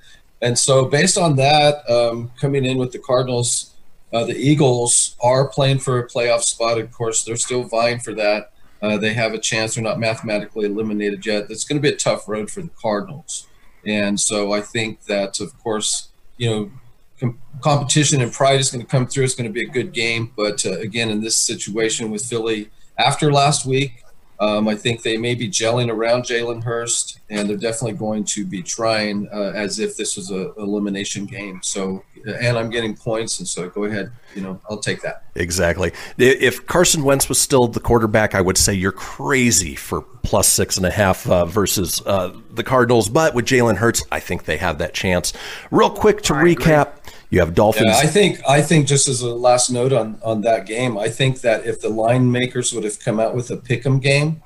and 0.41 0.57
so 0.57 0.85
based 0.85 1.17
on 1.17 1.35
that, 1.35 1.89
um, 1.89 2.31
coming 2.39 2.65
in 2.65 2.77
with 2.77 2.91
the 2.91 2.99
Cardinals, 2.99 3.73
uh, 4.13 4.23
the 4.23 4.37
Eagles 4.37 5.15
are 5.21 5.47
playing 5.47 5.79
for 5.79 5.99
a 5.99 6.07
playoff 6.07 6.41
spot. 6.41 6.79
Of 6.79 6.91
course, 6.91 7.23
they're 7.23 7.35
still 7.35 7.63
vying 7.63 7.99
for 7.99 8.13
that. 8.15 8.51
Uh, 8.81 8.97
they 8.97 9.13
have 9.13 9.33
a 9.33 9.37
chance. 9.37 9.75
They're 9.75 9.83
not 9.83 9.99
mathematically 9.99 10.65
eliminated 10.65 11.25
yet. 11.25 11.47
It's 11.49 11.65
going 11.65 11.81
to 11.81 11.81
be 11.81 11.93
a 11.93 11.97
tough 11.97 12.27
road 12.27 12.49
for 12.49 12.61
the 12.61 12.71
Cardinals, 12.81 13.47
and 13.85 14.19
so 14.19 14.53
I 14.53 14.61
think 14.61 15.03
that, 15.05 15.39
of 15.39 15.57
course, 15.61 16.09
you 16.37 16.49
know, 16.49 16.71
com- 17.19 17.39
competition 17.61 18.21
and 18.21 18.31
pride 18.31 18.59
is 18.59 18.71
going 18.71 18.83
to 18.83 18.89
come 18.89 19.05
through. 19.05 19.25
It's 19.25 19.35
going 19.35 19.49
to 19.49 19.53
be 19.53 19.63
a 19.63 19.69
good 19.69 19.93
game, 19.93 20.31
but 20.35 20.65
uh, 20.65 20.79
again, 20.79 21.09
in 21.09 21.21
this 21.21 21.37
situation 21.37 22.09
with 22.09 22.25
Philly 22.25 22.69
after 22.97 23.31
last 23.31 23.65
week, 23.65 24.03
um, 24.39 24.67
I 24.69 24.75
think 24.75 25.03
they 25.03 25.17
may 25.17 25.35
be 25.35 25.49
gelling 25.49 25.91
around 25.91 26.23
Jalen 26.23 26.63
Hurts, 26.63 27.19
and 27.29 27.49
they're 27.49 27.57
definitely 27.57 27.97
going 27.97 28.23
to 28.25 28.45
be 28.45 28.63
trying 28.63 29.27
uh, 29.33 29.51
as 29.53 29.79
if 29.79 29.97
this 29.97 30.15
was 30.15 30.31
a 30.31 30.53
elimination 30.53 31.25
game. 31.25 31.59
So, 31.61 32.03
and 32.25 32.57
I'm 32.57 32.69
getting 32.69 32.95
points, 32.95 33.39
and 33.39 33.47
so 33.47 33.69
go 33.69 33.83
ahead. 33.83 34.11
You 34.35 34.41
know, 34.41 34.61
I'll 34.69 34.77
take 34.77 35.01
that. 35.01 35.23
Exactly. 35.35 35.91
If 36.17 36.65
Carson 36.67 37.03
Wentz 37.03 37.27
was 37.27 37.39
still 37.39 37.67
the 37.67 37.81
quarterback, 37.81 38.33
I 38.33 38.39
would 38.39 38.57
say 38.57 38.73
you're 38.73 38.93
crazy 38.93 39.75
for 39.75 40.01
plus 40.01 40.47
six 40.47 40.77
and 40.77 40.85
a 40.85 40.91
half 40.91 41.29
uh, 41.29 41.45
versus 41.45 42.01
uh, 42.05 42.33
the 42.51 42.63
Cardinals. 42.63 43.09
But 43.09 43.33
with 43.35 43.45
Jalen 43.45 43.77
Hurts, 43.77 44.03
I 44.11 44.21
think 44.21 44.45
they 44.45 44.57
have 44.57 44.77
that 44.77 44.93
chance. 44.93 45.33
Real 45.69 45.89
quick 45.89 46.21
to 46.23 46.33
recap, 46.33 46.93
you 47.29 47.39
have 47.39 47.53
Dolphins. 47.53 47.87
Yeah, 47.87 47.97
I 47.97 48.07
think 48.07 48.41
I 48.47 48.61
think 48.61 48.87
just 48.87 49.07
as 49.07 49.21
a 49.21 49.33
last 49.33 49.69
note 49.69 49.93
on 49.93 50.19
on 50.23 50.41
that 50.41 50.65
game, 50.65 50.97
I 50.97 51.09
think 51.09 51.41
that 51.41 51.65
if 51.65 51.79
the 51.81 51.89
line 51.89 52.31
makers 52.31 52.73
would 52.73 52.83
have 52.83 52.99
come 52.99 53.19
out 53.19 53.35
with 53.35 53.51
a 53.51 53.57
pick'em 53.57 54.01
game, 54.01 54.41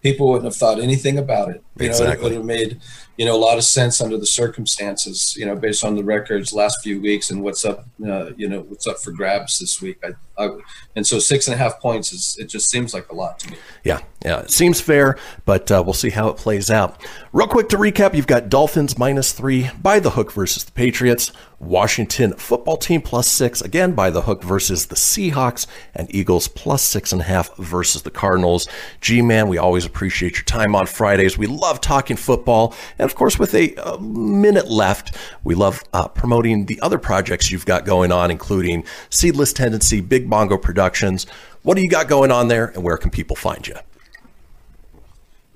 people 0.00 0.28
wouldn't 0.28 0.44
have 0.44 0.54
thought 0.54 0.78
anything 0.78 1.18
about 1.18 1.50
it. 1.50 1.62
You 1.78 1.90
know, 1.90 2.10
it 2.10 2.22
would 2.22 2.32
have 2.32 2.44
made 2.44 2.80
you 3.16 3.24
know 3.24 3.34
a 3.34 3.42
lot 3.42 3.58
of 3.58 3.64
sense 3.64 4.00
under 4.00 4.16
the 4.16 4.26
circumstances. 4.26 5.36
You 5.36 5.46
know, 5.46 5.56
based 5.56 5.84
on 5.84 5.96
the 5.96 6.04
records 6.04 6.52
last 6.52 6.78
few 6.82 7.00
weeks 7.00 7.30
and 7.30 7.42
what's 7.42 7.64
up. 7.64 7.84
Uh, 8.04 8.30
you 8.36 8.48
know, 8.48 8.60
what's 8.60 8.86
up 8.86 8.98
for 8.98 9.10
grabs 9.10 9.58
this 9.58 9.82
week. 9.82 9.98
I, 10.04 10.10
I 10.38 10.50
and 10.94 11.06
so 11.06 11.18
six 11.18 11.46
and 11.46 11.54
a 11.54 11.58
half 11.58 11.80
points 11.80 12.12
is 12.12 12.36
it 12.38 12.46
just 12.46 12.70
seems 12.70 12.94
like 12.94 13.10
a 13.10 13.14
lot 13.14 13.38
to 13.40 13.50
me. 13.50 13.56
Yeah, 13.84 14.00
yeah, 14.24 14.40
it 14.40 14.50
seems 14.50 14.80
fair, 14.80 15.16
but 15.44 15.70
uh, 15.70 15.82
we'll 15.84 15.94
see 15.94 16.10
how 16.10 16.28
it 16.28 16.36
plays 16.36 16.70
out. 16.70 17.02
Real 17.32 17.46
quick 17.46 17.68
to 17.70 17.76
recap, 17.76 18.14
you've 18.14 18.26
got 18.26 18.48
Dolphins 18.48 18.98
minus 18.98 19.32
three 19.32 19.70
by 19.80 20.00
the 20.00 20.10
hook 20.10 20.32
versus 20.32 20.64
the 20.64 20.72
Patriots, 20.72 21.32
Washington 21.60 22.32
football 22.34 22.76
team 22.76 23.02
plus 23.02 23.28
six 23.28 23.60
again 23.60 23.92
by 23.92 24.10
the 24.10 24.22
hook 24.22 24.42
versus 24.42 24.86
the 24.86 24.94
Seahawks, 24.94 25.66
and 25.94 26.12
Eagles 26.14 26.48
plus 26.48 26.82
six 26.82 27.12
and 27.12 27.20
a 27.20 27.24
half 27.24 27.54
versus 27.56 28.02
the 28.02 28.10
Cardinals. 28.10 28.68
G 29.00 29.22
man, 29.22 29.48
we 29.48 29.58
always 29.58 29.84
appreciate 29.84 30.36
your 30.36 30.44
time 30.44 30.74
on 30.74 30.86
Fridays. 30.86 31.36
We 31.36 31.46
love 31.46 31.80
talking 31.80 32.16
football, 32.16 32.74
and 32.98 33.08
of 33.08 33.16
course, 33.16 33.38
with 33.38 33.54
a, 33.54 33.74
uh 33.76 33.98
minute 33.98 34.70
left, 34.70 35.16
we 35.44 35.54
love 35.54 35.82
uh, 35.92 36.08
promoting 36.08 36.66
the 36.66 36.80
other 36.80 36.98
projects 36.98 37.50
you've 37.50 37.66
got 37.66 37.84
going 37.84 38.12
on, 38.12 38.30
including 38.30 38.84
Seedless 39.10 39.52
Tendency, 39.52 40.00
Big 40.00 40.27
Bongo 40.28 40.56
Productions. 40.56 41.26
What 41.62 41.76
do 41.76 41.82
you 41.82 41.90
got 41.90 42.08
going 42.08 42.30
on 42.30 42.48
there, 42.48 42.66
and 42.66 42.82
where 42.82 42.96
can 42.96 43.10
people 43.10 43.36
find 43.36 43.66
you? 43.66 43.74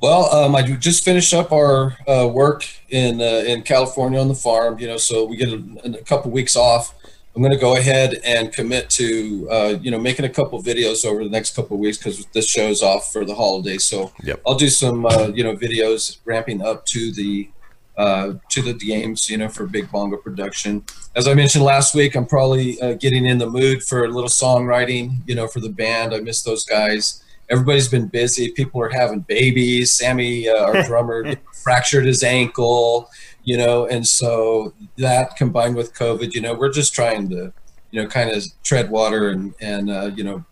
Well, 0.00 0.34
um, 0.34 0.56
I 0.56 0.62
just 0.62 1.04
finished 1.04 1.32
up 1.32 1.52
our 1.52 1.96
uh, 2.08 2.26
work 2.26 2.66
in 2.88 3.20
uh, 3.20 3.44
in 3.46 3.62
California 3.62 4.18
on 4.18 4.28
the 4.28 4.34
farm. 4.34 4.78
You 4.80 4.88
know, 4.88 4.96
so 4.96 5.24
we 5.24 5.36
get 5.36 5.48
a, 5.48 5.98
a 6.00 6.02
couple 6.02 6.30
weeks 6.32 6.56
off. 6.56 6.94
I'm 7.34 7.40
going 7.40 7.52
to 7.52 7.58
go 7.58 7.76
ahead 7.76 8.20
and 8.24 8.52
commit 8.52 8.90
to 8.90 9.48
uh, 9.50 9.78
you 9.80 9.90
know 9.90 9.98
making 9.98 10.24
a 10.24 10.28
couple 10.28 10.60
videos 10.62 11.04
over 11.04 11.22
the 11.22 11.30
next 11.30 11.54
couple 11.54 11.76
of 11.76 11.80
weeks 11.80 11.98
because 11.98 12.26
this 12.26 12.48
show's 12.48 12.82
off 12.82 13.12
for 13.12 13.24
the 13.24 13.34
holiday. 13.34 13.78
So 13.78 14.12
Yep. 14.24 14.42
I'll 14.46 14.56
do 14.56 14.68
some 14.68 15.06
uh, 15.06 15.28
you 15.28 15.44
know 15.44 15.56
videos 15.56 16.18
ramping 16.24 16.62
up 16.62 16.84
to 16.86 17.12
the 17.12 17.48
uh, 17.96 18.34
to 18.50 18.62
the 18.62 18.74
games. 18.74 19.28
You 19.30 19.38
know, 19.38 19.48
for 19.48 19.66
Big 19.66 19.90
Bongo 19.90 20.16
production. 20.16 20.84
As 21.14 21.28
I 21.28 21.34
mentioned 21.34 21.64
last 21.64 21.94
week, 21.94 22.14
I'm 22.14 22.26
probably 22.26 22.80
uh, 22.80 22.94
getting 22.94 23.26
in 23.26 23.38
the 23.38 23.48
mood 23.48 23.82
for 23.82 24.04
a 24.04 24.08
little 24.08 24.30
songwriting. 24.30 25.16
You 25.26 25.34
know, 25.34 25.46
for 25.46 25.60
the 25.60 25.70
band. 25.70 26.14
I 26.14 26.20
miss 26.20 26.42
those 26.42 26.64
guys 26.64 27.22
everybody's 27.52 27.88
been 27.88 28.08
busy. 28.08 28.50
People 28.50 28.80
are 28.80 28.88
having 28.88 29.20
babies. 29.20 29.92
Sammy, 29.92 30.48
uh, 30.48 30.64
our 30.64 30.82
drummer, 30.86 31.36
fractured 31.62 32.06
his 32.06 32.22
ankle, 32.22 33.10
you 33.44 33.56
know, 33.56 33.86
and 33.86 34.06
so 34.06 34.72
that 34.96 35.36
combined 35.36 35.76
with 35.76 35.94
COVID, 35.94 36.32
you 36.32 36.40
know, 36.40 36.54
we're 36.54 36.72
just 36.72 36.94
trying 36.94 37.28
to, 37.28 37.52
you 37.90 38.02
know, 38.02 38.08
kind 38.08 38.30
of 38.30 38.42
tread 38.62 38.90
water 38.90 39.28
and 39.28 39.54
and 39.60 39.90
uh, 39.90 40.10
you 40.14 40.24
know, 40.24 40.44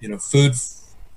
you 0.00 0.08
know, 0.08 0.18
food, 0.18 0.52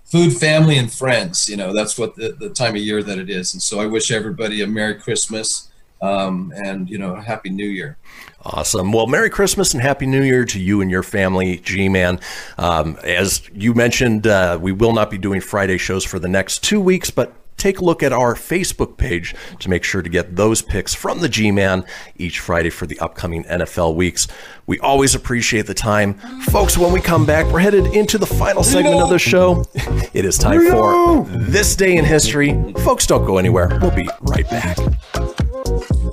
food, 0.08 0.36
family, 0.36 0.78
and 0.78 0.92
friends. 0.92 1.48
You 1.48 1.58
know, 1.58 1.74
that's 1.74 1.98
what 1.98 2.16
the, 2.16 2.32
the 2.34 2.50
time 2.50 2.76
of 2.76 2.82
year 2.82 3.04
that 3.04 3.20
it 3.20 3.30
is. 3.30 3.54
And 3.54 3.62
so 3.62 3.80
I 3.80 3.86
wish 3.86 4.12
everybody 4.12 4.62
a 4.62 4.68
Merry 4.68 4.96
Christmas 4.96 5.70
um, 6.02 6.54
and 6.56 6.90
you 6.90 6.98
know, 6.98 7.16
a 7.16 7.22
Happy 7.22 7.50
New 7.50 7.68
Year. 7.68 7.98
Awesome. 8.44 8.92
Well, 8.92 9.08
Merry 9.08 9.30
Christmas 9.30 9.74
and 9.74 9.82
Happy 9.82 10.06
New 10.06 10.22
Year 10.22 10.46
to 10.46 10.60
you 10.60 10.82
and 10.82 10.90
your 10.90 11.04
family, 11.04 11.58
G 11.58 11.90
Man. 11.90 12.20
Um, 12.58 12.98
as 13.04 13.42
you 13.54 13.74
mentioned, 13.74 14.28
uh, 14.28 14.58
we 14.62 14.72
will 14.72 14.94
not 14.94 15.10
be 15.10 15.18
doing 15.18 15.42
Friday 15.42 15.78
shows 15.78 16.04
for 16.04 16.20
the 16.20 16.30
next 16.30 16.64
two 16.64 16.80
weeks, 16.80 17.10
but 17.10 17.34
take 17.58 17.80
a 17.80 17.84
look 17.84 18.04
at 18.04 18.14
our 18.14 18.36
Facebook 18.36 18.98
page 18.98 19.36
to 19.60 19.70
make 19.70 19.84
sure 19.84 20.02
to 20.02 20.10
get 20.10 20.36
those 20.36 20.62
picks 20.62 20.94
from 20.94 21.20
the 21.20 21.30
G 21.30 21.52
Man 21.52 21.84
each 22.18 22.40
Friday 22.40 22.70
for 22.70 22.86
the 22.86 23.00
upcoming 23.00 23.44
NFL 23.46 23.96
weeks. 23.96 24.28
We 24.66 24.80
always 24.80 25.16
appreciate 25.16 25.66
the 25.68 25.74
time. 25.74 26.16
Folks, 26.52 26.78
when 26.78 26.92
we 26.92 27.02
come 27.02 27.26
back, 27.26 27.52
we're 27.52 27.60
headed 27.60 27.88
into 27.88 28.18
the 28.18 28.26
final 28.26 28.64
segment 28.64 29.02
of 29.02 29.10
the 29.10 29.20
show. 29.20 29.66
It 30.14 30.26
is 30.26 30.38
time 30.38 30.70
for 30.70 31.26
This 31.26 31.76
Day 31.76 31.98
in 31.98 32.06
History. 32.06 32.54
Folks, 32.84 33.06
don't 33.06 33.26
go 33.26 33.38
anywhere. 33.38 33.78
We'll 33.82 33.92
be 33.92 34.08
right 34.22 34.50
back. 34.50 34.78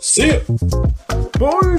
See 0.00 0.28
ya. 0.28 0.40
Bye. 1.38 1.78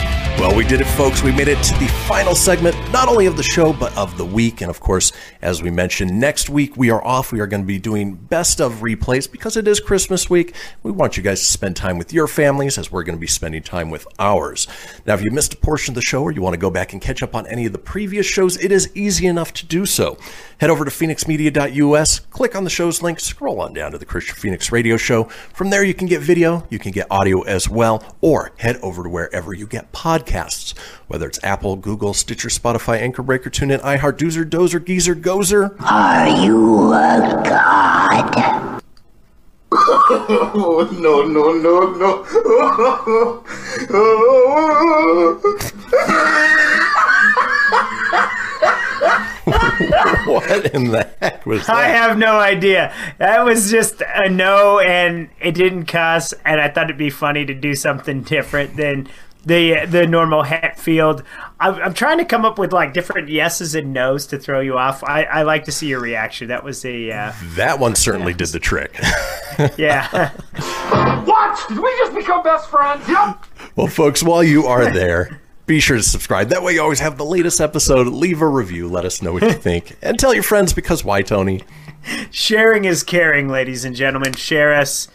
Well, 0.41 0.55
we 0.55 0.65
did 0.65 0.81
it, 0.81 0.85
folks. 0.85 1.21
We 1.21 1.31
made 1.31 1.47
it 1.47 1.61
to 1.61 1.73
the 1.77 1.85
final 2.07 2.33
segment, 2.33 2.75
not 2.91 3.07
only 3.07 3.27
of 3.27 3.37
the 3.37 3.43
show, 3.43 3.73
but 3.73 3.95
of 3.95 4.17
the 4.17 4.25
week. 4.25 4.61
And 4.61 4.71
of 4.71 4.79
course, 4.79 5.11
as 5.43 5.61
we 5.61 5.69
mentioned, 5.69 6.19
next 6.19 6.49
week 6.49 6.75
we 6.75 6.89
are 6.89 7.05
off. 7.05 7.31
We 7.31 7.41
are 7.41 7.45
going 7.45 7.61
to 7.61 7.67
be 7.67 7.77
doing 7.77 8.15
best 8.15 8.59
of 8.59 8.77
replays 8.77 9.31
because 9.31 9.55
it 9.55 9.67
is 9.67 9.79
Christmas 9.79 10.31
week. 10.31 10.55
We 10.81 10.89
want 10.89 11.15
you 11.15 11.21
guys 11.21 11.41
to 11.41 11.45
spend 11.45 11.75
time 11.75 11.99
with 11.99 12.11
your 12.11 12.27
families 12.27 12.79
as 12.79 12.91
we're 12.91 13.03
going 13.03 13.15
to 13.15 13.21
be 13.21 13.27
spending 13.27 13.61
time 13.61 13.91
with 13.91 14.07
ours. 14.17 14.67
Now, 15.05 15.13
if 15.13 15.21
you 15.21 15.29
missed 15.29 15.53
a 15.53 15.57
portion 15.57 15.91
of 15.91 15.95
the 15.95 16.01
show 16.01 16.23
or 16.23 16.31
you 16.31 16.41
want 16.41 16.55
to 16.55 16.59
go 16.59 16.71
back 16.71 16.91
and 16.91 16.99
catch 16.99 17.21
up 17.21 17.35
on 17.35 17.45
any 17.45 17.67
of 17.67 17.71
the 17.71 17.77
previous 17.77 18.25
shows, 18.25 18.57
it 18.57 18.71
is 18.71 18.89
easy 18.95 19.27
enough 19.27 19.53
to 19.53 19.67
do 19.67 19.85
so. 19.85 20.17
Head 20.57 20.71
over 20.71 20.85
to 20.85 20.91
fenixmedia.us, 20.91 22.19
click 22.19 22.55
on 22.55 22.63
the 22.63 22.69
show's 22.71 23.03
link, 23.03 23.19
scroll 23.19 23.61
on 23.61 23.73
down 23.73 23.91
to 23.91 23.99
the 23.99 24.07
Kristian 24.07 24.35
Fenix 24.35 24.71
Radio 24.71 24.97
Show. 24.97 25.25
From 25.53 25.69
there, 25.69 25.83
you 25.83 25.93
can 25.93 26.07
get 26.07 26.21
video, 26.21 26.65
you 26.71 26.79
can 26.79 26.91
get 26.91 27.05
audio 27.11 27.41
as 27.41 27.69
well, 27.69 28.15
or 28.21 28.53
head 28.57 28.77
over 28.77 29.03
to 29.03 29.09
wherever 29.09 29.53
you 29.53 29.67
get 29.67 29.91
podcasts, 29.91 30.30
whether 31.07 31.27
it's 31.27 31.39
Apple, 31.43 31.75
Google, 31.75 32.13
Stitcher, 32.13 32.49
Spotify, 32.49 32.99
Anchor 32.99 33.21
Breaker, 33.21 33.49
TuneIn, 33.49 33.81
iHeart, 33.81 34.17
Doozer, 34.17 34.49
Dozer, 34.49 34.83
Geezer, 34.83 35.15
Gozer. 35.15 35.75
Are 35.81 36.27
you 36.27 36.93
a 36.93 37.43
god? 37.45 38.81
Oh, 39.73 40.89
no, 40.99 41.23
no, 41.23 41.53
no, 41.53 41.93
no. 41.95 42.25
what 50.25 50.73
in 50.73 50.91
the 50.91 51.09
heck 51.19 51.45
was 51.45 51.67
that? 51.67 51.75
I 51.75 51.87
have 51.87 52.17
no 52.17 52.39
idea. 52.39 52.93
That 53.17 53.43
was 53.45 53.71
just 53.71 54.01
a 54.01 54.29
no, 54.29 54.79
and 54.79 55.29
it 55.39 55.53
didn't 55.53 55.85
cuss. 55.85 56.33
And 56.45 56.61
I 56.61 56.69
thought 56.69 56.85
it'd 56.85 56.97
be 56.97 57.09
funny 57.09 57.45
to 57.45 57.53
do 57.53 57.75
something 57.75 58.23
different 58.23 58.75
than 58.75 59.07
the 59.45 59.85
the 59.85 60.05
normal 60.07 60.43
Hetfield. 60.43 61.23
I'm, 61.59 61.75
I'm 61.75 61.93
trying 61.93 62.17
to 62.19 62.25
come 62.25 62.45
up 62.45 62.57
with 62.57 62.73
like 62.73 62.93
different 62.93 63.29
yeses 63.29 63.75
and 63.75 63.93
nos 63.93 64.27
to 64.27 64.37
throw 64.37 64.59
you 64.59 64.77
off. 64.77 65.03
I, 65.03 65.23
I 65.23 65.41
like 65.43 65.65
to 65.65 65.71
see 65.71 65.87
your 65.87 65.99
reaction. 65.99 66.47
That 66.49 66.63
was 66.63 66.83
a 66.85 67.11
uh, 67.11 67.33
That 67.55 67.79
one 67.79 67.95
certainly 67.95 68.33
did 68.33 68.49
the 68.49 68.59
trick. 68.59 68.99
yeah. 69.77 70.31
What? 71.23 71.67
Did 71.67 71.79
we 71.79 71.89
just 71.97 72.15
become 72.15 72.43
best 72.43 72.69
friends? 72.69 73.07
Yep. 73.07 73.45
Well, 73.75 73.87
folks, 73.87 74.23
while 74.23 74.43
you 74.43 74.65
are 74.65 74.91
there, 74.91 75.41
be 75.65 75.79
sure 75.79 75.97
to 75.97 76.03
subscribe. 76.03 76.49
That 76.49 76.63
way, 76.63 76.73
you 76.73 76.81
always 76.81 76.99
have 76.99 77.17
the 77.17 77.25
latest 77.25 77.61
episode. 77.61 78.07
Leave 78.07 78.41
a 78.41 78.47
review. 78.47 78.87
Let 78.87 79.05
us 79.05 79.21
know 79.21 79.33
what 79.33 79.43
you 79.43 79.53
think. 79.53 79.97
And 80.01 80.17
tell 80.17 80.33
your 80.33 80.43
friends 80.43 80.73
because 80.73 81.03
why, 81.03 81.21
Tony? 81.21 81.61
Sharing 82.31 82.85
is 82.85 83.03
caring, 83.03 83.47
ladies 83.47 83.85
and 83.85 83.95
gentlemen. 83.95 84.33
Share 84.33 84.73
us, 84.73 85.07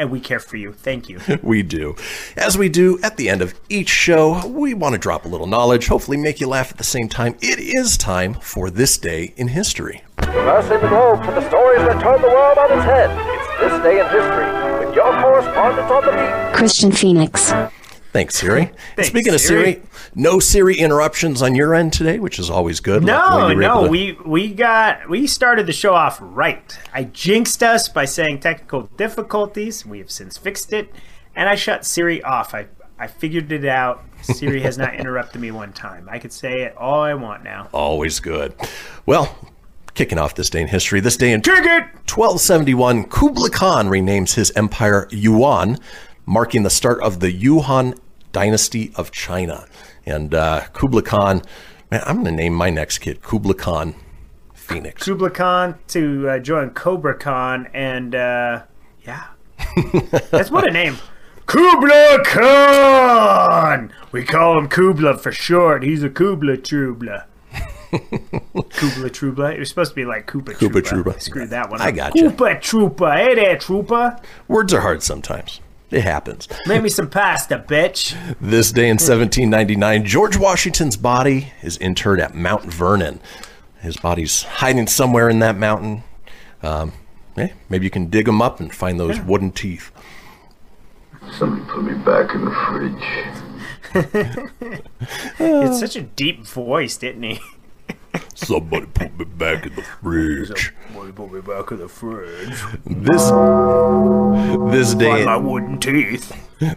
and 0.00 0.10
we 0.10 0.18
care 0.18 0.40
for 0.40 0.56
you. 0.56 0.72
Thank 0.72 1.08
you. 1.08 1.20
We 1.42 1.62
do. 1.62 1.96
As 2.36 2.56
we 2.56 2.68
do 2.68 2.98
at 3.02 3.16
the 3.16 3.28
end 3.28 3.42
of 3.42 3.54
each 3.68 3.88
show, 3.88 4.46
we 4.46 4.72
want 4.72 4.94
to 4.94 4.98
drop 4.98 5.24
a 5.24 5.28
little 5.28 5.46
knowledge, 5.46 5.88
hopefully 5.88 6.16
make 6.16 6.40
you 6.40 6.46
laugh 6.46 6.70
at 6.70 6.78
the 6.78 6.84
same 6.84 7.08
time. 7.08 7.34
It 7.40 7.58
is 7.58 7.96
time 7.96 8.34
for 8.34 8.70
this 8.70 8.98
day 8.98 9.32
in 9.36 9.48
history. 9.48 10.02
Traversing 10.18 10.80
the 10.80 10.88
globe 10.88 11.24
for 11.24 11.32
the 11.32 11.46
stories 11.48 11.80
that 11.80 12.00
turn 12.00 12.20
the 12.22 12.28
world 12.28 12.58
on 12.58 12.72
its 12.72 12.84
head. 12.84 13.10
It's 13.10 13.72
this 13.72 13.82
day 13.82 14.00
in 14.00 14.06
history 14.06 14.86
with 14.86 14.94
your 14.94 15.10
correspondent 15.20 15.90
on 15.90 16.04
the 16.04 16.12
beat. 16.12 16.56
Kristian 16.56 16.96
Fenix. 16.96 17.52
Thanks, 18.12 18.36
Siri. 18.36 18.66
Thanks, 18.96 19.08
Speaking 19.08 19.34
of 19.34 19.40
Siri. 19.40 19.74
Siri, 19.74 19.82
no 20.14 20.40
Siri 20.40 20.76
interruptions 20.76 21.42
on 21.42 21.54
your 21.54 21.74
end 21.74 21.92
today, 21.92 22.18
which 22.18 22.38
is 22.38 22.50
always 22.50 22.80
good. 22.80 23.04
No, 23.04 23.48
you 23.48 23.56
were 23.56 23.62
able 23.62 23.74
no, 23.74 23.84
to- 23.84 23.90
we 23.90 24.18
we 24.26 24.52
got 24.52 25.08
we 25.08 25.26
started 25.26 25.66
the 25.66 25.72
show 25.72 25.94
off 25.94 26.18
right. 26.20 26.76
I 26.92 27.04
jinxed 27.04 27.62
us 27.62 27.88
by 27.88 28.04
saying 28.06 28.40
technical 28.40 28.82
difficulties. 28.96 29.86
We 29.86 29.98
have 29.98 30.10
since 30.10 30.36
fixed 30.36 30.72
it, 30.72 30.92
and 31.36 31.48
I 31.48 31.54
shut 31.54 31.84
Siri 31.84 32.22
off. 32.22 32.52
I 32.54 32.66
I 32.98 33.06
figured 33.06 33.52
it 33.52 33.64
out. 33.64 34.04
Siri 34.22 34.60
has 34.62 34.76
not 34.76 34.94
interrupted 34.98 35.40
me 35.40 35.50
one 35.52 35.72
time. 35.72 36.08
I 36.10 36.18
could 36.18 36.32
say 36.32 36.62
it 36.62 36.76
all 36.76 37.00
I 37.00 37.14
want 37.14 37.44
now. 37.44 37.68
Always 37.72 38.18
good. 38.20 38.54
Well, 39.06 39.34
kicking 39.94 40.18
off 40.18 40.34
this 40.34 40.50
day 40.50 40.60
in 40.62 40.68
history, 40.68 41.00
this 41.00 41.16
day 41.16 41.32
in 41.32 41.40
Triggered! 41.42 41.84
1271, 42.08 43.04
Kublai 43.04 43.48
Khan 43.48 43.88
renames 43.88 44.34
his 44.34 44.50
empire 44.52 45.08
Yuan, 45.10 45.78
marking 46.30 46.62
the 46.62 46.70
start 46.70 47.02
of 47.02 47.18
the 47.18 47.32
Yuan 47.32 47.92
dynasty 48.30 48.92
of 48.94 49.10
China. 49.10 49.66
And 50.06 50.32
uh, 50.32 50.62
Kublai 50.72 51.02
Khan, 51.02 51.42
man, 51.90 52.02
I'm 52.06 52.22
going 52.22 52.26
to 52.26 52.30
name 52.30 52.54
my 52.54 52.70
next 52.70 52.98
kid 52.98 53.20
Kublai 53.20 53.54
Khan 53.54 53.96
Fenix. 54.54 55.02
Kublai 55.04 55.30
Khan 55.30 55.74
to 55.88 56.28
uh, 56.28 56.38
join 56.38 56.70
Cobra 56.70 57.18
Khan, 57.18 57.68
and 57.74 58.14
uh, 58.14 58.62
yeah, 59.04 59.26
that's 60.30 60.52
what 60.52 60.68
a 60.68 60.70
name. 60.70 60.96
Kubla 61.46 62.22
Khan. 62.24 63.92
We 64.12 64.24
call 64.24 64.56
him 64.56 64.68
Kubla 64.68 65.18
for 65.18 65.32
short. 65.32 65.82
He's 65.82 66.04
a 66.04 66.10
Kubla 66.10 66.58
Trubla. 66.58 67.24
Kubla 67.90 69.10
Trubla. 69.10 69.52
It 69.52 69.58
was 69.58 69.68
supposed 69.68 69.90
to 69.90 69.96
be 69.96 70.04
like 70.04 70.28
Koopa 70.28 70.52
Koopa 70.54 70.80
Troopa. 70.80 71.02
Troopa. 71.02 71.14
I 71.16 71.18
screwed 71.18 71.50
that 71.50 71.70
one 71.70 71.80
I 71.80 71.88
up. 71.88 71.94
gotcha. 71.96 72.18
Koopa 72.18 72.60
Troopa. 72.60 73.16
Hey 73.16 73.34
there, 73.34 73.56
Troopa. 73.56 74.22
Words 74.46 74.72
are 74.72 74.80
hard 74.80 75.02
sometimes. 75.02 75.60
It 75.90 76.02
happens. 76.02 76.48
Make 76.66 76.82
me 76.82 76.88
some 76.88 77.10
pasta, 77.10 77.64
bitch. 77.66 78.16
This 78.40 78.70
day 78.70 78.84
in 78.84 78.94
1799, 78.94 80.04
George 80.04 80.36
Washington's 80.36 80.96
body 80.96 81.52
is 81.62 81.76
interred 81.78 82.20
at 82.20 82.34
Mount 82.34 82.72
Vernon. 82.72 83.20
His 83.80 83.96
body's 83.96 84.44
hiding 84.44 84.86
somewhere 84.86 85.28
in 85.28 85.40
that 85.40 85.56
mountain. 85.56 86.04
Um, 86.62 86.92
eh, 87.36 87.48
maybe 87.68 87.86
you 87.86 87.90
can 87.90 88.08
dig 88.08 88.28
him 88.28 88.40
up 88.40 88.60
and 88.60 88.72
find 88.72 89.00
those 89.00 89.18
wooden 89.20 89.50
teeth. 89.50 89.90
Somebody 91.32 91.62
put 91.68 91.82
me 91.82 91.94
back 92.04 92.34
in 92.34 92.44
the 92.44 92.50
fridge. 92.68 93.30
it's 95.40 95.80
such 95.80 95.96
a 95.96 96.02
deep 96.02 96.44
voice, 96.44 96.96
didn't 96.96 97.24
he? 97.24 97.40
Somebody 98.34 98.86
put 98.86 99.16
me 99.18 99.24
back 99.24 99.66
in 99.66 99.74
the 99.74 99.82
fridge. 99.82 100.72
Somebody 100.92 101.12
put 101.12 101.32
me 101.32 101.40
back 101.40 101.70
in 101.70 101.78
the 101.78 101.88
fridge. 101.88 102.48
This 102.86 103.30
this 104.72 104.94
day 104.94 105.10
Find 105.10 105.24
my 105.26 105.36
wooden 105.36 105.78
teeth. 105.78 106.32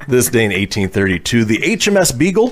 this 0.07 0.30
day 0.30 0.45
in 0.45 0.51
1832, 0.51 1.45
the 1.45 1.57
HMS 1.60 2.18
Beagle 2.18 2.49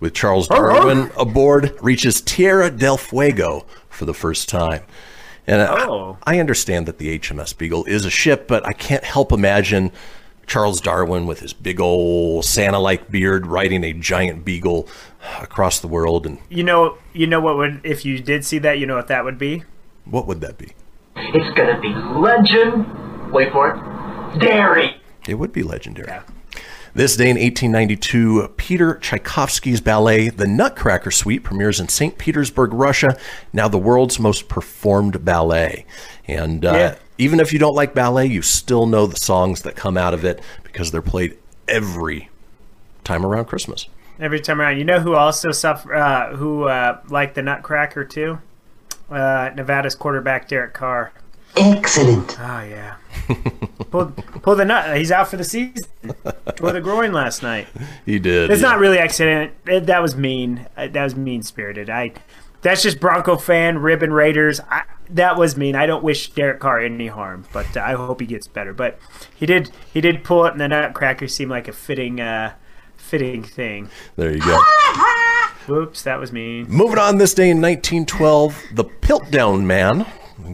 with 0.00 0.14
Charles 0.14 0.48
Darwin 0.48 1.10
aboard 1.18 1.76
reaches 1.82 2.20
Tierra 2.20 2.70
del 2.70 2.96
Fuego 2.96 3.66
for 3.88 4.04
the 4.04 4.14
first 4.14 4.48
time. 4.48 4.82
And 5.46 5.60
I- 5.62 5.84
Oh. 5.86 6.16
I, 6.24 6.38
understand 6.38 6.86
that 6.86 6.98
the 6.98 7.18
HMS 7.18 7.52
Beagle 7.56 7.84
is 7.86 8.04
a 8.04 8.10
ship, 8.10 8.46
but 8.46 8.64
I 8.66 8.72
can't 8.72 9.02
help 9.04 9.32
imagine 9.32 9.90
Charles 10.46 10.80
Darwin 10.80 11.26
with 11.26 11.40
his 11.40 11.52
big 11.52 11.80
old 11.80 12.44
Santa-like 12.44 13.10
beard 13.10 13.46
riding 13.46 13.82
a 13.84 13.92
giant 13.92 14.44
beagle 14.44 14.88
across 15.40 15.78
the 15.80 15.88
world. 15.88 16.26
And 16.26 16.38
You 16.48 16.64
know, 16.64 16.98
you 17.12 17.26
know 17.26 17.40
what 17.40 17.56
would 17.56 17.80
if 17.84 18.04
you 18.04 18.18
did 18.20 18.44
see 18.44 18.58
that, 18.58 18.78
you 18.78 18.86
know 18.86 18.96
what 18.96 19.08
that 19.08 19.24
would 19.24 19.38
be? 19.38 19.64
what 20.04 20.26
would 20.26 20.40
that 20.40 20.58
be? 20.58 20.72
It's 21.16 21.56
gonna 21.56 21.80
be 21.80 21.88
legend. 21.94 23.32
Wait 23.32 23.52
for 23.52 23.70
it. 23.74 24.38
Dairy. 24.40 24.96
It 25.28 25.34
would 25.34 25.52
be 25.52 25.62
legendary. 25.62 26.10
This 26.94 27.16
day 27.16 27.30
in 27.30 27.36
1892, 27.38 28.48
Peter 28.58 28.96
Tchaikovsky's 28.96 29.80
ballet, 29.80 30.28
The 30.28 30.46
Nutcracker 30.46 31.10
Suite, 31.10 31.42
premieres 31.42 31.80
in 31.80 31.88
St. 31.88 32.18
Petersburg, 32.18 32.74
Russia, 32.74 33.16
now 33.52 33.66
the 33.68 33.78
world's 33.78 34.18
most 34.18 34.48
performed 34.48 35.24
ballet. 35.24 35.86
And 36.26 36.66
uh, 36.66 36.72
Yeah. 36.72 36.94
even 37.16 37.40
if 37.40 37.50
you 37.52 37.58
don't 37.58 37.74
like 37.74 37.94
ballet, 37.94 38.26
you 38.26 38.42
still 38.42 38.84
know 38.86 39.06
the 39.06 39.16
songs 39.16 39.62
that 39.62 39.74
come 39.76 39.96
out 39.96 40.12
of 40.12 40.22
it 40.24 40.42
because 40.64 40.90
they're 40.90 41.00
played 41.00 41.38
every 41.66 42.28
time 43.04 43.24
around 43.24 43.46
Christmas. 43.46 43.86
Every 44.22 44.40
time 44.40 44.60
around. 44.60 44.78
You 44.78 44.84
know 44.84 45.00
who 45.00 45.14
also 45.14 45.50
suffer 45.50 45.94
uh, 45.94 46.36
who 46.36 46.64
uh, 46.64 47.00
liked 47.08 47.34
the 47.34 47.42
Nutcracker 47.42 48.04
too? 48.04 48.38
Uh, 49.10 49.50
Nevada's 49.54 49.94
quarterback 49.94 50.48
Derek 50.48 50.72
Carr. 50.74 51.12
Excellent. 51.56 52.38
Oh 52.40 52.62
yeah. 52.62 52.94
pull, 53.90 54.06
pulled 54.06 54.58
the 54.58 54.64
nut. 54.64 54.96
He's 54.96 55.12
out 55.12 55.28
for 55.28 55.36
the 55.36 55.44
season. 55.44 55.84
Tore 56.56 56.72
the 56.72 56.80
groin 56.80 57.12
last 57.12 57.42
night. 57.42 57.66
He 58.06 58.18
did. 58.18 58.50
It's 58.50 58.62
yeah. 58.62 58.68
not 58.68 58.78
really 58.78 58.98
accident. 58.98 59.52
It- 59.66 59.86
that 59.86 60.00
was 60.02 60.16
mean. 60.16 60.66
Uh, 60.76 60.88
That 60.88 61.04
was 61.04 61.14
mean 61.16 61.42
spirited. 61.42 61.90
I. 61.90 62.12
That's 62.62 62.82
just 62.82 63.00
Bronco 63.00 63.36
fan 63.36 63.78
ribbon 63.78 64.12
Raiders. 64.12 64.60
I, 64.70 64.82
that 65.10 65.36
was 65.36 65.56
mean. 65.56 65.74
I 65.76 65.84
don't 65.86 66.02
wish 66.04 66.30
Derek 66.30 66.60
Carr 66.60 66.78
any 66.80 67.08
harm, 67.08 67.44
but 67.52 67.76
uh, 67.76 67.80
I 67.80 67.94
hope 67.94 68.20
he 68.20 68.26
gets 68.26 68.46
better. 68.46 68.72
But 68.72 68.98
he 69.34 69.46
did. 69.46 69.70
He 69.92 70.00
did 70.00 70.24
pull 70.24 70.46
it, 70.46 70.52
and 70.52 70.60
the 70.60 70.68
Nutcracker 70.68 71.26
seemed 71.28 71.50
like 71.50 71.66
a 71.68 71.72
fitting, 71.72 72.20
uh, 72.20 72.54
fitting 73.12 73.42
thing. 73.42 73.90
There 74.16 74.32
you 74.32 74.40
go. 74.40 74.58
Whoops, 75.68 76.02
that 76.04 76.18
was 76.18 76.32
me. 76.32 76.64
Moving 76.64 76.98
on 76.98 77.18
this 77.18 77.34
day 77.34 77.50
in 77.50 77.60
1912, 77.60 78.58
the 78.72 78.84
Piltdown 78.84 79.64
Man, 79.66 80.06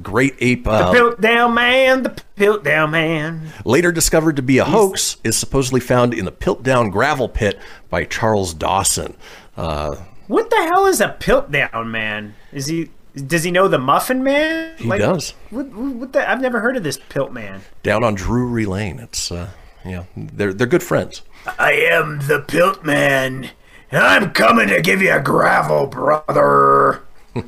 great 0.03 0.35
ape, 0.41 0.67
uh, 0.67 0.91
The 0.91 0.99
Piltdown 0.99 1.55
Man, 1.55 2.03
the 2.03 2.21
Piltdown 2.37 2.91
Man. 2.91 3.53
later 3.65 3.93
discovered 3.93 4.35
to 4.37 4.43
be 4.43 4.59
a 4.59 4.65
hoax, 4.65 5.19
is 5.23 5.37
supposedly 5.37 5.79
found 5.79 6.13
in 6.15 6.25
the 6.25 6.33
Piltdown 6.33 6.91
gravel 6.91 7.29
pit 7.29 7.61
by 7.91 8.03
Charles 8.05 8.53
Dawson. 8.55 9.17
Uh, 9.57 9.95
What 10.27 10.51
the 10.51 10.57
hell 10.57 10.87
is 10.87 11.01
a 11.01 11.17
Piltdown 11.21 11.87
Man? 11.87 12.35
Is 12.53 12.67
he? 12.67 12.91
Does 13.15 13.45
he 13.45 13.53
know 13.53 13.69
the 13.69 13.79
Muffin 13.79 14.25
Man? 14.25 14.77
He 14.79 14.89
does. 14.89 15.31
What, 15.51 15.69
what 15.69 16.13
the, 16.13 16.29
I've 16.29 16.41
never 16.41 16.59
heard 16.61 16.77
of 16.77 16.83
this 16.83 16.99
Pilt 17.09 17.33
Man. 17.33 17.63
down 17.85 18.03
on 18.05 18.15
Drury 18.17 18.67
Lane. 18.67 18.99
It's 18.99 19.31
uh, 19.33 19.49
yeah, 19.85 20.05
they're 20.17 20.53
they're 20.53 20.67
good 20.67 20.83
friends. 20.83 21.23
I 21.59 21.73
am 21.73 22.21
the 22.27 22.41
Pilt 22.41 22.85
Man. 22.85 23.51
and 23.91 24.03
I'm 24.03 24.33
coming 24.33 24.69
to 24.69 24.83
give 24.83 25.01
you 25.01 25.13
a 25.13 25.21
gravel, 25.21 25.87
brother. 25.87 27.03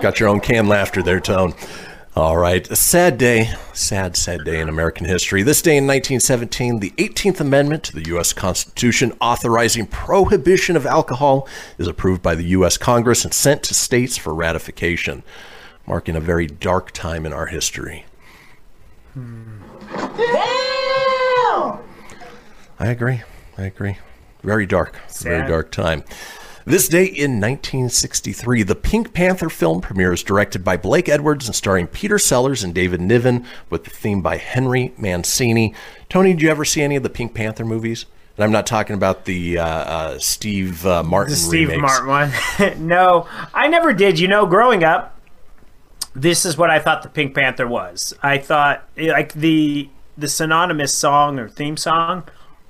Got 0.00 0.20
your 0.20 0.28
own 0.28 0.40
canned 0.40 0.68
laughter 0.68 1.02
there, 1.02 1.20
Tone. 1.20 1.54
All 2.14 2.36
right, 2.36 2.68
a 2.70 2.76
sad 2.76 3.16
day, 3.18 3.52
sad, 3.72 4.16
sad 4.16 4.44
day 4.44 4.60
in 4.60 4.68
American 4.68 5.06
history. 5.06 5.42
This 5.42 5.62
day 5.62 5.76
in 5.76 5.86
1917, 5.86 6.80
the 6.80 6.90
18th 6.92 7.40
Amendment 7.40 7.84
to 7.84 7.94
the 7.94 8.08
U.S. 8.08 8.32
Constitution 8.32 9.12
authorizing 9.20 9.86
prohibition 9.86 10.76
of 10.76 10.84
alcohol 10.86 11.46
is 11.78 11.86
approved 11.86 12.22
by 12.22 12.34
the 12.34 12.44
U.S. 12.44 12.76
Congress 12.76 13.24
and 13.24 13.32
sent 13.32 13.62
to 13.64 13.74
states 13.74 14.16
for 14.16 14.34
ratification, 14.34 15.22
marking 15.86 16.16
a 16.16 16.20
very 16.20 16.46
dark 16.46 16.90
time 16.90 17.24
in 17.24 17.32
our 17.32 17.46
history. 17.46 18.04
I 22.80 22.88
agree. 22.88 23.22
I 23.56 23.62
agree. 23.64 23.98
Very 24.42 24.66
dark. 24.66 24.96
Very 25.20 25.46
dark 25.48 25.70
time. 25.72 26.04
This 26.64 26.86
day 26.86 27.06
in 27.06 27.40
1963, 27.40 28.62
the 28.62 28.74
Pink 28.74 29.14
Panther 29.14 29.48
film 29.48 29.80
premieres, 29.80 30.22
directed 30.22 30.62
by 30.62 30.76
Blake 30.76 31.08
Edwards 31.08 31.46
and 31.46 31.56
starring 31.56 31.86
Peter 31.86 32.18
Sellers 32.18 32.62
and 32.62 32.74
David 32.74 33.00
Niven, 33.00 33.46
with 33.70 33.84
the 33.84 33.90
theme 33.90 34.20
by 34.20 34.36
Henry 34.36 34.92
Mancini. 34.98 35.74
Tony, 36.10 36.34
did 36.34 36.42
you 36.42 36.50
ever 36.50 36.66
see 36.66 36.82
any 36.82 36.94
of 36.94 37.02
the 37.02 37.08
Pink 37.08 37.32
Panther 37.32 37.64
movies? 37.64 38.04
And 38.36 38.44
I'm 38.44 38.52
not 38.52 38.66
talking 38.66 38.94
about 38.94 39.24
the 39.24 39.58
uh, 39.58 39.64
uh, 39.66 40.18
Steve 40.18 40.86
uh, 40.86 41.02
Martin 41.02 41.32
The 41.32 41.36
Steve 41.38 41.68
remakes. 41.70 42.00
Martin 42.02 42.06
one. 42.76 42.86
no, 42.86 43.26
I 43.54 43.66
never 43.68 43.92
did. 43.94 44.18
You 44.18 44.28
know, 44.28 44.44
growing 44.44 44.84
up, 44.84 45.17
this 46.20 46.44
is 46.44 46.58
what 46.58 46.70
I 46.70 46.78
thought 46.78 47.02
the 47.02 47.08
Pink 47.08 47.34
Panther 47.34 47.66
was. 47.66 48.14
I 48.22 48.38
thought 48.38 48.88
like 48.96 49.32
the 49.34 49.88
the 50.16 50.28
synonymous 50.28 50.92
song 50.92 51.38
or 51.38 51.48
theme 51.48 51.76
song, 51.76 52.24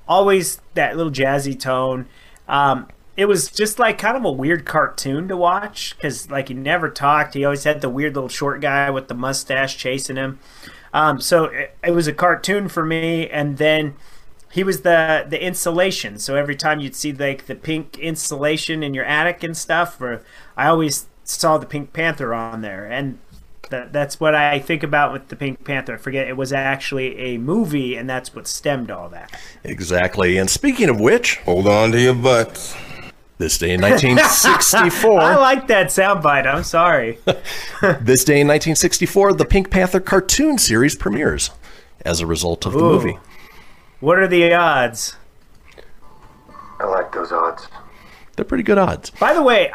always 0.06 0.60
that 0.74 0.96
little 0.96 1.12
jazzy 1.12 1.58
tone. 1.58 2.06
Um, 2.46 2.88
it 3.16 3.26
was 3.26 3.50
just 3.50 3.78
like 3.78 3.98
kind 3.98 4.16
of 4.16 4.24
a 4.24 4.30
weird 4.30 4.64
cartoon 4.64 5.28
to 5.28 5.36
watch 5.36 5.96
because 5.96 6.30
like 6.30 6.48
he 6.48 6.54
never 6.54 6.88
talked. 6.90 7.34
He 7.34 7.44
always 7.44 7.64
had 7.64 7.80
the 7.80 7.88
weird 7.88 8.14
little 8.14 8.28
short 8.28 8.60
guy 8.60 8.90
with 8.90 9.08
the 9.08 9.14
mustache 9.14 9.76
chasing 9.76 10.16
him. 10.16 10.38
Um, 10.92 11.20
so 11.20 11.44
it, 11.44 11.76
it 11.82 11.90
was 11.92 12.06
a 12.06 12.12
cartoon 12.12 12.68
for 12.68 12.84
me, 12.84 13.28
and 13.28 13.58
then 13.58 13.96
he 14.50 14.62
was 14.62 14.82
the 14.82 15.26
the 15.28 15.42
insulation. 15.42 16.18
So 16.18 16.36
every 16.36 16.56
time 16.56 16.80
you'd 16.80 16.94
see 16.94 17.12
like 17.12 17.46
the 17.46 17.54
pink 17.54 17.98
insulation 17.98 18.82
in 18.82 18.94
your 18.94 19.04
attic 19.04 19.42
and 19.42 19.56
stuff, 19.56 20.00
or 20.00 20.22
I 20.56 20.68
always 20.68 21.06
saw 21.24 21.58
the 21.58 21.66
Pink 21.66 21.92
Panther 21.92 22.32
on 22.32 22.62
there, 22.62 22.86
and 22.86 23.18
that 23.70 23.92
that's 23.92 24.20
what 24.20 24.34
I 24.34 24.58
think 24.58 24.82
about 24.82 25.12
with 25.12 25.28
the 25.28 25.36
Pink 25.36 25.64
Panther. 25.64 25.94
I 25.94 25.98
forget 25.98 26.28
it 26.28 26.36
was 26.36 26.52
actually 26.52 27.18
a 27.18 27.38
movie, 27.38 27.96
and 27.96 28.08
that's 28.08 28.34
what 28.34 28.46
stemmed 28.46 28.90
all 28.90 29.08
that. 29.10 29.38
Exactly. 29.64 30.38
And 30.38 30.48
speaking 30.48 30.88
of 30.88 31.00
which, 31.00 31.36
hold 31.38 31.66
on 31.66 31.92
to 31.92 32.00
your 32.00 32.14
butts. 32.14 32.74
This 33.38 33.56
day 33.56 33.74
in 33.74 33.80
1964. 33.80 35.20
I 35.20 35.36
like 35.36 35.68
that 35.68 35.86
soundbite. 35.86 36.46
I'm 36.46 36.64
sorry. 36.64 37.18
This 38.00 38.24
day 38.24 38.40
in 38.40 38.48
1964, 38.48 39.34
the 39.34 39.44
Pink 39.44 39.70
Panther 39.70 40.00
cartoon 40.00 40.58
series 40.58 40.96
premieres 40.96 41.50
as 42.04 42.20
a 42.20 42.26
result 42.26 42.66
of 42.66 42.72
the 42.72 42.80
movie. 42.80 43.16
What 44.00 44.18
are 44.18 44.26
the 44.26 44.52
odds? 44.52 45.16
I 46.80 46.86
like 46.86 47.12
those 47.12 47.30
odds. 47.30 47.68
They're 48.34 48.44
pretty 48.44 48.64
good 48.64 48.78
odds. 48.78 49.10
By 49.10 49.32
the 49.32 49.42
way, 49.42 49.72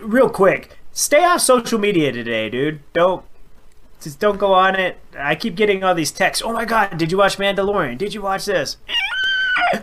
real 0.00 0.30
quick, 0.30 0.78
stay 0.92 1.24
off 1.24 1.42
social 1.42 1.78
media 1.78 2.12
today, 2.12 2.48
dude. 2.48 2.80
Don't 2.92 3.24
just 4.02 4.18
don't 4.18 4.38
go 4.38 4.52
on 4.52 4.74
it. 4.76 4.98
I 5.18 5.34
keep 5.34 5.54
getting 5.54 5.84
all 5.84 5.94
these 5.94 6.10
texts. 6.10 6.42
Oh 6.44 6.52
my 6.52 6.64
god, 6.64 6.98
did 6.98 7.10
you 7.12 7.18
watch 7.18 7.36
Mandalorian? 7.38 7.98
Did 7.98 8.14
you 8.14 8.22
watch 8.22 8.44
this? 8.46 8.76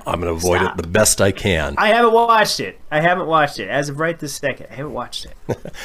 I'm 0.05 0.21
going 0.21 0.21
to 0.21 0.29
avoid 0.31 0.61
it 0.61 0.77
the 0.77 0.87
best 0.87 1.19
I 1.21 1.31
can. 1.31 1.75
I 1.77 1.89
haven't 1.89 2.13
watched 2.13 2.59
it. 2.59 2.79
I 2.91 3.01
haven't 3.01 3.27
watched 3.27 3.59
it 3.59 3.69
as 3.69 3.89
of 3.89 3.99
right 3.99 4.17
this 4.17 4.33
second. 4.35 4.67
I 4.71 4.75
haven't 4.75 4.93
watched 4.93 5.25
it. 5.25 5.33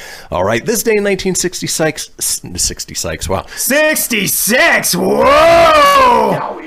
All 0.31 0.43
right, 0.43 0.63
this 0.65 0.83
day 0.83 0.91
in 0.91 1.03
1960 1.03 1.67
Sykes, 1.67 2.11
60 2.19 2.93
Sykes, 2.93 3.29
wow. 3.29 3.45
66. 3.47 4.95
Whoa! 4.95 6.61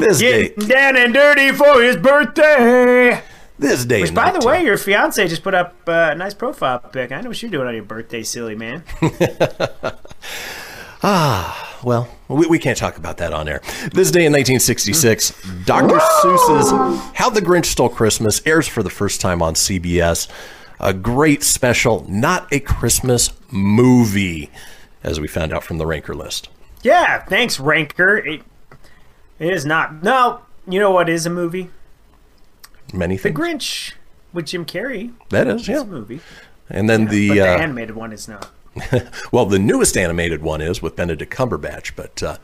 This 0.00 0.18
day, 0.18 0.48
Getting 0.48 0.68
down 0.68 0.96
and 0.96 1.14
dirty 1.14 1.52
for 1.52 1.82
his 1.82 1.96
birthday. 1.96 3.22
This 3.60 3.84
day, 3.84 4.00
Which, 4.02 4.14
by 4.14 4.26
the 4.32 4.38
19 4.38 4.48
way, 4.48 4.64
your 4.64 4.76
fiance 4.78 5.26
just 5.28 5.42
put 5.42 5.54
up 5.54 5.86
a 5.86 6.14
nice 6.14 6.34
profile 6.34 6.78
pic. 6.78 7.12
I 7.12 7.20
know 7.20 7.28
what 7.28 7.42
you're 7.42 7.50
doing 7.50 7.66
on 7.68 7.74
your 7.74 7.84
birthday, 7.84 8.22
silly 8.22 8.54
man. 8.54 8.82
Ah, 11.02 11.78
well, 11.82 12.08
we, 12.28 12.46
we 12.46 12.58
can't 12.58 12.76
talk 12.76 12.98
about 12.98 13.16
that 13.18 13.32
on 13.32 13.48
air. 13.48 13.62
This 13.94 14.10
day 14.10 14.26
in 14.26 14.32
1966, 14.32 15.30
Dr. 15.64 15.98
Seuss's 15.98 16.70
How 17.14 17.30
the 17.30 17.40
Grinch 17.40 17.64
Stole 17.66 17.88
Christmas 17.88 18.42
airs 18.44 18.68
for 18.68 18.82
the 18.82 18.90
first 18.90 19.20
time 19.20 19.40
on 19.40 19.54
CBS. 19.54 20.28
A 20.78 20.92
great 20.92 21.42
special, 21.42 22.04
not 22.06 22.52
a 22.52 22.60
Christmas 22.60 23.32
movie, 23.50 24.50
as 25.02 25.20
we 25.20 25.26
found 25.26 25.54
out 25.54 25.64
from 25.64 25.78
the 25.78 25.86
ranker 25.86 26.14
list. 26.14 26.50
Yeah, 26.82 27.22
thanks, 27.24 27.58
Ranker. 27.58 28.18
It, 28.18 28.42
it 29.38 29.52
is 29.52 29.64
not. 29.64 30.02
No, 30.02 30.40
you 30.68 30.78
know 30.78 30.90
what 30.90 31.08
is 31.08 31.24
a 31.24 31.30
movie? 31.30 31.70
Many 32.92 33.16
The 33.16 33.22
things. 33.24 33.38
Grinch 33.38 33.92
with 34.32 34.46
Jim 34.46 34.64
Carrey. 34.64 35.12
That 35.30 35.46
is, 35.46 35.68
yeah. 35.68 35.80
a 35.80 35.84
movie. 35.84 36.20
And 36.68 36.88
then 36.88 37.06
but 37.06 37.12
the, 37.12 37.30
the 37.30 37.40
uh, 37.40 37.58
animated 37.58 37.96
one 37.96 38.12
is 38.12 38.28
not. 38.28 38.50
well, 39.32 39.46
the 39.46 39.58
newest 39.58 39.96
animated 39.96 40.42
one 40.42 40.60
is 40.60 40.80
with 40.80 40.96
Benedict 40.96 41.32
Cumberbatch, 41.34 41.92
but 41.96 42.22
uh, 42.22 42.36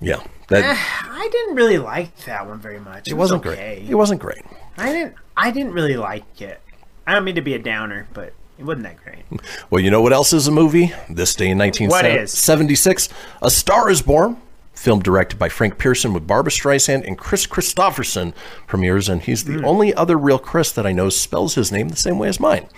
yeah, 0.00 0.22
that 0.48 0.64
Eh, 0.64 0.76
I 0.76 1.28
didn't 1.30 1.54
really 1.54 1.78
like 1.78 2.16
that 2.24 2.46
one 2.46 2.58
very 2.58 2.80
much. 2.80 3.06
It, 3.06 3.12
it 3.12 3.14
was 3.14 3.32
wasn't 3.32 3.46
okay. 3.46 3.76
great. 3.76 3.90
It 3.90 3.94
wasn't 3.94 4.20
great. 4.20 4.42
I 4.76 4.92
didn't. 4.92 5.14
I 5.36 5.50
didn't 5.50 5.72
really 5.72 5.96
like 5.96 6.40
it. 6.40 6.60
I 7.06 7.14
don't 7.14 7.24
mean 7.24 7.36
to 7.36 7.40
be 7.40 7.54
a 7.54 7.58
downer, 7.58 8.08
but 8.12 8.32
it 8.58 8.64
wasn't 8.64 8.84
that 8.84 8.96
great. 9.02 9.24
Well, 9.70 9.80
you 9.80 9.90
know 9.90 10.02
what 10.02 10.12
else 10.12 10.32
is 10.32 10.48
a 10.48 10.50
movie? 10.50 10.92
This 11.08 11.34
day 11.34 11.50
in 11.50 11.58
1976, 11.58 13.08
A 13.42 13.50
Star 13.50 13.90
is 13.90 14.02
Born, 14.02 14.40
film 14.86 15.00
directed 15.00 15.36
by 15.36 15.48
Frank 15.48 15.78
Pierson 15.78 16.12
with 16.12 16.28
Barbra 16.28 16.52
Streisand 16.52 17.04
and 17.04 17.18
Kris 17.18 17.44
Kristofferson, 17.44 18.32
premieres, 18.68 19.08
and 19.08 19.20
he's 19.20 19.42
the 19.42 19.54
Hmm. 19.54 19.64
only 19.64 19.92
other 19.92 20.16
real 20.16 20.38
Chris 20.38 20.70
that 20.70 20.86
I 20.86 20.92
know 20.92 21.08
spells 21.08 21.56
his 21.56 21.72
name 21.72 21.88
the 21.88 21.96
same 21.96 22.20
way 22.20 22.28
as 22.28 22.38
mine. 22.38 22.68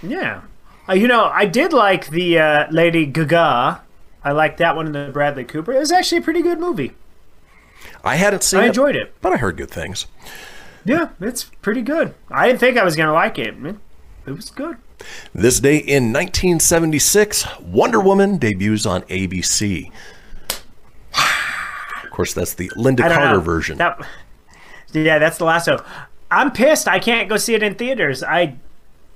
Yeah. 0.00 0.42
Uh, 0.88 0.92
you 0.92 1.08
know, 1.08 1.24
I 1.24 1.46
did 1.46 1.72
like 1.72 2.10
the 2.10 2.38
uh, 2.38 2.66
Lady 2.70 3.04
Gaga. 3.04 3.80
I 4.22 4.30
liked 4.30 4.58
that 4.58 4.76
one 4.76 4.86
in 4.86 4.92
the 4.92 5.10
Bradley 5.12 5.42
Cooper. 5.42 5.72
It 5.72 5.80
was 5.80 5.90
actually 5.90 6.18
a 6.18 6.22
pretty 6.22 6.40
good 6.40 6.60
movie. 6.60 6.92
I 8.04 8.14
hadn't 8.14 8.44
seen 8.44 8.60
I 8.60 8.64
it, 8.66 8.68
enjoyed 8.68 8.94
it. 8.94 9.12
but 9.20 9.32
I 9.32 9.36
heard 9.38 9.56
good 9.56 9.70
things. 9.72 10.06
Yeah, 10.84 11.08
it's 11.20 11.44
pretty 11.62 11.82
good. 11.82 12.14
I 12.30 12.46
didn't 12.46 12.60
think 12.60 12.78
I 12.78 12.84
was 12.84 12.94
gonna 12.94 13.12
like 13.12 13.40
it. 13.40 13.54
It, 13.64 13.76
it 14.26 14.36
was 14.36 14.50
good. 14.50 14.76
This 15.34 15.58
day 15.58 15.78
in 15.78 16.12
1976, 16.12 17.44
Wonder 17.60 17.98
Woman 17.98 18.38
debuts 18.38 18.86
on 18.86 19.02
ABC. 19.02 19.90
Of 22.20 22.26
course, 22.26 22.34
that's 22.34 22.54
the 22.54 22.68
Lynda 22.70 23.00
Carter 23.00 23.36
know. 23.36 23.40
version. 23.40 23.78
That, 23.78 24.04
yeah, 24.92 25.18
that's 25.18 25.38
the 25.38 25.46
last 25.46 25.68
one. 25.68 25.82
I'm 26.30 26.52
pissed. 26.52 26.86
I 26.86 26.98
can't 26.98 27.30
go 27.30 27.38
see 27.38 27.54
it 27.54 27.62
in 27.62 27.76
theaters. 27.76 28.22
I, 28.22 28.56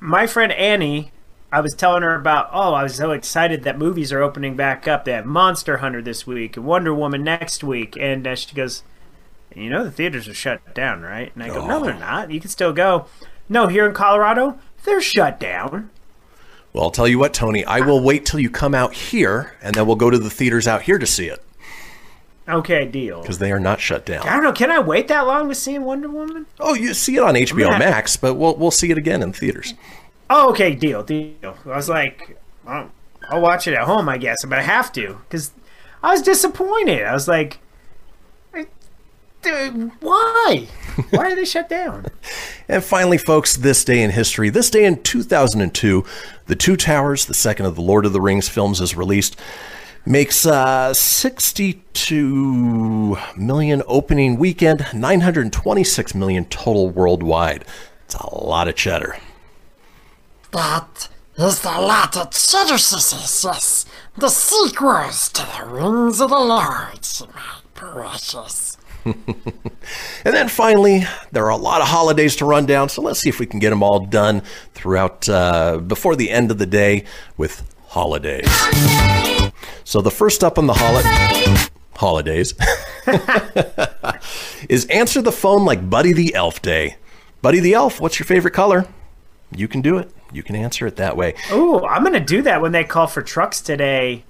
my 0.00 0.26
friend 0.26 0.50
Annie, 0.52 1.12
I 1.52 1.60
was 1.60 1.74
telling 1.74 2.02
her 2.02 2.14
about. 2.14 2.48
Oh, 2.52 2.72
I 2.72 2.82
was 2.82 2.94
so 2.94 3.10
excited 3.10 3.62
that 3.64 3.78
movies 3.78 4.10
are 4.10 4.22
opening 4.22 4.56
back 4.56 4.88
up. 4.88 5.04
They 5.04 5.12
have 5.12 5.26
Monster 5.26 5.78
Hunter 5.78 6.00
this 6.00 6.26
week 6.26 6.56
and 6.56 6.64
Wonder 6.64 6.94
Woman 6.94 7.22
next 7.22 7.62
week, 7.62 7.94
and 8.00 8.26
uh, 8.26 8.34
she 8.36 8.54
goes, 8.54 8.82
"You 9.54 9.68
know 9.68 9.84
the 9.84 9.90
theaters 9.90 10.26
are 10.26 10.34
shut 10.34 10.74
down, 10.74 11.02
right?" 11.02 11.30
And 11.34 11.44
I 11.44 11.48
go, 11.48 11.66
"No, 11.66 11.84
they're 11.84 11.94
not. 11.94 12.30
You 12.30 12.40
can 12.40 12.48
still 12.48 12.72
go." 12.72 13.06
No, 13.50 13.66
here 13.66 13.86
in 13.86 13.92
Colorado, 13.92 14.58
they're 14.84 15.02
shut 15.02 15.38
down. 15.38 15.90
Well, 16.72 16.84
I'll 16.84 16.90
tell 16.90 17.06
you 17.06 17.18
what, 17.18 17.34
Tony. 17.34 17.64
I 17.66 17.80
will 17.80 18.02
wait 18.02 18.24
till 18.24 18.40
you 18.40 18.48
come 18.48 18.74
out 18.74 18.94
here, 18.94 19.54
and 19.62 19.74
then 19.74 19.86
we'll 19.86 19.94
go 19.94 20.08
to 20.08 20.18
the 20.18 20.30
theaters 20.30 20.66
out 20.66 20.82
here 20.82 20.98
to 20.98 21.06
see 21.06 21.28
it 21.28 21.44
Okay, 22.46 22.86
deal. 22.86 23.22
because 23.22 23.38
they 23.38 23.50
are 23.52 23.60
not 23.60 23.80
shut 23.80 24.04
down. 24.04 24.26
I 24.28 24.34
don't 24.34 24.42
know. 24.42 24.52
Can 24.52 24.70
I 24.70 24.78
wait 24.78 25.08
that 25.08 25.26
long 25.26 25.48
to 25.48 25.54
see 25.54 25.78
Wonder 25.78 26.10
Woman? 26.10 26.46
Oh, 26.60 26.74
you 26.74 26.92
see 26.92 27.16
it 27.16 27.22
on 27.22 27.34
HBO. 27.34 27.78
Max, 27.78 28.16
but 28.16 28.34
we'll 28.34 28.56
we'll 28.56 28.70
see 28.70 28.90
it 28.90 28.98
again 28.98 29.22
in 29.22 29.32
theaters. 29.32 29.72
Oh, 30.28 30.50
okay, 30.50 30.74
deal, 30.74 31.02
deal. 31.02 31.56
I 31.64 31.76
was 31.76 31.88
like, 31.88 32.38
I'll, 32.66 32.90
I'll 33.30 33.40
watch 33.40 33.66
it 33.66 33.74
at 33.74 33.84
home, 33.84 34.08
I 34.08 34.18
guess, 34.18 34.44
but 34.44 34.58
I 34.58 34.62
have 34.62 34.92
to 34.92 35.18
because 35.28 35.52
I 36.02 36.12
was 36.12 36.22
disappointed. 36.22 37.02
I 37.04 37.12
was 37.14 37.28
like, 37.28 37.58
why? 39.42 40.68
Why 41.10 41.32
are 41.32 41.34
they 41.34 41.44
shut 41.44 41.68
down? 41.68 42.06
And 42.66 42.82
finally, 42.82 43.18
folks, 43.18 43.58
this 43.58 43.84
day 43.84 44.02
in 44.02 44.10
history, 44.10 44.48
this 44.48 44.70
day 44.70 44.86
in 44.86 45.02
2002, 45.02 46.02
The 46.46 46.56
Two 46.56 46.76
Towers, 46.78 47.26
the 47.26 47.34
second 47.34 47.66
of 47.66 47.74
the 47.74 47.82
Lord 47.82 48.06
of 48.06 48.14
the 48.14 48.22
Rings 48.22 48.48
films, 48.48 48.80
is 48.80 48.96
released. 48.96 49.38
Makes 50.06 50.44
uh, 50.44 50.92
62 50.92 53.16
million 53.36 53.82
opening 53.86 54.36
weekend, 54.36 54.86
926 54.92 56.14
million 56.14 56.44
total 56.44 56.90
worldwide. 56.90 57.64
It's 58.04 58.14
a 58.14 58.34
lot 58.34 58.68
of 58.68 58.76
cheddar. 58.76 59.16
That 60.52 61.08
is 61.38 61.60
the 61.60 61.80
latter 61.80 62.28
cheddar 62.30 62.76
sisters, 62.76 63.44
yes. 63.44 63.86
The 64.18 64.28
sequels 64.28 65.30
to 65.30 65.42
the 65.42 65.64
Rings 65.66 66.20
of 66.20 66.28
the 66.28 66.38
Lord, 66.38 67.00
my 67.34 67.60
precious. 67.74 68.76
And 70.24 70.34
then 70.34 70.48
finally, 70.48 71.04
there 71.32 71.44
are 71.44 71.50
a 71.50 71.56
lot 71.56 71.82
of 71.82 71.88
holidays 71.88 72.36
to 72.36 72.46
run 72.46 72.64
down, 72.64 72.88
so 72.88 73.02
let's 73.02 73.20
see 73.20 73.28
if 73.28 73.38
we 73.38 73.44
can 73.44 73.60
get 73.60 73.70
them 73.70 73.82
all 73.82 74.00
done 74.00 74.40
throughout 74.72 75.28
uh, 75.28 75.76
before 75.78 76.16
the 76.16 76.30
end 76.30 76.50
of 76.50 76.56
the 76.56 76.66
day 76.66 77.04
with 77.36 77.70
holidays. 77.88 78.48
So 79.84 80.00
the 80.00 80.10
first 80.10 80.42
up 80.42 80.58
on 80.58 80.66
the 80.66 80.74
holiday 80.74 81.70
holidays 81.96 82.54
is 84.68 84.86
answer 84.86 85.22
the 85.22 85.30
phone 85.32 85.64
like 85.64 85.88
Buddy 85.88 86.12
the 86.12 86.34
Elf 86.34 86.60
Day. 86.60 86.96
Buddy 87.42 87.60
the 87.60 87.74
Elf, 87.74 88.00
what's 88.00 88.18
your 88.18 88.26
favorite 88.26 88.54
color? 88.54 88.86
You 89.54 89.68
can 89.68 89.82
do 89.82 89.98
it. 89.98 90.10
You 90.32 90.42
can 90.42 90.56
answer 90.56 90.86
it 90.86 90.96
that 90.96 91.16
way. 91.16 91.34
Oh, 91.50 91.86
I'm 91.86 92.02
gonna 92.02 92.18
do 92.18 92.42
that 92.42 92.60
when 92.60 92.72
they 92.72 92.82
call 92.82 93.06
for 93.06 93.22
trucks 93.22 93.60
today. 93.60 94.24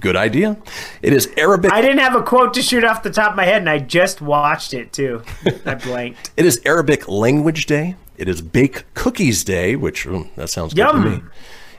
Good 0.00 0.16
idea. 0.16 0.56
It 1.02 1.12
is 1.12 1.30
Arabic. 1.36 1.72
I 1.72 1.82
didn't 1.82 1.98
have 1.98 2.14
a 2.14 2.22
quote 2.22 2.54
to 2.54 2.62
shoot 2.62 2.84
off 2.84 3.02
the 3.02 3.10
top 3.10 3.32
of 3.32 3.36
my 3.36 3.44
head, 3.44 3.58
and 3.58 3.68
I 3.68 3.78
just 3.78 4.20
watched 4.20 4.72
it 4.72 4.92
too. 4.92 5.22
I 5.66 5.74
blanked. 5.74 6.30
It 6.36 6.46
is 6.46 6.60
Arabic 6.64 7.08
Language 7.08 7.66
Day. 7.66 7.96
It 8.16 8.28
is 8.28 8.40
Bake 8.40 8.84
Cookies 8.94 9.44
Day, 9.44 9.76
which 9.76 10.06
mm, 10.06 10.32
that 10.36 10.48
sounds 10.48 10.72
good 10.72 10.90
to 10.90 10.98
me. 10.98 11.22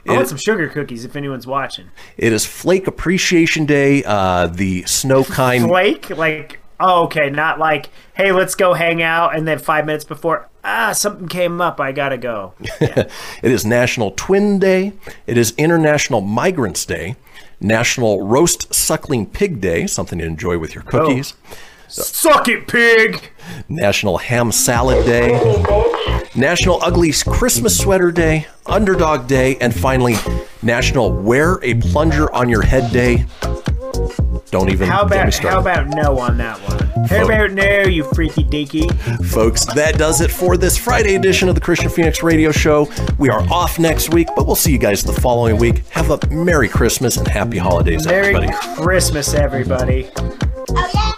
Yum. 0.06 0.10
I 0.10 0.14
It- 0.14 0.16
want 0.16 0.28
some 0.28 0.38
sugar 0.38 0.68
cookies 0.68 1.04
if 1.04 1.16
anyone's 1.16 1.46
watching. 1.46 1.86
It 2.16 2.32
is 2.32 2.44
Flake 2.46 2.86
Appreciation 2.86 3.66
Day. 3.66 4.02
Uh, 4.04 4.46
the 4.46 4.82
snow 4.84 5.24
kind. 5.40 5.64
Flake, 5.68 6.10
like, 6.10 6.60
oh, 6.80 7.04
okay, 7.04 7.30
not 7.30 7.58
like, 7.58 7.90
hey, 8.14 8.32
let's 8.32 8.54
go 8.54 8.74
hang 8.74 9.02
out, 9.02 9.36
and 9.36 9.46
then 9.46 9.58
five 9.58 9.86
minutes 9.86 10.04
before, 10.04 10.48
ah, 10.64 10.92
something 10.92 11.28
came 11.28 11.60
up, 11.60 11.80
I 11.80 11.92
gotta 11.92 12.18
go. 12.18 12.54
it 12.80 13.10
is 13.42 13.64
National 13.64 14.10
Twin 14.12 14.58
Day. 14.58 14.92
It 15.26 15.36
is 15.38 15.54
International 15.56 16.20
Migrants 16.20 16.84
Day. 16.84 17.16
National 17.60 18.26
Roast 18.26 18.74
Suckling 18.74 19.24
Pig 19.26 19.60
Day, 19.62 19.86
something 19.86 20.18
to 20.18 20.24
enjoy 20.26 20.58
with 20.58 20.74
your 20.74 20.84
cookies. 20.84 21.32
Suck 21.88 22.48
it, 22.48 22.66
pig! 22.68 23.30
National 23.68 24.18
Ham 24.18 24.52
Salad 24.52 25.06
Day. 25.06 25.38
National 26.36 26.78
Ugly 26.82 27.12
Christmas 27.26 27.78
Sweater 27.78 28.10
Day. 28.12 28.46
Underdog 28.66 29.26
Day. 29.26 29.56
And 29.56 29.74
finally, 29.74 30.16
National 30.62 31.12
Wear 31.12 31.58
a 31.62 31.74
Plunger 31.74 32.32
on 32.34 32.48
Your 32.48 32.62
Head 32.62 32.92
Day. 32.92 33.24
Don't 34.50 34.70
even 34.70 34.88
How 34.88 35.04
get 35.04 35.10
me 35.10 35.16
about 35.22 35.32
started. 35.32 35.50
how 35.54 35.60
about 35.60 35.86
no 35.88 36.18
on 36.18 36.36
that 36.38 36.58
one? 36.60 37.06
How 37.06 37.18
Vote. 37.18 37.24
about 37.24 37.50
no, 37.52 37.82
you 37.82 38.04
freaky 38.04 38.44
deaky? 38.44 38.90
Folks, 39.26 39.64
that 39.74 39.98
does 39.98 40.20
it 40.20 40.30
for 40.30 40.56
this 40.56 40.76
Friday 40.78 41.14
edition 41.14 41.48
of 41.48 41.54
the 41.54 41.60
Kristian 41.60 41.90
Fenix 41.90 42.22
Radio 42.22 42.52
Show. 42.52 42.88
We 43.18 43.28
are 43.28 43.40
off 43.50 43.78
next 43.78 44.12
week, 44.12 44.28
but 44.36 44.46
we'll 44.46 44.54
see 44.56 44.72
you 44.72 44.78
guys 44.78 45.02
the 45.02 45.12
following 45.12 45.56
week. 45.58 45.86
Have 45.88 46.10
a 46.10 46.18
Merry 46.28 46.68
Christmas 46.68 47.16
and 47.16 47.26
Happy 47.26 47.58
Holidays, 47.58 48.06
Merry 48.06 48.34
everybody. 48.34 48.52
Christmas, 48.82 49.34
everybody. 49.34 50.08
Oh, 50.16 51.15